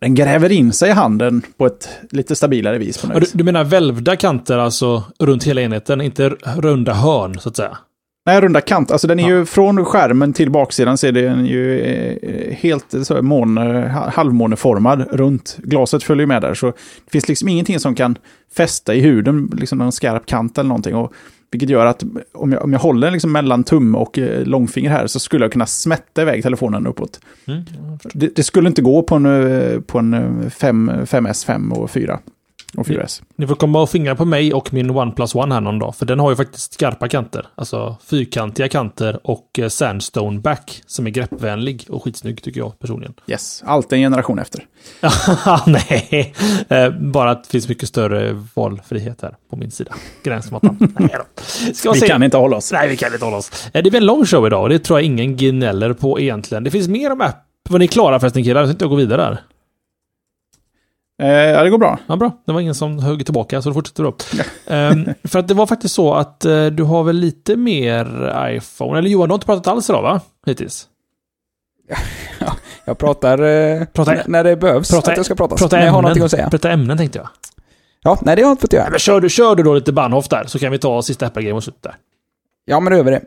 den 0.00 0.14
gräver 0.14 0.52
in 0.52 0.72
sig 0.72 0.90
i 0.90 0.92
handen 0.92 1.42
på 1.56 1.66
ett 1.66 1.88
lite 2.10 2.36
stabilare 2.36 2.78
vis. 2.78 2.98
På 2.98 3.18
du, 3.18 3.26
du, 3.32 3.44
menar 3.44 3.64
välvda 3.64 4.16
kanter 4.16 4.58
alltså 4.58 5.02
runt 5.18 5.44
hela 5.44 5.60
enheten, 5.60 6.00
inte 6.00 6.28
runda 6.56 6.94
hörn 6.94 7.38
så 7.38 7.48
att 7.48 7.56
säga? 7.56 7.78
Nej, 8.26 8.40
runda 8.40 8.60
kant. 8.60 8.90
Alltså 8.90 9.06
den 9.08 9.20
är 9.20 9.30
ja. 9.30 9.36
ju 9.36 9.46
från 9.46 9.84
skärmen 9.84 10.32
till 10.32 10.50
baksidan 10.50 10.98
så 10.98 11.06
är 11.06 11.12
den 11.12 11.46
ju 11.46 11.80
eh, 11.80 12.54
helt 12.56 12.94
så, 13.02 13.22
måne, 13.22 13.88
halvmåneformad 14.12 15.06
runt. 15.10 15.56
Glaset 15.62 16.02
följer 16.02 16.26
med 16.26 16.42
där. 16.42 16.54
Så 16.54 16.66
det 16.66 17.10
finns 17.12 17.28
liksom 17.28 17.48
ingenting 17.48 17.80
som 17.80 17.94
kan 17.94 18.18
fästa 18.56 18.94
i 18.94 19.00
huden, 19.00 19.50
liksom 19.56 19.78
någon 19.78 19.92
skarp 19.92 20.26
kant 20.26 20.58
eller 20.58 20.68
någonting. 20.68 20.94
Och, 20.94 21.12
vilket 21.50 21.70
gör 21.70 21.86
att 21.86 22.04
om 22.32 22.52
jag, 22.52 22.64
om 22.64 22.72
jag 22.72 22.80
håller 22.80 23.10
liksom 23.10 23.32
mellan 23.32 23.64
tumme 23.64 23.98
och 23.98 24.18
eh, 24.18 24.44
långfinger 24.44 24.90
här 24.90 25.06
så 25.06 25.20
skulle 25.20 25.44
jag 25.44 25.52
kunna 25.52 25.66
smätta 25.66 26.22
iväg 26.22 26.42
telefonen 26.42 26.86
uppåt. 26.86 27.20
Mm, 27.46 27.64
det, 28.12 28.36
det, 28.36 28.42
skulle 28.42 28.68
inte 28.68 28.82
gå 28.82 29.02
på 29.02 29.14
en, 29.14 29.26
eh, 29.26 29.80
på 29.80 29.98
en 29.98 30.50
5, 30.50 30.90
5S, 30.90 31.46
5 31.46 31.72
och 31.72 31.90
4 31.90 32.18
och 32.76 32.86
4S. 32.86 33.22
Ni, 33.22 33.26
ni 33.36 33.46
får 33.46 33.54
komma 33.54 33.82
och 33.82 33.90
fingra 33.90 34.14
på 34.16 34.24
mig 34.24 34.54
och 34.54 34.72
min 34.72 34.90
OnePlus 34.90 35.34
One 35.34 35.54
här 35.54 35.60
någon 35.60 35.78
dag. 35.78 35.96
För 35.96 36.06
den 36.06 36.20
har 36.20 36.30
ju 36.30 36.36
faktiskt 36.36 36.72
skarpa 36.72 37.08
kanter. 37.08 37.46
Alltså 37.54 37.96
fyrkantiga 38.04 38.68
kanter 38.68 39.20
och 39.24 39.58
eh, 39.58 39.68
Sandstone 39.68 40.40
back. 40.40 40.82
Som 40.86 41.06
är 41.06 41.10
greppvänlig 41.10 41.86
och 41.88 42.04
skitsnygg 42.04 42.42
tycker 42.42 42.60
jag 42.60 42.78
personligen. 42.78 43.14
Yes, 43.26 43.62
allt 43.66 43.92
en 43.92 43.98
generation 43.98 44.38
efter. 44.38 44.64
Nej, 45.66 46.34
eh, 46.68 46.90
bara 46.90 47.30
att 47.30 47.44
det 47.44 47.50
finns 47.50 47.68
mycket 47.68 47.88
större 47.88 48.44
valfrihet 48.54 49.22
här 49.22 49.34
på 49.50 49.56
min 49.56 49.70
sida. 49.70 49.94
Gränsmattan. 50.22 50.78
vi 51.68 51.74
se. 51.74 52.06
kan 52.06 52.22
inte 52.22 52.36
hålla 52.36 52.56
oss. 52.56 52.72
Nej, 52.72 52.88
vi 52.88 52.96
kan 52.96 53.12
inte 53.12 53.24
hålla 53.24 53.36
oss. 53.36 53.68
Eh, 53.72 53.82
det 53.82 53.90
blir 53.90 54.00
en 54.00 54.06
lång 54.06 54.24
show 54.24 54.46
idag 54.46 54.62
och 54.62 54.68
det 54.68 54.78
tror 54.78 54.98
jag 54.98 55.06
ingen 55.06 55.36
gnäller 55.36 55.92
på 55.92 56.20
egentligen. 56.20 56.64
Det 56.64 56.70
finns 56.70 56.88
mer 56.88 57.12
om 57.12 57.20
app. 57.20 57.42
Var 57.68 57.78
ni 57.78 57.88
klara 57.88 58.20
förresten 58.20 58.44
killar? 58.44 58.60
Jag 58.60 58.68
tänkte 58.70 58.86
gå 58.86 58.94
vidare 58.94 59.22
där. 59.22 59.40
Eh, 61.22 61.28
ja, 61.28 61.62
det 61.62 61.70
går 61.70 61.78
bra. 61.78 61.98
Ja, 62.06 62.16
bra. 62.16 62.42
Det 62.46 62.52
var 62.52 62.60
ingen 62.60 62.74
som 62.74 62.98
högg 62.98 63.24
tillbaka, 63.24 63.62
så 63.62 63.68
det 63.68 63.74
fortsätter 63.74 64.04
upp. 64.04 64.22
Ja. 64.66 64.90
um, 64.90 65.14
för 65.24 65.38
att 65.38 65.48
det 65.48 65.54
var 65.54 65.66
faktiskt 65.66 65.94
så 65.94 66.14
att 66.14 66.44
uh, 66.46 66.66
du 66.66 66.82
har 66.82 67.04
väl 67.04 67.16
lite 67.16 67.56
mer 67.56 68.34
iPhone? 68.50 68.98
Eller 68.98 69.10
Johan, 69.10 69.28
du 69.28 69.32
har 69.32 69.36
inte 69.36 69.46
pratat 69.46 69.66
alls 69.66 69.90
idag, 69.90 70.02
va? 70.02 70.20
Hittills? 70.46 70.88
Ja, 72.38 72.52
jag 72.84 72.98
pratar, 72.98 73.40
uh, 73.42 73.84
prata, 73.84 74.14
när 74.26 74.44
det 74.44 74.56
behövs 74.56 74.90
prata, 74.90 75.10
att 75.10 75.16
jag 75.16 75.26
ska 75.26 75.34
prata. 75.34 75.56
Prata 75.56 75.76
ämnen, 75.76 75.86
jag 75.86 75.92
har 75.92 76.02
någonting 76.02 76.24
att 76.24 76.30
säga. 76.30 76.50
Prata 76.50 76.70
ämnen, 76.70 76.98
tänkte 76.98 77.18
jag. 77.18 77.28
Ja, 78.02 78.18
nej, 78.22 78.36
det 78.36 78.42
har 78.42 78.48
jag 78.48 78.52
inte 78.52 78.60
fått 78.60 78.72
göra. 78.72 78.90
men 78.90 78.98
kör 78.98 79.20
du, 79.20 79.28
kör 79.28 79.54
du 79.54 79.62
då 79.62 79.74
lite 79.74 79.92
Bahnhof 79.92 80.28
där, 80.28 80.44
så 80.46 80.58
kan 80.58 80.72
vi 80.72 80.78
ta 80.78 81.02
sista 81.02 81.26
Apple-game 81.26 81.56
och 81.56 81.64
sluta 81.64 81.88
där. 81.88 81.96
Ja, 82.64 82.80
men 82.80 82.90
det 82.90 82.96
gör 82.96 83.04
vi 83.04 83.10
det. 83.10 83.22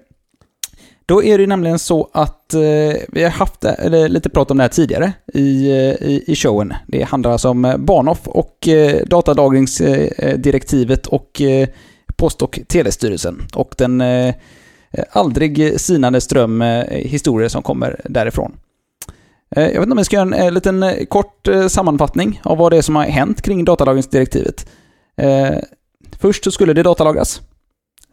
Då 1.10 1.24
är 1.24 1.38
det 1.38 1.48
nämligen 1.48 1.80
så 1.80 2.10
att 2.14 2.54
eh, 2.54 2.62
vi 3.08 3.24
har 3.24 3.30
haft 3.30 3.66
eller, 3.66 4.10
lite 4.10 4.30
prat 4.30 4.52
om 4.52 4.58
det 4.58 4.64
här 4.64 4.70
tidigare 4.70 5.14
i, 5.34 5.72
eh, 5.72 5.78
i, 6.10 6.24
i 6.28 6.36
showen. 6.36 6.74
Det 6.88 7.04
handlar 7.04 7.32
alltså 7.32 7.50
om 7.50 7.66
eh, 7.66 7.78
Bahnhof 7.78 8.28
och 8.28 8.68
eh, 8.68 9.06
datalagringsdirektivet 9.06 11.08
och 11.08 11.42
eh, 11.42 11.68
Post 12.16 12.42
och 12.42 12.60
telestyrelsen 12.68 13.42
och 13.56 13.76
den 13.78 14.02
eh, 14.02 14.36
aldrig 15.12 15.80
sinande 15.80 16.22
ström 16.22 16.62
eh, 16.62 16.84
historier 16.90 17.50
som 17.50 17.64
kommer 17.64 18.02
därifrån. 18.10 18.56
Eh, 19.56 19.64
jag 19.64 19.70
vet 19.70 19.82
inte 19.82 19.92
om 19.92 19.98
jag 19.98 20.06
ska 20.06 20.16
göra 20.16 20.26
en, 20.26 20.34
eh, 20.34 20.52
liten 20.52 20.84
eh, 20.84 21.06
kort 21.06 21.48
sammanfattning 21.68 22.42
av 22.44 22.58
vad 22.58 22.72
det 22.72 22.78
är 22.78 22.82
som 22.82 22.96
har 22.96 23.04
hänt 23.04 23.42
kring 23.42 23.66
datalagringsdirektivet. 23.66 24.70
Först 26.20 26.44
så 26.44 26.52
skulle 26.52 26.74
det 26.74 26.84
datalagras. 26.84 27.42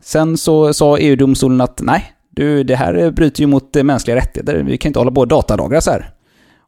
Sen 0.03 0.37
så 0.37 0.75
sa 0.75 0.99
EU-domstolen 0.99 1.61
att 1.61 1.81
nej, 1.83 2.16
du, 2.37 2.65
det 2.65 2.77
här 2.77 3.11
bryter 3.11 3.41
ju 3.41 3.47
mot 3.47 3.75
mänskliga 3.75 4.17
rättigheter. 4.17 4.63
Vi 4.63 4.79
kan 4.79 4.89
inte 4.89 4.99
hålla 4.99 5.11
på 5.11 5.21
och 5.21 5.29
datalagra 5.29 5.81
så 5.81 5.91
här. 5.91 6.11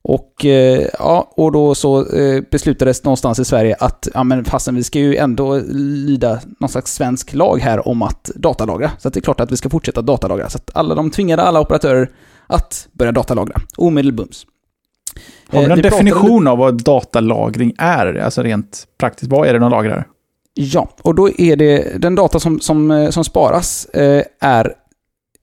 Och, 0.03 0.45
eh, 0.45 0.89
ja, 0.99 1.33
och 1.37 1.53
då 1.53 1.75
så 1.75 2.15
eh, 2.15 2.43
beslutades 2.51 3.05
någonstans 3.05 3.39
i 3.39 3.45
Sverige 3.45 3.77
att 3.81 4.09
ja, 4.15 4.25
men 4.25 4.45
fastän 4.45 4.75
vi 4.75 4.85
ska 4.85 4.99
ju 4.99 5.17
ändå 5.17 5.61
lyda 6.07 6.41
någon 6.61 6.69
slags 6.69 6.95
svensk 6.95 7.35
lag 7.35 7.59
här 7.59 7.89
om 7.89 8.03
att 8.03 8.31
datalagra. 8.35 8.91
Så 8.99 9.09
att 9.09 9.15
det 9.15 9.21
är 9.21 9.23
klart 9.23 9.41
att 9.41 9.53
vi 9.53 9.57
ska 9.57 9.71
fortsätta 9.71 10.03
datalagra. 10.03 10.49
Så 10.49 10.59
att 10.59 10.71
alla 10.75 10.95
de 10.95 11.11
tvingade 11.11 11.43
alla 11.43 11.61
operatörer 11.61 12.11
att 12.47 12.89
börja 12.93 13.13
datalagra. 13.13 13.61
Omedelbums. 13.77 14.47
Har 15.49 15.61
vi 15.61 15.67
någon 15.67 15.83
definition 15.83 16.47
av 16.47 16.59
vad 16.59 16.83
datalagring 16.83 17.75
är? 17.79 18.15
Alltså 18.15 18.43
rent 18.43 18.87
praktiskt, 18.99 19.33
vad 19.33 19.49
är 19.49 19.53
det 19.53 19.59
de 19.59 19.71
lagrar? 19.71 20.07
Ja, 20.55 20.89
och 21.03 21.15
då 21.15 21.31
är 21.31 21.57
det 21.57 22.03
den 22.03 22.15
data 22.15 22.41
som, 22.41 22.61
som, 22.61 23.09
som 23.13 23.25
sparas 23.25 23.85
eh, 23.85 24.23
är 24.41 24.75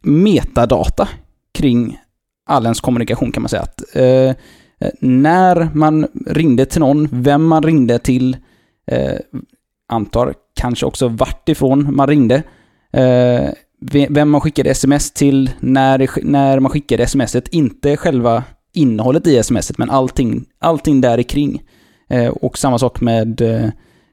metadata 0.05 1.07
kring 1.53 1.97
all 2.45 2.63
ens 2.63 2.81
kommunikation 2.81 3.31
kan 3.31 3.43
man 3.43 3.49
säga. 3.49 3.61
Att, 3.61 3.95
eh, 3.95 4.35
när 4.99 5.69
man 5.73 6.07
ringde 6.25 6.65
till 6.65 6.79
någon, 6.79 7.07
vem 7.11 7.45
man 7.45 7.63
ringde 7.63 7.99
till, 7.99 8.37
eh, 8.91 9.19
antar 9.87 10.33
kanske 10.53 10.85
också 10.85 11.07
vart 11.07 11.49
ifrån 11.49 11.95
man 11.95 12.07
ringde, 12.07 12.43
eh, 12.93 13.49
vem 14.09 14.29
man 14.29 14.41
skickade 14.41 14.69
sms 14.69 15.11
till, 15.11 15.51
när, 15.59 16.09
när 16.23 16.59
man 16.59 16.71
skickade 16.71 17.07
smset, 17.07 17.47
inte 17.47 17.97
själva 17.97 18.43
innehållet 18.73 19.27
i 19.27 19.43
smset, 19.43 19.77
men 19.77 19.89
allting, 19.89 20.45
allting 20.59 21.01
där 21.01 21.23
kring. 21.23 21.63
Eh, 22.09 22.27
och 22.27 22.57
samma 22.57 22.79
sak 22.79 23.01
med 23.01 23.41
eh, 23.41 23.69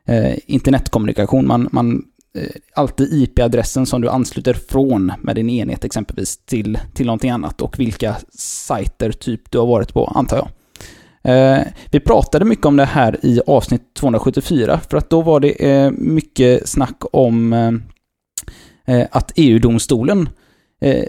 eh 0.07 0.38
internetkommunikation. 0.47 1.47
Man, 1.47 1.68
man 1.72 2.03
Eh, 2.38 2.50
alltid 2.74 3.12
IP-adressen 3.12 3.86
som 3.86 4.00
du 4.00 4.08
ansluter 4.08 4.54
från 4.54 5.12
med 5.18 5.36
din 5.36 5.50
enhet 5.50 5.84
exempelvis 5.84 6.38
till, 6.44 6.78
till 6.94 7.06
någonting 7.06 7.30
annat 7.30 7.62
och 7.62 7.78
vilka 7.78 8.16
sajter 8.38 9.12
typ 9.12 9.50
du 9.50 9.58
har 9.58 9.66
varit 9.66 9.94
på, 9.94 10.06
antar 10.06 10.36
jag. 10.36 10.48
Eh, 11.24 11.64
vi 11.90 12.00
pratade 12.00 12.44
mycket 12.44 12.66
om 12.66 12.76
det 12.76 12.84
här 12.84 13.26
i 13.26 13.40
avsnitt 13.46 13.94
274, 13.94 14.80
för 14.90 14.96
att 14.96 15.10
då 15.10 15.22
var 15.22 15.40
det 15.40 15.70
eh, 15.70 15.90
mycket 15.90 16.68
snack 16.68 17.02
om 17.12 17.52
eh, 17.52 17.72
eh 18.96 19.06
att 19.10 19.32
EU-domstolen 19.36 20.28
eh, 20.80 21.04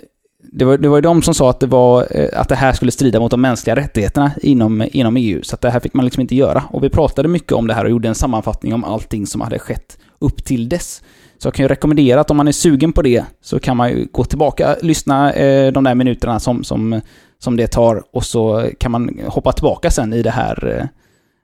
det 0.55 0.65
var, 0.65 0.77
det 0.77 0.89
var 0.89 0.97
ju 0.97 1.01
de 1.01 1.21
som 1.21 1.33
sa 1.33 1.49
att 1.49 1.59
det, 1.59 1.67
var, 1.67 2.07
eh, 2.11 2.29
att 2.33 2.49
det 2.49 2.55
här 2.55 2.73
skulle 2.73 2.91
strida 2.91 3.19
mot 3.19 3.31
de 3.31 3.41
mänskliga 3.41 3.75
rättigheterna 3.75 4.31
inom, 4.41 4.87
inom 4.91 5.17
EU, 5.17 5.43
så 5.43 5.55
att 5.55 5.61
det 5.61 5.69
här 5.69 5.79
fick 5.79 5.93
man 5.93 6.05
liksom 6.05 6.21
inte 6.21 6.35
göra. 6.35 6.63
Och 6.69 6.83
vi 6.83 6.89
pratade 6.89 7.27
mycket 7.27 7.51
om 7.51 7.67
det 7.67 7.73
här 7.73 7.83
och 7.83 7.91
gjorde 7.91 8.07
en 8.07 8.15
sammanfattning 8.15 8.73
om 8.73 8.83
allting 8.83 9.27
som 9.27 9.41
hade 9.41 9.59
skett 9.59 9.97
upp 10.19 10.43
till 10.43 10.69
dess. 10.69 11.03
Så 11.37 11.47
jag 11.47 11.53
kan 11.53 11.63
ju 11.63 11.67
rekommendera 11.67 12.21
att 12.21 12.31
om 12.31 12.37
man 12.37 12.47
är 12.47 12.51
sugen 12.51 12.93
på 12.93 13.01
det 13.01 13.25
så 13.41 13.59
kan 13.59 13.77
man 13.77 13.89
ju 13.89 14.07
gå 14.11 14.23
tillbaka, 14.23 14.75
lyssna 14.81 15.33
eh, 15.33 15.71
de 15.71 15.83
där 15.83 15.95
minuterna 15.95 16.39
som, 16.39 16.63
som, 16.63 17.01
som 17.39 17.57
det 17.57 17.67
tar 17.67 18.03
och 18.11 18.25
så 18.25 18.69
kan 18.77 18.91
man 18.91 19.19
hoppa 19.27 19.51
tillbaka 19.51 19.91
sen 19.91 20.13
i 20.13 20.21
det 20.21 20.31
här, 20.31 20.89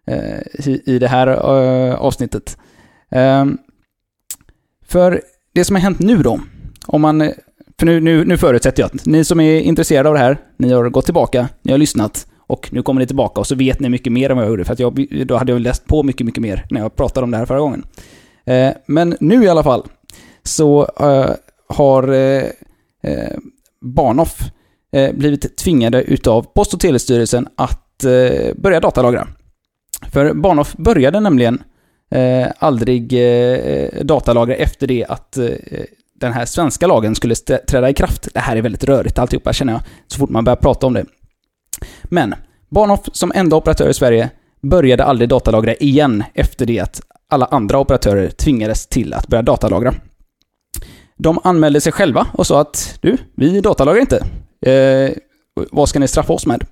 eh, 0.06 0.16
eh 0.16 0.68
i, 0.68 0.82
i 0.86 1.00
det 1.00 1.08
här 1.08 1.28
eh, 1.28 1.96
avsnittet. 1.96 2.58
Ehm, 3.12 3.58
för 4.88 5.22
det 5.54 5.66
som 5.66 5.76
har 5.76 5.82
hänt 5.82 6.00
nu 6.00 6.18
då, 6.18 6.40
om 6.88 7.02
man, 7.02 7.32
för 7.80 7.86
nu, 7.86 8.00
nu, 8.00 8.26
nu 8.26 8.38
förutsätter 8.38 8.84
jag 8.84 8.88
att 8.96 9.06
ni 9.06 9.24
som 9.24 9.40
är 9.40 9.60
intresserade 9.60 10.10
av 10.10 10.16
det 10.16 10.22
här, 10.22 10.38
ni 10.58 10.72
har 10.72 10.90
gått 10.90 11.06
tillbaka, 11.06 11.50
ni 11.62 11.72
har 11.72 11.80
lyssnat 11.80 12.28
och 12.38 12.70
nu 12.74 12.82
kommer 12.82 13.02
ni 13.02 13.08
tillbaka 13.08 13.40
och 13.40 13.48
så 13.48 13.56
vet 13.56 13.80
ni 13.80 13.90
mycket 13.90 14.14
mer 14.14 14.30
än 14.30 14.38
vad 14.38 14.46
jag 14.46 14.50
gjorde, 14.50 14.66
för 14.66 14.74
att 14.74 14.80
jag, 14.80 15.08
då 15.26 15.38
hade 15.38 15.52
jag 15.52 15.62
läst 15.62 15.88
på 15.88 16.04
mycket, 16.04 16.26
mycket 16.26 16.42
mer 16.42 16.66
när 16.70 16.82
jag 16.82 16.96
pratade 16.96 17.24
om 17.24 17.32
det 17.32 17.38
här 17.38 17.46
förra 17.46 17.60
gången. 17.60 17.86
Eh, 18.46 18.70
men 18.86 19.18
nu 19.20 19.44
i 19.44 19.50
alla 19.50 19.64
fall 19.64 19.84
så 20.44 20.88
eh, 21.00 21.30
har 21.70 22.14
eh, 22.14 22.44
eh 23.04 23.38
Barnoff 23.82 24.40
eh, 24.92 25.14
blivit 25.14 25.58
tvingade 25.58 26.04
utav 26.04 26.42
Post 26.42 26.74
och 26.74 26.80
telestyrelsen 26.80 27.48
att 27.56 28.04
eh, 28.04 28.56
börja 28.56 28.80
datalagra. 28.80 29.28
För 30.12 30.34
Barnoff 30.34 30.76
började 30.78 31.20
nämligen 31.20 31.64
aldrig 32.58 33.14
datalagra 34.02 34.56
efter 34.56 34.88
det 34.88 35.06
att 35.06 35.38
den 36.20 36.34
här 36.34 36.46
svenska 36.46 36.88
lagen 36.88 37.16
skulle 37.16 37.36
träda 37.36 37.90
i 37.90 37.94
kraft. 37.94 38.28
Det 38.34 38.40
här 38.40 38.56
är 38.56 38.62
väldigt 38.62 38.84
rörigt 38.84 39.20
alltihopa 39.20 39.54
känner 39.54 39.74
jag, 39.74 39.82
så 40.08 40.18
fort 40.18 40.30
man 40.30 40.44
börjar 40.44 40.58
prata 40.58 40.88
om 40.88 40.94
det. 40.94 41.06
Men 42.04 42.36
Bahnhof, 42.70 43.00
som 43.12 43.32
enda 43.36 43.56
operatör 43.56 43.90
i 43.90 43.94
Sverige 43.94 44.30
började 44.62 45.04
aldrig 45.04 45.30
datalagra 45.30 45.74
igen 45.74 46.24
efter 46.34 46.66
det 46.66 46.80
att 46.80 47.02
alla 47.30 47.46
andra 47.46 47.80
operatörer 47.80 48.30
tvingades 48.30 48.88
till 48.88 49.14
att 49.14 49.28
börja 49.28 49.42
datalagra. 49.42 49.94
De 51.18 51.40
anmälde 51.44 51.82
sig 51.82 51.92
själva 51.92 52.28
och 52.34 52.48
sa 52.48 52.62
att 52.62 53.00
du, 53.02 53.18
vi 53.36 53.62
datalagrar 53.62 54.02
inte. 54.02 54.26
Eh, 54.62 55.12
vad 55.72 55.90
ska 55.90 56.00
ni 56.00 56.08
straffa 56.08 56.34
oss 56.34 56.46
med? 56.46 56.66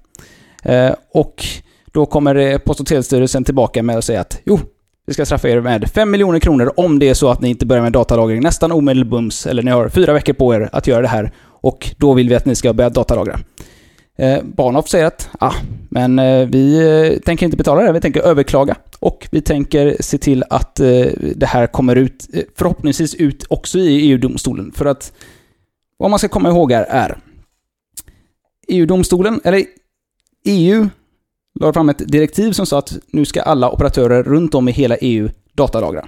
Eh, 0.63 0.93
och 1.13 1.45
då 1.85 2.05
kommer 2.05 2.35
eh, 2.35 2.57
Post 2.57 2.79
och 2.79 2.87
telestyrelsen 2.87 3.43
tillbaka 3.43 3.83
med 3.83 3.97
att 3.97 4.05
säga 4.05 4.21
att 4.21 4.41
jo, 4.45 4.59
vi 5.07 5.13
ska 5.13 5.25
straffa 5.25 5.49
er 5.49 5.61
med 5.61 5.89
5 5.89 6.11
miljoner 6.11 6.39
kronor 6.39 6.73
om 6.77 6.99
det 6.99 7.09
är 7.09 7.13
så 7.13 7.29
att 7.29 7.41
ni 7.41 7.49
inte 7.49 7.65
börjar 7.65 7.83
med 7.83 7.91
datalagring 7.91 8.41
nästan 8.41 8.71
omedelbums, 8.71 9.47
eller 9.47 9.63
ni 9.63 9.71
har 9.71 9.89
fyra 9.89 10.13
veckor 10.13 10.33
på 10.33 10.55
er 10.55 10.69
att 10.71 10.87
göra 10.87 11.01
det 11.01 11.07
här. 11.07 11.31
Och 11.39 11.89
då 11.97 12.13
vill 12.13 12.29
vi 12.29 12.35
att 12.35 12.45
ni 12.45 12.55
ska 12.55 12.73
börja 12.73 12.89
datalagra. 12.89 13.39
Eh, 14.17 14.43
Bahnhof 14.43 14.89
säger 14.89 15.05
att 15.05 15.29
ah, 15.39 15.53
men 15.89 16.19
eh, 16.19 16.47
vi 16.47 16.77
eh, 16.77 17.19
tänker 17.19 17.45
inte 17.45 17.57
betala 17.57 17.81
det, 17.81 17.91
vi 17.91 18.01
tänker 18.01 18.21
överklaga. 18.21 18.75
Och 18.99 19.27
vi 19.31 19.41
tänker 19.41 19.97
se 19.99 20.17
till 20.17 20.43
att 20.49 20.79
eh, 20.79 21.05
det 21.35 21.45
här 21.45 21.67
kommer 21.67 21.95
ut, 21.95 22.27
eh, 22.33 22.43
förhoppningsvis 22.57 23.15
ut 23.15 23.45
också 23.49 23.79
i 23.79 24.11
EU-domstolen. 24.11 24.71
För 24.75 24.85
att 24.85 25.13
vad 25.97 26.09
man 26.09 26.19
ska 26.19 26.27
komma 26.27 26.49
ihåg 26.49 26.71
här 26.71 26.85
är 26.89 27.17
EU-domstolen, 28.67 29.41
eller 29.43 29.63
EU, 30.45 30.89
lade 31.59 31.73
fram 31.73 31.89
ett 31.89 32.11
direktiv 32.11 32.51
som 32.51 32.65
sa 32.65 32.79
att 32.79 32.97
nu 33.11 33.25
ska 33.25 33.41
alla 33.41 33.71
operatörer 33.71 34.23
runt 34.23 34.55
om 34.55 34.69
i 34.69 34.71
hela 34.71 34.97
EU 34.97 35.29
datalagra. 35.53 36.07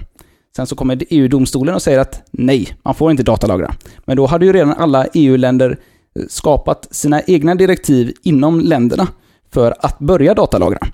Sen 0.56 0.66
så 0.66 0.76
kommer 0.76 1.02
EU-domstolen 1.08 1.74
och 1.74 1.82
säger 1.82 1.98
att 1.98 2.22
nej, 2.30 2.76
man 2.82 2.94
får 2.94 3.10
inte 3.10 3.22
datalagra. 3.22 3.74
Men 4.04 4.16
då 4.16 4.26
hade 4.26 4.46
ju 4.46 4.52
redan 4.52 4.72
alla 4.72 5.06
EU-länder 5.14 5.78
eh, 6.14 6.22
skapat 6.28 6.88
sina 6.90 7.22
egna 7.22 7.54
direktiv 7.54 8.12
inom 8.22 8.60
länderna 8.60 9.08
för 9.52 9.74
att 9.78 9.98
börja 9.98 10.34
datalagra. 10.34 10.86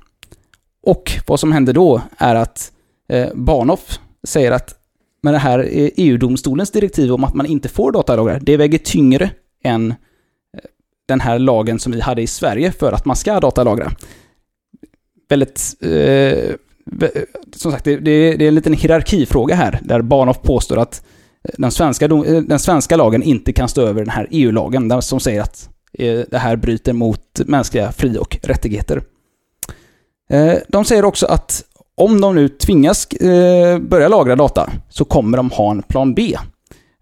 Och 0.83 1.13
vad 1.27 1.41
som 1.41 1.53
händer 1.53 1.73
då 1.73 2.03
är 2.17 2.35
att 2.35 2.73
eh, 3.09 3.29
Barnoff 3.35 3.99
säger 4.25 4.53
att 4.53 4.75
med 5.23 5.35
det 5.35 5.39
här 5.39 5.69
EU-domstolens 5.73 6.71
direktiv 6.71 7.13
om 7.13 7.25
att 7.25 7.35
man 7.35 7.47
inte 7.47 7.69
får 7.69 7.93
datalagra, 7.93 8.39
det 8.39 8.57
väger 8.57 8.79
tyngre 8.79 9.31
än 9.65 9.91
eh, 9.91 9.95
den 11.09 11.21
här 11.21 11.39
lagen 11.39 11.79
som 11.79 11.93
vi 11.93 12.01
hade 12.01 12.23
i 12.23 12.27
Sverige 12.27 12.73
för 12.73 12.93
att 12.93 13.05
man 13.05 13.17
ska 13.17 13.41
datalagra. 13.41 13.93
Väldigt... 15.29 15.75
Eh, 15.81 16.55
som 17.57 17.73
sagt, 17.73 17.85
det, 17.85 17.97
det, 17.97 18.13
är 18.13 18.49
en 18.49 18.55
liten 18.55 18.73
hierarkifråga 18.73 19.55
här, 19.55 19.81
där 19.83 20.03
Bahnhof 20.03 20.43
påstår 20.43 20.79
att 20.79 21.03
den 21.59 21.71
svenska, 21.71 22.05
eh, 22.05 22.43
den 22.43 22.59
svenska 22.59 22.97
lagen 22.97 23.23
inte 23.23 23.53
kan 23.53 23.69
stå 23.69 23.83
över 23.83 24.01
den 24.01 24.11
här 24.11 24.29
EU-lagen, 24.31 25.03
som 25.03 25.21
säger 25.21 25.41
att 25.41 25.69
eh, 25.93 26.21
det 26.31 26.39
här 26.39 26.57
bryter 26.57 26.93
mot 26.93 27.41
mänskliga 27.47 27.93
fri 27.93 28.19
och 28.19 28.39
rättigheter. 28.43 29.03
Eh, 30.31 30.55
de 30.69 30.85
säger 30.85 31.05
också 31.05 31.27
att 31.27 31.65
om 31.95 32.21
de 32.21 32.35
nu 32.35 32.49
tvingas 32.49 33.07
eh, 33.07 33.79
börja 33.79 34.09
lagra 34.09 34.37
data 34.37 34.71
så 34.89 35.05
kommer 35.05 35.37
de 35.37 35.51
ha 35.51 35.71
en 35.71 35.83
plan 35.83 36.15
B. 36.15 36.37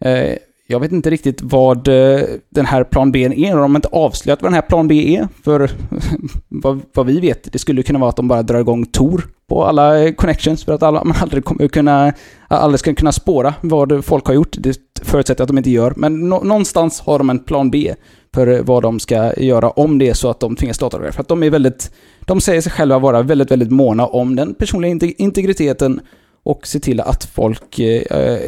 Eh, 0.01 0.37
jag 0.67 0.81
vet 0.81 0.93
inte 0.93 1.11
riktigt 1.11 1.43
vad 1.43 1.89
eh, 1.89 2.21
den 2.51 2.67
här 2.67 2.85
plan 2.85 3.13
B 3.13 3.25
är. 3.25 3.51
De 3.51 3.59
har 3.59 3.77
inte 3.77 3.89
avslöjat 3.89 4.43
vad 4.43 4.51
den 4.51 4.55
här 4.55 4.63
plan 4.63 4.89
B 4.89 5.17
är. 5.17 5.29
För 5.45 5.71
vad, 6.49 6.81
vad, 6.95 7.07
vi 7.07 7.21
vet, 7.21 7.53
det 7.53 7.59
skulle 7.59 7.83
kunna 7.83 7.99
vara 7.99 8.09
att 8.09 8.17
de 8.17 8.29
bara 8.29 8.43
drar 8.43 8.61
igång 8.61 8.87
Tor 8.87 9.29
på 9.49 9.65
alla 9.65 10.13
connections 10.13 10.65
för 10.65 10.73
att 10.73 10.83
alla, 10.83 11.05
man 11.05 11.17
aldrig 11.21 11.45
kommer 11.45 11.69
kunna, 11.69 12.13
aldrig 12.49 12.81
ska 12.81 12.95
kunna 12.95 13.13
spåra 13.13 13.55
vad 13.61 14.05
folk 14.05 14.27
har 14.27 14.35
gjort. 14.35 14.57
Det 14.59 14.79
förutsätter 15.03 15.43
att 15.43 15.49
de 15.49 15.59
inte 15.59 15.71
gör. 15.71 15.93
Men 15.97 16.29
no, 16.29 16.45
någonstans 16.45 17.01
har 17.01 17.19
de 17.19 17.31
en 17.31 17.39
plan 17.39 17.71
B 17.71 17.95
för 18.35 18.63
vad 18.63 18.83
de 18.83 19.01
ska 19.01 19.35
göra 19.41 19.71
om 19.71 19.99
det 19.99 20.09
är 20.09 20.15
så 20.15 20.31
att 20.31 20.41
de 20.41 20.57
tvingas 20.57 20.79
datorera. 20.79 21.13
För 21.13 21.21
att 21.21 21.29
de 21.29 21.43
är 21.43 21.51
väldigt, 21.51 21.91
de 22.21 22.41
säger 22.41 22.61
sig 22.61 22.73
själva 22.73 22.99
vara 22.99 23.23
väldigt, 23.23 23.51
väldigt 23.51 23.71
måna 23.71 24.07
om 24.07 24.37
den 24.37 24.55
personliga 24.55 25.13
integriteten 25.19 26.01
och 26.45 26.67
se 26.67 26.81
till 26.81 27.01
att 27.01 27.25
folk 27.25 27.79
eh, 27.79 28.39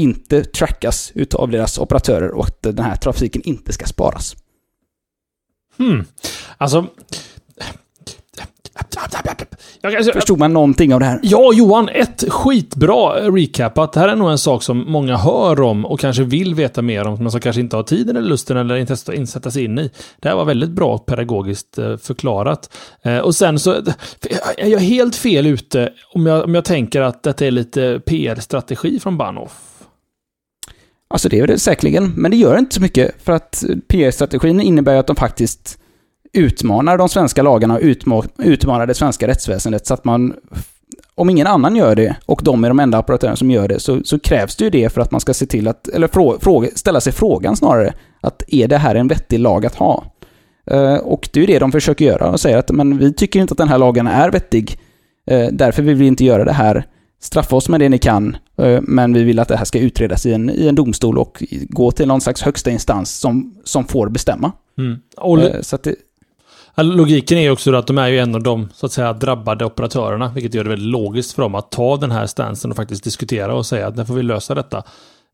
inte 0.00 0.44
trackas 0.44 1.12
utav 1.14 1.50
deras 1.50 1.78
operatörer 1.78 2.30
och 2.30 2.44
att 2.44 2.62
den 2.62 2.78
här 2.78 2.96
trafiken 2.96 3.42
inte 3.44 3.72
ska 3.72 3.86
sparas. 3.86 4.36
Hmm. 5.78 6.04
Alltså, 6.56 6.86
Förstod 10.12 10.38
man 10.38 10.52
någonting 10.52 10.94
av 10.94 11.00
det 11.00 11.06
här? 11.06 11.20
Ja, 11.22 11.52
Johan, 11.54 11.88
ett 11.88 12.24
skitbra 12.28 13.30
recap. 13.30 13.78
Att 13.78 13.92
det 13.92 14.00
här 14.00 14.08
är 14.08 14.16
nog 14.16 14.30
en 14.30 14.38
sak 14.38 14.62
som 14.62 14.84
många 14.86 15.16
hör 15.16 15.60
om 15.60 15.86
och 15.86 16.00
kanske 16.00 16.22
vill 16.22 16.54
veta 16.54 16.82
mer 16.82 17.06
om, 17.06 17.22
men 17.22 17.30
som 17.30 17.40
kanske 17.40 17.60
inte 17.60 17.76
har 17.76 17.82
tiden 17.82 18.16
eller 18.16 18.28
lusten 18.28 18.56
eller 18.56 18.76
intresset 18.76 19.08
att 19.08 19.14
insätta 19.14 19.50
sig 19.50 19.64
in 19.64 19.78
i. 19.78 19.90
Det 20.20 20.28
här 20.28 20.36
var 20.36 20.44
väldigt 20.44 20.70
bra 20.70 20.98
pedagogiskt 20.98 21.78
eh, 21.78 21.96
förklarat. 21.96 22.76
Eh, 23.02 23.18
och 23.18 23.34
sen 23.34 23.58
så 23.58 23.72
är 24.58 24.68
jag 24.68 24.78
helt 24.78 25.16
fel 25.16 25.46
ute 25.46 25.92
om 26.14 26.26
jag, 26.26 26.44
om 26.44 26.54
jag 26.54 26.64
tänker 26.64 27.00
att 27.00 27.22
detta 27.22 27.46
är 27.46 27.50
lite 27.50 28.00
PR-strategi 28.06 29.00
från 29.00 29.18
Bahnhof. 29.18 29.69
Alltså 31.10 31.28
det 31.28 31.38
är 31.40 31.46
det 31.46 31.58
säkerligen, 31.58 32.12
men 32.16 32.30
det 32.30 32.36
gör 32.36 32.58
inte 32.58 32.74
så 32.74 32.82
mycket 32.82 33.22
för 33.22 33.32
att 33.32 33.64
eh, 33.68 33.76
PR-strategin 33.88 34.60
innebär 34.60 34.96
att 34.96 35.06
de 35.06 35.16
faktiskt 35.16 35.78
utmanar 36.32 36.98
de 36.98 37.08
svenska 37.08 37.42
lagarna 37.42 37.74
och 37.74 37.80
utmanar 38.38 38.86
det 38.86 38.94
svenska 38.94 39.28
rättsväsendet 39.28 39.86
så 39.86 39.94
att 39.94 40.04
man 40.04 40.34
om 41.14 41.30
ingen 41.30 41.46
annan 41.46 41.76
gör 41.76 41.94
det 41.94 42.16
och 42.26 42.40
de 42.44 42.64
är 42.64 42.68
de 42.68 42.80
enda 42.80 42.98
operatörerna 42.98 43.36
som 43.36 43.50
gör 43.50 43.68
det 43.68 43.80
så, 43.80 44.00
så 44.04 44.18
krävs 44.18 44.56
det 44.56 44.64
ju 44.64 44.70
det 44.70 44.92
för 44.92 45.00
att 45.00 45.10
man 45.10 45.20
ska 45.20 45.34
se 45.34 45.46
till 45.46 45.68
att, 45.68 45.88
eller 45.88 46.38
fråga, 46.38 46.68
ställa 46.74 47.00
sig 47.00 47.12
frågan 47.12 47.56
snarare, 47.56 47.94
att 48.20 48.42
är 48.48 48.68
det 48.68 48.78
här 48.78 48.94
en 48.94 49.08
vettig 49.08 49.38
lag 49.38 49.66
att 49.66 49.74
ha? 49.74 50.04
Eh, 50.70 50.94
och 50.94 51.28
det 51.32 51.38
är 51.38 51.40
ju 51.40 51.46
det 51.46 51.58
de 51.58 51.72
försöker 51.72 52.04
göra 52.04 52.30
och 52.30 52.40
säger 52.40 52.58
att 52.58 52.70
men 52.70 52.98
vi 52.98 53.12
tycker 53.12 53.40
inte 53.40 53.52
att 53.52 53.58
den 53.58 53.68
här 53.68 53.78
lagen 53.78 54.06
är 54.06 54.30
vettig, 54.30 54.80
eh, 55.30 55.48
därför 55.52 55.82
vill 55.82 55.94
vi 55.94 56.06
inte 56.06 56.24
göra 56.24 56.44
det 56.44 56.52
här. 56.52 56.86
Straffa 57.20 57.56
oss 57.56 57.68
med 57.68 57.80
det 57.80 57.88
ni 57.88 57.98
kan, 57.98 58.36
uh, 58.62 58.80
men 58.82 59.12
vi 59.12 59.22
vill 59.22 59.38
att 59.38 59.48
det 59.48 59.56
här 59.56 59.64
ska 59.64 59.78
utredas 59.78 60.26
i 60.26 60.32
en, 60.32 60.50
i 60.50 60.68
en 60.68 60.74
domstol 60.74 61.18
och 61.18 61.44
gå 61.68 61.90
till 61.90 62.08
någon 62.08 62.20
slags 62.20 62.42
högsta 62.42 62.70
instans 62.70 63.18
som, 63.18 63.54
som 63.64 63.84
får 63.84 64.08
bestämma. 64.08 64.52
Mm. 64.78 64.98
så 65.62 65.76
att 65.76 65.82
det, 65.82 65.94
Logiken 66.76 67.38
är 67.38 67.42
ju 67.42 67.50
också 67.50 67.74
att 67.74 67.86
de 67.86 67.98
är 67.98 68.08
ju 68.08 68.18
en 68.18 68.34
av 68.34 68.42
de 68.42 68.68
så 68.74 68.86
att 68.86 68.92
säga 68.92 69.12
drabbade 69.12 69.64
operatörerna, 69.64 70.32
vilket 70.34 70.54
gör 70.54 70.64
det 70.64 70.70
väldigt 70.70 70.88
logiskt 70.88 71.32
för 71.32 71.42
dem 71.42 71.54
att 71.54 71.70
ta 71.70 71.96
den 71.96 72.10
här 72.10 72.26
stansen 72.26 72.70
och 72.70 72.76
faktiskt 72.76 73.04
diskutera 73.04 73.54
och 73.54 73.66
säga 73.66 73.86
att 73.86 73.96
nu 73.96 74.04
får 74.04 74.14
vi 74.14 74.22
lösa 74.22 74.54
detta 74.54 74.78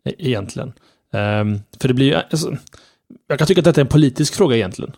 e- 0.04 0.14
egentligen. 0.18 0.72
Um, 1.12 1.60
för 1.80 1.88
det 1.88 1.94
blir 1.94 2.06
ju, 2.06 2.14
alltså, 2.14 2.56
jag 3.28 3.38
kan 3.38 3.46
tycka 3.46 3.60
att 3.60 3.64
detta 3.64 3.80
är 3.80 3.84
en 3.84 3.88
politisk 3.88 4.34
fråga 4.34 4.56
egentligen. 4.56 4.92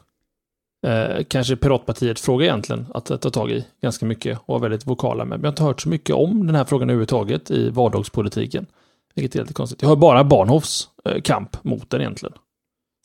Uh, 0.87 1.25
kanske 1.29 1.57
Piratpartiet 1.57 2.21
fråga 2.21 2.45
egentligen 2.45 2.87
att, 2.95 3.11
att 3.11 3.23
ta 3.23 3.31
tag 3.31 3.51
i 3.51 3.67
ganska 3.83 4.07
mycket 4.07 4.39
och 4.39 4.49
vara 4.49 4.59
väldigt 4.59 4.87
vokala 4.87 5.25
med. 5.25 5.39
Men 5.39 5.41
jag 5.41 5.47
har 5.47 5.53
inte 5.53 5.63
hört 5.63 5.81
så 5.81 5.89
mycket 5.89 6.17
om 6.17 6.47
den 6.47 6.55
här 6.55 6.65
frågan 6.65 6.91
överhuvudtaget 6.91 7.51
i 7.51 7.71
vardagspolitiken. 7.71 8.67
Vilket 9.15 9.37
är 9.37 9.41
lite 9.41 9.55
konstigt. 9.55 9.83
Jag 9.83 9.89
har 9.89 9.97
bara 9.97 10.25
Barnhofs 10.25 10.89
uh, 11.09 11.21
kamp 11.21 11.65
mot 11.65 11.91
den 11.91 12.01
egentligen. 12.01 12.35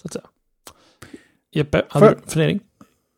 Så 0.01 0.07
att 0.07 0.13
säga. 0.13 0.25
Jeppe, 1.51 1.83
hade 1.89 2.09
du 2.09 2.15
fundering? 2.27 2.59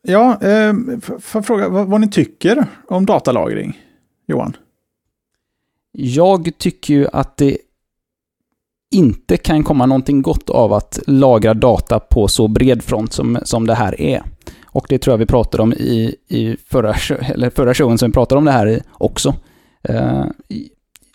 Ja, 0.08 0.42
eh, 0.42 0.74
får 1.00 1.20
jag 1.34 1.46
fråga 1.46 1.70
vad, 1.70 1.88
vad 1.88 2.02
ni 2.02 2.10
tycker 2.10 2.66
om 2.88 3.06
datalagring, 3.06 3.82
Johan? 4.28 4.58
Jag 5.92 6.58
tycker 6.58 6.94
ju 6.94 7.08
att 7.14 7.38
det 7.38 7.58
inte 8.92 9.38
kan 9.38 9.64
komma 9.64 9.86
någonting 9.86 10.22
gott 10.22 10.50
av 10.50 10.74
att 10.74 11.00
lagra 11.08 11.54
data 11.54 12.00
på 12.00 12.28
så 12.28 12.48
bred 12.48 12.84
front 12.84 13.14
som, 13.14 13.38
som 13.44 13.68
det 13.68 13.76
här 13.76 14.02
är. 14.02 14.24
Och 14.76 14.86
det 14.90 14.98
tror 14.98 15.14
jag 15.14 15.18
vi 15.18 15.26
pratade 15.26 15.64
om 15.64 15.74
i, 15.74 16.16
i 16.28 16.58
förra, 16.68 16.94
eller 17.34 17.50
förra 17.50 17.74
showen 17.74 17.98
som 17.98 18.10
vi 18.10 18.14
pratade 18.14 18.40
om 18.40 18.46
det 18.46 18.52
här 18.52 18.82
också. 18.92 19.36
Eh, 19.84 20.26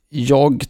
jag 0.08 0.64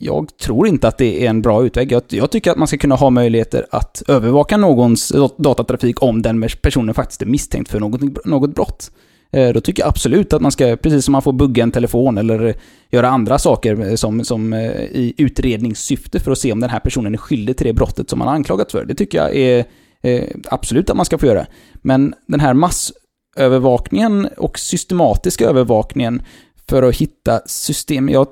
jag 0.00 0.38
tror 0.38 0.68
inte 0.68 0.88
att 0.88 0.98
det 0.98 1.26
är 1.26 1.30
en 1.30 1.42
bra 1.42 1.64
utväg. 1.64 1.92
Jag, 1.92 2.02
jag, 2.08 2.30
tycker 2.30 2.50
att 2.50 2.56
man 2.56 2.68
ska 2.68 2.78
kunna 2.78 2.94
ha 2.94 3.10
möjligheter 3.10 3.66
att 3.70 4.02
övervaka 4.08 4.56
någons 4.56 5.12
datatrafik 5.36 6.02
om 6.02 6.22
den 6.22 6.48
personen 6.62 6.94
faktiskt 6.94 7.22
är 7.22 7.26
misstänkt 7.26 7.70
för 7.70 7.80
något, 7.80 8.24
något 8.24 8.54
brott. 8.54 8.90
Eh, 9.30 9.52
då 9.52 9.60
tycker 9.60 9.82
jag 9.82 9.88
absolut 9.88 10.32
att 10.32 10.42
man 10.42 10.52
ska, 10.52 10.76
precis 10.76 11.04
som 11.04 11.12
man 11.12 11.22
får 11.22 11.32
bugga 11.32 11.62
en 11.62 11.72
telefon 11.72 12.18
eller 12.18 12.54
göra 12.90 13.08
andra 13.08 13.38
saker 13.38 13.96
som, 13.96 14.24
som 14.24 14.52
eh, 14.52 14.70
i 14.80 15.14
utredningssyfte 15.16 16.20
för 16.20 16.32
att 16.32 16.38
se 16.38 16.52
om 16.52 16.60
den 16.60 16.70
här 16.70 16.80
personen 16.80 17.14
är 17.14 17.18
skyldig 17.18 17.56
till 17.56 17.66
det 17.66 17.72
brottet 17.72 18.10
som 18.10 18.18
man 18.18 18.28
har 18.28 18.34
anklagat 18.34 18.72
för. 18.72 18.84
Det 18.84 18.94
tycker 18.94 19.18
jag 19.18 19.36
är 19.36 19.64
eh, 20.02 20.24
absolut 20.50 20.90
att 20.90 20.96
man 20.96 21.06
ska 21.06 21.18
få 21.18 21.26
göra. 21.26 21.46
Men 21.74 22.14
den 22.26 22.40
här 22.40 22.54
massövervakningen 22.54 24.28
och 24.36 24.58
systematiska 24.58 25.46
övervakningen 25.48 26.22
för 26.68 26.82
att 26.82 26.96
hitta 26.96 27.40
system. 27.46 28.08
Jag, 28.08 28.26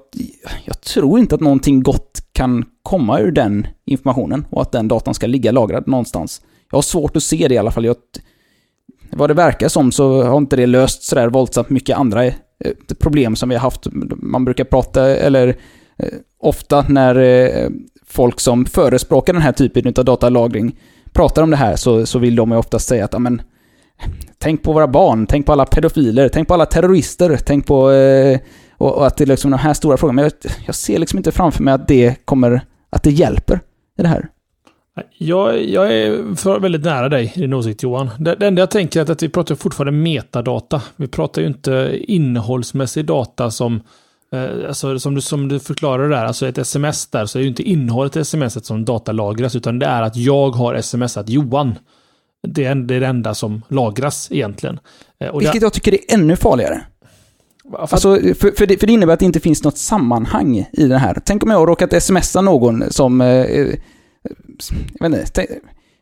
jag 0.65 0.81
tror 0.81 1.19
inte 1.19 1.35
att 1.35 1.41
någonting 1.41 1.83
gott 1.83 2.21
kan 2.33 2.65
komma 2.83 3.21
ur 3.21 3.33
den 3.33 3.67
informationen 3.85 4.47
och 4.51 4.63
att 4.63 4.73
den 4.73 4.89
datan 4.89 5.15
ska 5.15 5.27
ligga 5.27 5.53
lagrad 5.53 5.87
någonstans. 5.87 6.43
Jag 6.71 6.77
har 6.77 6.83
svårt 6.83 7.17
att 7.17 7.23
se 7.23 7.49
det 7.49 7.55
i 7.55 7.59
alla 7.59 7.71
fall. 7.71 7.85
Jag, 7.85 7.97
vad 9.13 9.31
det 9.31 9.35
verkar 9.35 9.69
som 9.69 9.93
så 9.93 10.23
har 10.23 10.39
inte 10.39 10.57
det 10.57 10.67
löst 10.67 11.03
sådär 11.03 11.29
våldsamt 11.29 11.71
mycket 11.71 11.97
andra 11.97 12.25
eh, 12.25 12.33
problem 13.01 13.37
som 13.37 13.49
vi 13.49 13.55
har 13.55 13.63
haft. 13.63 13.87
Man 14.23 14.45
brukar 14.45 14.65
prata, 14.65 15.17
eller 15.17 15.49
eh, 15.97 16.09
ofta 16.39 16.85
när 16.89 17.17
eh, 17.19 17.71
folk 18.07 18.41
som 18.41 18.67
förespråkar 18.67 19.33
den 19.33 19.43
här 19.43 19.53
typen 19.53 19.95
av 19.97 20.05
datalagring 20.05 20.77
pratar 21.15 21.43
om 21.43 21.51
det 21.51 21.57
här 21.57 21.77
så, 21.77 22.07
så 22.07 22.19
vill 22.19 22.37
de 22.37 22.51
ju 22.51 22.57
oftast 22.57 22.89
säga 22.89 23.05
att 23.05 23.15
amen, 23.15 23.43
Tänk 24.39 24.63
på 24.63 24.73
våra 24.73 24.89
barn, 24.89 25.27
tänk 25.27 25.47
på 25.47 25.53
alla 25.53 25.67
pedofiler, 25.67 26.29
tänk 26.29 26.49
på 26.49 26.55
alla 26.55 26.67
terrorister, 26.67 27.39
tänk 27.47 27.67
på... 27.67 27.91
Eh, 27.91 28.39
och, 28.77 28.97
och, 28.97 29.07
att 29.07 29.17
det 29.17 29.25
är 29.25 29.27
liksom 29.27 29.51
de 29.51 29.57
här 29.57 29.75
stora 29.75 29.97
frågorna. 29.97 30.23
Men 30.23 30.25
jag, 30.25 30.53
jag, 30.67 30.75
ser 30.75 30.99
liksom 30.99 31.19
inte 31.19 31.33
framför 31.33 31.63
mig 31.63 31.75
att 31.75 31.89
det 31.89 32.25
kommer... 32.25 32.61
Att 32.91 33.03
det 33.03 33.11
hjälper 33.11 33.61
i 33.99 34.03
det 34.03 34.09
här. 34.09 34.29
Jag, 35.19 35.65
jag 35.65 35.93
är 35.93 36.61
väldigt 36.61 36.85
nära 36.85 37.09
dig 37.09 37.33
i 37.37 37.41
din 37.41 37.55
åsikt 37.55 37.83
Johan. 37.83 38.11
Det, 38.19 38.35
det 38.35 38.47
enda 38.47 38.63
jag 38.63 38.71
tänker 38.71 39.01
är 39.01 39.11
att 39.11 39.23
vi 39.23 39.29
pratar 39.29 39.55
fortfarande 39.55 39.93
metadata. 39.93 40.83
Vi 40.97 41.09
pratar 41.09 41.43
ju 41.43 41.49
inte 41.49 41.99
innehållsmässig 41.99 43.05
data 43.05 43.51
som 43.51 43.81
Alltså, 44.69 44.99
som, 44.99 45.15
du, 45.15 45.21
som 45.21 45.49
du 45.49 45.61
förklarar 45.61 46.09
där, 46.09 46.25
alltså 46.25 46.49
ett 46.49 46.59
sms 46.59 47.07
där, 47.07 47.27
så 47.27 47.39
är 47.39 47.43
ju 47.43 47.49
inte 47.49 47.63
innehållet 47.63 48.17
i 48.17 48.21
sms 48.21 48.67
som 48.67 48.85
datalagras, 48.85 49.57
utan 49.57 49.79
det 49.79 49.87
är 49.87 50.03
att 50.03 50.17
jag 50.17 50.51
har 50.51 50.81
smsat 50.81 51.29
Johan. 51.29 51.75
Det 52.49 52.65
är, 52.65 52.75
det 52.75 53.07
enda 53.07 53.35
som 53.35 53.63
lagras 53.69 54.29
egentligen. 54.33 54.79
Eh, 55.21 55.29
och 55.29 55.43
Vilket 55.43 55.63
jag 55.63 55.73
tycker 55.73 55.95
är 55.95 56.01
ännu 56.09 56.37
farligare. 56.37 56.81
Alltså, 57.73 58.17
för, 58.17 58.57
för, 58.57 58.67
det, 58.67 58.79
för 58.79 58.87
det 58.87 58.93
innebär 58.93 59.15
att 59.15 59.21
det 59.21 59.27
inte 59.27 59.41
finns 59.41 59.65
något 59.65 59.79
sammanhang 59.79 60.69
i 60.73 60.87
det 60.87 60.99
här. 60.99 61.23
Tänk 61.25 61.43
om 61.43 61.51
jag 61.51 61.59
har 61.59 61.67
råkat 61.67 62.03
smsa 62.03 62.41
någon 62.41 62.85
som... 62.91 63.21
Eh, 63.21 63.29
eh 63.29 63.75
jag 64.99 65.11
vet 65.11 65.21
inte. 65.21 65.33
Tänk, 65.33 65.51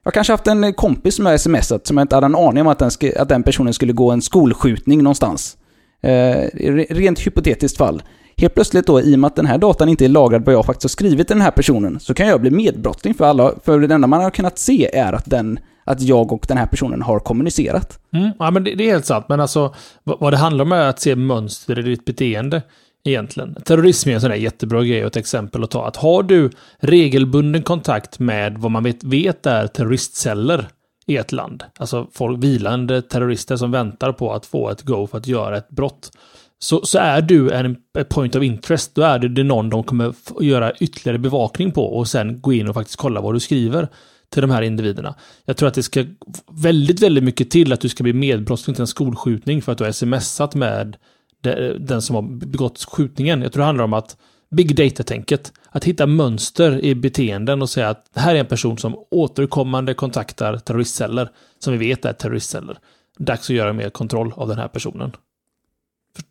jag 0.04 0.14
kanske 0.14 0.32
haft 0.32 0.46
en 0.46 0.74
kompis 0.74 1.14
som 1.14 1.26
jag 1.26 1.40
smsat 1.40 1.86
som 1.86 1.96
jag 1.96 2.04
inte 2.04 2.16
hade 2.16 2.24
en 2.24 2.34
aning 2.34 2.60
om 2.60 2.66
att 2.66 2.78
den, 2.78 2.90
att 3.16 3.28
den 3.28 3.42
personen 3.42 3.74
skulle 3.74 3.92
gå 3.92 4.10
en 4.10 4.22
skolskjutning 4.22 5.02
någonstans. 5.02 5.56
Eh, 6.02 6.48
rent 6.90 7.26
hypotetiskt 7.26 7.78
fall 7.78 8.02
helt 8.42 8.54
plötsligt 8.54 8.86
då, 8.86 9.00
i 9.00 9.14
och 9.14 9.18
med 9.18 9.28
att 9.28 9.36
den 9.36 9.46
här 9.46 9.58
datan 9.58 9.88
inte 9.88 10.04
är 10.04 10.08
lagrad 10.08 10.44
vad 10.44 10.54
jag 10.54 10.66
faktiskt 10.66 10.84
har 10.84 10.88
skrivit 10.88 11.26
till 11.26 11.36
den 11.36 11.44
här 11.44 11.50
personen, 11.50 12.00
så 12.00 12.14
kan 12.14 12.26
jag 12.26 12.40
bli 12.40 12.50
medbrottsling 12.50 13.14
för 13.14 13.24
alla, 13.24 13.52
för 13.64 13.80
det 13.80 13.94
enda 13.94 14.06
man 14.06 14.22
har 14.22 14.30
kunnat 14.30 14.58
se 14.58 14.96
är 14.96 15.12
att 15.12 15.30
den 15.30 15.58
att 15.84 16.00
jag 16.00 16.32
och 16.32 16.44
den 16.48 16.56
här 16.56 16.66
personen 16.66 17.02
har 17.02 17.18
kommunicerat. 17.18 17.98
Mm, 18.12 18.30
ja, 18.38 18.50
men 18.50 18.64
det, 18.64 18.74
det, 18.74 18.84
är 18.84 18.92
helt 18.92 19.06
sant. 19.06 19.26
Men 19.28 19.40
alltså, 19.40 19.74
vad, 20.04 20.20
vad 20.20 20.32
det 20.32 20.36
handlar 20.36 20.64
om 20.64 20.72
är 20.72 20.88
att 20.88 21.00
se 21.00 21.16
mönster 21.16 21.78
i 21.78 21.82
ditt 21.82 22.04
beteende 22.04 22.62
egentligen. 23.04 23.54
Terrorism 23.64 24.08
är 24.08 24.14
en 24.14 24.20
sån 24.20 24.30
där 24.30 24.36
jättebra 24.36 24.84
grej 24.84 25.00
och 25.00 25.06
ett 25.06 25.16
exempel 25.16 25.64
att 25.64 25.70
ta. 25.70 25.86
Att 25.86 25.96
har 25.96 26.22
du 26.22 26.50
regelbunden 26.78 27.62
kontakt 27.62 28.18
med 28.18 28.58
vad 28.58 28.70
man 28.70 28.82
vet, 28.82 29.04
vet 29.04 29.46
är 29.46 29.66
terroristceller 29.66 30.68
i 31.06 31.16
ett 31.16 31.32
land, 31.32 31.64
alltså 31.78 32.06
folk, 32.12 32.44
vilande 32.44 33.02
terrorister 33.02 33.56
som 33.56 33.70
väntar 33.70 34.12
på 34.12 34.32
att 34.32 34.46
få 34.46 34.70
ett 34.70 34.82
go 34.82 35.06
för 35.06 35.18
att 35.18 35.26
göra 35.26 35.56
ett 35.56 35.68
brott, 35.68 36.10
så, 36.62 36.86
så 36.86 36.98
är 36.98 37.22
du 37.22 37.50
en 37.50 37.76
point 38.08 38.36
of 38.36 38.42
interest. 38.42 38.94
Då 38.94 39.02
är 39.02 39.18
det, 39.18 39.28
det 39.28 39.42
någon 39.42 39.70
de 39.70 39.84
kommer 39.84 40.14
göra 40.40 40.72
ytterligare 40.72 41.18
bevakning 41.18 41.72
på 41.72 41.84
och 41.84 42.08
sen 42.08 42.40
gå 42.40 42.52
in 42.52 42.68
och 42.68 42.74
faktiskt 42.74 42.96
kolla 42.98 43.20
vad 43.20 43.34
du 43.34 43.40
skriver 43.40 43.88
till 44.32 44.42
de 44.42 44.50
här 44.50 44.62
individerna. 44.62 45.14
Jag 45.44 45.56
tror 45.56 45.68
att 45.68 45.74
det 45.74 45.82
ska 45.82 46.04
väldigt, 46.50 47.02
väldigt 47.02 47.24
mycket 47.24 47.50
till 47.50 47.72
att 47.72 47.80
du 47.80 47.88
ska 47.88 48.02
bli 48.02 48.12
medbrottsling 48.12 48.74
till 48.74 48.80
en 48.80 48.86
skolskjutning 48.86 49.62
för 49.62 49.72
att 49.72 49.78
du 49.78 49.84
har 49.84 49.92
smsat 49.92 50.54
med 50.54 50.96
den 51.78 52.02
som 52.02 52.16
har 52.16 52.22
begått 52.22 52.84
skjutningen. 52.90 53.42
Jag 53.42 53.52
tror 53.52 53.60
det 53.60 53.66
handlar 53.66 53.84
om 53.84 53.92
att 53.92 54.16
big 54.50 54.76
data-tänket. 54.76 55.52
Att 55.70 55.84
hitta 55.84 56.06
mönster 56.06 56.84
i 56.84 56.94
beteenden 56.94 57.62
och 57.62 57.70
säga 57.70 57.88
att 57.88 58.04
det 58.14 58.20
här 58.20 58.34
är 58.34 58.40
en 58.40 58.46
person 58.46 58.78
som 58.78 58.96
återkommande 59.10 59.94
kontaktar 59.94 60.58
terroristceller 60.58 61.28
som 61.58 61.72
vi 61.72 61.78
vet 61.88 62.04
är 62.04 62.12
terroristceller. 62.12 62.78
Dags 63.18 63.50
att 63.50 63.56
göra 63.56 63.72
mer 63.72 63.90
kontroll 63.90 64.32
av 64.36 64.48
den 64.48 64.58
här 64.58 64.68
personen. 64.68 65.12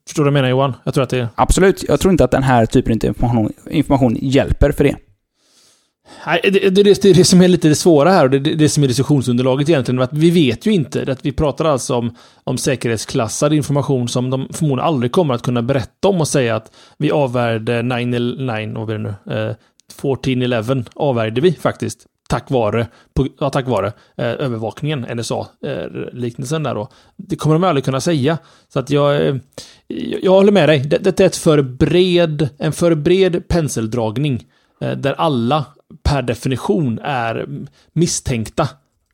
Förstår 0.08 0.24
du 0.24 0.32
vad 0.32 0.38
jag 0.38 0.42
menar 0.42 0.50
Johan? 0.50 0.74
Jag 0.84 0.94
tror 0.94 1.04
att 1.04 1.10
det... 1.10 1.30
Absolut. 1.36 1.84
Jag 1.88 2.00
tror 2.00 2.12
inte 2.12 2.24
att 2.24 2.32
den 2.32 2.44
här 2.44 2.66
typen 2.66 2.94
av 2.94 3.06
information, 3.06 3.54
information 3.70 4.18
hjälper 4.22 4.72
för 4.72 4.84
det. 4.84 4.96
Nej, 6.26 6.40
det, 6.44 6.50
det, 6.50 6.70
det, 6.70 7.02
det 7.02 7.10
är 7.10 7.14
det 7.14 7.26
som 7.26 7.42
är 7.42 7.48
lite 7.48 7.68
det 7.68 7.76
svåra 7.76 8.12
här 8.12 8.24
och 8.24 8.30
det, 8.30 8.40
det, 8.40 8.70
som 8.70 8.84
är 8.84 8.88
diskussionsunderlaget 8.88 9.70
egentligen. 9.70 10.02
Att 10.02 10.14
vi 10.14 10.30
vet 10.32 10.66
ju 10.66 10.72
inte. 10.72 11.12
Att 11.12 11.26
vi 11.26 11.32
pratar 11.32 11.66
alltså 11.66 11.96
om, 11.96 12.16
om 12.44 12.58
säkerhetsklassad 12.58 13.54
information 13.54 14.08
som 14.08 14.30
de 14.30 14.48
förmodligen 14.54 14.88
aldrig 14.88 15.12
kommer 15.12 15.34
att 15.34 15.42
kunna 15.42 15.62
berätta 15.62 16.08
om 16.08 16.22
och 16.22 16.28
säga 16.28 16.56
att 16.56 16.72
vi 16.98 17.12
avvärjde 17.12 17.82
9-9, 17.82 18.78
vad 18.78 18.90
är 18.90 18.98
det 18.98 19.04
nu? 19.04 19.50
Eh, 19.50 19.56
14-11 20.02 20.88
avvärjde 20.96 21.42
vi 21.42 21.54
faktiskt. 21.54 22.06
Tack 22.32 22.50
vare, 22.50 22.88
på, 23.14 23.28
ja, 23.40 23.50
tack 23.50 23.68
vare 23.68 23.88
eh, 23.88 24.26
övervakningen, 24.26 25.02
NSA-liknelsen 25.02 26.66
eh, 26.66 26.70
där 26.70 26.76
då. 26.76 26.90
Det 27.16 27.36
kommer 27.36 27.56
de 27.56 27.64
aldrig 27.64 27.86
kunna 27.86 28.02
säga. 28.02 28.38
Så 28.74 28.80
att 28.80 28.90
jag, 28.90 29.28
eh, 29.28 29.36
jag 30.22 30.32
håller 30.32 30.52
med 30.52 30.70
dig. 30.70 30.80
Det, 30.80 30.98
det 30.98 31.20
är 31.20 31.26
ett 31.26 31.36
för 31.36 31.62
bred, 31.62 32.50
en 32.58 32.74
för 32.74 32.96
bred 32.96 33.48
penseldragning 33.48 34.46
eh, 34.82 34.92
där 34.92 35.14
alla 35.14 35.66
per 36.04 36.22
definition 36.22 37.00
är 37.04 37.48
misstänkta 37.94 38.68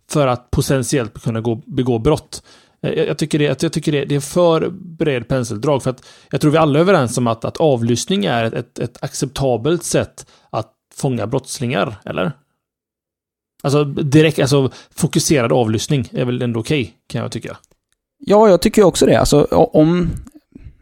för 0.09 0.27
att 0.27 0.51
potentiellt 0.51 1.23
kunna 1.23 1.41
gå, 1.41 1.55
begå 1.65 1.99
brott. 1.99 2.43
Eh, 2.81 2.93
jag, 2.93 3.07
jag 3.07 3.17
tycker, 3.17 3.39
det, 3.39 3.63
jag 3.63 3.73
tycker 3.73 3.91
det, 3.91 4.05
det, 4.05 4.15
är 4.15 4.19
för 4.19 4.69
bred 4.69 5.27
penseldrag 5.27 5.83
för 5.83 5.89
att 5.89 6.05
jag 6.31 6.41
tror 6.41 6.51
vi 6.51 6.57
alla 6.57 6.79
är 6.79 6.81
överens 6.81 7.17
om 7.17 7.27
att, 7.27 7.45
att 7.45 7.57
avlyssning 7.57 8.25
är 8.25 8.43
ett, 8.43 8.53
ett, 8.53 8.79
ett 8.79 9.03
acceptabelt 9.03 9.83
sätt 9.83 10.25
att 10.49 10.73
fånga 10.95 11.27
brottslingar, 11.27 11.95
eller? 12.05 12.31
Alltså 13.63 13.83
direkt, 13.83 14.39
alltså 14.39 14.71
fokuserad 14.95 15.51
avlyssning 15.51 16.09
är 16.11 16.25
väl 16.25 16.41
ändå 16.41 16.59
okej, 16.59 16.81
okay, 16.81 16.93
kan 17.07 17.21
jag 17.21 17.31
tycka. 17.31 17.57
Ja, 18.19 18.49
jag 18.49 18.61
tycker 18.61 18.83
också 18.83 19.05
det. 19.05 19.15
Alltså 19.15 19.43
om, 19.51 20.09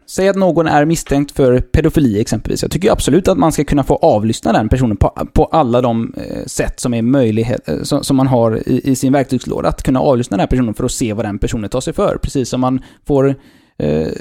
Säg 0.08 0.28
att 0.28 0.36
någon 0.36 0.66
är 0.66 0.84
misstänkt 0.84 1.32
för 1.32 1.60
pedofili 1.60 2.20
exempelvis. 2.20 2.62
Jag 2.62 2.70
tycker 2.70 2.92
absolut 2.92 3.28
att 3.28 3.38
man 3.38 3.52
ska 3.52 3.64
kunna 3.64 3.84
få 3.84 3.96
avlyssna 3.96 4.52
den 4.52 4.68
personen 4.68 4.96
på, 4.96 5.28
på 5.32 5.44
alla 5.44 5.80
de 5.80 6.14
eh, 6.16 6.44
sätt 6.46 6.80
som 6.80 6.94
är 6.94 7.02
möjlighet, 7.02 7.68
eh, 7.68 7.82
som, 7.82 8.04
som, 8.04 8.16
man 8.16 8.26
har 8.26 8.68
i, 8.68 8.80
i, 8.90 8.96
sin 8.96 9.12
verktygslåda. 9.12 9.68
Att 9.68 9.82
kunna 9.82 10.00
avlyssna 10.00 10.36
den 10.36 10.40
här 10.40 10.46
personen 10.46 10.74
för 10.74 10.84
att 10.84 10.92
se 10.92 11.12
vad 11.12 11.24
den 11.24 11.38
personen 11.38 11.70
tar 11.70 11.80
sig 11.80 11.92
för. 11.92 12.18
Precis 12.22 12.48
som 12.48 12.60
man 12.60 12.80
får 13.06 13.34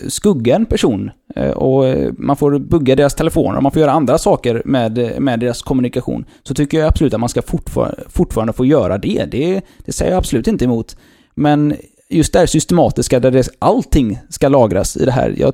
skugga 0.08 0.56
en 0.56 0.66
person 0.66 1.12
eh, 1.36 1.49
och 1.49 1.88
eh, 1.88 2.12
man 2.18 2.36
får 2.36 2.60
bugga 2.60 2.95
deras 2.95 3.16
telefoner 3.16 3.58
och 3.58 3.64
man 3.64 3.72
får 3.72 3.82
göra 3.82 3.91
andra 3.91 4.18
saker 4.18 4.62
med, 4.66 5.22
med 5.22 5.39
deras 5.39 5.62
kommunikation. 5.62 6.26
Så 6.43 6.53
tycker 6.53 6.80
jag 6.80 6.88
absolut 6.88 7.14
att 7.14 7.20
man 7.20 7.30
ska 7.30 7.41
fortfar 7.41 8.03
fortfarande 8.10 8.53
få 8.53 8.66
göra 8.66 8.97
det. 8.97 9.26
det. 9.32 9.62
Det 9.86 9.91
säger 9.91 10.12
jag 10.12 10.18
absolut 10.18 10.47
inte 10.47 10.66
emot. 10.66 10.97
Men 11.36 11.76
just 12.10 12.34
det 12.34 12.39
här 12.39 12.45
systematiska 12.45 13.20
där 13.20 13.32
det, 13.32 13.49
allting 13.60 14.20
ska 14.30 14.47
lagras 14.47 14.97
i 14.97 15.06
det 15.06 15.12
här. 15.12 15.36
Jag, 15.38 15.53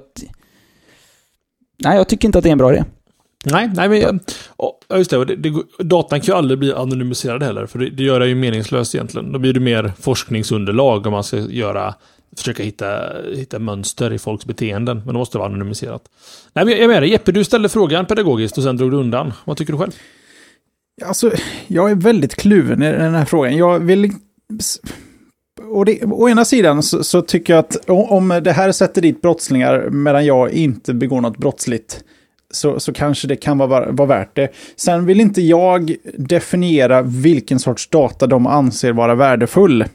nej, 1.84 1.98
jag 1.98 2.08
tycker 2.08 2.28
inte 2.28 2.38
att 2.38 2.44
det 2.44 2.50
är 2.50 2.52
en 2.52 2.58
bra 2.58 2.74
idé. 2.74 2.84
Nej, 3.46 3.70
nej 3.74 3.90
men 3.90 4.20
ja, 4.58 4.80
just 4.98 5.12
det, 5.12 5.26
det, 5.26 5.36
det, 5.36 5.64
datan 5.80 6.22
kan 6.22 6.34
ju 6.34 6.38
aldrig 6.38 6.60
bli 6.60 6.74
anonymiserad 6.74 7.44
heller, 7.44 7.66
för 7.66 7.80
det, 7.80 7.90
det 7.90 8.04
gör 8.04 8.20
det 8.20 8.28
ju 8.28 8.36
meningslöst 8.36 8.96
egentligen. 8.96 9.32
Då 9.32 9.40
blir 9.40 9.54
det 9.54 9.60
mer 9.60 9.92
forskningsunderlag 10.00 11.08
om 11.08 11.14
man 11.14 11.24
ska 11.24 11.38
göra, 11.38 11.96
försöka 12.38 12.64
hitta, 12.64 13.14
hitta 13.36 13.60
mönster 13.60 14.14
i 14.14 14.20
folks 14.20 14.46
beteenden, 14.46 14.98
men 14.98 15.08
det 15.08 15.20
måste 15.20 15.38
vara 15.38 15.50
anonymiserat. 15.50 16.02
Nej, 16.54 16.66
men 16.66 16.74
jag 16.74 16.84
är 16.84 16.88
med 16.88 17.02
dig. 17.02 17.10
Jeppe, 17.10 17.32
du 17.32 17.44
ställde 17.44 17.70
frågan 17.70 18.06
pedagogiskt 18.06 18.58
och 18.58 18.64
sen 18.64 18.78
drog 18.78 18.92
du 18.92 18.98
undan. 18.98 19.34
Vad 19.46 19.58
tycker 19.58 19.74
du 19.74 19.80
själv? 19.80 19.92
Alltså, 21.06 21.32
jag 21.68 21.92
är 21.92 21.96
väldigt 21.96 22.36
kluven 22.36 22.84
i 22.84 22.92
den 22.92 23.16
här 23.16 23.26
frågan. 23.26 23.58
Jag 23.58 23.80
vill 23.80 24.12
och 25.70 25.86
det, 25.86 26.04
å 26.04 26.30
ena 26.30 26.46
sidan 26.46 26.84
så, 26.84 27.04
så, 27.04 27.22
tycker 27.22 27.54
jag 27.54 27.60
att 27.60 27.90
om 27.90 28.42
det 28.44 28.52
här 28.52 28.72
sätter 28.72 29.02
dit 29.02 29.22
brottslingar 29.22 29.90
medan 29.90 30.26
jag 30.26 30.52
inte 30.52 30.94
begår 30.94 31.22
något 31.22 31.38
brottsligt 31.38 32.04
så, 32.52 32.80
så 32.80 32.94
kanske 32.94 33.28
det 33.28 33.36
kan 33.36 33.58
vara, 33.58 33.92
vara 33.92 34.08
värt 34.08 34.36
det. 34.36 34.50
Sen 34.76 35.06
vill 35.06 35.22
inte 35.22 35.42
jag 35.42 35.96
definiera 36.18 37.02
vilken 37.02 37.60
sorts 37.60 37.88
data 37.88 38.28
de 38.28 38.48
anser 38.48 38.94
vara 38.94 39.16
värdefull. 39.16 39.86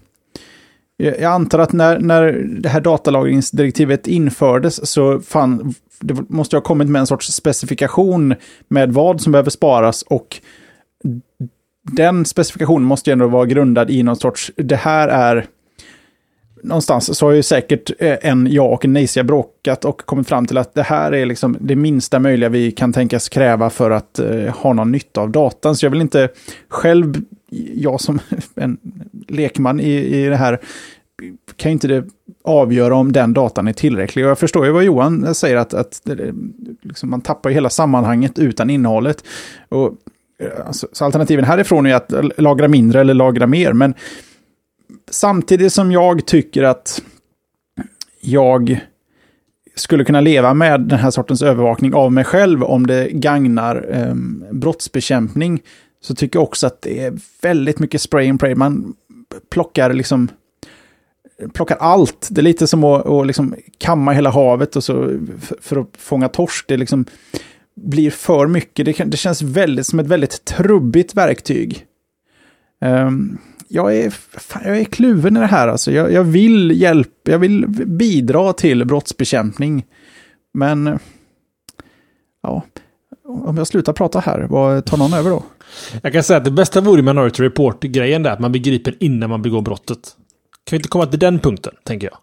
Jag 0.96 1.22
antar 1.22 1.58
att 1.58 1.72
när, 1.72 1.98
när 1.98 2.32
det 2.60 2.68
här 2.68 2.80
datalagringsdirektivet 2.80 4.06
infördes 4.06 4.90
så 4.90 5.20
fann, 5.20 5.74
det 6.00 6.30
måste 6.30 6.56
ha 6.56 6.60
kommit 6.60 6.88
med 6.88 7.00
en 7.00 7.06
sorts 7.06 7.32
specifikation 7.32 8.34
med 8.68 8.92
vad 8.92 9.20
som 9.20 9.32
behöver 9.32 9.50
sparas 9.50 10.02
och 10.02 10.40
den 11.82 12.24
specifikationen 12.24 12.86
måste 12.86 13.10
ju 13.10 13.12
ändå 13.12 13.26
vara 13.26 13.46
grundad 13.46 13.90
i 13.90 14.02
någon 14.02 14.16
sorts, 14.16 14.52
det 14.56 14.76
här 14.76 15.08
är 15.08 15.46
någonstans 16.62 17.18
så 17.18 17.26
har 17.26 17.32
ju 17.32 17.42
säkert 17.42 17.90
eh, 17.98 18.16
en 18.22 18.46
jag 18.50 18.72
och 18.72 18.84
en 18.84 18.92
nej 18.92 19.08
bråkat 19.24 19.84
och 19.84 20.00
kommit 20.00 20.28
fram 20.28 20.46
till 20.46 20.58
att 20.58 20.74
det 20.74 20.82
här 20.82 21.14
är 21.14 21.26
liksom 21.26 21.56
det 21.60 21.76
minsta 21.76 22.18
möjliga 22.18 22.48
vi 22.48 22.72
kan 22.72 22.92
tänkas 22.92 23.28
kräva 23.28 23.70
för 23.70 23.90
att 23.90 24.18
eh, 24.18 24.54
ha 24.56 24.72
någon 24.72 24.92
nytta 24.92 25.20
av 25.20 25.30
datan. 25.30 25.76
Så 25.76 25.86
jag 25.86 25.90
vill 25.90 26.00
inte 26.00 26.28
själv, 26.68 27.14
jag 27.74 28.00
som 28.00 28.20
en 28.54 28.78
lekman 29.28 29.80
i, 29.80 29.92
i 29.92 30.28
det 30.28 30.36
här, 30.36 30.60
kan 31.56 31.70
ju 31.70 31.72
inte 31.72 31.88
det 31.88 32.04
avgöra 32.44 32.94
om 32.94 33.12
den 33.12 33.32
datan 33.32 33.68
är 33.68 33.72
tillräcklig. 33.72 34.24
Och 34.24 34.30
jag 34.30 34.38
förstår 34.38 34.66
ju 34.66 34.72
vad 34.72 34.84
Johan 34.84 35.34
säger, 35.34 35.56
att, 35.56 35.74
att 35.74 36.00
liksom 36.82 37.10
man 37.10 37.20
tappar 37.20 37.50
hela 37.50 37.70
sammanhanget 37.70 38.38
utan 38.38 38.70
innehållet. 38.70 39.24
Och, 39.68 39.94
eh, 40.38 40.66
alltså, 40.66 40.88
så 40.92 41.04
alternativen 41.04 41.44
härifrån 41.44 41.86
är 41.86 41.94
att 41.94 42.12
lagra 42.38 42.68
mindre 42.68 43.00
eller 43.00 43.14
lagra 43.14 43.46
mer, 43.46 43.72
men 43.72 43.94
samtidigt 45.10 45.72
som 45.72 45.92
jag 45.92 46.26
tycker 46.26 46.62
att 46.62 47.02
jag 48.20 48.80
skulle 49.74 50.04
kunna 50.04 50.20
leva 50.20 50.54
med 50.54 50.80
den 50.80 50.98
här 50.98 51.10
sortens 51.10 51.42
övervakning 51.42 51.94
av 51.94 52.12
mig 52.12 52.24
själv 52.24 52.64
om 52.64 52.86
det 52.86 53.08
gagnar 53.10 53.86
eh, 53.90 54.14
brottsbekämpning, 54.50 55.62
så 56.00 56.14
tycker 56.14 56.38
jag 56.38 56.44
också 56.44 56.66
att 56.66 56.82
det 56.82 57.00
är 57.00 57.18
väldigt 57.42 57.78
mycket 57.78 58.00
spray 58.00 58.30
and 58.30 58.40
pray. 58.40 58.54
Man 58.54 58.94
plockar 59.50 59.92
liksom 59.92 60.28
plockar 61.52 61.76
allt. 61.76 62.28
Det 62.30 62.40
är 62.40 62.42
lite 62.42 62.66
som 62.66 62.84
att, 62.84 63.06
att 63.06 63.26
liksom 63.26 63.54
kamma 63.78 64.12
hela 64.12 64.30
havet 64.30 64.76
och 64.76 64.84
så 64.84 65.18
för, 65.60 65.80
att 65.80 65.88
fånga 65.98 66.28
torsk. 66.28 66.64
Det 66.68 66.76
liksom 66.76 67.04
blir 67.74 68.10
för 68.10 68.46
mycket. 68.46 68.86
Det, 68.86 69.04
det 69.04 69.16
känns 69.16 69.42
väldigt 69.42 69.86
som 69.86 69.98
ett 69.98 70.06
väldigt 70.06 70.44
trubbigt 70.44 71.14
verktyg. 71.14 71.86
Um, 72.80 73.38
jag 73.68 73.96
är, 73.96 74.10
fan, 74.10 74.62
jag 74.64 74.78
är 74.78 74.84
kluven 74.84 75.36
i 75.36 75.40
det 75.40 75.46
här. 75.46 75.68
Alltså. 75.68 75.92
Jag, 75.92 76.12
jag 76.12 76.24
vill 76.24 76.80
hjälpa, 76.80 77.30
jag 77.30 77.38
vill 77.38 77.66
bidra 77.86 78.52
till 78.52 78.84
brottsbekämpning. 78.84 79.84
Men, 80.54 80.98
ja, 82.42 82.62
om 83.24 83.56
jag 83.56 83.66
slutar 83.66 83.92
prata 83.92 84.20
här, 84.20 84.46
vad 84.50 84.84
tar 84.84 84.96
någon 84.96 85.14
över 85.14 85.30
då? 85.30 85.42
Jag 86.02 86.12
kan 86.12 86.22
säga 86.22 86.36
att 86.36 86.44
det 86.44 86.50
bästa 86.50 86.80
vore 86.80 87.02
Minority 87.02 87.42
Report-grejen 87.42 88.22
där, 88.22 88.30
att 88.30 88.40
man 88.40 88.52
begriper 88.52 88.94
innan 89.00 89.30
man 89.30 89.42
begår 89.42 89.62
brottet. 89.62 90.16
Kan 90.64 90.70
vi 90.70 90.76
inte 90.76 90.88
komma 90.88 91.06
till 91.06 91.18
den 91.18 91.38
punkten, 91.38 91.74
tänker 91.84 92.06
jag? 92.06 92.18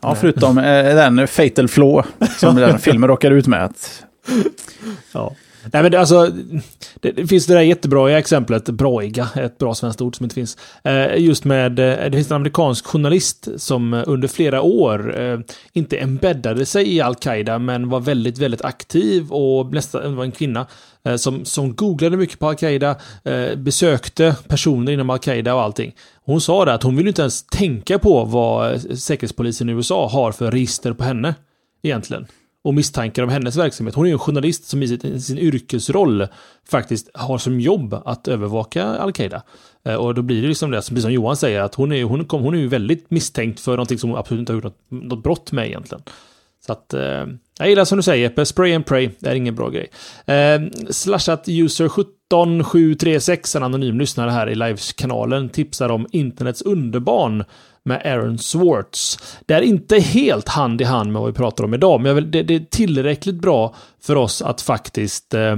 Ja, 0.00 0.14
förutom 0.14 0.58
eh, 0.58 0.64
den 0.84 1.28
Fatal 1.28 1.68
Flaw 1.68 2.08
som 2.38 2.56
den 2.56 2.78
filmen 2.78 3.08
råkar 3.08 3.30
ut 3.30 3.46
med. 3.46 3.64
Att... 3.64 4.04
Ja. 5.12 5.34
Nej 5.62 5.82
men 5.82 5.92
det, 5.92 6.00
alltså, 6.00 6.26
det, 7.00 7.12
det, 7.12 7.26
finns 7.26 7.46
det 7.46 7.54
där 7.54 7.60
jättebra 7.60 8.18
exemplet, 8.18 8.68
broiga, 8.68 9.28
ett 9.34 9.58
bra 9.58 9.74
svenskt 9.74 10.00
ord 10.00 10.16
som 10.16 10.24
inte 10.24 10.34
finns. 10.34 10.56
Eh, 10.84 11.16
just 11.16 11.44
med, 11.44 11.78
eh, 11.78 12.10
det 12.10 12.12
finns 12.12 12.30
en 12.30 12.36
amerikansk 12.36 12.86
journalist 12.86 13.48
som 13.56 13.94
eh, 13.94 14.02
under 14.06 14.28
flera 14.28 14.62
år 14.62 15.20
eh, 15.20 15.38
inte 15.72 15.96
embeddade 15.96 16.66
sig 16.66 16.94
i 16.94 17.00
Al-Qaida 17.00 17.58
men 17.58 17.88
var 17.88 18.00
väldigt, 18.00 18.38
väldigt 18.38 18.64
aktiv 18.64 19.32
och 19.32 19.72
nästan 19.72 20.16
var 20.16 20.24
en 20.24 20.32
kvinna 20.32 20.66
eh, 21.04 21.16
som, 21.16 21.44
som 21.44 21.74
googlade 21.74 22.16
mycket 22.16 22.38
på 22.38 22.48
Al-Qaida, 22.48 22.96
eh, 23.24 23.56
besökte 23.56 24.36
personer 24.48 24.92
inom 24.92 25.10
Al-Qaida 25.10 25.54
och 25.54 25.62
allting. 25.62 25.94
Hon 26.24 26.40
sa 26.40 26.64
det 26.64 26.74
att 26.74 26.82
hon 26.82 26.96
vill 26.96 27.08
inte 27.08 27.22
ens 27.22 27.46
tänka 27.46 27.98
på 27.98 28.24
vad 28.24 28.72
eh, 28.72 28.78
säkerhetspolisen 28.78 29.68
i 29.68 29.72
USA 29.72 30.08
har 30.08 30.32
för 30.32 30.50
register 30.50 30.92
på 30.92 31.04
henne 31.04 31.34
egentligen 31.82 32.26
och 32.68 32.74
misstankar 32.74 33.22
om 33.22 33.28
hennes 33.28 33.56
verksamhet. 33.56 33.94
Hon 33.94 34.04
är 34.04 34.08
ju 34.08 34.12
en 34.12 34.18
journalist 34.18 34.68
som 34.68 34.82
i 34.82 34.88
sin, 34.88 35.20
sin 35.20 35.38
yrkesroll 35.38 36.26
faktiskt 36.70 37.10
har 37.14 37.38
som 37.38 37.60
jobb 37.60 37.94
att 38.04 38.28
övervaka 38.28 38.84
Al-Qaida. 38.84 39.42
Eh, 39.84 39.94
och 39.94 40.14
då 40.14 40.22
blir 40.22 40.42
det 40.42 40.48
liksom 40.48 40.70
det, 40.70 40.82
som 40.82 41.12
Johan 41.12 41.36
säger, 41.36 41.60
att 41.60 41.74
hon 41.74 41.92
är, 41.92 42.04
hon, 42.04 42.24
kom, 42.24 42.42
hon 42.42 42.54
är 42.54 42.58
ju 42.58 42.68
väldigt 42.68 43.10
misstänkt 43.10 43.60
för 43.60 43.70
någonting 43.70 43.98
som 43.98 44.10
hon 44.10 44.18
absolut 44.18 44.40
inte 44.40 44.52
har 44.52 44.56
gjort 44.56 44.64
något, 44.64 45.02
något 45.02 45.22
brott 45.22 45.52
med 45.52 45.66
egentligen. 45.66 46.02
Så 46.66 46.72
att, 46.72 46.94
eh, 46.94 47.26
jag 47.58 47.68
gillar 47.68 47.84
som 47.84 47.98
du 47.98 48.02
säger 48.02 48.22
Jeppe, 48.22 48.46
spray 48.46 48.74
and 48.74 48.86
pray, 48.86 49.10
det 49.18 49.30
är 49.30 49.34
ingen 49.34 49.54
bra 49.54 49.68
grej. 49.68 49.90
Eh, 50.26 50.60
slashat 50.90 51.44
user 51.46 51.88
17736, 51.88 53.56
en 53.56 53.62
anonym 53.62 53.98
lyssnare 53.98 54.30
här 54.30 54.48
i 54.48 54.54
livekanalen, 54.54 55.48
tipsar 55.48 55.88
om 55.88 56.06
internets 56.12 56.62
underbarn 56.62 57.44
med 57.88 58.02
Aaron 58.04 58.38
Swartz. 58.38 59.18
Det 59.46 59.54
är 59.54 59.62
inte 59.62 59.98
helt 59.98 60.48
hand 60.48 60.80
i 60.80 60.84
hand 60.84 61.12
med 61.12 61.20
vad 61.22 61.30
vi 61.30 61.36
pratar 61.36 61.64
om 61.64 61.74
idag, 61.74 62.00
men 62.00 62.14
vill, 62.14 62.30
det, 62.30 62.42
det, 62.42 62.54
är 62.54 62.64
tillräckligt 62.70 63.40
bra 63.40 63.74
för 64.02 64.16
oss 64.16 64.42
att 64.42 64.62
faktiskt 64.62 65.34
eh, 65.34 65.56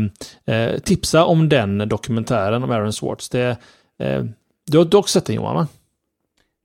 eh, 0.56 0.78
tipsa 0.78 1.24
om 1.24 1.48
den 1.48 1.88
dokumentären 1.88 2.62
om 2.62 2.70
Aaron 2.70 2.92
Swartz. 2.92 3.28
Det, 3.28 3.56
eh, 4.02 4.24
du 4.70 4.78
har 4.78 4.96
också 4.96 5.12
sett 5.18 5.26
den 5.26 5.36
Johan, 5.36 5.54
va? 5.54 5.66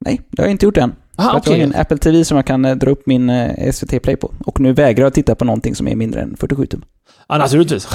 Nej, 0.05 0.21
det 0.29 0.41
har 0.41 0.47
jag 0.47 0.51
inte 0.51 0.65
gjort 0.65 0.77
än. 0.77 0.95
Aha, 1.17 1.37
okay. 1.37 1.53
Jag 1.53 1.67
har 1.67 1.73
en 1.73 1.81
Apple 1.81 1.97
TV 1.97 2.25
som 2.25 2.35
jag 2.35 2.45
kan 2.45 2.65
eh, 2.65 2.75
dra 2.75 2.91
upp 2.91 3.05
min 3.05 3.29
eh, 3.29 3.71
SVT 3.71 4.03
Play 4.03 4.15
på. 4.15 4.31
Och 4.45 4.59
nu 4.59 4.73
vägrar 4.73 5.05
jag 5.05 5.13
titta 5.13 5.35
på 5.35 5.45
någonting 5.45 5.75
som 5.75 5.87
är 5.87 5.95
mindre 5.95 6.21
än 6.21 6.37
47 6.37 6.65
tum. 6.65 6.83
Ja, 7.27 7.37
naturligtvis. 7.37 7.87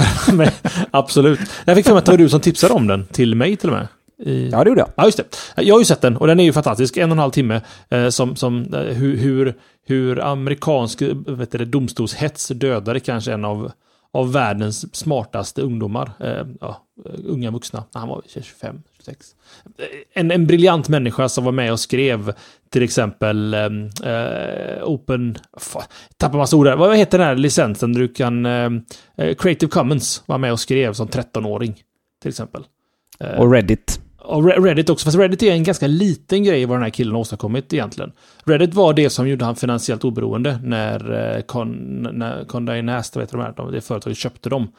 absolut. 0.91 1.39
Jag 1.65 1.75
fick 1.75 1.85
för 1.85 1.93
mig 1.93 1.99
att 1.99 2.05
det 2.05 2.11
var 2.11 2.17
du 2.17 2.29
som 2.29 2.39
tipsade 2.39 2.73
om 2.73 2.87
den, 2.87 3.05
till 3.05 3.35
mig 3.35 3.55
till 3.55 3.69
och 3.69 3.75
med. 3.75 3.87
I... 4.21 4.49
Ja, 4.49 4.63
det 4.63 4.69
gjorde 4.69 4.81
jag. 4.81 4.89
Ja, 4.95 5.05
just 5.05 5.17
det. 5.17 5.25
Jag 5.55 5.75
har 5.75 5.79
ju 5.79 5.85
sett 5.85 6.01
den 6.01 6.17
och 6.17 6.27
den 6.27 6.39
är 6.39 6.43
ju 6.43 6.53
fantastisk. 6.53 6.97
En 6.97 7.11
och 7.11 7.15
en 7.15 7.19
halv 7.19 7.31
timme 7.31 7.61
eh, 7.89 8.09
som, 8.09 8.35
som 8.35 8.73
eh, 8.73 8.79
hur, 8.79 9.55
hur, 9.85 10.19
amerikansk 10.19 11.01
vet 11.27 11.51
du, 11.51 11.65
domstolshets 11.65 12.47
dödade 12.47 12.99
kanske 12.99 13.33
en 13.33 13.45
av, 13.45 13.71
av 14.13 14.31
världens 14.31 14.95
smartaste 14.95 15.61
ungdomar. 15.61 16.11
Eh, 16.19 16.45
ja, 16.61 16.87
unga 17.25 17.51
vuxna. 17.51 17.83
Han 17.93 18.07
var 18.07 18.21
25, 18.27 18.81
26. 18.97 19.25
En, 20.13 20.31
en 20.31 20.47
briljant 20.47 20.89
människa 20.89 21.29
som 21.29 21.43
var 21.43 21.51
med 21.51 21.71
och 21.71 21.79
skrev 21.79 22.33
till 22.69 22.83
exempel 22.83 23.53
eh, 23.53 23.69
Open... 24.83 25.37
Fan, 25.57 25.83
tappar 26.17 26.37
massa 26.37 26.57
ord 26.57 26.65
där. 26.65 26.75
Vad 26.75 26.97
heter 26.97 27.17
den 27.17 27.27
här 27.27 27.35
licensen 27.35 27.93
du 27.93 28.07
kan... 28.07 28.45
Eh, 28.45 28.69
Creative 29.15 29.69
Commons 29.69 30.23
var 30.25 30.37
med 30.37 30.51
och 30.51 30.59
skrev 30.59 30.93
som 30.93 31.07
13-åring. 31.07 31.81
Till 32.21 32.29
exempel. 32.29 32.63
Och 33.37 33.51
Reddit. 33.51 33.99
Och 34.23 34.63
Reddit 34.63 34.89
också, 34.89 35.05
fast 35.05 35.17
Reddit 35.17 35.43
är 35.43 35.51
en 35.51 35.63
ganska 35.63 35.87
liten 35.87 36.43
grej 36.43 36.65
vad 36.65 36.77
den 36.77 36.83
här 36.83 36.89
killen 36.89 37.13
har 37.13 37.19
åstadkommit 37.19 37.73
egentligen. 37.73 38.11
Reddit 38.43 38.73
var 38.73 38.93
det 38.93 39.09
som 39.09 39.27
gjorde 39.27 39.45
han 39.45 39.55
finansiellt 39.55 40.03
oberoende 40.03 40.59
när, 40.63 41.35
eh, 41.35 41.41
Condé 42.45 42.81
Nast, 42.81 43.17
vet 43.17 43.31
du, 43.31 43.37
de 43.55 43.71
det 43.71 43.81
företaget 43.81 44.17
köpte 44.17 44.49
dem. 44.49 44.71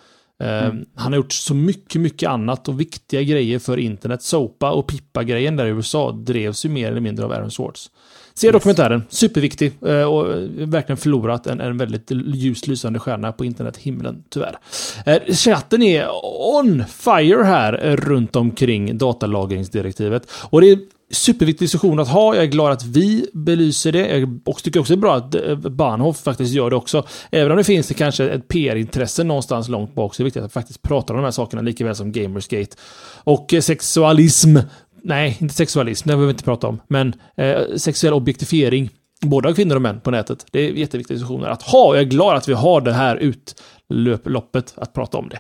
Eh, 0.42 0.64
mm. 0.64 0.84
Han 0.94 1.12
har 1.12 1.16
gjort 1.16 1.32
så 1.32 1.54
mycket, 1.54 2.00
mycket 2.00 2.28
annat 2.28 2.68
och 2.68 2.80
viktiga 2.80 3.22
grejer 3.22 3.58
för 3.58 3.78
internet. 3.78 4.22
Sopa 4.22 4.72
och 4.72 4.86
Pippa-grejen 4.86 5.56
där 5.56 5.66
i 5.66 5.68
USA 5.68 6.12
drevs 6.12 6.64
ju 6.64 6.68
mer 6.68 6.90
eller 6.90 7.00
mindre 7.00 7.24
av 7.24 7.32
Aaron 7.32 7.50
Swartz. 7.50 7.90
Se 8.34 8.46
yes. 8.46 8.52
dokumentären, 8.52 9.02
superviktig 9.08 9.72
eh, 9.86 10.02
och 10.02 10.26
verkligen 10.56 10.96
förlorat 10.96 11.46
en, 11.46 11.60
en 11.60 11.78
väldigt 11.78 12.10
ljust 12.34 12.66
lysande 12.66 12.98
stjärna 12.98 13.32
på 13.32 13.44
internethimlen, 13.44 14.24
tyvärr. 14.30 14.58
Eh, 15.06 15.34
chatten 15.34 15.82
är 15.82 16.08
on 16.56 16.84
fire 16.86 17.42
här 17.44 17.96
runt 17.96 18.36
omkring 18.36 18.98
datalagringsdirektivet. 18.98 20.30
Och 20.50 20.60
det 20.60 20.70
är 20.70 20.78
superviktig 21.12 21.64
diskussion 21.64 22.00
att 22.00 22.08
ha. 22.08 22.34
Jag 22.34 22.44
är 22.44 22.48
glad 22.48 22.72
att 22.72 22.84
vi 22.84 23.26
belyser 23.32 23.92
det. 23.92 24.28
Och 24.44 24.62
tycker 24.62 24.80
också 24.80 24.92
det 24.92 24.98
är 24.98 25.00
bra 25.00 25.16
att 25.16 25.34
eh, 25.34 25.56
Bahnhof 25.56 26.18
faktiskt 26.18 26.52
gör 26.52 26.70
det 26.70 26.76
också. 26.76 27.06
Även 27.30 27.52
om 27.52 27.58
det 27.58 27.64
finns 27.64 27.88
det 27.88 27.94
kanske 27.94 28.28
ett 28.28 28.48
PR-intresse 28.48 29.24
någonstans 29.24 29.68
långt 29.68 29.94
bak 29.94 30.14
så 30.14 30.22
är 30.22 30.24
det 30.24 30.26
viktigt 30.26 30.42
att 30.42 30.52
faktiskt 30.52 30.82
prata 30.82 31.12
om 31.12 31.16
de 31.16 31.24
här 31.24 31.30
sakerna 31.30 31.62
lika 31.62 31.84
väl 31.84 31.96
som 31.96 32.12
Gamersgate. 32.12 32.76
Och 33.24 33.54
sexualism 33.60 34.56
nej, 35.04 35.38
inte 35.40 35.54
sexualism, 35.54 36.08
det 36.08 36.12
behöver 36.12 36.26
vi 36.26 36.30
inte 36.30 36.44
prata 36.44 36.66
om, 36.66 36.80
men 36.88 37.14
eh, 37.36 37.60
sexuell 37.76 38.14
objektifiering, 38.14 38.90
både 39.20 39.48
av 39.48 39.54
kvinnor 39.54 39.76
och 39.76 39.82
män 39.82 40.00
på 40.00 40.10
nätet. 40.10 40.46
Det 40.50 40.60
är 40.60 40.72
jätteviktiga 40.72 41.14
diskussioner 41.14 41.48
att 41.48 41.62
ha. 41.62 41.94
Jag 41.94 42.02
är 42.02 42.06
glad 42.06 42.36
att 42.36 42.48
vi 42.48 42.52
har 42.52 42.80
det 42.80 42.92
här 42.92 43.16
utlöploppet 43.16 44.74
att 44.76 44.92
prata 44.92 45.18
om 45.18 45.28
det. 45.28 45.38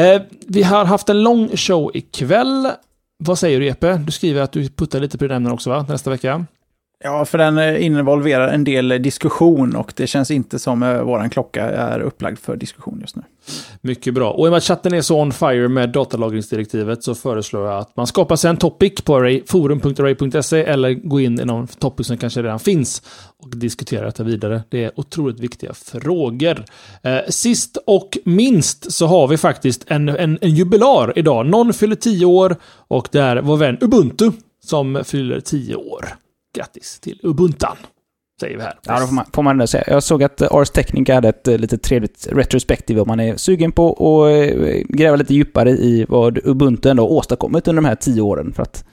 Eh, 0.00 0.22
vi 0.46 0.62
har 0.62 0.84
haft 0.84 1.08
en 1.08 1.22
lång 1.22 1.56
show 1.56 1.90
ikväll. 1.94 2.68
Vad 3.18 3.38
säger 3.38 3.60
du 3.60 3.68
Epe? 3.68 3.96
Du 3.96 4.12
skriver 4.12 4.42
att 4.42 4.52
du 4.52 4.68
puttar 4.68 5.00
lite 5.00 5.18
på 5.18 5.24
dina 5.24 5.34
ämnen 5.34 5.52
också 5.52 5.70
va? 5.70 5.86
Nästa 5.88 6.10
vecka? 6.10 6.46
Ja, 7.04 7.24
för 7.24 7.38
den 7.38 7.58
eh, 7.58 7.86
involverar 7.86 8.48
en 8.48 8.64
del 8.64 8.92
eh, 8.92 8.98
diskussion 8.98 9.76
och 9.76 9.92
det 9.96 10.06
känns 10.06 10.30
inte 10.30 10.58
som 10.58 10.80
vår 10.80 11.04
våran 11.04 11.30
klocka 11.30 11.70
är 11.70 12.00
upplagd 12.00 12.38
för 12.38 12.56
diskussion 12.56 12.98
just 13.00 13.16
nu. 13.16 13.22
Mycket 13.80 14.14
bra. 14.14 14.30
Och 14.30 14.46
i 14.46 14.48
och 14.48 14.50
med 14.50 14.56
att 14.56 14.64
chatten 14.64 14.94
är 14.94 15.00
så 15.00 15.20
on 15.20 15.32
fire 15.32 15.68
med 15.68 15.90
datalagringsdirektivet 15.90 17.04
så 17.04 17.14
föreslår 17.14 17.66
jag 17.66 17.78
att 17.78 17.96
man 17.96 18.06
skapar 18.06 18.36
sig 18.36 18.50
en 18.50 18.56
topic 18.56 18.94
på 19.04 19.40
forum.array.se 19.46 20.64
eller 20.64 20.94
gå 20.94 21.20
in 21.20 21.40
i 21.40 21.44
någon 21.44 21.66
topic 21.66 22.06
som 22.06 22.18
kanske 22.18 22.42
redan 22.42 22.58
finns 22.60 23.02
och 23.38 23.56
diskutera 23.56 24.04
detta 24.04 24.22
vidare. 24.22 24.62
Det 24.68 24.84
är 24.84 24.90
otroligt 24.96 25.40
viktiga 25.40 25.74
frågor. 25.74 26.64
Eh, 27.02 27.18
sist 27.28 27.78
och 27.86 28.18
minst 28.24 28.92
så 28.92 29.06
har 29.06 29.28
vi 29.28 29.36
faktiskt 29.36 29.84
en, 29.86 30.08
en, 30.08 30.38
en 30.40 30.54
jubilar 30.54 31.18
idag. 31.18 31.46
Någon 31.46 31.72
fyller 31.72 31.96
tio 31.96 32.26
år 32.26 32.56
och 32.88 33.08
det 33.12 33.20
är 33.20 33.36
vår 33.42 33.56
vän 33.56 33.78
Ubuntu 33.80 34.30
som 34.64 35.00
fyller 35.04 35.40
tio 35.40 35.74
år 35.74 36.08
grattis 36.56 37.00
till 37.00 37.20
Ubuntan. 37.22 37.76
Säger 38.40 38.56
vi 38.56 38.62
här. 38.62 38.78
Ja, 38.82 39.00
då 39.00 39.06
får 39.06 39.14
man, 39.14 39.24
får 39.32 39.42
man 39.42 39.68
säga. 39.68 39.84
Jag 39.86 40.02
såg 40.02 40.22
att 40.22 40.42
Ars 40.42 40.70
Technica 40.70 41.14
hade 41.14 41.28
ett 41.28 41.48
eh, 41.48 41.58
lite 41.58 41.78
trevligt 41.78 42.28
retrospektiv 42.32 42.98
om 42.98 43.08
man 43.08 43.20
är 43.20 43.36
sugen 43.36 43.72
på 43.72 43.90
att 43.92 44.32
eh, 44.32 44.82
gräva 44.88 45.16
lite 45.16 45.34
djupare 45.34 45.70
i 45.70 46.06
vad 46.08 46.38
Ubuntu 46.44 46.88
ändå 46.88 47.08
åstadkommit 47.08 47.68
under 47.68 47.82
de 47.82 47.88
här 47.88 47.94
tio 47.94 48.22
åren. 48.22 48.52
För 48.52 48.62
att 48.62 48.84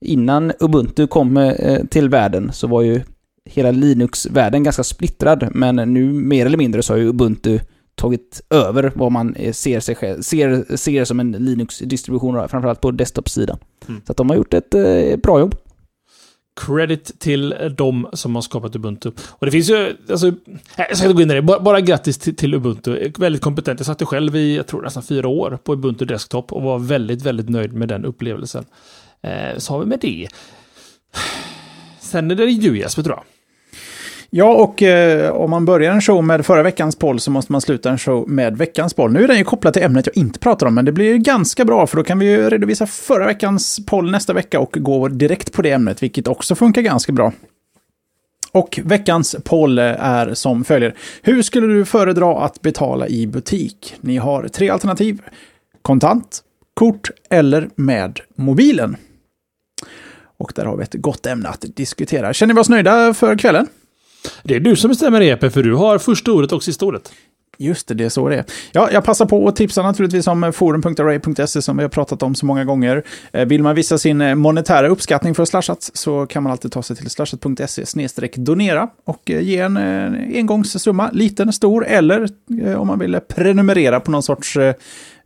innan 0.00 0.52
Ubuntu 0.60 1.06
kom 1.06 1.36
eh, 1.36 1.84
till 1.84 2.08
världen 2.08 2.52
så 2.52 2.66
var 2.66 2.82
ju 2.82 3.00
hela 3.44 3.70
Linux-världen 3.70 4.62
ganska 4.62 4.84
splittrad. 4.84 5.48
Men 5.54 5.76
nu 5.76 6.12
mer 6.12 6.46
eller 6.46 6.58
mindre 6.58 6.82
så 6.82 6.92
har 6.92 6.98
ju 6.98 7.08
Ubuntu 7.08 7.60
tagit 7.94 8.42
över 8.50 8.92
vad 8.94 9.12
man 9.12 9.36
ser, 9.52 9.80
sig 9.80 9.94
själv, 9.94 10.22
ser, 10.22 10.76
ser 10.76 11.04
som 11.04 11.20
en 11.20 11.32
Linux-distribution, 11.32 12.48
framförallt 12.48 12.80
på 12.80 12.90
desktop-sidan. 12.90 13.58
Mm. 13.88 14.00
Så 14.06 14.12
att 14.12 14.16
de 14.16 14.30
har 14.30 14.36
gjort 14.36 14.54
ett 14.54 14.70
bra 15.22 15.40
jobb. 15.40 15.54
Credit 16.60 17.20
till 17.20 17.54
dem 17.76 18.08
som 18.12 18.34
har 18.34 18.42
skapat 18.42 18.76
Ubuntu. 18.76 19.10
Och 19.28 19.46
det 19.46 19.52
finns 19.52 19.70
ju, 19.70 19.96
alltså, 20.10 20.28
äh, 20.28 20.34
jag 20.76 20.96
ska 20.96 21.06
inte 21.06 21.16
gå 21.16 21.22
in 21.22 21.30
i 21.30 21.34
det, 21.34 21.42
bara, 21.42 21.60
bara 21.60 21.80
grattis 21.80 22.18
till, 22.18 22.36
till, 22.36 22.54
Ubuntu. 22.54 23.12
Väldigt 23.18 23.42
kompetent. 23.42 23.80
Jag 23.80 23.86
satt 23.86 24.02
själv 24.02 24.36
i, 24.36 24.56
jag 24.56 24.66
tror 24.66 24.82
nästan 24.82 25.02
fyra 25.02 25.28
år 25.28 25.58
på 25.64 25.72
Ubuntu 25.72 26.04
Desktop 26.04 26.52
och 26.52 26.62
var 26.62 26.78
väldigt, 26.78 27.22
väldigt 27.22 27.48
nöjd 27.48 27.72
med 27.72 27.88
den 27.88 28.04
upplevelsen. 28.04 28.64
Eh, 29.22 29.58
så 29.58 29.72
har 29.72 29.80
vi 29.80 29.86
med 29.86 29.98
det. 30.00 30.28
Sen 32.00 32.30
är 32.30 32.34
det 32.34 32.46
du 32.46 32.78
Jesper 32.78 33.02
tror 33.02 33.16
jag. 33.16 33.35
Ja, 34.30 34.54
och 34.54 34.82
eh, 34.82 35.30
om 35.30 35.50
man 35.50 35.64
börjar 35.64 35.92
en 35.92 36.00
show 36.00 36.24
med 36.24 36.46
förra 36.46 36.62
veckans 36.62 36.96
poll 36.96 37.20
så 37.20 37.30
måste 37.30 37.52
man 37.52 37.60
sluta 37.60 37.90
en 37.90 37.98
show 37.98 38.28
med 38.28 38.56
veckans 38.56 38.94
poll. 38.94 39.12
Nu 39.12 39.24
är 39.24 39.28
den 39.28 39.38
ju 39.38 39.44
kopplad 39.44 39.74
till 39.74 39.82
ämnet 39.82 40.06
jag 40.06 40.16
inte 40.16 40.38
pratar 40.38 40.66
om, 40.66 40.74
men 40.74 40.84
det 40.84 40.92
blir 40.92 41.16
ganska 41.16 41.64
bra 41.64 41.86
för 41.86 41.96
då 41.96 42.02
kan 42.02 42.18
vi 42.18 42.26
ju 42.26 42.50
redovisa 42.50 42.86
förra 42.86 43.26
veckans 43.26 43.86
poll 43.86 44.10
nästa 44.10 44.32
vecka 44.32 44.60
och 44.60 44.76
gå 44.80 45.08
direkt 45.08 45.52
på 45.52 45.62
det 45.62 45.70
ämnet, 45.70 46.02
vilket 46.02 46.28
också 46.28 46.54
funkar 46.54 46.82
ganska 46.82 47.12
bra. 47.12 47.32
Och 48.52 48.80
veckans 48.84 49.36
poll 49.44 49.78
är 49.78 50.34
som 50.34 50.64
följer. 50.64 50.94
Hur 51.22 51.42
skulle 51.42 51.66
du 51.66 51.84
föredra 51.84 52.44
att 52.44 52.62
betala 52.62 53.08
i 53.08 53.26
butik? 53.26 53.94
Ni 54.00 54.16
har 54.16 54.48
tre 54.48 54.70
alternativ. 54.70 55.22
Kontant, 55.82 56.40
kort 56.74 57.10
eller 57.30 57.68
med 57.74 58.20
mobilen. 58.36 58.96
Och 60.38 60.52
där 60.54 60.64
har 60.64 60.76
vi 60.76 60.82
ett 60.82 60.94
gott 60.94 61.26
ämne 61.26 61.48
att 61.48 61.64
diskutera. 61.76 62.32
Känner 62.32 62.54
vi 62.54 62.60
oss 62.60 62.68
nöjda 62.68 63.14
för 63.14 63.38
kvällen? 63.38 63.66
Det 64.42 64.56
är 64.56 64.60
du 64.60 64.76
som 64.76 64.88
bestämmer 64.88 65.20
EP, 65.22 65.52
för 65.52 65.62
du 65.62 65.74
har 65.74 65.98
första 65.98 66.32
ordet 66.32 66.52
och 66.52 66.62
sista 66.62 66.86
ordet. 66.86 67.12
Just 67.58 67.88
det, 67.88 67.94
det 67.94 68.04
är 68.04 68.08
så 68.08 68.28
det 68.28 68.36
är. 68.36 68.44
Ja, 68.72 68.88
jag 68.92 69.04
passar 69.04 69.26
på 69.26 69.48
att 69.48 69.56
tipsa 69.56 69.82
naturligtvis 69.82 70.26
om 70.26 70.52
forum.array.se 70.52 71.62
som 71.62 71.76
vi 71.76 71.82
har 71.82 71.88
pratat 71.88 72.22
om 72.22 72.34
så 72.34 72.46
många 72.46 72.64
gånger. 72.64 73.02
Eh, 73.32 73.46
vill 73.46 73.62
man 73.62 73.74
visa 73.74 73.98
sin 73.98 74.20
eh, 74.20 74.34
monetära 74.34 74.88
uppskattning 74.88 75.34
för 75.34 75.44
Slashat 75.44 75.90
så 75.94 76.26
kan 76.26 76.42
man 76.42 76.52
alltid 76.52 76.72
ta 76.72 76.82
sig 76.82 76.96
till 76.96 77.10
slashat.se 77.10 77.84
donera 78.36 78.88
och 79.04 79.30
eh, 79.30 79.40
ge 79.40 79.58
en 79.58 79.76
engångssumma, 80.36 81.10
liten, 81.12 81.52
stor, 81.52 81.86
eller 81.86 82.28
om 82.76 82.86
man 82.86 82.98
vill 82.98 83.20
prenumerera 83.28 84.00
på 84.00 84.10
någon 84.10 84.22
sorts 84.22 84.56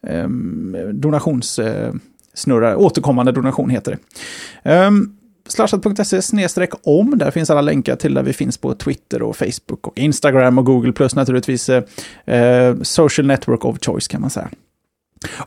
ehm, 0.06 0.76
donationssnurra, 0.92 2.76
återkommande 2.76 3.32
donation 3.32 3.70
heter 3.70 3.98
det. 4.62 4.86
Um, 4.86 5.19
slashat.se 5.50 6.68
om. 6.82 7.18
Där 7.18 7.30
finns 7.30 7.50
alla 7.50 7.60
länkar 7.60 7.96
till 7.96 8.14
där 8.14 8.22
vi 8.22 8.32
finns 8.32 8.58
på 8.58 8.74
Twitter 8.74 9.22
och 9.22 9.36
Facebook 9.36 9.86
och 9.86 9.98
Instagram 9.98 10.58
och 10.58 10.64
Google 10.64 10.92
plus 10.92 11.14
naturligtvis 11.14 11.68
eh, 11.68 11.82
eh, 12.24 12.76
social 12.82 13.26
network 13.26 13.64
of 13.64 13.76
choice 13.80 14.08
kan 14.08 14.20
man 14.20 14.30
säga. 14.30 14.48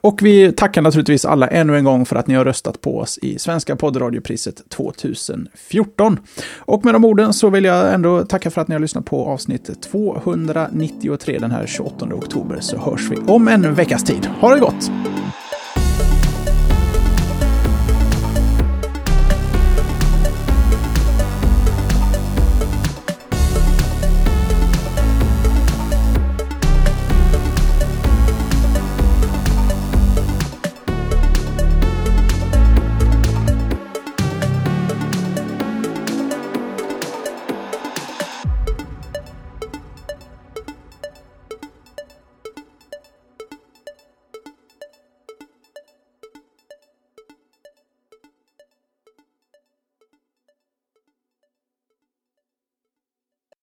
Och 0.01 0.19
vi 0.21 0.51
tackar 0.51 0.81
naturligtvis 0.81 1.25
alla 1.25 1.47
ännu 1.47 1.77
en 1.77 1.83
gång 1.83 2.05
för 2.05 2.15
att 2.15 2.27
ni 2.27 2.33
har 2.33 2.45
röstat 2.45 2.81
på 2.81 2.97
oss 2.97 3.19
i 3.21 3.39
Svenska 3.39 3.75
poddradiopriset 3.75 4.69
2014. 4.69 6.19
Och 6.57 6.85
med 6.85 6.95
de 6.95 7.05
orden 7.05 7.33
så 7.33 7.49
vill 7.49 7.63
jag 7.63 7.93
ändå 7.93 8.25
tacka 8.25 8.51
för 8.51 8.61
att 8.61 8.67
ni 8.67 8.75
har 8.75 8.79
lyssnat 8.79 9.05
på 9.05 9.25
avsnitt 9.25 9.81
293 9.91 11.39
den 11.39 11.51
här 11.51 11.65
28 11.67 12.05
oktober 12.05 12.57
så 12.59 12.77
hörs 12.77 13.11
vi 13.11 13.17
om 13.27 13.47
en 13.47 13.73
veckas 13.73 14.03
tid. 14.03 14.25
Ha 14.25 14.53
det 14.53 14.59
gott! 14.59 14.91